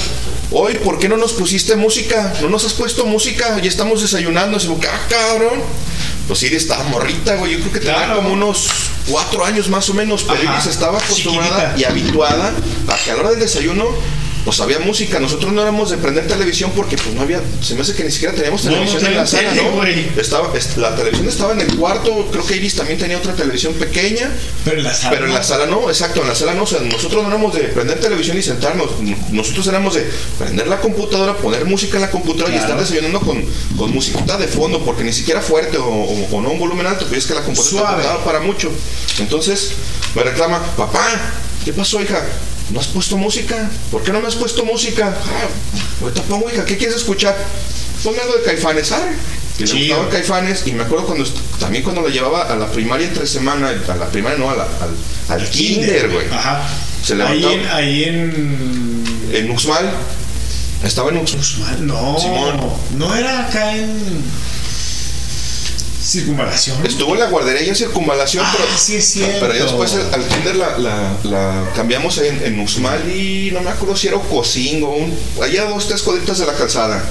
[0.52, 2.34] Hoy, ¿por qué no nos pusiste música?
[2.42, 3.60] ¿No nos has puesto música?
[3.62, 4.58] Ya estamos desayunando.
[4.58, 5.62] Y digo, ah, cabrón.
[6.28, 7.54] Pues Iris estaba morrita, güey.
[7.54, 8.16] Yo creo que tenía Claro.
[8.18, 8.68] como unos
[9.08, 11.80] cuatro años más o menos, pero Iris estaba acostumbrada chiquitita.
[11.80, 12.54] y habituada
[12.88, 13.86] a que a la hora del desayuno
[14.46, 15.20] pues había música.
[15.20, 18.12] Nosotros no éramos de prender televisión porque pues no había, se me hace que ni
[18.12, 19.72] siquiera teníamos televisión no en la sala, tele, ¿no?
[20.18, 23.74] Estaba, est- la televisión estaba en el cuarto, creo que Iris también tenía otra televisión
[23.74, 24.32] pequeña.
[24.64, 25.10] Pero en la sala.
[25.12, 26.64] Pero en la sala no, exacto, en la sala no.
[26.64, 28.90] O sea, nosotros no éramos de prender televisión y sentarnos.
[29.32, 30.08] Nosotros éramos de
[30.38, 33.44] prender la computadora, poner música en la computadora y estar desayunando con,
[33.78, 37.06] con musiquita de fondo, porque ni siquiera fuerte o, o- o no un volumen alto,
[37.08, 38.20] pues es que la computadora Suave.
[38.24, 38.72] para mucho.
[39.20, 39.72] Entonces
[40.14, 41.04] me reclama, papá,
[41.64, 42.24] ¿qué pasó, hija?
[42.72, 43.70] ¿No has puesto música?
[43.92, 45.16] ¿Por qué no me has puesto música?
[45.16, 47.36] Ah, ahorita pongo, hija, ¿qué quieres escuchar?
[48.04, 49.16] Ponme algo de caifanes, ¿sabes?
[49.58, 51.24] Y le gustaba Caifanes y me acuerdo cuando
[51.60, 54.68] también cuando la llevaba a la primaria entre semana, a la primaria no, a la-
[55.30, 56.28] al, al kinder, güey.
[56.30, 56.68] Ajá.
[57.02, 59.04] Se Ahí levantaba en, ahí en.
[59.32, 59.90] en Uxmal.
[60.84, 61.88] Estaba en Uxmal.
[61.88, 62.18] No.
[62.20, 62.60] Simón.
[62.98, 64.24] No era acá en.
[66.06, 66.86] Circunvalación.
[66.86, 69.38] Estuvo en la guardería y en circunvalación, Ah, pero, sí es cierto.
[69.40, 73.62] pero ya después al, al kinder la, la- la cambiamos en, en Uxmal y no
[73.62, 77.04] me acuerdo si era Ocosingo, un, allá dos, tres cuadritas de la calzada.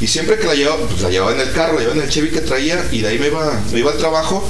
[0.00, 2.10] Y siempre que la llevaba, pues la llevaba en el carro, la llevaba en el
[2.10, 4.48] Chevy que traía y de ahí me iba, me iba al trabajo.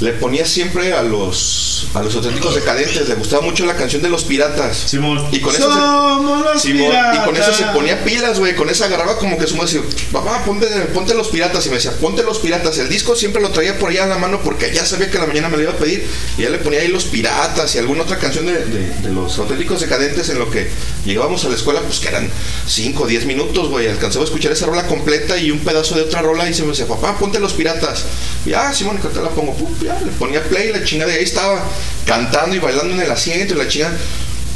[0.00, 4.10] Le ponía siempre a los a los auténticos decadentes, le gustaba mucho la canción de
[4.10, 4.76] los piratas.
[4.76, 5.26] Simón.
[5.32, 8.54] Y con eso se- Somos los Simón, y con eso se ponía pilas, güey.
[8.54, 11.64] Con esa agarraba como que su madre decía, papá, ponte, ponte los piratas.
[11.66, 12.76] Y me decía, ponte los piratas.
[12.78, 15.20] El disco siempre lo traía por allá en la mano porque ya sabía que a
[15.22, 16.06] la mañana me lo iba a pedir.
[16.36, 19.38] Y ya le ponía ahí los piratas y alguna otra canción de, de- de los
[19.38, 20.70] auténticos decadentes en lo que
[21.06, 22.30] llegábamos a la escuela, pues que eran
[22.66, 23.88] 5 o 10 minutos, güey.
[23.88, 26.48] Alcanzaba a escuchar esa rola completa y un pedazo de otra rola.
[26.50, 28.04] Y se me decía, papá, ponte los piratas.
[28.44, 29.54] Y ah, Simón, que te la pongo.
[29.54, 31.12] Pum, ya, le ponía play la chingada.
[31.12, 31.62] Y ahí estaba
[32.04, 33.96] cantando y bailando en el asiento y la chingada.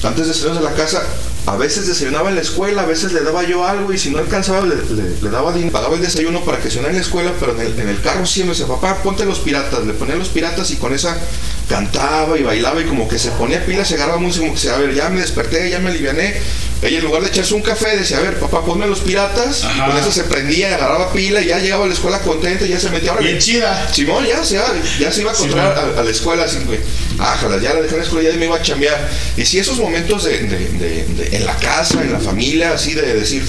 [0.03, 1.03] Antes de salirnos de la casa,
[1.47, 4.19] a veces desayunaba en la escuela, a veces le daba yo algo y si no
[4.19, 7.33] alcanzaba le, le- le daba din- pagaba el desayuno para que cenara en la escuela,
[7.41, 10.29] pero en el, en el carro siempre decía, papá, ponte los piratas, le ponía los
[10.29, 11.17] piratas y con esa
[11.69, 14.75] cantaba y bailaba y como que se ponía pilas, se agarraba música, como que decía,
[14.75, 16.35] a ver, ya me desperté, ya me aliviané.
[16.83, 19.79] Ella en lugar de echarse un café decía, a ver, papá, ponme los piratas, y
[19.91, 22.81] con eso se prendía, agarraba pila y ya llegaba a la escuela contenta y ya
[22.81, 23.13] se metía.
[23.15, 23.89] Bien chida.
[23.93, 24.59] Simón ya, se
[24.99, 26.81] ya se iba a encontrar a, a la escuela así, güey.
[27.19, 29.11] Ájala, ya la dejé en la escuela, ya me iba a chambear.
[29.37, 32.95] Y si esos momentos de, de- de- de- en la casa, en la familia, así
[32.95, 33.45] de decir,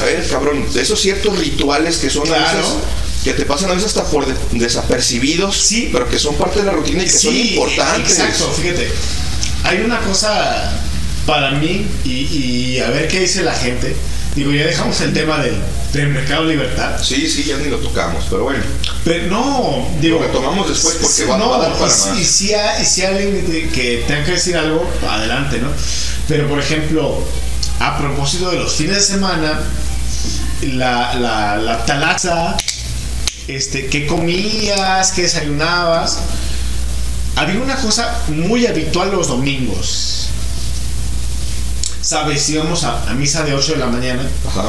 [0.00, 2.80] a ver, cabrón, de esos ciertos rituales que son Claro.
[3.24, 5.88] que te pasan a veces hasta por de- desapercibidos, Sí.
[5.92, 8.18] pero que son parte de la rutina y que son importantes.
[8.18, 8.88] Exacto, fíjate.
[9.64, 10.72] Hay una cosa
[11.26, 13.96] para mí y, y a ver qué dice la gente.
[14.34, 15.54] Digo, ya dejamos el tema del,
[15.92, 17.00] del mercado libertad.
[17.00, 18.64] Sí, sí, ya ni lo tocamos, pero bueno.
[19.04, 20.18] Pero no, digo.
[20.18, 22.18] Lo retomamos después porque sí, va- no, va a dar para y si- más.
[22.18, 25.68] Y si, hay, y si hay alguien que, que tenga que decir algo, adelante, ¿no?
[26.26, 27.22] Pero por ejemplo,
[27.78, 29.60] a propósito de los fines de semana,
[30.62, 32.56] la, la, la talaza,
[33.46, 36.18] este, qué comías, qué desayunabas.
[37.36, 40.28] Había una cosa muy habitual los domingos.
[42.14, 42.48] ¿Sabes?
[42.48, 44.66] Íbamos a, a misa de 8 de la mañana Ajá.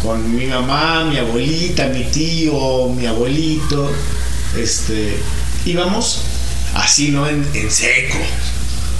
[0.00, 3.90] con mi mamá, mi abuelita, mi tío, mi abuelito.
[4.56, 5.16] Este,
[5.66, 6.20] íbamos
[6.76, 7.26] así, ¿no?
[7.28, 8.18] En, en seco.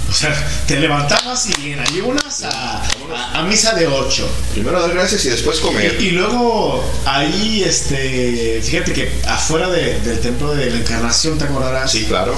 [0.09, 0.35] O sea,
[0.67, 4.29] te levantabas y en ayunas a, a, a misa de 8.
[4.53, 5.95] Primero dar gracias y después comer.
[6.01, 11.45] Y, y luego ahí, este, fíjate que afuera de- del templo de la Encarnación, ¿te
[11.45, 11.89] acordarás?
[11.89, 12.35] Sí, claro.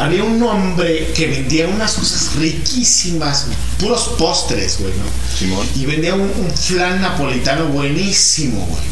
[0.00, 3.46] Había un hombre que vendía unas cosas riquísimas,
[3.78, 5.04] puros postres, güey, ¿no?
[5.38, 5.66] Simón.
[5.76, 8.82] Y vendía un, un flan napolitano buenísimo, güey.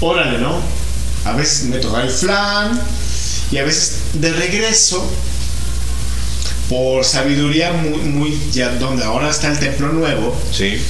[0.00, 0.60] Órale, ¿no?
[1.24, 2.80] A veces me tocaba el flan
[3.50, 5.10] y a veces de regreso,
[6.68, 10.80] por sabiduría muy, muy, ya donde ahora está el templo nuevo, Sí.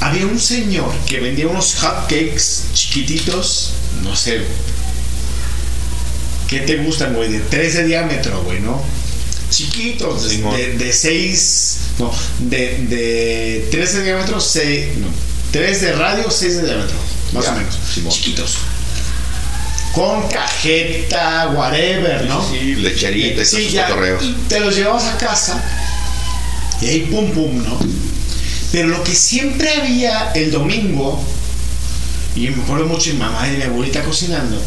[0.00, 3.72] había un señor que vendía unos hotcakes chiquititos,
[4.02, 4.42] no sé,
[6.48, 7.30] ¿qué te gustan, güey?
[7.32, 8.82] De 3 de diámetro, güey, ¿no?
[9.50, 10.56] Chiquitos, de- Simón.
[10.78, 15.06] de 6, no, de, de 3 de diámetro, 6, no,
[15.52, 16.96] 3 de radio, 6 de diámetro,
[17.32, 17.78] más Ya, o menos,
[18.10, 18.56] chiquitos.
[19.92, 22.46] Con cajeta, whatever, ¿no?
[22.50, 23.88] Sí, lecherita, Sí, ya.
[24.20, 25.62] Y te los llevabas a casa
[26.82, 27.78] y ahí pum pum, ¿no?
[28.72, 31.24] Pero lo que siempre había el domingo,
[32.34, 34.60] y me acuerdo mucho de mi mamá y de mi abuelita cocinando,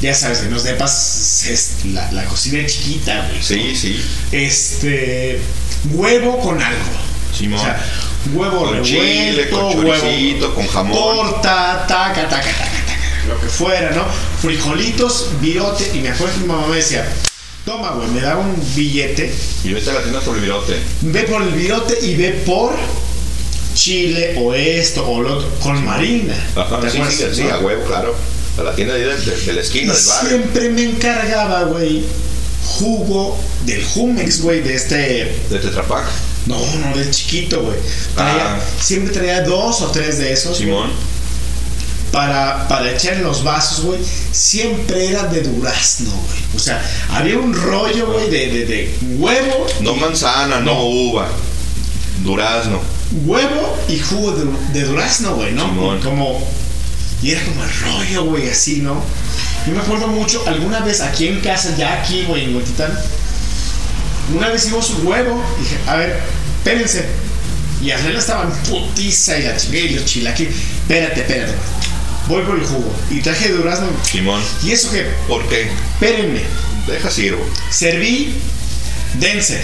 [0.00, 3.42] ya sabes, en los depas es la, la cocina es chiquita, güey.
[3.42, 4.00] Sí, sí.
[4.32, 5.40] Este,
[5.92, 6.80] huevo con algo.
[7.36, 7.60] Simón.
[7.60, 7.84] O sea,
[8.34, 10.92] huevo Con revuelto, chile, con huevo- con jamón.
[10.92, 14.04] torta, taca, taca, taca, taca, lo que fuera, ¿no?
[14.42, 17.06] Frijolitos, virote, y me acuerdo que mi mamá me decía,
[17.64, 19.32] toma, güey, me daba un billete,
[19.64, 20.76] Y vete a la tienda por el virote.
[21.02, 22.74] ve por el virote y ve por
[23.74, 26.34] chile o esto o lo otro, con marina.
[26.56, 27.54] Ajá, ¿Te sí, acuerdas, sí, sí, no?
[27.54, 28.14] a huevo, claro.
[28.58, 30.28] A la tienda de, de- de la esquina Y del barrio.
[30.28, 32.04] siempre me encargaba, güey,
[32.78, 34.96] jugo del Jumex, güey, de este.
[35.50, 36.04] De Tetra Pak.
[36.46, 37.76] No, no, del chiquito, güey.
[38.16, 38.58] Ah.
[38.80, 40.56] Siempre traía dos o tres de esos.
[40.56, 40.90] Simón.
[42.12, 44.00] Para, para echar en los vasos, güey.
[44.32, 46.38] Siempre era de durazno, güey.
[46.56, 49.66] O sea, había un rollo, güey, de, de, de huevo.
[49.80, 51.28] No manzana, no, uva.
[52.24, 52.80] Durazno.
[53.24, 54.44] Huevo y jugo de,
[54.80, 55.66] de durazno, güey, ¿no?
[55.68, 56.00] Simón.
[56.00, 56.59] Como.
[57.22, 59.02] Y era como el rollo, güey, así, ¿no?
[59.66, 62.92] Yo me acuerdo mucho, alguna vez aquí en casa, ya aquí, güey, en Huentitán,
[64.34, 65.42] una vez hicimos un huevo.
[65.58, 66.20] y Dije, a ver,
[66.58, 67.04] espérense.
[67.82, 70.54] Y Arlena estaba en putiza y la chingué y los chilaquiles.
[70.82, 71.54] Espérate, espérate.
[72.28, 72.94] Voy por el jugo.
[73.10, 73.88] Y traje de durazno.
[74.02, 74.42] Simón.
[74.62, 75.06] ¿Y eso qué?
[75.26, 75.70] ¿Por qué?
[75.94, 76.42] Espérenme.
[76.86, 77.44] Deja sirvo.
[77.70, 78.34] Serví,
[79.14, 79.60] dense,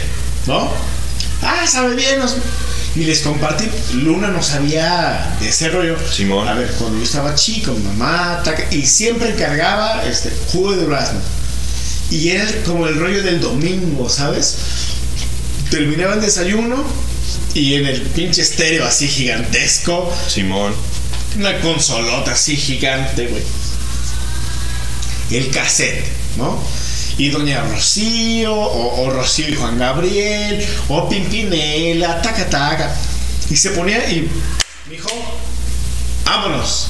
[0.47, 0.73] ¿no?
[1.43, 2.19] Ah, sabe bien.
[2.97, 3.69] Y les compartí.
[3.95, 5.97] Luna no sabía de ese rollo.
[6.11, 6.49] Simón.
[6.49, 10.83] A ver, cuando yo estaba chico, mi mamá, taca, y siempre encargaba este jugo de
[10.83, 11.21] durazno.
[12.11, 14.57] Y era como el rollo del domingo, ¿sabes?
[15.71, 16.85] Terminaba el desayuno
[17.53, 20.73] y en el pinche estéreo así gigantesco, Simón.
[21.37, 23.43] una consolota así gigante, güey.
[25.31, 26.05] El cassette,
[26.39, 26.63] ¿no?
[27.19, 32.95] Y Doña Rocío, o, o Rocío y Juan Gabriel, o Pimpinela, taca taca.
[33.51, 34.29] Y se ponía y,
[34.91, 35.09] mijo,
[36.25, 36.89] vámonos.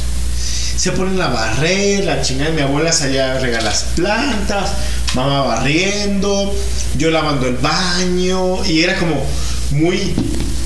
[0.77, 4.71] Se ponen a barrer, la chingada, mi abuela salía a regar las plantas,
[5.15, 6.55] mamá barriendo,
[6.99, 9.25] yo lavando el baño, y era como
[9.71, 10.13] muy,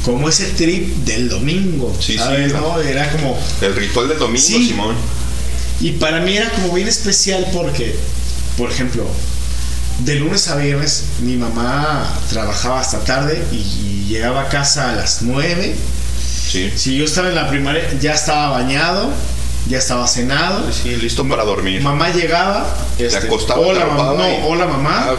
[0.04, 2.50] como ese trip del domingo, Sí, sí, ¿sabes?
[2.50, 2.74] claro.
[2.76, 2.80] no?
[2.82, 4.68] Era como, El ritual del domingo, Sí.
[4.68, 4.96] Simón.
[5.80, 7.94] y para mí era como bien especial porque,
[8.58, 9.06] por ejemplo,
[10.04, 14.96] de lunes a viernes mi mamá trabajaba hasta tarde y, y llegaba a casa a
[14.96, 15.74] las 9.
[16.50, 16.72] Sí.
[16.76, 19.10] Si yo estaba en la primaria, ya estaba bañado,
[19.68, 20.64] ya estaba cenado.
[20.72, 21.80] Sí, listo para dormir.
[21.82, 22.66] Mamá llegaba,
[22.98, 25.14] este, acostaba, hola, mamá, no, hola mamá, Ah.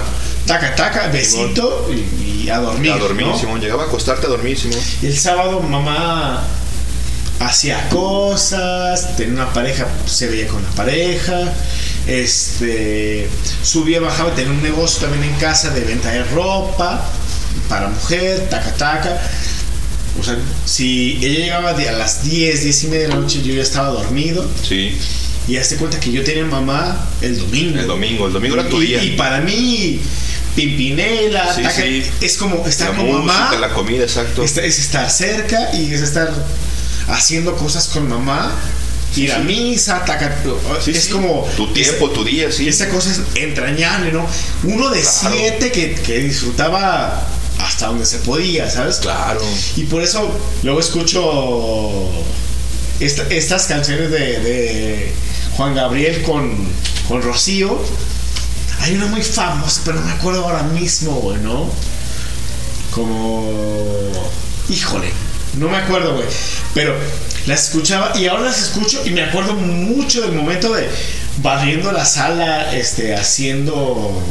[0.46, 2.92] taca taca, besito y, y a dormir.
[2.92, 3.38] A dormir, ¿no?
[3.40, 3.62] Simón.
[3.62, 4.80] Llegaba a acostarte a dormir, Simón.
[5.02, 6.44] Y el sábado mamá
[7.40, 11.40] hacía cosas, tenía una pareja, se veía con la pareja,
[12.08, 13.28] este
[13.64, 17.06] subía, bajaba, tenía un negocio también en casa de venta de ropa
[17.70, 19.22] para mujer, taca taca.
[20.20, 23.54] O sea, si ella llegaba a las 10, 10 y media de la noche, yo
[23.54, 24.46] ya estaba dormido.
[24.68, 24.98] Sí.
[25.48, 27.80] Y hazte cuenta que yo tenía mamá el domingo.
[27.80, 29.04] El domingo, el domingo era tu Y- día.
[29.04, 30.00] Y, para mí,
[30.56, 32.04] Pimpinela, Sí, taca, sí.
[32.20, 33.56] es como estar La con mamá.
[33.60, 34.44] la comida, exacto.
[34.44, 36.30] Es, es estar cerca y es estar
[37.08, 38.52] haciendo cosas con mamá.
[39.16, 39.44] Ir a sí.
[39.44, 40.42] misa, taca,
[40.84, 41.12] Sí, es sí.
[41.12, 42.68] como Tu tiempo, tu día, sí.
[42.68, 44.26] esa cosa es entrañable, ¿no?
[44.64, 45.36] Uno de Claro.
[45.36, 47.28] siete que, que disfrutaba
[47.60, 48.98] hasta donde se podía, ¿sabes?
[48.98, 49.42] Claro.
[49.76, 50.32] Y por eso
[50.64, 52.10] luego escucho
[53.00, 55.12] esta- estas canciones de, de
[55.58, 56.68] Juan Gabriel con,
[57.08, 57.80] con Rocío.
[58.80, 61.70] Hay una muy famosa, pero no me acuerdo ahora mismo, güey, ¿no?
[62.92, 64.12] Como...
[64.70, 65.12] Híjole,
[65.58, 66.28] no me acuerdo, güey.
[66.74, 66.96] Pero
[67.48, 70.88] las escuchaba y ahora las escucho y me acuerdo mucho del momento de
[71.42, 74.22] barriendo la sala, este, haciendo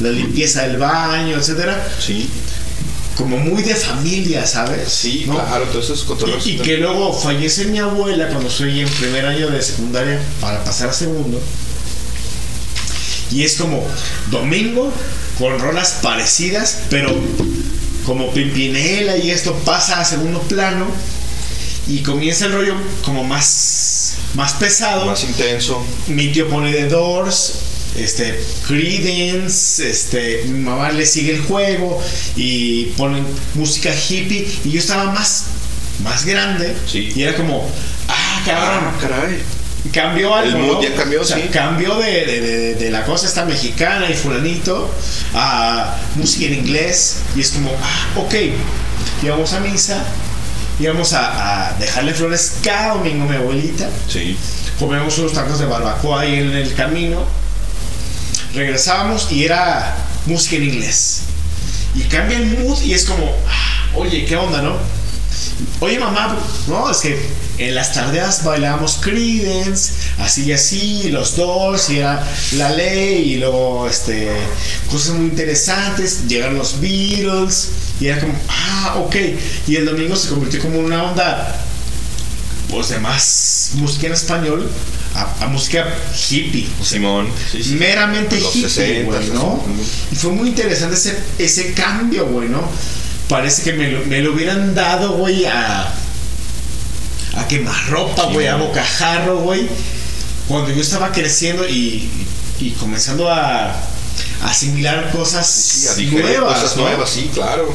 [0.00, 1.86] la limpieza del baño, etcétera.
[1.98, 2.28] Sí.
[3.16, 4.90] Como muy de familia, ¿sabes?
[4.90, 5.34] Sí, ¿No?
[5.34, 5.64] claro.
[5.64, 6.46] Entonces, cotorreos.
[6.46, 10.64] Y, y que luego fallece mi abuela cuando estoy en primer año de secundaria para
[10.64, 11.40] pasar a segundo.
[13.30, 13.86] Y es como
[14.30, 14.92] domingo
[15.38, 17.14] con rolas parecidas, pero
[18.04, 20.86] como Pimpinela y esto pasa a segundo plano
[21.88, 25.06] y comienza el rollo como más, más pesado.
[25.06, 25.84] Más intenso.
[26.08, 27.54] Mi tío pone The Doors,
[27.96, 32.00] este, Creedence, este, mi mamá le sigue el juego
[32.36, 35.44] y ponen música hippie y yo estaba más,
[36.02, 37.12] más grande Sí.
[37.14, 37.68] y era como,
[38.08, 39.38] ah, cabrón, Ah, caray.
[39.92, 40.56] cambió algo.
[40.58, 41.48] El mood ya cambió, O sea, sí.
[41.52, 44.88] Cambió de, de- de- de la cosa esta mexicana y fulanito
[45.34, 48.34] a música en inglés y es como, ah, ok,
[49.22, 50.04] íbamos a misa,
[50.82, 54.36] íbamos a, a dejarle flores cada domingo a mi abuelita Sí.
[54.78, 57.24] comíamos unos tacos de barbacoa ahí en el camino,
[58.54, 59.96] regresábamos y era
[60.26, 61.22] música en inglés.
[61.94, 64.76] Y cambia el mood y es como, ah, oye, ¿qué onda, no?
[65.80, 66.36] Oye, mamá,
[66.66, 67.18] no, es que
[67.58, 73.36] en las tardeas bailábamos Creedence, así y así, los dos, y era la ley, y
[73.36, 74.30] luego este,
[74.90, 77.68] cosas muy interesantes, llegaron los Beatles,
[78.02, 79.14] y era como, ah, ok.
[79.68, 81.56] Y el domingo se convirtió como una onda,
[82.68, 84.68] pues de más música en español
[85.14, 85.86] a, música
[86.28, 86.66] hippie.
[86.82, 87.28] Simón.
[87.78, 89.64] Meramente hippie, 60, güey, ¿no?
[90.10, 92.68] Y fue muy interesante ese, ese cambio, güey, ¿no?
[93.28, 95.94] Parece que me lo, me lo hubieran dado, güey, a.
[97.36, 99.68] A quemar ropa, güey, a bocajarro, güey.
[100.48, 102.10] Cuando yo estaba creciendo y,
[102.58, 103.76] y comenzando a
[104.42, 106.60] asimilar cosas sí, a nuevas.
[106.60, 107.72] Cosas nuevas, sí, claro.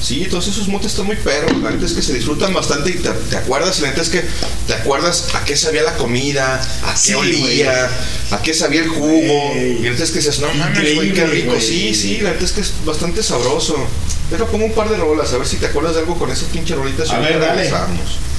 [0.00, 1.60] Sí, todos esos montes están muy perros.
[1.62, 3.78] La neta es que se disfrutan bastante y te, acuerdas.
[3.78, 4.24] Y la neta es que
[4.66, 7.90] te acuerdas a qué sabía la comida, a qué olía,
[8.30, 9.52] a qué sabía el jugo.
[9.56, 10.80] Y la neta es que dices, no mames,
[11.12, 11.60] qué rico.
[11.60, 13.76] Sí, sí, la neta es que es bastante sabroso.
[14.30, 16.48] Deja como un par de rolas, a ver si te acuerdas de algo con esas
[16.48, 17.10] pinche rolitas.
[17.10, 17.62] A ver, dale.
[17.62, 18.29] Regresamos.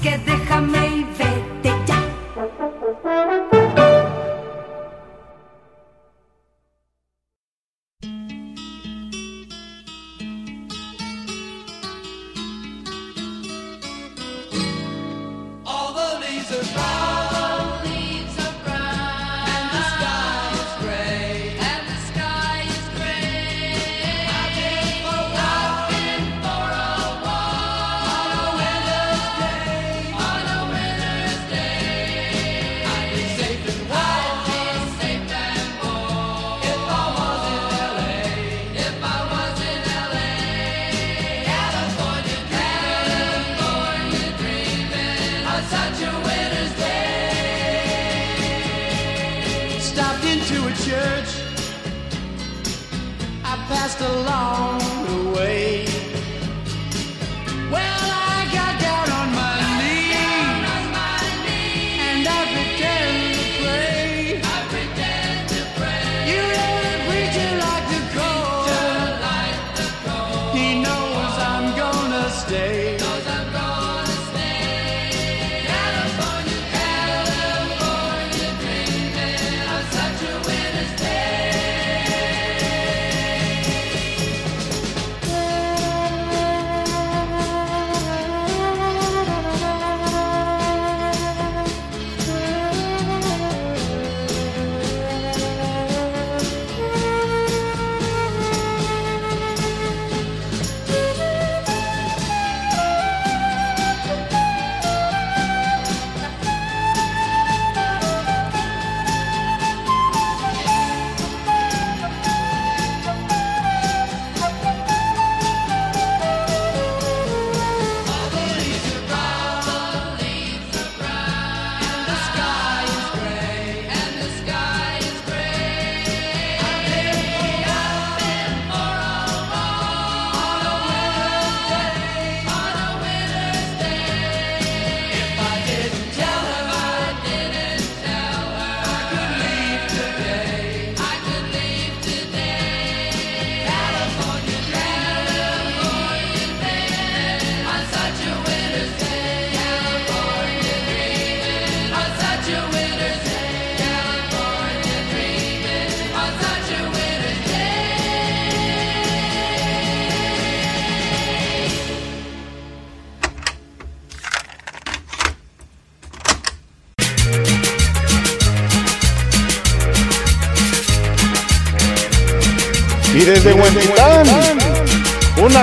[0.00, 0.41] και δεν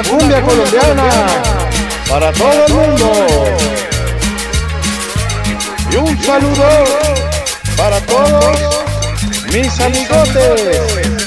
[0.04, 1.10] cumbia colombiana
[2.10, 3.14] para todo el mundo.
[5.92, 6.70] Y un saludo
[7.76, 8.58] para todos
[9.52, 11.20] mis amigotes.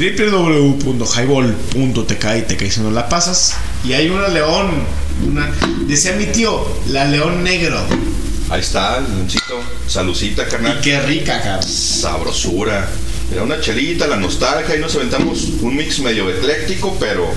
[0.00, 2.56] www.highball.tk y te
[2.90, 3.56] la pasas.
[3.84, 4.70] Y hay una león,
[5.26, 5.50] una,
[5.86, 7.80] decía mi tío, la león negro.
[8.48, 9.60] Ahí está, el leoncito.
[9.86, 10.78] Salucita, carnal.
[10.78, 11.68] Y qué rica, cabrón.
[11.68, 12.88] Sabrosura.
[13.32, 17.32] Era una chelita, la nostalgia, y nos aventamos un mix medio ecléctico, pero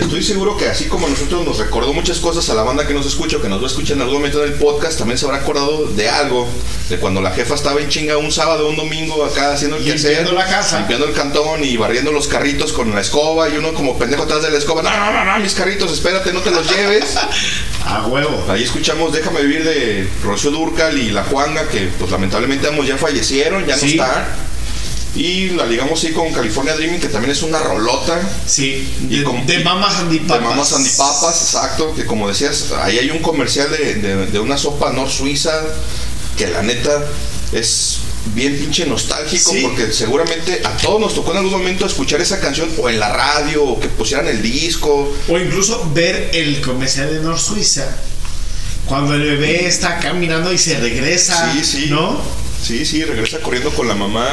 [0.00, 3.06] estoy seguro que así como nosotros nos recordó muchas cosas a la banda que nos
[3.06, 5.26] escucha, o que nos va a escuchar en algún momento en el podcast, también se
[5.26, 6.48] habrá acordado de algo,
[6.88, 10.10] de cuando la jefa estaba en chinga un sábado, un domingo acá haciendo el quehacer,
[10.10, 10.78] Limpiando la casa.
[10.78, 14.42] limpiando el cantón y barriendo los carritos con la escoba, y uno como pendejo atrás
[14.42, 17.16] de la escoba, no, no, no, no, mis carritos, espérate, no te los lleves.
[17.84, 18.44] A huevo.
[18.50, 22.98] Ahí escuchamos Déjame vivir de Rocío Durcal y La Juanga, que pues lamentablemente ambos ya
[22.98, 24.37] fallecieron, ya no están.
[25.18, 28.20] Y la ligamos ahí con California Dreaming, que también es una rolota.
[28.46, 30.42] Sí, Y de, con- de mamas De andipapas.
[30.42, 31.92] mamas andipapas, exacto.
[31.94, 35.52] Que como decías, ahí hay un comercial de, de- de una sopa nor suiza
[36.36, 37.04] que la neta
[37.52, 37.98] es
[38.34, 39.60] bien pinche nostálgico Sí.
[39.62, 43.12] porque seguramente a todos nos tocó en algún momento escuchar esa canción o en la
[43.12, 45.12] radio o que pusieran el disco.
[45.28, 47.88] O incluso ver el comercial de Nor Suiza.
[48.86, 51.52] Cuando el bebé está caminando y se regresa.
[51.54, 51.86] Sí, sí.
[51.90, 52.20] ¿No?
[52.62, 54.28] Sí, sí, regresa corriendo con la mamá.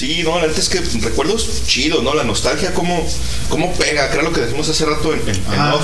[0.00, 2.14] Sí, no, la neta es que recuerdos chidos, ¿no?
[2.14, 3.06] La nostalgia, cómo,
[3.50, 5.82] cómo pega, era lo que decimos hace rato en, en- off.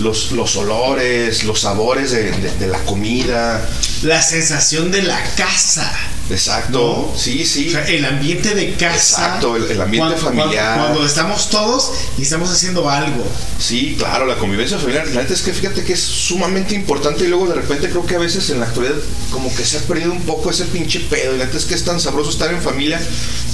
[0.00, 3.64] Los, los olores, los sabores de, de- de la comida.
[4.02, 5.92] La sensación de la casa.
[6.28, 7.08] Exacto.
[7.12, 7.18] ¿no?
[7.18, 7.68] Sí, sí.
[7.68, 8.96] O sea, el ambiente de casa.
[9.26, 10.74] Exacto, el- el ambiente cuando, familiar.
[10.74, 13.24] Cuando, cuando estamos todos y estamos haciendo algo.
[13.62, 15.06] Sí, claro, la convivencia familiar.
[15.08, 18.16] La neta es que fíjate que es sumamente importante y luego de repente creo que
[18.16, 18.96] a veces en la actualidad
[19.30, 21.36] como que se ha perdido un poco ese pinche pedo.
[21.36, 23.00] Y la neta es que es tan sabroso estar en familia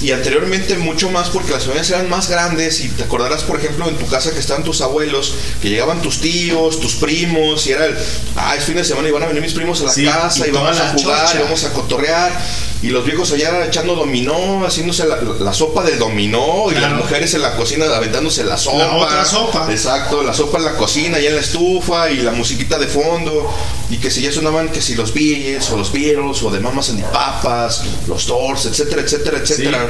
[0.01, 3.87] y anteriormente mucho más porque las familias eran más grandes y te acordarás, por ejemplo,
[3.87, 7.85] en tu casa que estaban tus abuelos, que llegaban tus tíos, tus primos y era
[7.85, 7.95] el,
[8.37, 10.47] ah, es fin de semana y van a venir mis primos a la Sí, casa
[10.47, 12.33] y y, vamos a jugar y vamos a cotorrear.
[12.81, 16.94] Y los viejos allá echando dominó, haciéndose la, la sopa del dominó, y Claro.
[16.94, 18.94] las mujeres en la cocina aventándose la sopa.
[18.94, 19.66] otra sopa.
[19.70, 23.52] Exacto, la sopa en la cocina y en la estufa y la musiquita de fondo.
[23.90, 26.90] Y que si ya sonaban que si los Beatles o los Beatles o de Mamas
[26.90, 29.86] and the Papas, los Doors, etcétera, etcétera, etcétera.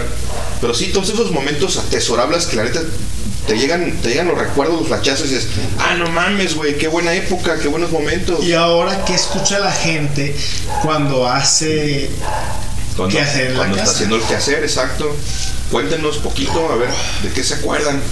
[0.60, 2.80] Pero sí, todos esos momentos atesorables que la neta
[3.46, 6.88] te llegan, te llegan los recuerdos, los flachazos y dices, ah, no mames, güey, qué
[6.88, 8.42] buena época, qué buenos momentos.
[8.44, 10.34] Y ahora, ¿qué escucha la gente
[10.82, 12.10] cuando hace
[12.98, 15.16] Cuando, qué hacer en la cuando está haciendo el quehacer, exacto.
[15.70, 16.90] Cuéntenos poquito, a ver,
[17.22, 18.02] de qué se acuerdan.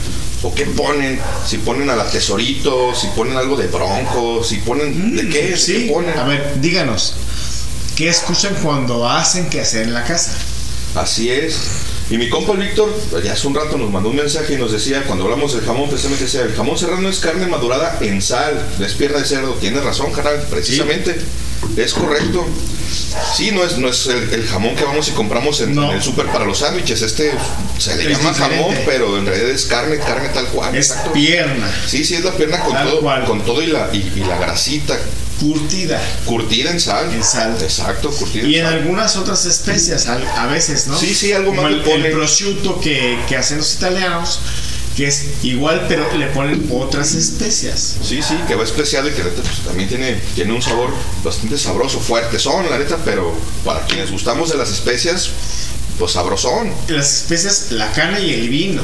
[0.42, 5.16] O qué ponen, si ponen a la tesorito, si ponen algo de bronco, si ponen,
[5.16, 5.42] ¿de qué?
[5.48, 6.16] ¿De Sí, qué ponen?
[6.18, 7.14] a ver, díganos.
[7.96, 10.32] ¿Qué escuchan cuando hacen qué hacer en la casa?
[10.94, 11.58] Así es.
[12.08, 12.88] Y mi compa el Víctor,
[13.24, 15.88] ya hace un rato nos mandó un mensaje y nos decía, cuando hablamos del jamón,
[15.88, 19.54] precisamente decía, el jamón serrano es carne madurada en sal, no es pierna de cerdo.
[19.54, 21.16] Tiene razón, carnal, precisamente.
[21.76, 22.46] Es correcto.
[23.34, 26.02] Sí, no es, no es el, el jamón que vamos y compramos en, en el
[26.02, 27.02] súper para los sándwiches.
[27.02, 27.32] Este
[27.78, 30.76] se le Es llama jamón, pero en realidad es carne, carne tal cual.
[30.76, 31.12] Es exacto.
[31.12, 31.68] pierna.
[31.86, 33.24] Sí, sí, es la pierna con Tal todo, cual.
[33.24, 34.96] con todo y la, y, y la grasita.
[35.40, 36.00] Curtida.
[36.24, 37.12] Curtida en sal.
[37.12, 37.56] En sal.
[37.60, 38.74] Exacto, curtida Y en sal.
[38.74, 40.98] algunas otras especias, a veces, ¿no?
[40.98, 42.06] Sí, sí, algo más Como el, ponen.
[42.06, 44.40] el prosciutto que, que hacen los italianos,
[44.96, 47.96] que es igual, pero le ponen otras especias.
[48.02, 50.90] Sí, sí, que va especial y que neta, pues, también tiene, tiene un sabor
[51.22, 53.34] bastante sabroso, fuerte son, la neta, pero
[53.64, 55.28] para quienes gustamos de las especias,
[55.98, 56.72] pues sabrosón.
[56.88, 58.82] Las especias, la carne y el vino.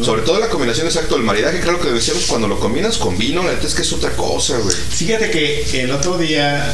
[0.00, 3.42] Sobre todo la combinación exacto del maridaje, creo que decíamos cuando lo combinas con vino,
[3.42, 4.74] la neta es que es otra cosa, güey.
[4.74, 6.64] Fíjate que el otro día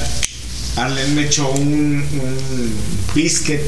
[0.77, 2.75] Arlen me echó un, un
[3.15, 3.61] biscuit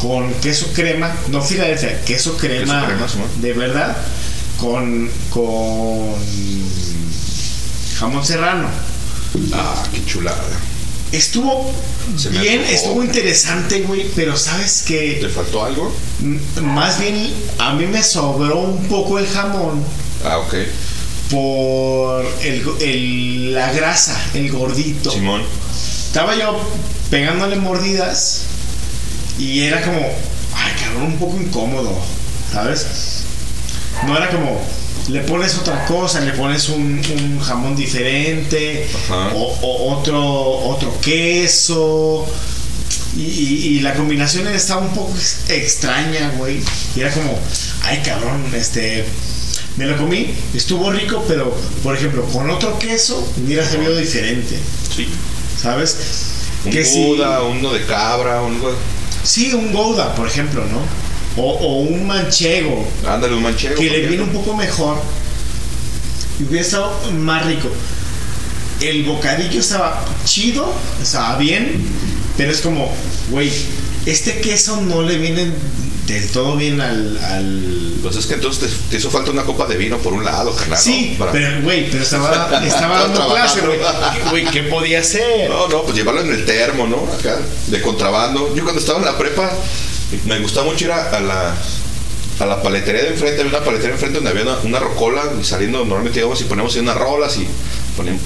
[0.00, 3.96] con queso crema, no Filadelfia, queso crema, Queso crema, de verdad,
[4.58, 6.14] con, con
[7.98, 8.68] jamón serrano.
[9.52, 10.42] Ah, qué chulada.
[11.12, 11.72] Estuvo
[12.16, 15.92] Se bien, estuvo interesante, güey, pero sabes que ¿Te faltó algo?
[16.22, 19.82] m- más bien a mí me sobró un poco el jamón
[20.24, 20.54] Ah, ok.
[21.30, 25.10] por el, el- la grasa, el gordito.
[25.10, 25.42] Simón.
[26.06, 26.60] Estaba yo
[27.10, 28.42] pegándole mordidas
[29.38, 29.98] y era como,
[30.54, 31.96] ay, cabrón, un poco incómodo,
[32.52, 32.86] ¿sabes?
[34.06, 34.60] No era como,
[35.08, 38.86] le pones otra cosa, le pones un, un jamón diferente,
[39.34, 40.22] o, o otro,
[40.68, 42.26] otro queso.
[43.16, 46.60] Y, y- y la combinación estaba un poco ex- extraña, güey.
[46.94, 47.36] Y era como,
[47.82, 49.04] ay, cabrón, este.
[49.76, 54.56] Me lo comí, estuvo rico, pero por ejemplo, con otro queso hubiera sabido diferente.
[54.94, 55.08] Sí.
[55.60, 55.96] ¿Sabes?
[56.64, 58.60] Un Que si- Gouda, uno de cabra, un...
[59.24, 60.80] Sí, un Gouda, por ejemplo, ¿no?
[61.36, 62.86] O, o un manchego.
[63.06, 63.76] Ándale, un manchego.
[63.76, 64.96] que le viene un poco mejor
[66.38, 67.68] y hubiera estado más rico.
[68.80, 71.84] El bocadillo estaba chido, estaba bien,
[72.36, 72.90] pero es como,
[73.30, 73.52] güey,
[74.06, 75.50] este queso no le viene
[76.06, 77.18] del todo bien al.
[77.22, 77.94] al...
[78.02, 80.56] Pues es que entonces te, te hizo falta una copa de vino por un lado,
[80.56, 80.78] carnal.
[80.78, 81.14] Sí.
[81.18, 83.78] Para- pero güey, pero estaba, estaba dando clase, güey.
[84.30, 85.50] Güey, ¿qué podía hacer?
[85.50, 87.06] No, no, pues llevarlo en el termo, ¿no?
[87.12, 88.54] Acá, de contrabando.
[88.56, 89.52] Yo cuando estaba en la prepa,
[90.26, 91.54] me gustaba mucho ir a, la
[92.40, 95.78] a la paletería de enfrente, había una paletería enfrente donde había una, rocola y saliendo
[95.80, 97.46] normalmente íbamos y poníamos ahí unas rolas y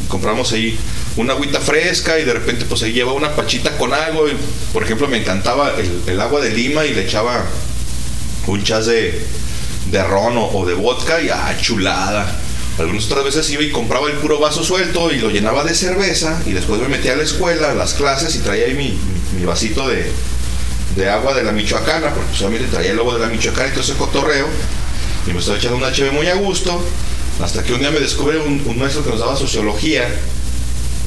[0.08, 0.78] compramos ahí
[1.16, 4.32] una agüita fresca y de repente pues ahí llevaba una pachita con algo y
[4.72, 5.72] por ejemplo me encantaba
[6.06, 7.44] el, agua de lima y le echaba
[8.46, 9.20] un chas de,
[9.90, 12.40] de ron o, o de vodka y ah, chulada.
[12.78, 16.40] Algunas otras veces iba y compraba el puro vaso suelto y lo llenaba de cerveza
[16.46, 18.98] y después me metía a la escuela, a las clases y traía ahí mi-
[19.38, 20.10] mi vasito de,
[20.96, 23.70] de agua de la Michoacana, porque pues obviamente traía el logo de la Michoacana y
[23.70, 24.46] todo ese cotorreo
[25.26, 26.80] y me estaba echando una HB muy a gusto
[27.42, 30.08] hasta que un día me descubre un, un maestro que nos daba sociología,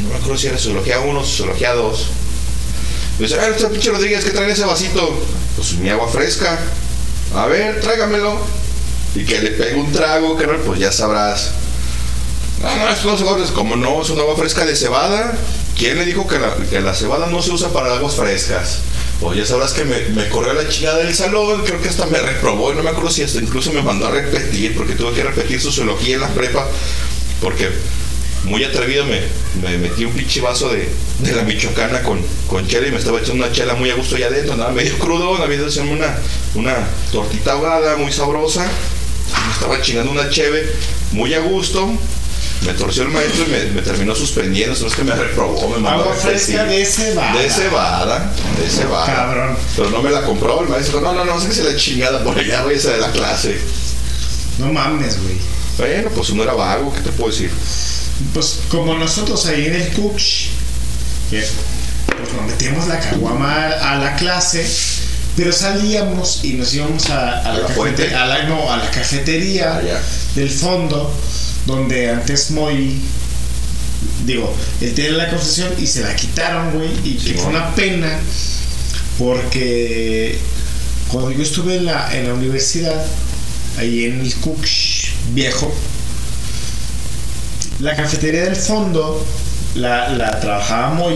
[0.02, 2.08] no me acuerdo si era sociología 1 o sociología 2.
[3.20, 5.20] Me dice, ah, este pinche Rodríguez, ¿qué trae ese vasito?
[5.56, 6.60] Pues mi agua fresca.
[7.36, 8.40] A ver, tráigamelo.
[9.16, 11.52] Y que le pegue un trago, carnal, pues ya sabrás.
[12.62, 13.54] No, no, no guarda.
[13.54, 15.36] Como no, es una agua fresca de cebada.
[15.78, 18.80] ¿Quién le dijo que la, que la cebada no se usa para aguas frescas?
[19.36, 22.72] Ya sabrás que me, me corrió la chingada del salón, creo que hasta me reprobó
[22.72, 26.16] y no me acuerdo hasta incluso me mandó a repetir, porque tuve que repetir sociología
[26.16, 26.68] en la prepa,
[27.42, 27.70] porque
[28.46, 29.22] muy atrevido me,
[29.62, 30.90] me metí un pinche vaso de,
[31.20, 34.16] de la michoacana con, con chela y me estaba echando una chela muy a gusto
[34.16, 36.18] allá adentro, nada medio crudo, había de hacerme una,
[36.56, 40.68] una tortita ahogada muy sabrosa, me estaba chingando una cheve
[41.12, 41.92] muy a gusto,
[42.66, 46.04] me torció el maestro y me, me terminó suspendiendo, es que me reprobó, me mandó
[46.04, 47.42] Agua fresca de cebada.
[47.42, 49.06] De cebada, de cebada.
[49.06, 49.58] Cabrón.
[49.76, 52.24] Pero no me la compró el maestro, no, no, no, sé que se la chingada
[52.24, 53.58] por allá, voy a de la clase.
[54.60, 55.36] No mames, güey.
[55.78, 57.52] Bueno, pues uno era vago, ¿qué te puedo decir?
[58.34, 60.48] Pues como nosotros ahí en el Cuch,
[61.30, 61.46] que
[62.08, 64.68] pues nos metíamos la caguama a la clase,
[65.36, 68.16] pero salíamos y nos íbamos a, a ¿A la cafete- fuente?
[68.16, 69.80] a la, no, a la cafetería
[70.34, 71.14] del fondo,
[71.68, 73.00] donde antes muy
[74.26, 78.20] digo, él tenía la concesión y se la quitaron, güey, y que fue una pena
[79.20, 80.40] porque
[81.10, 83.06] cuando yo estuve en la, en la universidad,
[83.78, 85.74] ahí en el Cuch viejo,
[87.80, 89.26] la cafetería del fondo
[89.76, 91.16] la, trabajaba Moy.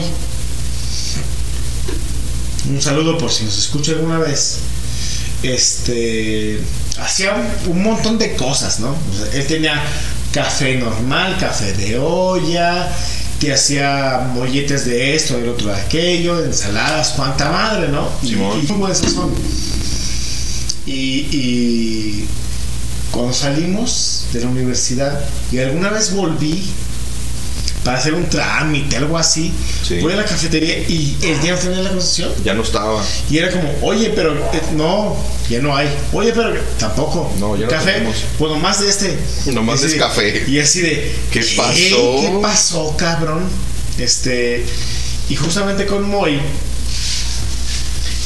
[2.69, 4.59] Un saludo por si nos escucha alguna vez.
[5.43, 6.61] Este
[6.99, 7.33] hacía
[7.67, 8.95] un, montón de cosas, ¿no?
[9.33, 9.81] Él tenía
[10.31, 12.91] café normal, café de olla,
[13.39, 18.07] que hacía molletes de esto, del otro de aquello, ensaladas, cuanta madre, ¿no?
[18.21, 19.33] Y, y buen sazón.
[20.85, 22.27] Y, y
[23.11, 25.19] cuando salimos de la universidad
[25.51, 26.63] y alguna vez volví
[27.83, 29.51] para hacer un trámite, algo así,
[30.01, 32.31] voy a la cafetería y él ya no tenía la concesión.
[32.43, 33.03] Ya no estaba.
[33.29, 35.15] Y era como, oye, pero eh, no,
[35.49, 35.89] ya no hay.
[36.13, 37.31] Oye, pero tampoco.
[37.39, 38.15] No, ya no Café, tenemos.
[38.37, 39.17] pues nomás de este.
[39.51, 40.43] Nomás es café.
[40.47, 42.17] Y así de, ¿Qué pasó?
[42.21, 43.43] ¿Qué pasó, cabrón?
[43.97, 44.63] Este,
[45.29, 46.39] y justamente con Moy,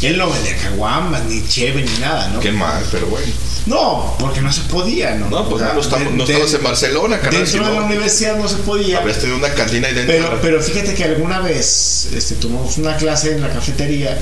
[0.08, 2.40] él no vendía caguamas, ni cheve, ni nada, ¿no?
[2.40, 3.26] Qué mal, pero bueno.
[3.66, 5.28] No, porque no se podía, ¿no?
[5.30, 7.42] No, pues O sea, no, estamos- no de- estabas en Barcelona, carnal.
[7.44, 9.00] Dentro de la no, universidad no se podía.
[9.00, 10.06] Habrías tenido una cantina dentro.
[10.08, 14.18] Pero, pero fíjate que alguna vez este, tomamos una clase en la cafetería.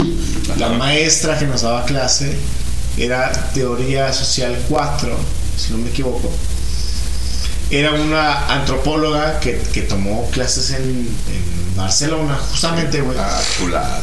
[0.57, 2.33] La maestra que nos daba clase
[2.97, 5.17] era Teoría Social 4,
[5.57, 6.31] si no me equivoco.
[7.69, 13.17] Era una antropóloga que, que tomó clases en, en Barcelona, justamente, güey.
[13.19, 13.99] Ah, chulada.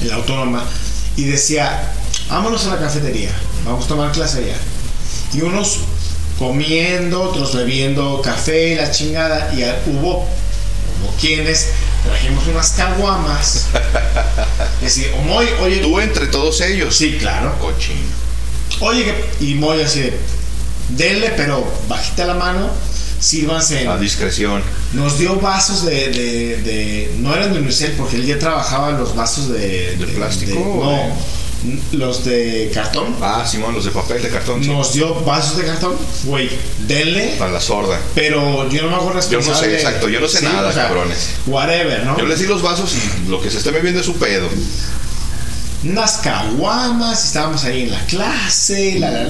[0.00, 0.64] En la autónoma.
[1.16, 1.92] Y decía,
[2.28, 3.30] vámonos a la cafetería,
[3.64, 4.56] vamos a tomar clase allá.
[5.32, 5.80] Y unos
[6.38, 9.52] comiendo, otros bebiendo café, la chingada.
[9.54, 11.68] Y hubo, hubo quienes
[12.04, 13.66] trajimos unas caguamas.
[14.82, 15.76] Y así, o Moy, oye.
[15.78, 16.96] Tú entre todos ellos.
[16.96, 17.58] Sí, claro.
[17.58, 18.00] Cochino.
[18.80, 20.18] Oye, y Moy así de,
[20.90, 22.70] denle, pero bajita la mano,
[23.20, 23.86] sírvanse.
[23.86, 24.62] A discreción.
[24.92, 29.14] Nos dio vasos de, de, de- no eran de unicel porque él ya trabajaba los
[29.14, 31.16] vasos de, de, plástico no,
[31.92, 33.14] los de cartón.
[33.20, 34.64] Ah, Simón, los de papel de cartón.
[34.64, 34.70] sí.
[34.70, 36.48] Nos dio vasos de cartón, güey,
[36.86, 37.38] denle.
[37.38, 38.00] A la sorda.
[38.14, 39.68] Pero yo no me hago Yo no responsable.
[39.68, 41.28] sé, exacto, yo no sé Sí, nada, o sea, cabrones.
[41.46, 42.18] Whatever, ¿no?
[42.18, 44.48] Yo les di los vasos y lo que se esté bebiendo es su pedo.
[45.84, 49.28] Unas caguamas, estábamos ahí en la clase, la, la-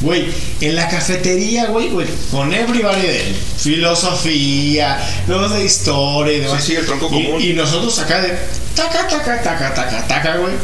[0.00, 0.28] Güey,
[0.62, 3.34] en la cafetería, güey, güey, con everybody there.
[3.58, 6.64] Filosofía, los de historia y demás.
[6.64, 7.42] Sí, sí, el tronco Y- común.
[7.42, 8.28] Y, nosotros acá de
[8.74, 10.54] taca, taca, taca, taca, taca, güey.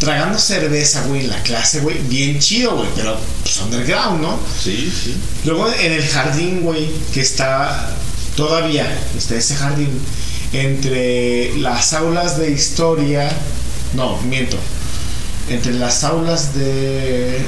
[0.00, 1.96] Tragando cerveza, güey, en la clase, güey.
[2.08, 4.38] Bien chido, güey, pero pues underground, ¿no?
[4.62, 5.14] Sí, sí.
[5.44, 7.94] Luego en el jardín, güey, que está
[8.36, 9.88] todavía, está ese jardín,
[10.52, 13.28] entre las aulas de historia,
[13.94, 14.56] no, miento,
[15.48, 17.38] entre las aulas de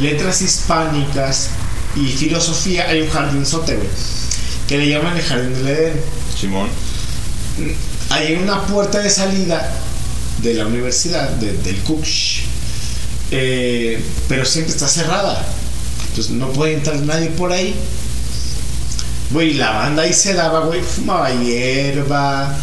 [0.00, 1.48] letras hispánicas
[1.94, 3.88] y filosofía hay un jardinzote, güey,
[4.68, 6.00] que le llaman el jardín del Edén.
[6.38, 6.68] Simón.
[8.10, 9.72] Hay una puerta de salida
[10.42, 12.40] de la universidad, de- del Cooksh,
[13.30, 15.42] eh, pero siempre está cerrada.
[16.10, 17.74] Entonces no puede entrar nadie por ahí.
[19.30, 22.54] Güey, la banda ahí se daba, güey, fumaba hierba,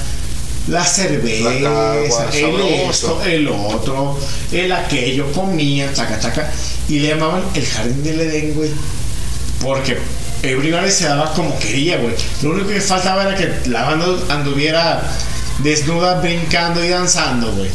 [0.68, 4.18] la cerveza, La el esto, el otro,
[4.52, 6.52] el aquello, comía, taca, taca.
[6.88, 8.72] Y le llamaban el jardín del Edén, güey.
[9.62, 9.98] Porque
[10.42, 12.14] everybody se daba como quería, güey.
[12.42, 15.02] Lo único que faltaba era que la banda anduviera
[15.60, 17.70] desnuda, brincando y danzando, güey.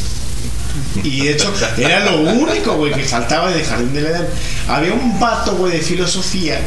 [1.02, 4.26] Y de hecho, era lo único, güey, que faltaba del jardín del Edén.
[4.67, 6.58] Había un vato, güey, de filosofía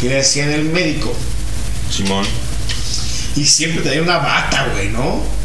[0.00, 1.12] que le hacían el médico.
[1.90, 2.24] Simón.
[3.36, 5.39] Y siempre tenía una bata, güey, ¿no?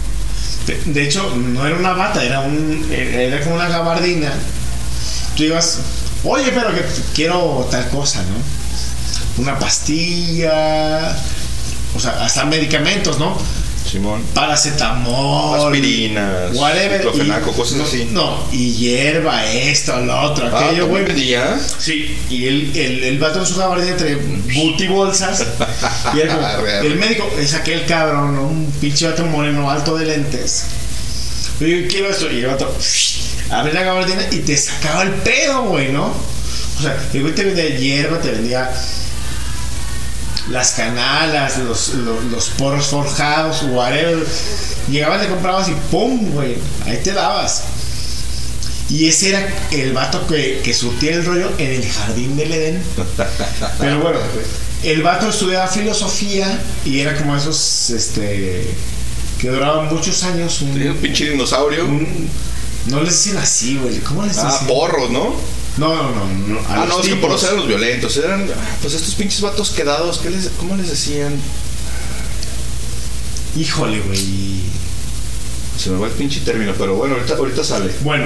[0.65, 4.33] De, hecho, no era una bata, era un era como una gabardina.
[5.35, 5.79] Tú ibas,
[6.23, 9.43] oye, pero que quiero tal cosa, ¿no?
[9.43, 11.15] Una pastilla,
[11.95, 13.37] o sea, hasta medicamentos, ¿no?
[13.95, 14.21] Simón.
[14.33, 17.01] Paracetamol, Aspirinas, whatever.
[17.55, 18.09] cosas no, así.
[18.11, 21.05] No, y hierba, esto, lo otro, Ah, aquello, güey.
[21.79, 25.45] Sí, y el, el, el vato en su gabardina trae booty bolsas.
[26.13, 26.19] Y
[26.87, 30.65] el médico es aquel cabrón, un pinche vato moreno alto de lentes.
[31.61, 32.29] Y yo quiero esto.
[32.29, 32.75] Y el vato
[33.49, 36.07] abre la gabardina y te sacaba el pedo, güey, ¿no?
[36.07, 38.69] O sea, el güey te vendía hierba, te vendía
[40.49, 44.25] las canalas, los, los, los poros forjados, whatever.
[44.89, 46.31] Llegabas, le comprabas y ¡pum!
[46.31, 47.63] güey, ahí te dabas.
[48.89, 52.83] Y ese era el vato que, que surtía el rollo en el jardín del Edén.
[53.79, 54.19] Pero bueno,
[54.83, 58.67] el vato estudiaba filosofía y era como esos este
[59.39, 60.61] que duraban muchos años.
[60.61, 61.87] Un, un pinche dinosaurio.
[62.85, 63.99] no les decían así, güey.
[63.99, 64.53] ¿Cómo les decían?
[64.53, 65.33] Ah, porros, ¿no?
[65.77, 66.25] No, no, no.
[66.47, 67.21] no, a Ah, no, es que tipos.
[67.21, 68.15] porros eran los violentos.
[68.17, 68.47] Eran,
[68.81, 71.35] pues estos pinches vatos quedados, ¿qué les, ¿cómo les decían?
[73.57, 74.61] Híjole, güey.
[75.77, 77.91] Se me va el pinche término, pero bueno, ahorita, ahorita sale.
[78.01, 78.25] Bueno,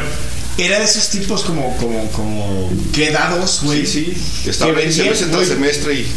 [0.58, 3.86] era de esos tipos como, como, como quedados, güey.
[3.86, 6.08] Sí, sí, que estaban ahí vendían, semestre tras semestre y.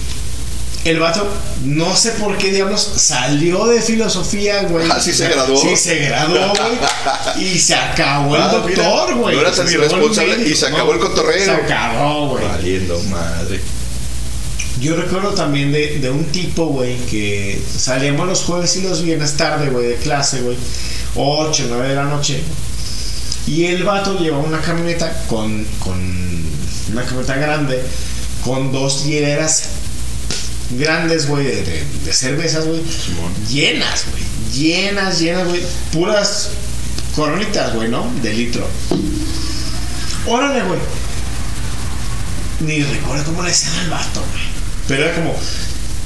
[0.84, 1.28] El vato,
[1.64, 4.90] no sé por qué diablos, salió de filosofía, güey.
[4.90, 5.60] Ah, sí se graduó.
[5.60, 7.44] Sí se graduó, güey.
[7.54, 9.36] Y se acabó el Ah, mira, doctor, güey.
[9.36, 10.76] No era tan irresponsable y se ¿no?
[10.76, 11.44] acabó el cotorreo.
[11.44, 12.44] Se acabó, güey.
[12.44, 13.60] Valiendo madre.
[14.80, 19.36] Yo recuerdo también de, de un tipo, güey, que salíamos los jueves y los viernes
[19.36, 20.56] tarde, güey, de clase, güey.
[21.14, 22.42] 8, 9 de la noche.
[23.46, 25.94] Y el vato llevaba una camioneta con, con
[26.90, 27.82] una camioneta grande,
[28.44, 29.68] con dos hieleras
[30.72, 32.82] grandes, güey, de, de- de cervezas, güey.
[33.50, 34.22] Llenas, güey.
[34.52, 35.62] Llenas, llenas, güey.
[35.92, 36.48] Puras
[37.14, 38.10] coronitas, güey, ¿no?
[38.22, 38.66] De litro.
[40.26, 40.78] Órale, güey.
[42.60, 44.42] Ni recuerdo cómo le decían al vato, güey.
[44.88, 45.34] Pero era como,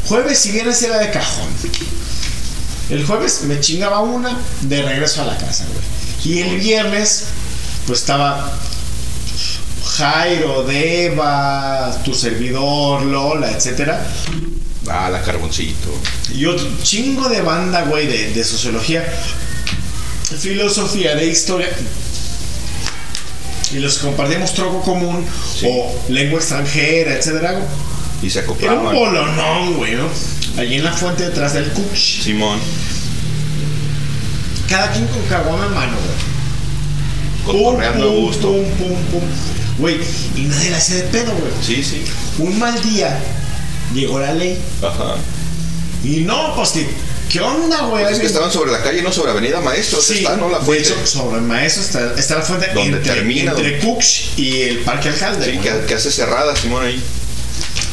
[0.07, 1.49] jueves y viernes era de cajón.
[2.91, 6.37] El jueves me chingaba una de regreso a la casa, güey.
[6.37, 7.25] Y el viernes,
[7.87, 8.59] pues estaba
[9.87, 14.05] Jairo, Deva, tu servidor, Lola, etcétera.
[14.89, 15.89] Ah, la carboncito.
[16.35, 19.05] Y otro chingo de banda, güey, de, de sociología,
[20.39, 21.69] filosofía, de historia.
[23.73, 25.25] Y los que compartíamos troco común
[25.65, 27.61] o lengua extranjera, etcétera.
[28.23, 28.95] Y se Era un acoplaban.
[28.95, 30.09] bolonón, güey, ¿no?
[30.59, 32.23] Allí en la fuente detrás del Cuch.
[32.23, 32.59] Simón.
[34.69, 36.36] Cada quien con caguama en mano, güey.
[37.47, 38.53] Cotorreando a gusto.
[38.53, 39.23] Pum, pum, pum.
[39.79, 39.99] Güey,
[40.35, 41.53] y nadie la hace de pedo, güey.
[41.63, 42.03] Sí, sí.
[42.39, 43.19] Un mal día
[43.95, 44.59] llegó la ley.
[44.83, 45.17] Ajá.
[46.03, 46.87] Y no, pues que,
[47.31, 48.05] ¿qué onda, güey?
[48.05, 50.01] Pues es que estaban sobre la calle, no sobre Avenida Maestro.
[50.01, 50.49] Sí, está, ¿no?
[50.49, 50.89] La de fuente.
[50.89, 54.79] hecho, sobre el maestro está, está la fuente Donde entre, termina, entre Cooks y el
[54.81, 55.53] Parque Alcalde.
[55.53, 57.03] Sí, que hace cerrada, Simón, ahí.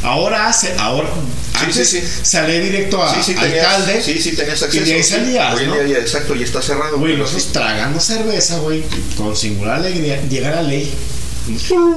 [0.04, 1.08] Ahora hace, ahora
[1.54, 2.08] Sí, antes sí, sí.
[2.24, 4.02] sale directo a Sí, sí, alcalde.
[4.02, 4.86] sí, sí, tenías y acceso.
[4.86, 5.10] de ahí sí.
[5.12, 5.76] salías, Hoy en ¿no?
[5.76, 6.98] día ya, exacto, y está cerrado.
[6.98, 7.50] Güey, nosotros sí.
[7.54, 8.84] tragando cerveza, güey,
[9.16, 10.94] con singular alegría, llega la ley.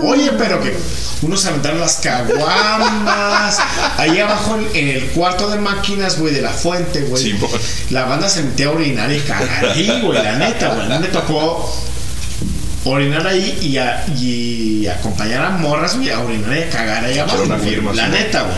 [0.02, 0.74] Oye, pero que
[1.22, 3.58] unos se aventaron las caguamas.
[3.96, 7.22] Ahí abajo en, el cuarto de máquinas, güey, de la fuente, güey.
[7.22, 7.50] Simón.
[7.90, 10.88] La banda se metió a orinar y cagar ahí, güey, la neta, güey.
[10.88, 11.72] Mí me tocó
[12.90, 17.18] orinar ahí y, a- y acompañar a morras, güey, a orinar y a cagar ahí
[17.18, 17.42] abajo.
[17.42, 18.10] una firma, La sí.
[18.12, 18.56] neta, güey.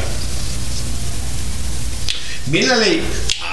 [2.47, 3.03] Viene la ley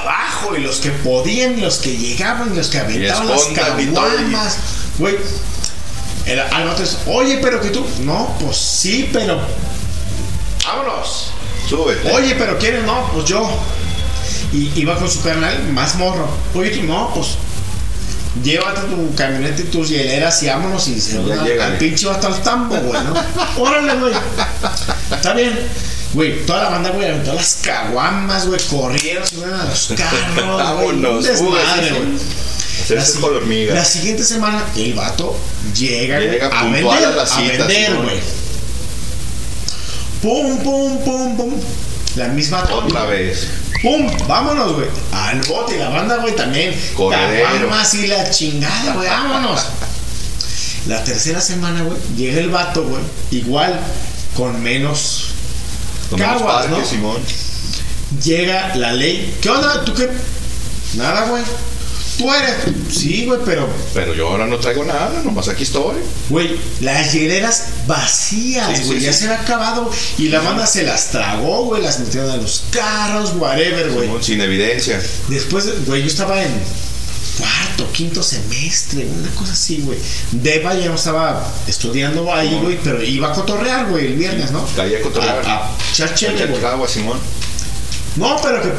[0.02, 4.58] abajo y los que podían, los que llegaban, los que aventaban las caguamas,
[4.98, 5.16] güey.
[6.26, 9.40] El, al vato es, oye, pero que tú, no, pues sí, pero
[10.66, 11.32] vámonos.
[11.70, 12.12] Súbete.
[12.12, 12.84] Oye, pero ¿quiénes?
[12.84, 13.48] No, pues yo.
[14.54, 16.28] Y iba con su carnal más morro.
[16.56, 17.28] Oye, tú no, pues
[18.44, 22.76] llévate tu camioneta y tus hieleras y vámonos y se al pinche vato al tambo,
[22.76, 23.14] güey, ¿no?
[23.62, 24.14] Órale, güey.
[25.12, 25.58] Está bien.
[26.14, 31.26] Güey, toda la banda, güey, aventó las caguamas, güey, corrieron, se a los carros, Vámonos,
[31.26, 32.20] desmadre, güey.
[32.90, 33.66] La si-.
[33.68, 35.36] La siguiente semana, el vato
[35.76, 38.20] llega, Llega a vender, a la a vender, güey.
[40.22, 41.54] Pum, pum, pum, pum.
[42.16, 43.48] La misma Otra vez.
[43.82, 44.10] ¡Pum!
[44.28, 44.88] Vámonos, güey.
[45.12, 46.74] Al bote y la banda, güey, también.
[46.98, 49.08] Caguamas y la chingada, güey.
[49.08, 49.66] Vámonos.
[50.88, 53.02] La tercera semana, güey, llega el vato, güey.
[53.32, 53.80] Igual,
[54.36, 55.30] con menos
[56.10, 56.86] Con menos caguas, parque, ¿no?
[56.86, 57.18] Simón.
[58.24, 59.36] Llega la ley.
[59.42, 59.84] ¿Qué onda?
[59.84, 60.10] ¿Tú qué?
[60.94, 61.44] Nada, güey.
[62.18, 62.56] Tú eres.
[62.90, 63.68] Sí, güey, pero.
[63.94, 65.98] Pero yo ahora no traigo nada, nomás aquí estoy.
[66.30, 69.00] Güey, las hieleras vacías, güey.
[69.00, 69.20] sí, ya sí.
[69.20, 69.90] se había acabado.
[70.18, 71.82] Y la banda se las tragó, güey.
[71.82, 74.10] Las metieron a los carros, whatever, güey.
[74.22, 75.02] Sin evidencia.
[75.28, 76.52] Después, güey, yo estaba en
[77.38, 80.00] cuarto, quinto semestre, una cosa así, güey.
[80.32, 84.66] Deva ya no estaba estudiando ahí, güey, pero iba a cotorrear, güey, el viernes, ¿no?
[84.76, 85.46] Caía a cotorrear.
[85.46, 86.90] A, a güey.
[86.90, 87.20] Simón.
[88.16, 88.70] No, pero que.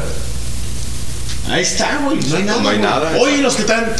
[1.47, 2.61] Ahí está, güey, no hay nada.
[2.61, 2.89] No hay güey.
[2.89, 3.93] nada, Oye, los que están.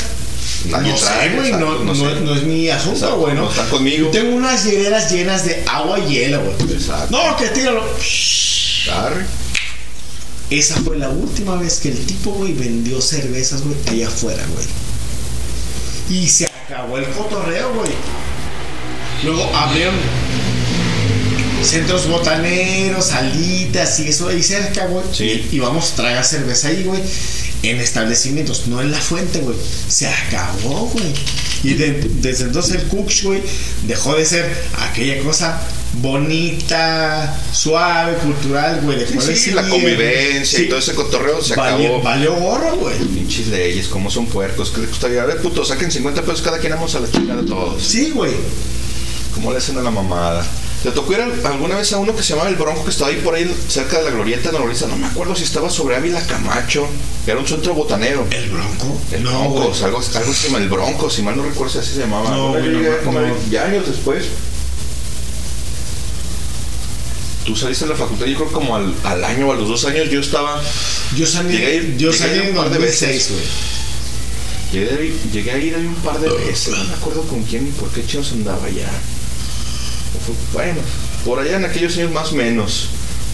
[0.70, 2.20] Nadie no trae, sé, güey, no, exacto, no, no sé.
[2.22, 3.42] no es mi asunto, Exacto, güey, ¿no?
[3.44, 4.06] no están conmigo.
[4.06, 6.74] Yo tengo unas hieleras llenas de agua y hielo, güey.
[6.74, 7.08] Exacto.
[7.18, 7.84] No, que tíralo.
[8.92, 9.26] Arre.
[10.50, 14.66] Esa fue la última vez que el tipo, güey, vendió cervezas, güey, allá afuera, güey.
[16.22, 17.92] Y se acabó el cotorreo, güey.
[19.24, 19.96] Luego abrieron
[21.64, 25.04] centros botaneros, salitas y eso ahí cerca, güey.
[25.12, 25.48] Sí.
[25.52, 27.02] Y, y vamos a traer cerveza ahí, güey.
[27.64, 29.58] En establecimientos, no en la fuente, güey.
[29.88, 31.14] Se acabó, güey.
[31.64, 33.42] Y de- desde entonces el Cooks, güey,
[33.88, 34.46] dejó de ser
[34.78, 35.60] aquella cosa
[36.00, 39.00] bonita, suave, cultural, güey.
[39.00, 40.66] Dejó Sí, de sí, la convivencia sí.
[40.66, 42.04] y todo ese cotorreo se Valió- acabó.
[42.04, 42.98] Valió gorro, güey.
[43.00, 44.70] Pinches leyes, como son puercos.
[44.70, 45.24] ¿Qué les gustaría?
[45.24, 47.84] A ver, puto, saquen 50 pesos cada quien, vamos a la chingada de todos.
[47.84, 48.34] Sí, güey.
[49.34, 50.46] ¿Cómo le hacen a la mamada?
[50.88, 53.10] ¿Te tocó ir al- alguna vez a uno que se llamaba El Bronco, que estaba
[53.10, 54.88] ahí por ahí cerca de la glorieta noroeste?
[54.88, 56.88] No me acuerdo si estaba sobre Ávila Camacho.
[57.26, 58.26] Era un centro botanero.
[58.32, 58.98] ¿El Bronco?
[59.12, 61.94] El No, Bronco, algo, algo se llama El Bronco, si mal no recuerdo si así
[61.96, 62.30] se llamaba.
[62.30, 63.36] No, Yo güey, llegué no, no.
[63.52, 64.24] ya años después.
[67.46, 69.84] Tú saliste de la facultad, yo creo como al, al año o a los dos
[69.86, 70.62] años yo estaba.
[71.18, 73.32] Yo salí, Llegué yo llegué salí un par de 2006, veces.
[73.32, 73.46] güey.
[74.72, 77.42] Llegué, a ir- llegué a ir ahí un par de veces, no me acuerdo con
[77.44, 78.90] quién ni por qué chingos andaba ya.
[80.54, 80.80] Bueno,
[81.26, 82.90] por allá en aquellos años más o menos.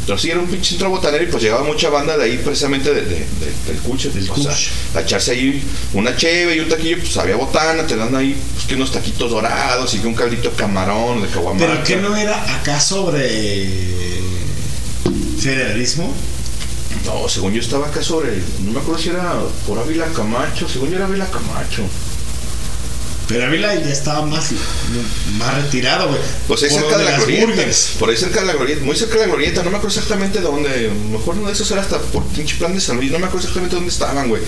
[0.05, 2.93] Pero sí, era un pinche centro botanero y pues llegaba mucha banda de ahí precisamente
[2.93, 4.09] de, de- de- del cuche.
[4.09, 4.69] Del o sea, Cuche.
[4.95, 8.65] a echarse ahí una cheve y un taquillo, pues había botana, te dan ahí pues,
[8.65, 11.65] que unos taquitos dorados y que un caldito de camarón, de caguamata.
[11.67, 13.69] Pero que no era acá sobre
[15.39, 16.13] federalismo.
[17.05, 19.33] No, según yo estaba acá sobre, no me acuerdo si era
[19.67, 21.83] por Ávila Camacho, según yo era Ávila Camacho.
[23.27, 24.49] Pero Ávila ya estaba más,
[25.37, 26.19] más retirado, güey.
[26.47, 27.45] Pues ahí Por cerca de la glorieta.
[27.45, 27.91] burgers.
[27.97, 28.83] Por ahí cerca de la glorieta.
[28.83, 29.63] Muy cerca de la glorieta.
[29.63, 30.89] No me acuerdo exactamente dónde.
[30.89, 33.11] A mejor uno de esos era hasta por pinche plan de San Luis.
[33.11, 34.41] No me acuerdo exactamente dónde estaban, güey.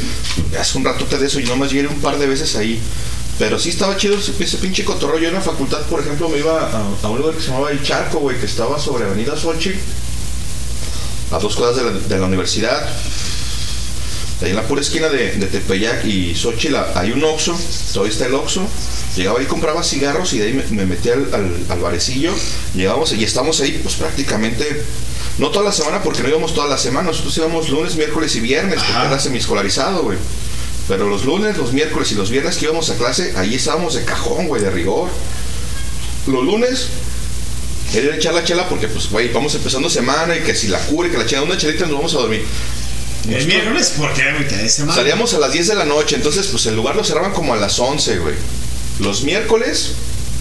[0.60, 1.40] Hace un ratote de eso.
[1.40, 2.82] Y nomás llegué un par de veces ahí.
[3.40, 5.20] Pero sí estaba chido ese, pinche cotorreo.
[5.20, 7.72] Yo en la facultad, por ejemplo, me iba a, a un lugar que se llamaba
[7.72, 9.78] El Charco, güey, que estaba sobre Avenida Xochitl.
[11.32, 12.88] A dos cuadras de la, de la universidad.
[14.42, 17.58] Ahí en la pura esquina de, de Tepeyac y Xochitl hay un Oxxo,
[17.94, 18.68] todavía está el Oxxo.
[19.16, 22.34] Llegaba y compraba cigarros y de ahí me, me metí al, al, al barecillo.
[22.74, 24.84] Llegábamos y estábamos ahí pues prácticamente,
[25.38, 28.42] no toda la semana porque no íbamos toda la semana, nosotros íbamos lunes, miércoles y
[28.42, 30.18] viernes, porque era semiescolarizado, güey.
[30.90, 34.04] Pero los lunes, los miércoles y los viernes que íbamos a clase, ahí estábamos de
[34.04, 35.10] cajón, güey, de rigor.
[36.28, 36.88] Los lunes
[37.94, 41.10] era echar la chela porque, pues, güey, vamos empezando semana y que si la y
[41.10, 42.46] que la chela, una chelita nos vamos a dormir.
[43.30, 43.94] El miércoles,
[44.40, 44.96] mitad de semana.
[44.96, 47.58] Salíamos a las 10 de la noche, entonces pues el lugar lo cerraban como a
[47.58, 48.36] las 11, güey.
[49.00, 49.94] Los miércoles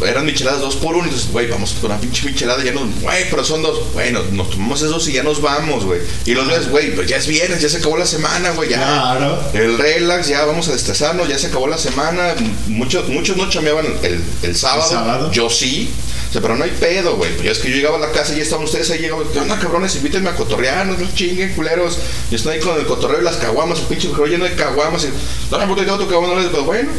[0.03, 3.31] eran micheladas dos por uno, entonces, güey, vamos con una pinche michelada, ya nos, güey,
[3.31, 6.01] pero son dos, bueno, nos tomamos esos y ya nos vamos, güey.
[6.27, 8.79] Y los días, güey, pues ya es viernes, ya se acabó la semana, güey, ya.
[8.79, 9.41] Claro.
[9.53, 12.35] El relax, ya vamos a destresarnos, ya se acabó la semana.
[12.67, 14.83] Muchos, muchos no chameaban el, el sábado.
[14.83, 15.33] ¿El sábado?
[15.33, 15.91] Yo sí.
[16.33, 17.31] Pero no hay pedo, güey.
[17.33, 19.25] Pues ya es que yo llegaba a la casa y ya estaban ustedes ahí, llegaban,
[19.33, 19.94] ¿qué onda, cabrones?
[19.97, 21.99] Invítenme a cotorrear, no chinguen, culeros.
[22.31, 25.05] Yo estoy ahí con el cotorreo y las caguamas, un pinche cotorreo lleno de caguamas.
[25.05, 25.09] Y,
[25.51, 26.91] no, puta, tu caguama, no pues bueno.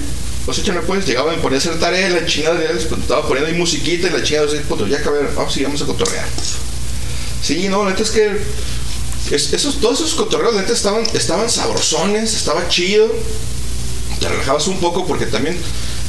[0.48, 3.28] O sea, no puedes, llegaba, me ponía a hacer tarea, la chingada, ya les estaba
[3.28, 6.26] poniendo ahí musiquita y la chingada, así, puto, ya acabé, vamos, sí, vamos a cotorrear.
[7.42, 8.38] Sí, no, la neta es que
[9.32, 13.12] es- esos, todos esos cotorreos, la neta, estaban, estaban sabrosones, estaba chido.
[14.20, 15.58] Te relajabas un poco porque también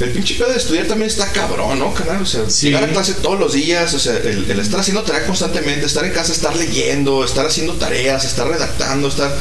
[0.01, 2.23] el pinche pedo de estudiar también está cabrón, ¿no, canal?
[2.23, 5.27] O sea, llegar a clase todos los días, o sea, el, el estar haciendo tarea
[5.27, 9.35] constantemente, estar en casa, estar leyendo, estar haciendo tareas, estar redactando, estar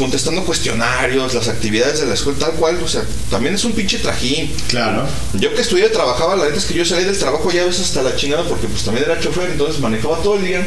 [0.00, 3.98] contestando cuestionarios, las actividades de la escuela, tal cual, o sea, también es un pinche
[3.98, 4.50] trajín.
[4.68, 5.06] Claro.
[5.34, 7.82] Yo que estudié trabajaba, la neta es que yo salí del trabajo ya a veces
[7.82, 10.66] hasta la chingada porque pues también era chofer, entonces manejaba todo el día.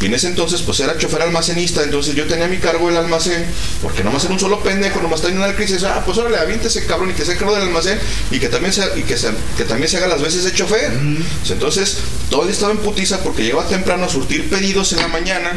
[0.00, 3.44] Y en ese entonces pues era chofer almacenista, entonces yo tenía mi cargo el almacén,
[3.82, 7.10] porque nomás era un solo pendejo, nomás tenía una crisis, ah, pues órale, aviéntese cabrón
[7.10, 7.98] y que sea cargo del almacén
[8.30, 10.90] y que también se, y que se, que también se haga las veces de chofer.
[11.50, 11.98] Entonces
[12.30, 15.52] todo el día estaba en putiza porque llegaba temprano a surtir pedidos en la mañana,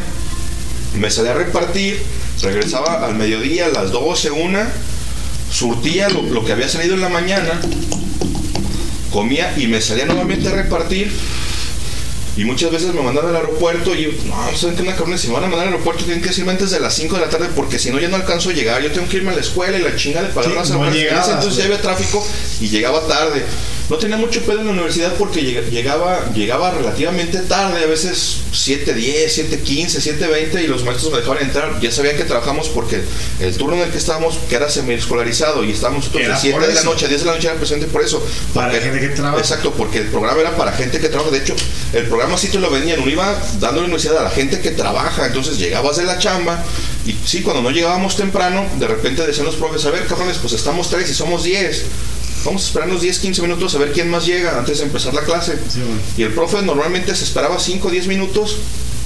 [0.98, 2.02] me salía a repartir,
[2.42, 4.70] regresaba al mediodía, a las 12, una,
[5.50, 7.62] surtía lo, lo que había salido en la mañana,
[9.14, 11.14] comía y me salía nuevamente a repartir.
[12.36, 15.18] Y muchas veces me mandaban al aeropuerto y no, ¿saben qué una cabrón?
[15.20, 17.22] Si me van a mandar al aeropuerto tienen que decirme antes de las 5 de
[17.22, 18.82] la tarde porque si no ya no alcanzo a llegar.
[18.82, 20.84] Yo tengo que irme a la escuela y la chinga de pagar Sí, las no
[20.84, 22.26] entonces ya había tráfico
[22.60, 23.46] y llegaba tarde.
[23.90, 28.38] No tenía mucho pedo en la universidad porque lleg- llegaba, llegaba relativamente tarde, a veces
[28.54, 31.80] 7.10, 7.15, 7.20 y los maestros me dejaban entrar.
[31.82, 33.02] Ya sabían que trabajamos porque
[33.42, 36.66] el turno en el que estábamos, que era semi-escolarizado y estábamos de Era 7 por
[36.68, 38.26] de la noche a 10 de la noche era presente por eso.
[38.54, 39.40] Para Porque- gente que trabaja.
[39.40, 41.32] Exacto, porque el programa era para gente que trabaja.
[41.32, 41.56] De hecho,
[41.92, 43.02] el programa sí te lo vendían.
[43.02, 45.28] Uno iba dando la universidad a la gente que trabaja.
[45.28, 46.64] Entonces llegabas de la chamba.
[47.06, 50.54] Y sí, cuando no llegábamos temprano, de repente decían los profes: A ver, cabrones, pues
[50.54, 51.84] estamos tres y somos 10.
[52.46, 55.14] Vamos a esperar unos 10, 15 minutos a ver quién más llega antes de empezar
[55.14, 55.58] la clase.
[56.18, 58.58] Y el profe normalmente se esperaba 5, 10 minutos.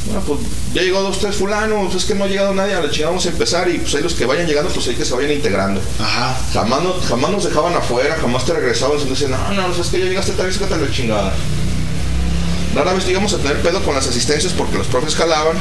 [0.06, 0.40] Bueno, pues
[0.74, 3.26] ya llegó dos, tres fulanos, es que no ha llegado nadie, a la chingada vamos
[3.26, 5.82] a empezar y pues ahí los que vayan llegando, pues ahí que se vayan integrando.
[6.00, 6.40] Ajá.
[6.54, 10.00] Jamás, no- jamás nos dejaban afuera, jamás te regresaban, y decían, no, no, es que
[10.00, 11.34] ya llegaste tarde, sácate la chingada.
[12.74, 15.58] Rara vez llegamos a tener pedo con las asistencias porque los profes jalaban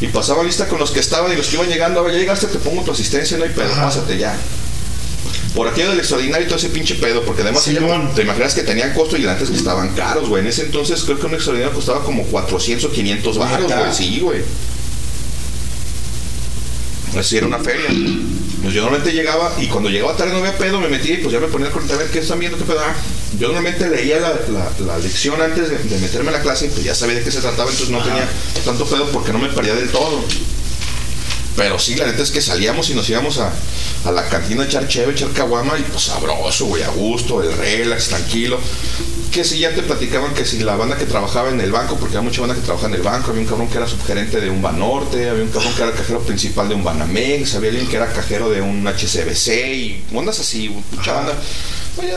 [0.00, 2.18] y pasaban lista con los que estaban y los que iban llegando, "A ver, ya
[2.18, 4.36] llegaste, te pongo tu asistencia, no hay pedo, pásate ya.
[5.56, 7.80] Por aquello del extraordinario y todo ese pinche pedo, porque además ella-
[8.14, 10.42] te imaginas que tenían costo y antes que estaban caros, güey.
[10.42, 13.94] En ese entonces creo que un extraordinario costaba como 400 o 500 baros, güey.
[13.94, 14.42] Sí, güey.
[17.18, 17.86] Así era una feria.
[18.62, 21.32] Pues yo normalmente llegaba y cuando llegaba tarde no había pedo, me metía y pues
[21.32, 22.80] ya me ponía a contar a ver qué están viendo, qué pedo.
[22.80, 22.94] Ah,
[23.38, 26.68] yo normalmente leía la, la- la lección antes de, de meterme a la clase y
[26.68, 28.28] pues ya sabía de qué se trataba, entonces no tenía
[28.64, 30.22] tanto pedo porque no me perdía del todo.
[31.56, 33.50] Pero sí, la neta es que salíamos y nos íbamos a,
[34.04, 37.56] a la cantina a echar cheve, echar caguama y pues sabroso, güey, a gusto, el
[37.56, 38.58] relax, tranquilo.
[39.32, 42.16] Que si ya te platicaban que si la banda que trabajaba en el banco, porque
[42.16, 44.50] había mucha banda que trabajaba en el banco, había un cabrón que era subgerente de
[44.50, 47.88] un Banorte, había un cabrón que era el cajero principal de un Banamex, había alguien
[47.88, 51.34] que era cajero de un HCBC y ondas así, mucha banda.
[51.98, 52.12] Oye,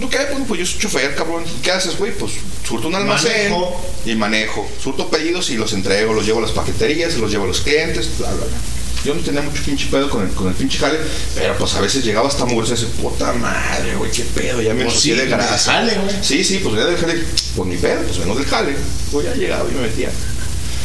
[0.00, 0.18] ¿tú qué?
[0.30, 1.44] Pues, pues yo soy chofer, cabrón.
[1.62, 2.12] ¿Qué haces, güey?
[2.12, 2.32] Pues
[2.66, 3.80] surto un almacén Manejo.
[4.04, 4.68] y manejo.
[4.82, 8.10] Surto pedidos y los entrego, los llevo a las paqueterías, los llevo a los clientes,
[8.18, 8.56] bla, bla, bla.
[9.04, 10.98] Yo no tenía mucho pinche pedo con el, con el pinche jale,
[11.34, 14.74] pero pues a veces llegaba hasta mugroso y decía, puta madre, güey, qué pedo, ya
[14.74, 15.72] me Pues sí, de grasa.
[15.72, 16.14] jale, güey.
[16.22, 17.24] Sí, sí, pues venía del jale,
[17.56, 18.76] pues ni pedo, pues vengo del jale.
[19.10, 20.10] Pues ya llegaba y me metía.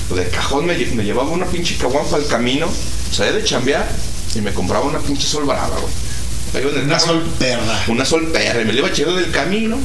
[0.09, 2.67] Pues de cajón me, lle- me llevaba una pinche caguampa al camino,
[3.11, 3.87] salía de chambear
[4.33, 5.93] y me compraba una pinche sol brava, güey.
[6.55, 7.05] El Una carro.
[7.07, 7.83] sol perra.
[7.89, 9.77] Una sol perra, y me la iba echando del camino.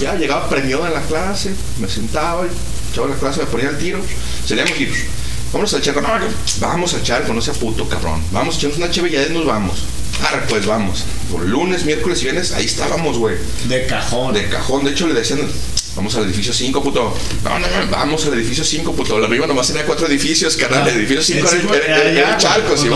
[0.00, 2.46] Ya llegaba premiado en la clase, me sentaba,
[2.90, 4.00] echaba la clase, me ponía al tiro.
[4.46, 4.98] Salíamos y vamos
[5.54, 6.26] a echar, no, no,
[6.60, 8.22] vamos a echar, no sea puto cabrón.
[8.32, 9.78] Vamos, echamos una cheve y ya nos vamos.
[10.26, 11.04] Arre, pues vamos.
[11.30, 13.36] Por lunes, miércoles y viernes, ahí estábamos, güey.
[13.68, 14.34] De cajón.
[14.34, 15.40] De cajón, de hecho le decían,
[15.94, 17.14] vamos al edificio 5, puto.
[17.44, 19.18] No, no, no, vamos al edificio 5, puto.
[19.20, 20.82] La arriba nomás tenía cuatro edificios, carnal.
[20.86, 22.88] Ah, el edificio 5 el era, cinco era- el charco, sí.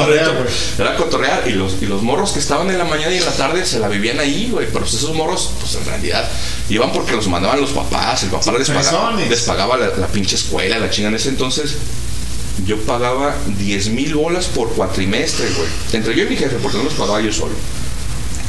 [0.78, 1.44] Era cotorrear.
[1.48, 3.78] Y los, y los morros que estaban en la mañana y en la tarde se
[3.78, 4.66] la vivían ahí, güey.
[4.66, 6.28] Pero pues esos morros, pues en realidad,
[6.68, 8.24] iban porque los mandaban los papás.
[8.24, 11.08] El papá les pagaba, les pagaba la, la pinche escuela, la chinga.
[11.08, 11.76] En ese entonces,
[12.66, 15.68] yo pagaba 10 mil bolas por cuatrimestre, güey.
[15.92, 17.54] Entre yo y mi jefe, porque no los pagaba yo solo.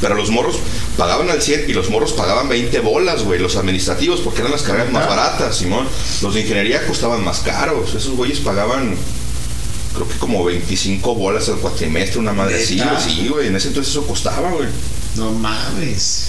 [0.00, 0.56] Pero los morros
[0.96, 4.62] pagaban al 100 y los morros pagaban 20 bolas, güey, los administrativos, porque eran las
[4.62, 5.88] carreras más baratas, Simón.
[6.22, 7.94] Los de ingeniería costaban más caros.
[7.94, 8.96] Esos güeyes pagaban,
[9.94, 12.64] creo que como 25 bolas al cuatrimestre, una madre.
[12.64, 12.80] Sí,
[13.28, 14.68] güey, en ese entonces eso costaba, güey.
[15.16, 16.28] No mames.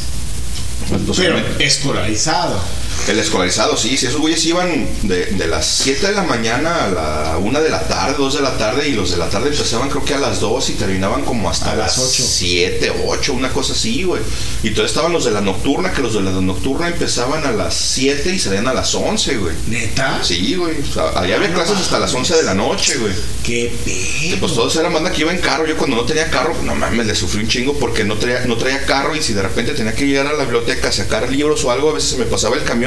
[0.91, 2.59] Entonces, Pero escolarizado.
[3.07, 6.90] El escolarizado, sí, sí, esos güeyes iban de, de las 7 de la mañana a
[6.90, 9.90] la 1 de la tarde, 2 de la tarde, y los de la tarde empezaban
[9.90, 12.24] creo que a las 2 y terminaban como hasta A las las ocho.
[12.25, 14.22] 7, 8, una cosa así, güey.
[14.64, 17.75] Y entonces estaban los de la nocturna, que los de la nocturna empezaban a las
[17.75, 19.53] 7 y salían a las 11, güey.
[19.67, 20.19] ¿Neta?
[20.24, 20.75] Sí, güey.
[20.82, 23.14] O sea, allá había clases hasta las 11 de la noche, güey.
[23.43, 24.40] Qué Que pedo.
[24.40, 25.67] pues todos eran banda que iba en carro.
[25.67, 28.57] Yo cuando no tenía carro, no mames, le sufrí un chingo porque no traía, no
[28.57, 31.64] traía carro y si de repente tenía que llegar a la biblioteca a sacar libros
[31.65, 32.84] o algo, a veces se me pasaba el camión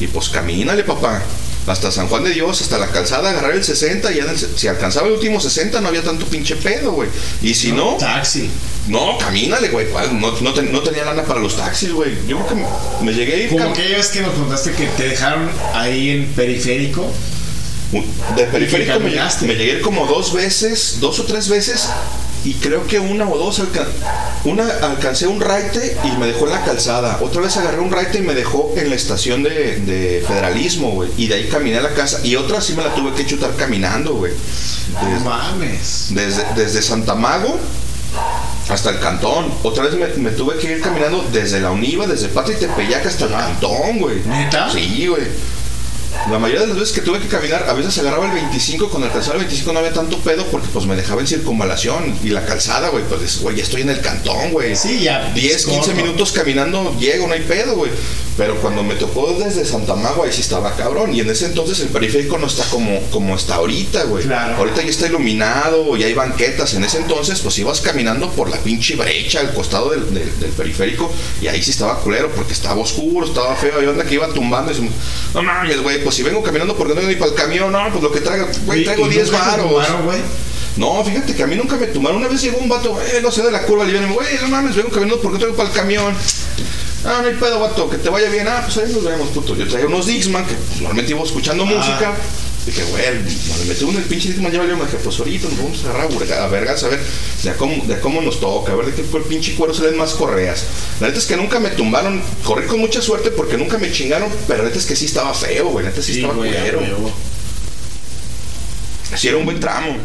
[0.00, 1.22] y pues camínale, papá.
[1.66, 4.24] Hasta San Juan de Dios, hasta la calzada, agarrar el 60 y ya
[4.56, 7.08] si alcanzaba el último 60 no había tanto pinche pedo, güey.
[7.42, 8.48] Y si no, Taxi.
[8.88, 9.86] no, camínale, güey.
[10.14, 12.12] No, no, ten- no tenía lana para los taxis, güey.
[12.26, 12.64] Yo creo que me,
[13.04, 16.26] me llegué a ir Como aquella vez que nos contaste que te dejaron ahí en
[16.32, 17.06] periférico.
[18.36, 19.10] De periférico me,
[19.46, 21.88] me llegué como dos veces, dos o tres veces,
[22.44, 23.86] y creo que una o dos alca-
[24.44, 27.18] una alcancé un raite y me dejó en la calzada.
[27.20, 31.10] Otra vez agarré un raite y me dejó en la estación de, de federalismo, güey.
[31.16, 32.20] Y de ahí caminé a la casa.
[32.24, 34.32] Y otra sí me la tuve que chutar caminando, güey.
[35.02, 36.06] No Des- mames.
[36.10, 37.58] Desde, desde Santa Mago
[38.68, 39.52] hasta el cantón.
[39.62, 43.04] Otra vez me, me tuve que ir caminando desde la Univa, desde Patria y Tepeyac
[43.06, 44.22] hasta el cantón, güey.
[44.24, 44.70] ¿Neta?
[44.70, 45.22] Sí, güey.
[46.30, 49.02] La mayoría de las veces que tuve que caminar, a veces agarraba el 25, con
[49.04, 52.28] el calzado el 25 no había tanto pedo porque pues me dejaba en circunvalación y
[52.28, 54.74] la calzada, güey, pues güey, ya estoy en el cantón, güey.
[54.76, 55.30] Sí, ya.
[55.34, 55.94] 10, 15 corto.
[55.94, 57.90] minutos caminando llego, no hay pedo, güey.
[58.36, 61.14] Pero cuando me tocó desde Santa Magua, ahí sí estaba cabrón.
[61.14, 64.24] Y en ese entonces el periférico no está como, como está ahorita, güey.
[64.24, 64.56] Claro.
[64.56, 66.72] Ahorita ya está iluminado, ya hay banquetas.
[66.74, 70.50] En ese entonces, pues ibas caminando por la pinche brecha al costado del, del- del
[70.52, 71.12] periférico.
[71.42, 73.74] Y ahí sí estaba culero, porque estaba oscuro, estaba feo.
[73.76, 74.72] Había onda que iba tumbando.
[74.72, 74.82] Y se-
[75.34, 78.02] no mames, güey, pues si vengo caminando porque no ni para el camión, no, pues
[78.02, 79.72] lo que traigo, güey, ¿Y- traigo y 10 nunca te varos.
[80.76, 82.18] No, fíjate que a mí nunca me tumbaron.
[82.18, 84.48] Una vez llegó un vato, eh, no sé de la curva, le viene, güey, no
[84.48, 86.14] mames, vengo caminando porque traigo para el camión.
[87.04, 88.46] Ah, no hay pedo, vato, que te vaya bien.
[88.46, 89.56] Ah, pues ahí nos vemos, puto.
[89.56, 92.12] Yo traía unos Dixman que pues, normalmente iba escuchando música.
[92.66, 93.04] Dije, güey,
[93.48, 95.58] cuando me metí uno en el pinche Dixman, ya valió, me dije, pues ahorita nos
[95.58, 97.00] vamos a agarrar a a vergas, a ver
[97.42, 99.96] de cómo, de cómo nos toca, a ver de qué el pinche cuero se den
[99.96, 100.64] más correas.
[101.00, 104.28] La neta es que nunca me tumbaron, corrí con mucha suerte porque nunca me chingaron,
[104.46, 106.60] pero la neta es que sí estaba feo, güey, la neta sí, estaba güey, a
[106.60, 106.80] culero.
[109.12, 109.96] Así era un buen tramo.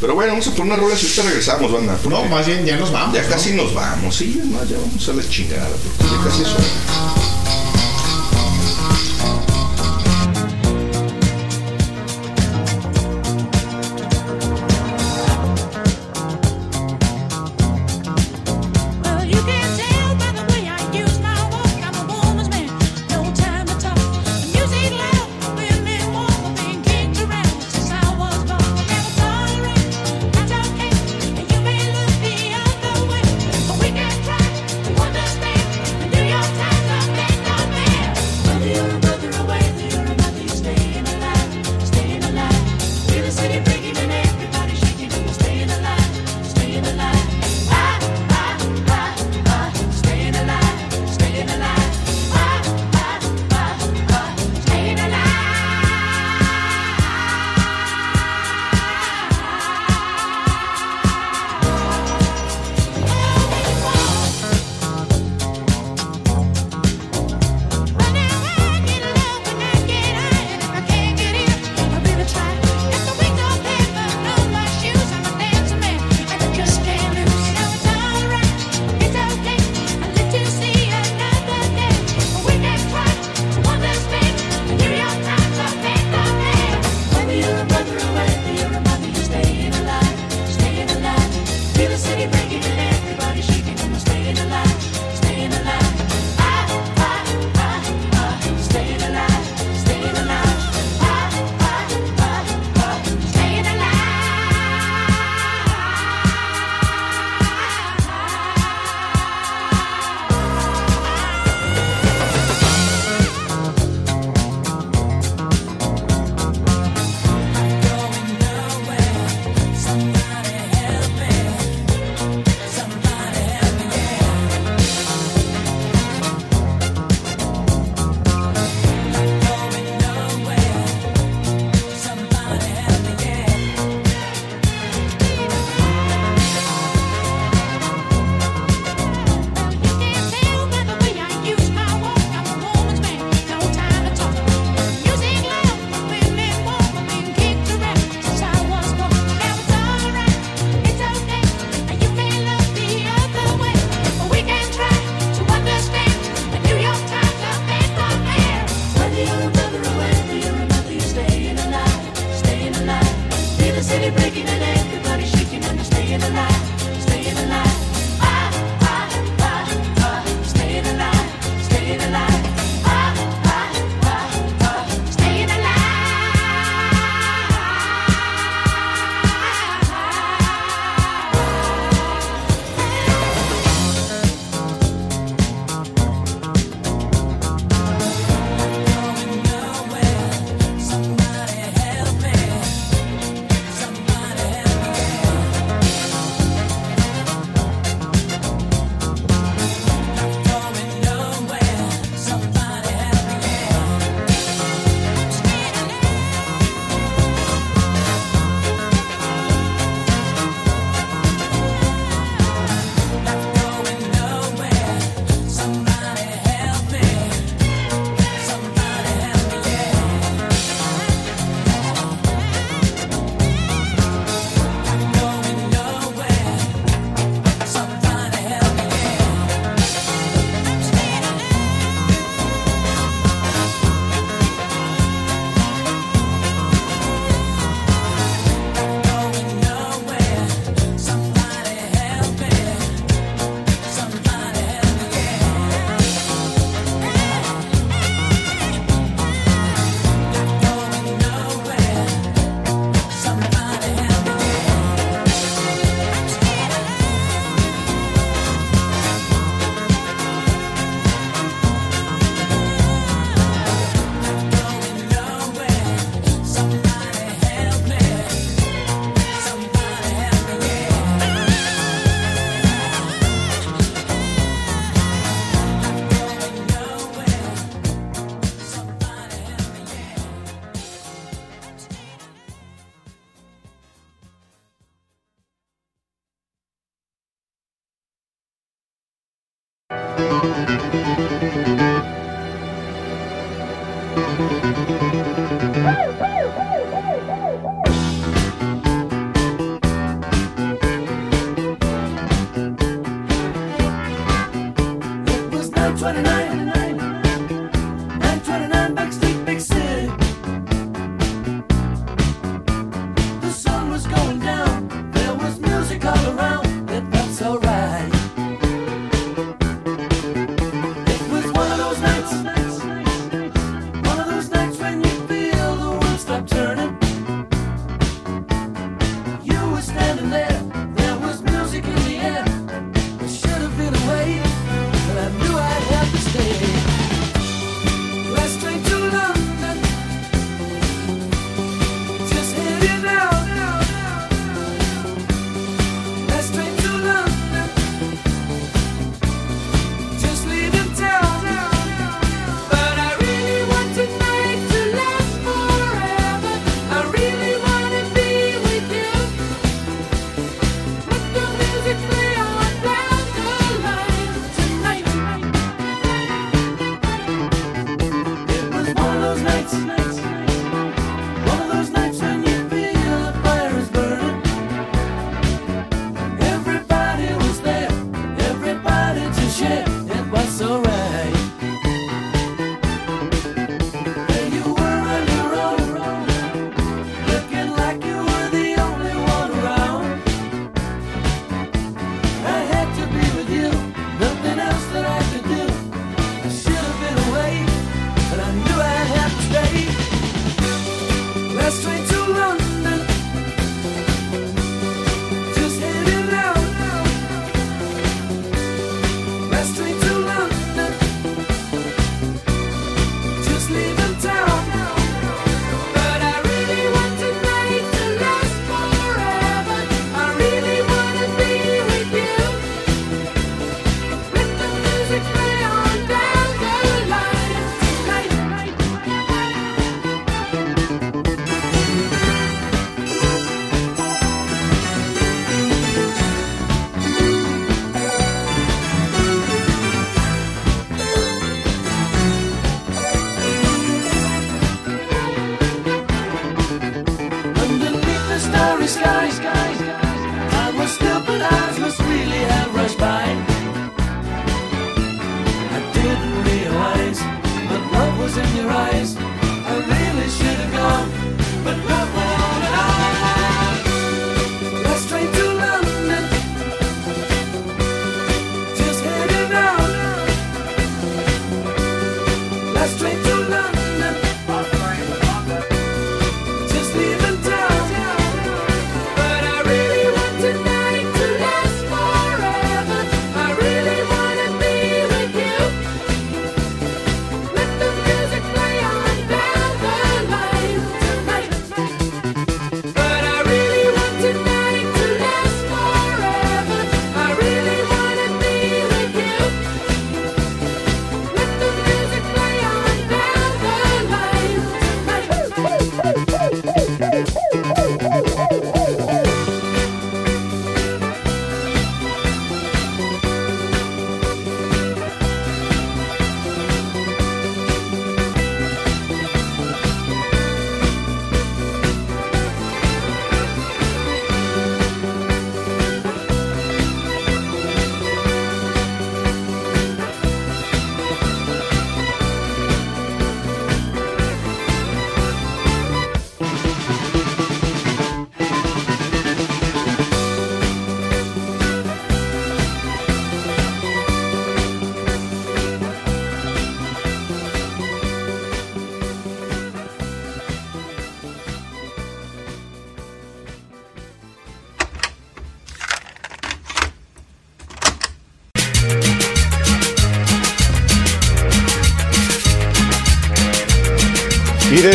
[0.00, 1.98] Pero bueno, vamos a poner una rola si ahorita regresamos, banda.
[2.08, 3.14] No, más bien ya nos vamos.
[3.14, 3.28] Ya ¿no?
[3.28, 7.29] casi nos vamos, sí, más, ya vamos a la chingada, porque ya casi es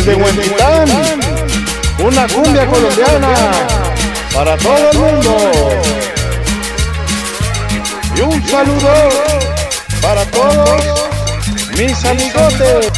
[0.06, 0.88] desde Huentitán,
[1.98, 3.51] una cumbia colombiana
[4.34, 5.38] para todo el mundo.
[8.16, 9.09] Y un saludo
[10.01, 10.84] para todos
[11.75, 12.92] mis amigotes.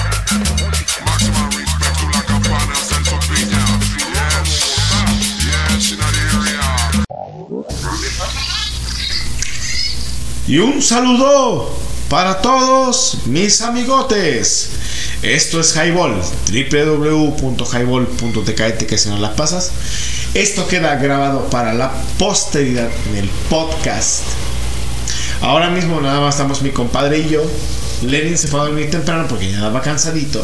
[10.47, 11.77] Y un saludo
[12.09, 14.76] para todos mis amigotes.
[15.27, 16.15] Esto es Highball,
[16.51, 19.71] www.highball.tkt que si no las pasas.
[20.33, 24.21] Esto queda grabado para la posteridad en el podcast.
[25.41, 27.43] Ahora mismo nada más estamos mi compadre y yo.
[28.03, 30.41] Lenin se fue a dormir temprano porque ya estaba cansadito.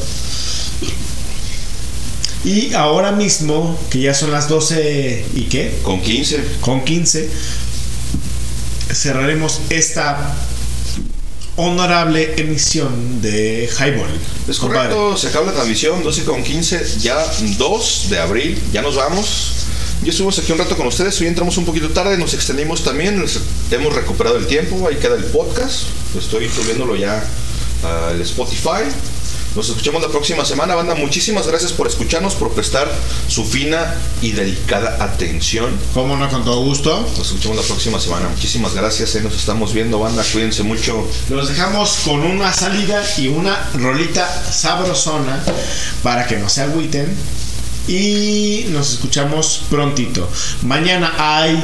[2.43, 5.79] Y ahora mismo, que ya son las 12 y qué?
[5.83, 6.43] Con 15.
[6.59, 7.29] Con 15.
[8.91, 10.35] Cerraremos esta
[11.55, 14.11] honorable emisión de Highball.
[14.47, 17.25] Es correcto, se acaba la transmisión, 12 con 15, ya
[17.57, 19.51] 2 de abril, ya nos vamos.
[20.03, 23.17] Ya estuvimos aquí un rato con ustedes, hoy entramos un poquito tarde, nos extendimos también,
[23.19, 23.39] nos-
[23.71, 25.83] hemos recuperado el tiempo, ahí queda el podcast,
[26.17, 27.23] estoy subiéndolo ya
[27.83, 28.83] al Spotify.
[29.55, 30.95] Nos escuchamos la próxima semana, banda.
[30.95, 32.91] Muchísimas gracias por escucharnos, por prestar
[33.27, 35.69] su fina y delicada atención.
[35.93, 37.07] Cómo no, con todo gusto.
[37.15, 38.29] Nos escuchamos la próxima semana.
[38.29, 40.23] Muchísimas gracias, ahí nos estamos viendo, banda.
[40.33, 41.07] Cuídense mucho.
[41.29, 45.43] Los dejamos con una salida y una rolita sabrosona
[46.01, 47.15] para que no se agüiten.
[47.87, 50.27] Y nos escuchamos prontito.
[50.63, 51.63] Mañana hay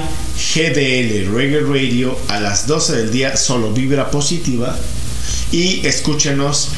[0.54, 4.78] GDL Reggae Radio a las 12 del día, solo vibra positiva.
[5.52, 6.70] Y escúchenos